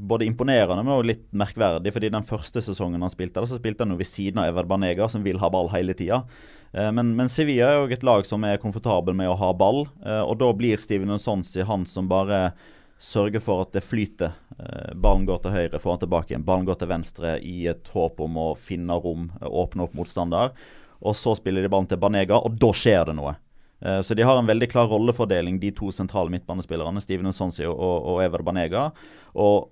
både 0.07 0.23
imponerende, 0.29 0.79
men 0.79 0.93
også 0.93 1.09
litt 1.09 1.25
merkverdig. 1.35 1.91
fordi 1.91 2.11
den 2.13 2.23
første 2.23 2.63
sesongen 2.63 3.03
han 3.03 3.11
spilte, 3.11 3.43
så 3.43 3.59
spilte 3.59 3.83
han 3.83 3.91
jo 3.91 3.99
ved 3.99 4.07
siden 4.07 4.39
av 4.39 4.47
Ever 4.47 4.69
Banega, 4.69 5.09
som 5.11 5.25
vil 5.25 5.41
ha 5.41 5.49
ball 5.51 5.67
hele 5.73 5.93
tida. 5.97 6.21
Uh, 6.71 6.89
men, 6.95 7.15
men, 7.19 7.27
Sevilla 7.29 7.73
er 7.73 7.81
jo 7.81 7.91
et 7.91 8.07
lag 8.07 8.25
som 8.25 8.47
er 8.47 8.61
komfortabel 8.63 9.17
med 9.17 9.27
å 9.27 9.35
ha 9.41 9.51
ball, 9.51 9.85
uh, 10.05 10.23
og 10.23 10.37
da 10.39 10.53
blir 10.55 10.79
Steven 10.79 11.11
Onsonsi 11.17 11.67
han 11.67 11.83
som 11.85 12.07
bare 12.07 12.53
sørger 12.97 13.43
for 13.43 13.61
at 13.61 13.75
det 13.75 13.83
flyter. 13.85 14.31
ballen 14.97 15.27
går 15.27 15.43
til 15.43 15.53
høyre, 15.53 15.77
får 15.77 15.91
han 15.91 15.99
tilbake 16.01 16.31
igjen. 16.31 16.45
Ballen 16.47 16.65
går 16.65 16.79
til 16.81 16.89
venstre 16.89 17.35
i 17.45 17.67
et 17.69 17.91
håp 17.93 18.17
om 18.25 18.39
å 18.41 18.47
finne 18.57 18.95
rom, 18.97 19.27
åpne 19.37 19.85
opp 19.85 19.93
motstander. 19.93 20.55
Og 21.01 21.15
så 21.17 21.35
spiller 21.37 21.65
de 21.65 21.71
ballen 21.71 21.89
til 21.89 22.01
Banega, 22.01 22.39
og 22.39 22.57
da 22.59 22.71
skjer 22.75 23.09
det 23.09 23.17
noe. 23.17 23.35
Uh, 23.83 24.01
så 24.01 24.17
de 24.17 24.25
har 24.25 24.39
en 24.39 24.49
veldig 24.49 24.69
klar 24.71 24.89
rollefordeling, 24.89 25.59
de 25.61 25.73
to 25.75 25.91
sentrale 25.93 26.33
midtbanespillerne, 26.33 27.01
Steven 27.03 27.29
Nsonsi 27.29 27.67
og, 27.69 27.75
og 27.77 28.21
Ever 28.25 28.45
Banega. 28.45 28.89
Og 29.37 29.69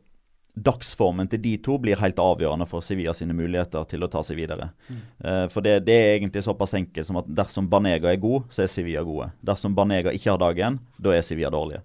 dagsformen 0.55 1.27
til 1.27 1.41
de 1.43 1.55
to 1.59 1.75
blir 1.83 1.99
helt 1.99 2.19
avgjørende 2.21 2.67
for 2.69 2.83
Sevilla 2.85 3.13
sine 3.15 3.35
muligheter 3.35 3.83
til 3.91 4.05
å 4.05 4.09
ta 4.11 4.21
seg 4.23 4.39
videre. 4.39 4.69
Mm. 4.87 5.01
Uh, 5.19 5.45
for 5.51 5.65
det, 5.65 5.81
det, 5.87 5.95
er 5.95 6.13
egentlig 6.15 6.45
såpass 6.45 6.77
enkelt 6.79 7.07
som 7.07 7.19
at 7.19 7.27
dersom 7.41 7.67
Banega 7.71 8.11
er 8.11 8.21
god, 8.21 8.47
så 8.53 8.63
er 8.63 8.71
Sevilla 8.71 9.03
gode. 9.05 9.29
Dersom 9.45 9.75
Banega 9.75 10.13
ikke 10.15 10.31
har 10.31 10.41
dagen, 10.41 10.79
da 10.97 11.15
er 11.15 11.25
Sevilla 11.25 11.51
dårlige. 11.53 11.83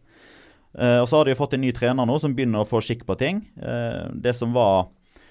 Uh, 0.79 1.01
og 1.03 1.09
Så 1.11 1.19
har 1.19 1.27
de 1.27 1.39
fått 1.39 1.57
en 1.59 1.65
ny 1.65 1.73
trener 1.75 2.07
nå 2.07 2.21
som 2.23 2.35
begynner 2.35 2.63
å 2.63 2.69
få 2.69 2.83
skikk 2.85 3.03
på 3.09 3.19
ting. 3.19 3.43
Uh, 3.59 4.07
det 4.15 4.37
som 4.39 4.55
var 4.55 4.87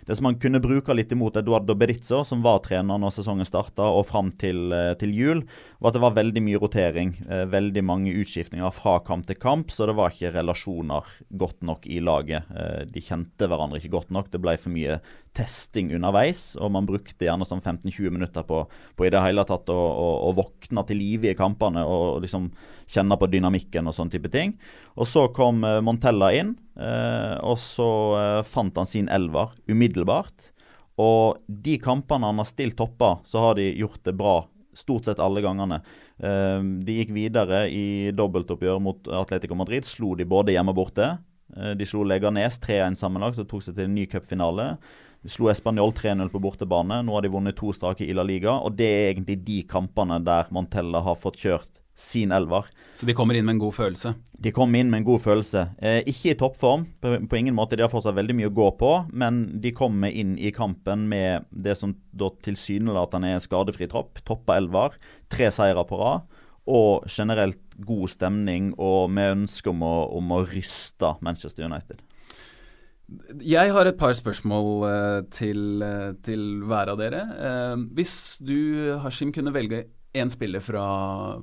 det 0.07 0.17
som 0.17 0.27
man 0.29 0.37
kunne 0.41 0.61
bruke 0.63 0.93
litt 0.95 1.11
imot 1.11 1.37
Eduardo 1.39 1.75
Berizzo, 1.77 2.23
som 2.27 2.43
var 2.45 2.61
trener 2.65 2.99
når 3.01 3.13
sesongen 3.17 3.47
starta 3.47 3.87
og 3.89 4.07
fram 4.09 4.31
til, 4.31 4.71
eh, 4.73 4.93
til, 4.99 5.13
jul, 5.15 5.43
var 5.79 5.91
at 5.91 5.97
det 5.97 6.03
var 6.03 6.17
veldig 6.17 6.43
mye 6.45 6.61
rotering. 6.61 7.15
Eh, 7.29 7.45
veldig 7.49 7.83
mange 7.85 8.13
utskiftninger 8.13 8.73
fra 8.73 8.99
kamp 9.05 9.27
til 9.27 9.39
kamp, 9.39 9.71
så 9.71 9.89
det 9.89 9.97
var 9.99 10.13
ikke 10.13 10.33
relasjoner 10.37 11.05
godt 11.31 11.61
nok 11.61 11.87
i 11.87 11.99
laget. 11.99 12.49
Eh, 12.55 12.85
de 12.89 13.03
kjente 13.03 13.49
hverandre 13.49 13.81
ikke 13.81 13.95
godt 13.97 14.11
nok. 14.11 14.31
Det 14.31 14.41
ble 14.41 14.57
for 14.57 14.73
mye 14.73 14.99
testing 15.37 15.91
underveis, 15.95 16.55
og 16.59 16.71
man 16.73 16.87
brukte 16.89 17.27
gjerne 17.27 17.47
sånn 17.47 17.61
15-20 17.61 18.15
minutter 18.15 18.45
på, 18.47 18.63
på, 18.97 19.05
i 19.05 19.11
det 19.13 19.21
hele 19.23 19.45
tatt 19.47 19.69
å, 19.71 19.77
å, 19.77 20.07
å 20.29 20.33
våkne 20.37 20.83
til 20.89 20.99
live 20.99 21.31
i 21.31 21.37
kampene 21.37 21.85
og 21.85 22.23
liksom 22.23 22.49
kjenne 22.89 23.17
på 23.19 23.29
dynamikken 23.29 23.87
og 23.87 23.95
sånn 23.95 24.11
type 24.11 24.31
ting. 24.33 24.55
Og 24.97 25.07
så 25.07 25.27
kom 25.35 25.61
Montella 25.85 26.33
inn. 26.35 26.55
Eh, 26.79 27.35
og 27.43 27.57
så 27.59 27.89
eh, 28.15 28.41
fant 28.47 28.77
han 28.79 28.87
sin 28.87 29.09
elver 29.11 29.51
umiddelbart. 29.67 30.51
Og 30.99 31.39
de 31.47 31.77
kampene 31.81 32.29
han 32.29 32.39
har 32.39 32.47
stilt 32.47 32.77
topper, 32.79 33.19
så 33.27 33.43
har 33.43 33.59
de 33.59 33.69
gjort 33.79 34.03
det 34.07 34.15
bra 34.19 34.41
stort 34.79 35.09
sett 35.09 35.19
alle 35.19 35.43
gangene. 35.43 35.81
Eh, 36.23 36.61
de 36.85 36.99
gikk 37.01 37.11
videre 37.15 37.65
i 37.73 38.13
dobbeltoppgjør 38.15 38.79
mot 38.83 39.11
Atletico 39.21 39.57
Madrid. 39.59 39.87
Slo 39.87 40.13
de 40.15 40.27
både 40.29 40.55
hjemme 40.55 40.75
og 40.75 40.83
borte. 40.85 41.17
De 41.49 41.81
slo 41.89 42.03
Leganes 42.05 42.59
3-1 42.61 42.93
sammenlagt 42.99 43.39
og 43.41 43.47
tok 43.49 43.63
seg 43.65 43.73
til 43.73 43.87
en 43.87 43.95
ny 43.97 44.03
cupfinale. 44.05 44.67
De 45.21 45.29
slo 45.31 45.49
Español 45.51 45.91
3-0 45.91 46.29
på 46.31 46.39
bortebane. 46.39 47.01
Nå 47.03 47.17
har 47.17 47.25
de 47.25 47.33
vunnet 47.33 47.57
to 47.59 47.73
strake 47.75 48.07
i 48.07 48.15
La 48.15 48.23
Liga. 48.23 48.55
Og 48.63 48.77
det 48.79 48.87
er 48.87 49.09
egentlig 49.11 49.41
de 49.43 49.59
kampene 49.67 50.21
der 50.23 50.47
Montella 50.55 51.03
har 51.03 51.19
fått 51.19 51.41
kjørt 51.43 51.79
sin 51.99 52.31
elver. 52.31 52.69
Så 52.95 53.05
de 53.05 53.13
kommer 53.15 53.35
inn 53.35 53.43
med 53.43 53.57
en 53.57 53.61
god 53.65 53.75
følelse? 53.75 54.13
De 54.31 54.53
kommer 54.55 54.79
inn 54.79 54.87
med 54.91 55.01
en 55.01 55.07
god 55.09 55.19
følelse. 55.25 55.65
Eh, 55.83 55.99
ikke 56.07 56.31
i 56.31 56.37
toppform, 56.39 56.85
på, 57.03 57.15
på, 57.27 57.39
ingen 57.39 57.57
måte. 57.57 57.75
De 57.75 57.83
har 57.83 57.91
fortsatt 57.91 58.15
veldig 58.15 58.37
mye 58.39 58.51
å 58.51 58.55
gå 58.55 58.69
på, 58.79 58.91
men 59.11 59.41
de 59.59 59.73
kommer 59.75 60.15
inn 60.15 60.37
i 60.39 60.53
kampen 60.55 61.09
med 61.11 61.49
det 61.51 61.75
som 61.79 61.97
da 62.15 62.31
tilsynelatende 62.47 63.33
er 63.33 63.39
en 63.39 63.43
skadefri 63.43 63.89
tropp. 63.91 64.21
Toppa 64.23 64.55
elver, 64.61 64.95
tre 65.27 65.51
seire 65.51 65.83
på 65.89 65.99
rad. 65.99 66.39
Og 66.69 67.07
generelt 67.11 67.59
god 67.83 68.13
stemning 68.13 68.71
og 68.77 69.09
med 69.11 69.41
ønske 69.41 69.71
om 69.71 69.83
å, 69.83 69.95
om 70.15 70.35
å 70.37 70.43
ryste 70.47 71.17
Manchester 71.25 71.67
United. 71.67 71.99
Jeg 73.45 73.73
har 73.73 73.87
et 73.89 73.97
par 73.99 74.13
spørsmål 74.13 74.67
uh, 74.83 75.21
til, 75.33 75.81
uh, 75.83 76.11
til, 76.25 76.63
hver 76.69 76.91
av 76.93 76.99
dere. 76.99 77.23
Uh, 77.35 77.85
hvis 77.97 78.13
du, 78.43 78.97
Hashim, 79.03 79.33
kunne 79.35 79.53
velge 79.55 79.85
én 80.17 80.31
spiller 80.33 80.63
fra 80.63 80.83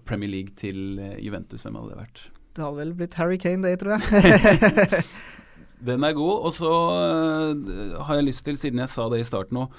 Premier 0.07 0.31
League 0.31 0.57
til 0.59 0.99
eh, 0.99 1.19
Juventus, 1.23 1.63
hvem 1.63 1.77
hadde 1.79 1.93
det 1.93 1.99
vært? 2.01 2.23
Det 2.57 2.65
hadde 2.65 2.81
vel 2.81 2.95
blitt 2.99 3.15
Harry 3.15 3.37
Kane, 3.39 3.63
det, 3.63 3.79
tror 3.79 3.95
jeg. 3.95 5.05
Den 5.87 6.03
er 6.03 6.17
god. 6.17 6.49
Og 6.49 6.57
så 6.57 6.73
har 8.09 8.19
jeg 8.19 8.27
lyst 8.27 8.43
til, 8.49 8.59
siden 8.59 8.83
jeg 8.83 8.91
sa 8.91 9.07
det 9.13 9.21
i 9.23 9.29
starten 9.29 9.61
òg, 9.63 9.77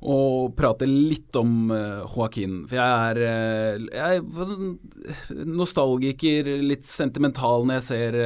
å 0.00 0.48
prate 0.56 0.88
litt 0.88 1.36
om 1.36 1.70
uh, 1.72 2.06
Joaquin. 2.08 2.62
For 2.70 2.78
jeg 2.78 3.06
er, 3.10 3.20
uh, 3.20 3.88
jeg 3.92 4.20
er 4.20 4.50
sånn 4.50 5.50
nostalgiker, 5.52 6.52
litt 6.64 6.88
sentimental 6.88 7.66
når 7.68 7.80
jeg 7.80 7.88
ser, 7.88 8.20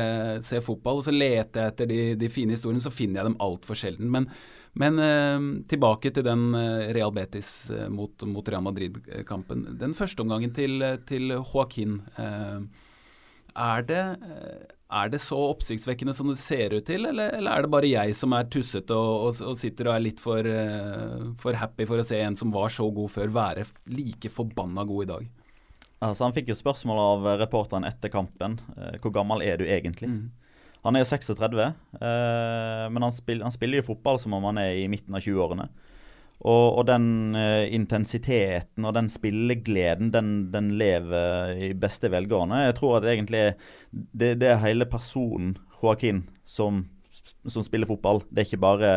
ser, 0.46 0.66
fotball. 0.66 1.02
Og 1.02 1.08
så 1.08 1.14
leter 1.14 1.64
jeg 1.64 1.74
etter 1.74 1.90
de, 1.90 2.02
de 2.20 2.30
fine 2.32 2.54
historiene, 2.54 2.84
så 2.84 2.94
finner 2.94 3.20
jeg 3.20 3.32
dem 3.32 3.40
altfor 3.42 3.78
sjelden. 3.78 4.12
Men 4.14 4.30
men 4.74 4.98
eh, 4.98 5.44
tilbake 5.70 6.10
til 6.14 6.26
den 6.26 6.48
eh, 6.58 6.88
Real 6.96 7.12
Betis 7.14 7.70
eh, 7.70 7.86
mot, 7.92 8.24
mot, 8.26 8.48
Real 8.50 8.64
Madrid-kampen. 8.66 9.68
Den 9.78 9.94
første 9.94 10.24
omgangen 10.24 10.54
til, 10.54 10.82
til 11.06 11.36
Joaquin. 11.36 12.00
Eh, 12.18 12.88
er, 13.54 13.86
det, 13.86 14.02
eh, 14.26 14.64
er, 15.01 15.11
det, 15.12 15.20
så 15.24 15.38
oppsiktsvekkende 15.51 16.14
som 16.16 16.30
det 16.30 16.38
ser 16.40 16.76
ut 16.76 16.86
til, 16.88 17.07
eller, 17.11 17.34
eller 17.38 17.51
er 17.53 17.66
det 17.66 17.72
bare 17.74 17.90
jeg 17.90 18.14
som 18.18 18.34
er 18.36 18.51
tussete 18.53 18.97
og, 18.97 19.28
og, 19.28 19.40
og, 19.51 19.57
sitter 19.61 19.90
og 19.90 19.97
er 19.97 20.05
litt 20.07 20.22
for, 20.22 20.47
uh, 20.47 21.32
for, 21.42 21.59
happy 21.59 21.88
for 21.90 22.01
å 22.01 22.07
se 22.07 22.20
en 22.22 22.38
som 22.38 22.55
var 22.55 22.72
så 22.72 22.86
god 22.95 23.12
før, 23.12 23.34
være 23.34 23.66
like 23.90 24.30
forbanna 24.32 24.86
god 24.88 25.07
i 25.07 25.11
dag? 25.11 25.28
Altså, 26.05 26.26
han 26.26 26.34
fikk 26.36 26.51
jo 26.53 26.59
spørsmål 26.59 27.01
av 27.01 27.28
reporteren 27.40 27.86
etter 27.88 28.12
kampen. 28.12 28.59
Uh, 28.76 28.95
hvor 29.03 29.14
gammel 29.14 29.45
er 29.45 29.61
du 29.61 29.66
egentlig? 29.66 30.11
Mm. 30.12 30.24
Han 30.84 30.99
er 30.99 31.07
36, 31.09 31.64
eh, 31.64 32.86
men 32.92 33.05
han, 33.07 33.12
spill, 33.16 33.40
han, 33.40 33.53
spiller 33.55 33.80
jo 33.80 33.86
fotball 33.86 34.18
som 34.20 34.34
om 34.36 34.45
han 34.51 34.61
er 34.61 34.82
i 34.82 34.88
midten 34.92 35.16
av 35.16 35.24
20-årene. 35.24 35.64
Og, 36.45 36.78
og, 36.78 36.82
den 36.90 37.32
uh, 37.32 37.64
intensiteten 37.72 38.84
og 38.84 38.92
den 38.92 39.09
spillegleden, 39.09 40.11
den, 40.12 40.32
den, 40.53 40.74
lever 40.76 41.55
i 41.57 41.70
beste 41.72 42.11
velgående. 42.12 42.66
Jeg 42.66 42.76
tror 42.76 42.99
at 42.99 43.09
egentlig 43.09 43.45
det, 43.90 44.34
det 44.42 44.51
er 44.53 44.61
hele 44.61 44.84
personen 44.84 45.55
Joaquin 45.80 46.24
som, 46.45 46.84
som, 47.47 47.62
spiller 47.64 47.88
fotball. 47.88 48.22
Det 48.28 48.42
er 48.42 48.49
ikke 48.49 48.61
bare 48.61 48.92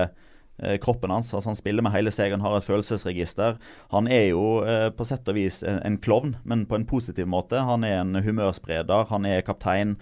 eh, 0.59 0.77
kroppen 0.83 1.11
hans. 1.11 1.33
altså 1.33 1.49
Han 1.49 1.59
spiller 1.59 1.83
med 1.83 1.95
hele 1.95 2.11
seg, 2.11 2.35
han 2.35 2.43
har 2.43 2.57
et 2.57 2.67
følelsesregister. 2.67 3.57
Han 3.91 4.07
er 4.11 4.29
jo 4.31 4.61
eh, 4.67 4.89
på 4.91 5.07
sett 5.07 5.27
og 5.27 5.37
vis 5.39 5.61
en, 5.63 5.81
en 5.87 5.99
klovn, 6.03 6.37
men 6.43 6.65
på 6.67 6.79
en 6.79 6.87
positiv 6.87 7.27
måte. 7.27 7.59
Han 7.59 7.83
er 7.87 8.01
en 8.01 8.23
humørspreder, 8.23 9.07
han 9.11 9.27
er 9.27 9.45
kaptein. 9.47 9.97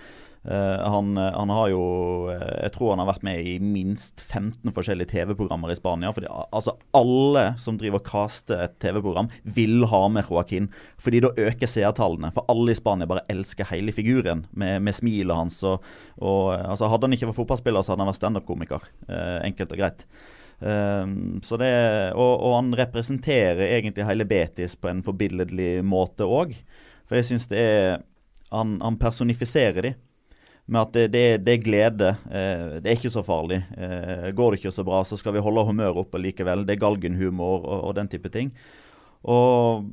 Uh, 0.46 0.90
han, 0.90 1.18
han, 1.18 1.50
har 1.50 1.72
jo 1.72 1.80
uh, 2.30 2.62
Jeg 2.62 2.76
tror 2.76 2.92
han 2.92 3.00
har 3.02 3.08
vært 3.10 3.24
med 3.26 3.48
i 3.50 3.56
minst 3.58 4.22
15 4.22 4.70
forskjellige 4.76 5.10
TV-programmer 5.16 5.74
i 5.74 5.78
Spania. 5.78 6.12
Fordi 6.14 6.30
altså 6.30 6.76
Alle 6.98 7.48
som 7.62 7.80
driver 7.82 8.02
og 8.02 8.06
caster 8.06 8.62
et 8.68 8.78
TV-program, 8.84 9.32
vil 9.58 9.88
ha 9.90 10.04
med 10.14 10.30
Joaquin. 10.30 10.70
Fordi 11.02 11.24
da 11.26 11.34
øker 11.48 11.72
seertallene. 11.72 12.32
For 12.36 12.46
alle 12.52 12.76
i 12.76 12.78
Spania 12.78 13.10
bare 13.10 13.26
elsker 13.32 13.72
hele 13.72 13.96
figuren 13.96 14.46
med, 14.52 14.84
med 14.86 14.98
smilet 14.98 15.42
hans. 15.42 15.60
Og, 15.66 15.84
og, 16.22 16.54
altså 16.54 16.92
Hadde 16.92 17.10
han 17.10 17.18
ikke 17.18 17.32
vært 17.32 17.42
fotballspiller, 17.42 17.82
så 17.82 17.94
hadde 17.94 18.06
han 18.06 18.14
vært 18.14 18.22
standup-komiker. 18.22 18.90
Eh, 19.10 19.38
enkelt 19.50 19.74
og 19.74 19.82
greit. 19.82 20.08
så 21.44 21.58
det, 21.60 21.72
og, 22.16 22.30
og, 22.32 22.52
han 22.56 22.70
representerer 22.80 23.66
egentlig 23.66 24.06
hele 24.08 24.28
Betis 24.30 24.78
på 24.80 24.88
en 24.88 25.02
forbilledlig 25.04 25.82
måte 25.84 26.24
òg. 26.24 26.54
For 27.10 27.20
jeg 27.20 27.28
syns 27.28 27.50
det 27.52 27.60
er 27.60 27.98
han, 28.54 28.78
han 28.82 28.98
personifiserer 29.02 29.90
de 29.90 29.94
med 30.66 30.82
at 30.82 30.94
det, 30.96 31.06
det, 31.14 31.24
det 31.46 31.54
er 31.54 31.64
glede. 31.64 32.12
Eh, 32.26 32.78
det 32.82 32.90
er 32.90 32.98
ikke 32.98 33.14
så 33.14 33.24
farlig. 33.26 33.62
Eh, 33.78 34.32
går 34.36 34.52
det 34.52 34.62
ikke 34.62 34.74
så 34.74 34.86
bra, 34.88 35.04
så 35.06 35.18
skal 35.20 35.36
vi 35.36 35.44
holde 35.46 35.66
humøret 35.68 36.02
oppe 36.02 36.22
likevel. 36.22 36.66
Det 36.66 36.76
er 36.76 36.82
galgenhumor 36.82 37.62
og, 37.62 37.80
og 37.90 37.96
den 38.00 38.10
type 38.10 38.32
ting. 38.34 38.50
Og 39.26 39.86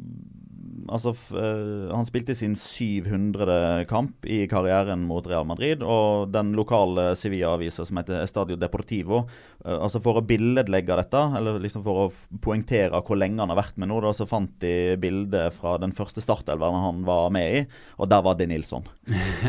altså, 0.93 1.13
uh, 1.37 1.91
han 1.93 2.07
spilte 2.09 2.35
sin 2.37 2.55
700. 2.59 3.85
kamp 3.91 4.27
i 4.27 4.45
karrieren 4.51 5.05
mot 5.09 5.27
Real 5.29 5.47
Madrid. 5.49 5.83
Og 5.83 6.33
den 6.33 6.53
lokale 6.59 7.13
Sevilla-avisa 7.19 7.87
som 7.89 8.01
heter 8.01 8.23
Estadio 8.23 8.59
Deportivo 8.61 9.23
uh, 9.23 9.79
altså 9.79 10.03
For 10.03 10.21
å 10.21 10.25
billedlegge 10.27 10.99
dette, 10.99 11.23
eller 11.39 11.61
liksom 11.63 11.85
for 11.87 12.05
å 12.05 12.41
poengtere 12.45 13.03
hvor 13.07 13.21
lenge 13.21 13.43
han 13.43 13.53
har 13.53 13.61
vært 13.61 13.79
med 13.81 13.91
nå, 13.93 14.01
da, 14.05 14.13
så 14.17 14.29
fant 14.29 14.53
de 14.63 14.97
bildet 15.03 15.55
fra 15.57 15.77
den 15.83 15.95
første 15.97 16.25
startelveren 16.25 16.83
han 16.87 17.07
var 17.07 17.33
med 17.35 17.63
i, 17.63 17.65
og 17.99 18.11
der 18.13 18.25
var 18.25 18.39
det 18.39 18.49
Nilsson. 18.51 18.87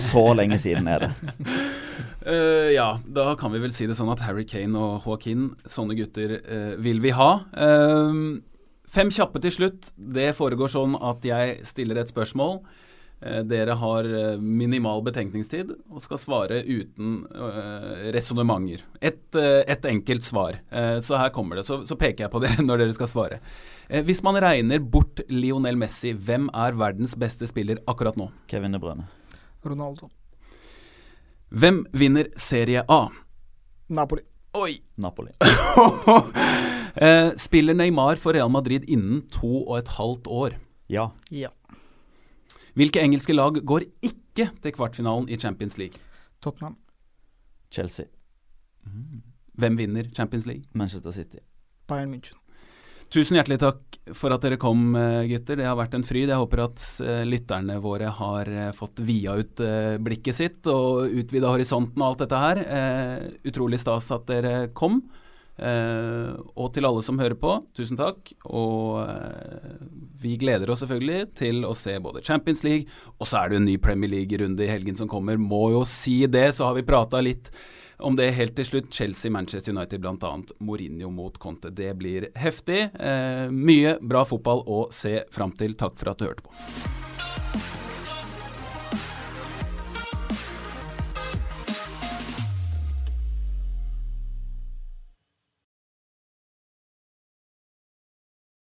Så 0.02 0.26
lenge 0.38 0.60
siden 0.62 0.90
er 0.92 1.08
det. 1.08 1.12
Uh, 2.24 2.72
ja, 2.80 2.90
da 3.04 3.34
kan 3.40 3.54
vi 3.54 3.62
vel 3.64 3.76
si 3.76 3.90
det 3.90 3.98
sånn 4.00 4.12
at 4.14 4.24
Harry 4.28 4.48
Kane 4.50 4.80
og 4.80 5.06
Joaquin, 5.08 5.52
sånne 5.70 5.98
gutter 5.98 6.40
vil 6.84 7.04
vi 7.04 7.14
ha. 7.16 7.32
Uh, 7.54 8.42
Fem 8.94 9.10
kjappe 9.14 9.42
til 9.42 9.54
slutt. 9.54 9.92
Det 9.98 10.32
foregår 10.38 10.70
sånn 10.70 10.98
at 11.02 11.24
jeg 11.26 11.62
stiller 11.66 11.98
et 12.02 12.12
spørsmål. 12.14 12.60
Eh, 13.24 13.40
dere 13.48 13.78
har 13.80 14.06
eh, 14.06 14.42
minimal 14.42 15.02
betenkningstid 15.06 15.72
og 15.72 16.02
skal 16.04 16.20
svare 16.20 16.60
uten 16.68 17.22
uh, 17.32 18.10
resonnementer. 18.14 18.84
Et, 19.00 19.24
uh, 19.38 19.62
et, 19.64 19.86
enkelt 19.88 20.26
svar. 20.28 20.60
Så 21.02 21.18
her 21.18 21.32
kommer 21.34 21.58
det. 21.58 21.66
Så, 21.68 21.82
så, 21.88 21.98
peker 22.00 22.26
jeg 22.26 22.34
på 22.34 22.42
det 22.44 22.58
når 22.62 22.84
dere 22.84 22.98
skal 22.98 23.10
svare. 23.10 23.40
Hvis 24.04 24.24
man 24.26 24.38
regner 24.42 24.80
bort 24.80 25.22
Lionel 25.30 25.78
Messi, 25.80 26.14
hvem 26.14 26.50
er 26.54 26.78
verdens 26.80 27.18
beste 27.20 27.48
spiller 27.50 27.82
akkurat 27.90 28.18
nå? 28.20 28.30
Kevin 28.52 28.76
De 28.76 28.82
Bruyne. 28.82 29.08
Ronaldo. 29.64 30.12
Hvem 31.54 31.84
vinner 31.94 32.32
Serie 32.40 32.86
A? 32.90 33.08
Napoli. 33.94 34.26
Oi! 34.58 34.78
Napoli. 34.98 35.34
Eh, 36.96 37.32
spiller 37.42 37.74
Neymar 37.74 38.20
for 38.22 38.34
Real 38.34 38.52
Madrid 38.54 38.86
innen 38.86 39.24
to 39.34 39.64
og 39.64 39.78
et 39.80 39.94
halvt 39.98 40.30
år? 40.30 40.58
Ja. 40.94 41.10
ja. 41.34 41.50
Hvilke 42.78 43.02
engelske 43.02 43.34
lag 43.34 43.58
går 43.66 43.88
ikke 44.06 44.50
til 44.62 44.76
kvartfinalen 44.76 45.30
i 45.30 45.40
Champions 45.42 45.78
League? 45.78 45.98
Tottenham. 46.42 46.78
Chelsea. 47.74 48.06
Mm. 48.86 49.24
Hvem 49.58 49.78
vinner 49.78 50.10
Champions 50.14 50.46
League? 50.46 50.70
Manchester 50.74 51.12
City. 51.12 51.42
Bayern 51.88 52.14
München. 52.14 52.38
Tusen 53.14 53.38
hjertelig 53.38 53.60
takk 53.62 53.98
for 54.18 54.34
at 54.34 54.42
dere 54.42 54.58
kom, 54.58 54.96
eh, 54.98 55.28
gutter. 55.30 55.60
Det 55.60 55.68
har 55.68 55.78
vært 55.78 55.94
en 55.94 56.06
fryd. 56.06 56.32
Jeg 56.32 56.40
håper 56.42 56.64
at 56.64 56.82
eh, 57.06 57.22
lytterne 57.30 57.76
våre 57.82 58.10
har 58.10 58.50
eh, 58.50 58.72
fått 58.74 59.04
via 59.06 59.36
ut 59.38 59.62
blikket 60.02 60.38
sitt 60.38 60.70
og 60.72 61.14
utvida 61.22 61.52
horisonten 61.54 62.02
og 62.02 62.08
alt 62.08 62.24
dette 62.24 62.40
her. 62.42 62.64
Utrolig 63.46 63.82
stas 63.82 64.10
at 64.16 64.26
dere 64.32 64.56
kom. 64.74 65.04
Og 65.54 66.72
til 66.74 66.88
alle 66.88 67.04
som 67.06 67.20
hører 67.22 67.38
på, 67.38 67.52
tusen 67.78 68.00
takk. 68.00 68.32
Og 68.50 69.04
vi 70.24 70.34
gleder 70.42 70.72
oss 70.74 70.82
selvfølgelig 70.82 71.36
til 71.38 71.62
å 71.68 71.76
se 71.78 71.94
både 72.02 72.24
Champions 72.26 72.64
League, 72.66 72.90
og 73.20 73.30
så 73.30 73.44
er 73.44 73.52
det 73.52 73.60
jo 73.60 73.62
en 73.62 73.70
ny 73.70 73.78
Premier 73.82 74.12
League-runde 74.16 74.66
i 74.66 74.72
helgen 74.72 74.98
som 74.98 75.12
kommer. 75.12 75.38
Må 75.38 75.68
jo 75.76 75.86
si 75.86 76.24
det, 76.26 76.50
så 76.58 76.72
har 76.72 76.80
vi 76.80 76.88
prata 76.88 77.22
litt 77.22 77.52
om 78.04 78.16
det 78.16 78.32
helt 78.38 78.56
til 78.58 78.68
slutt. 78.68 78.94
Chelsea, 78.94 79.32
Manchester 79.32 79.76
United 79.76 80.02
bl.a. 80.02 80.34
Mourinho 80.60 81.10
mot 81.10 81.38
Conte. 81.40 81.70
Det 81.70 81.94
blir 81.98 82.30
heftig. 82.36 82.90
Uh, 83.00 83.48
mye 83.52 83.98
bra 84.02 84.26
fotball 84.28 84.66
å 84.68 84.86
se 84.92 85.22
fram 85.32 85.56
til. 85.60 85.78
Takk 85.80 85.98
for 86.00 86.14
at 86.14 86.20
du 86.20 86.28
hørte 86.28 86.46
på. 86.46 87.73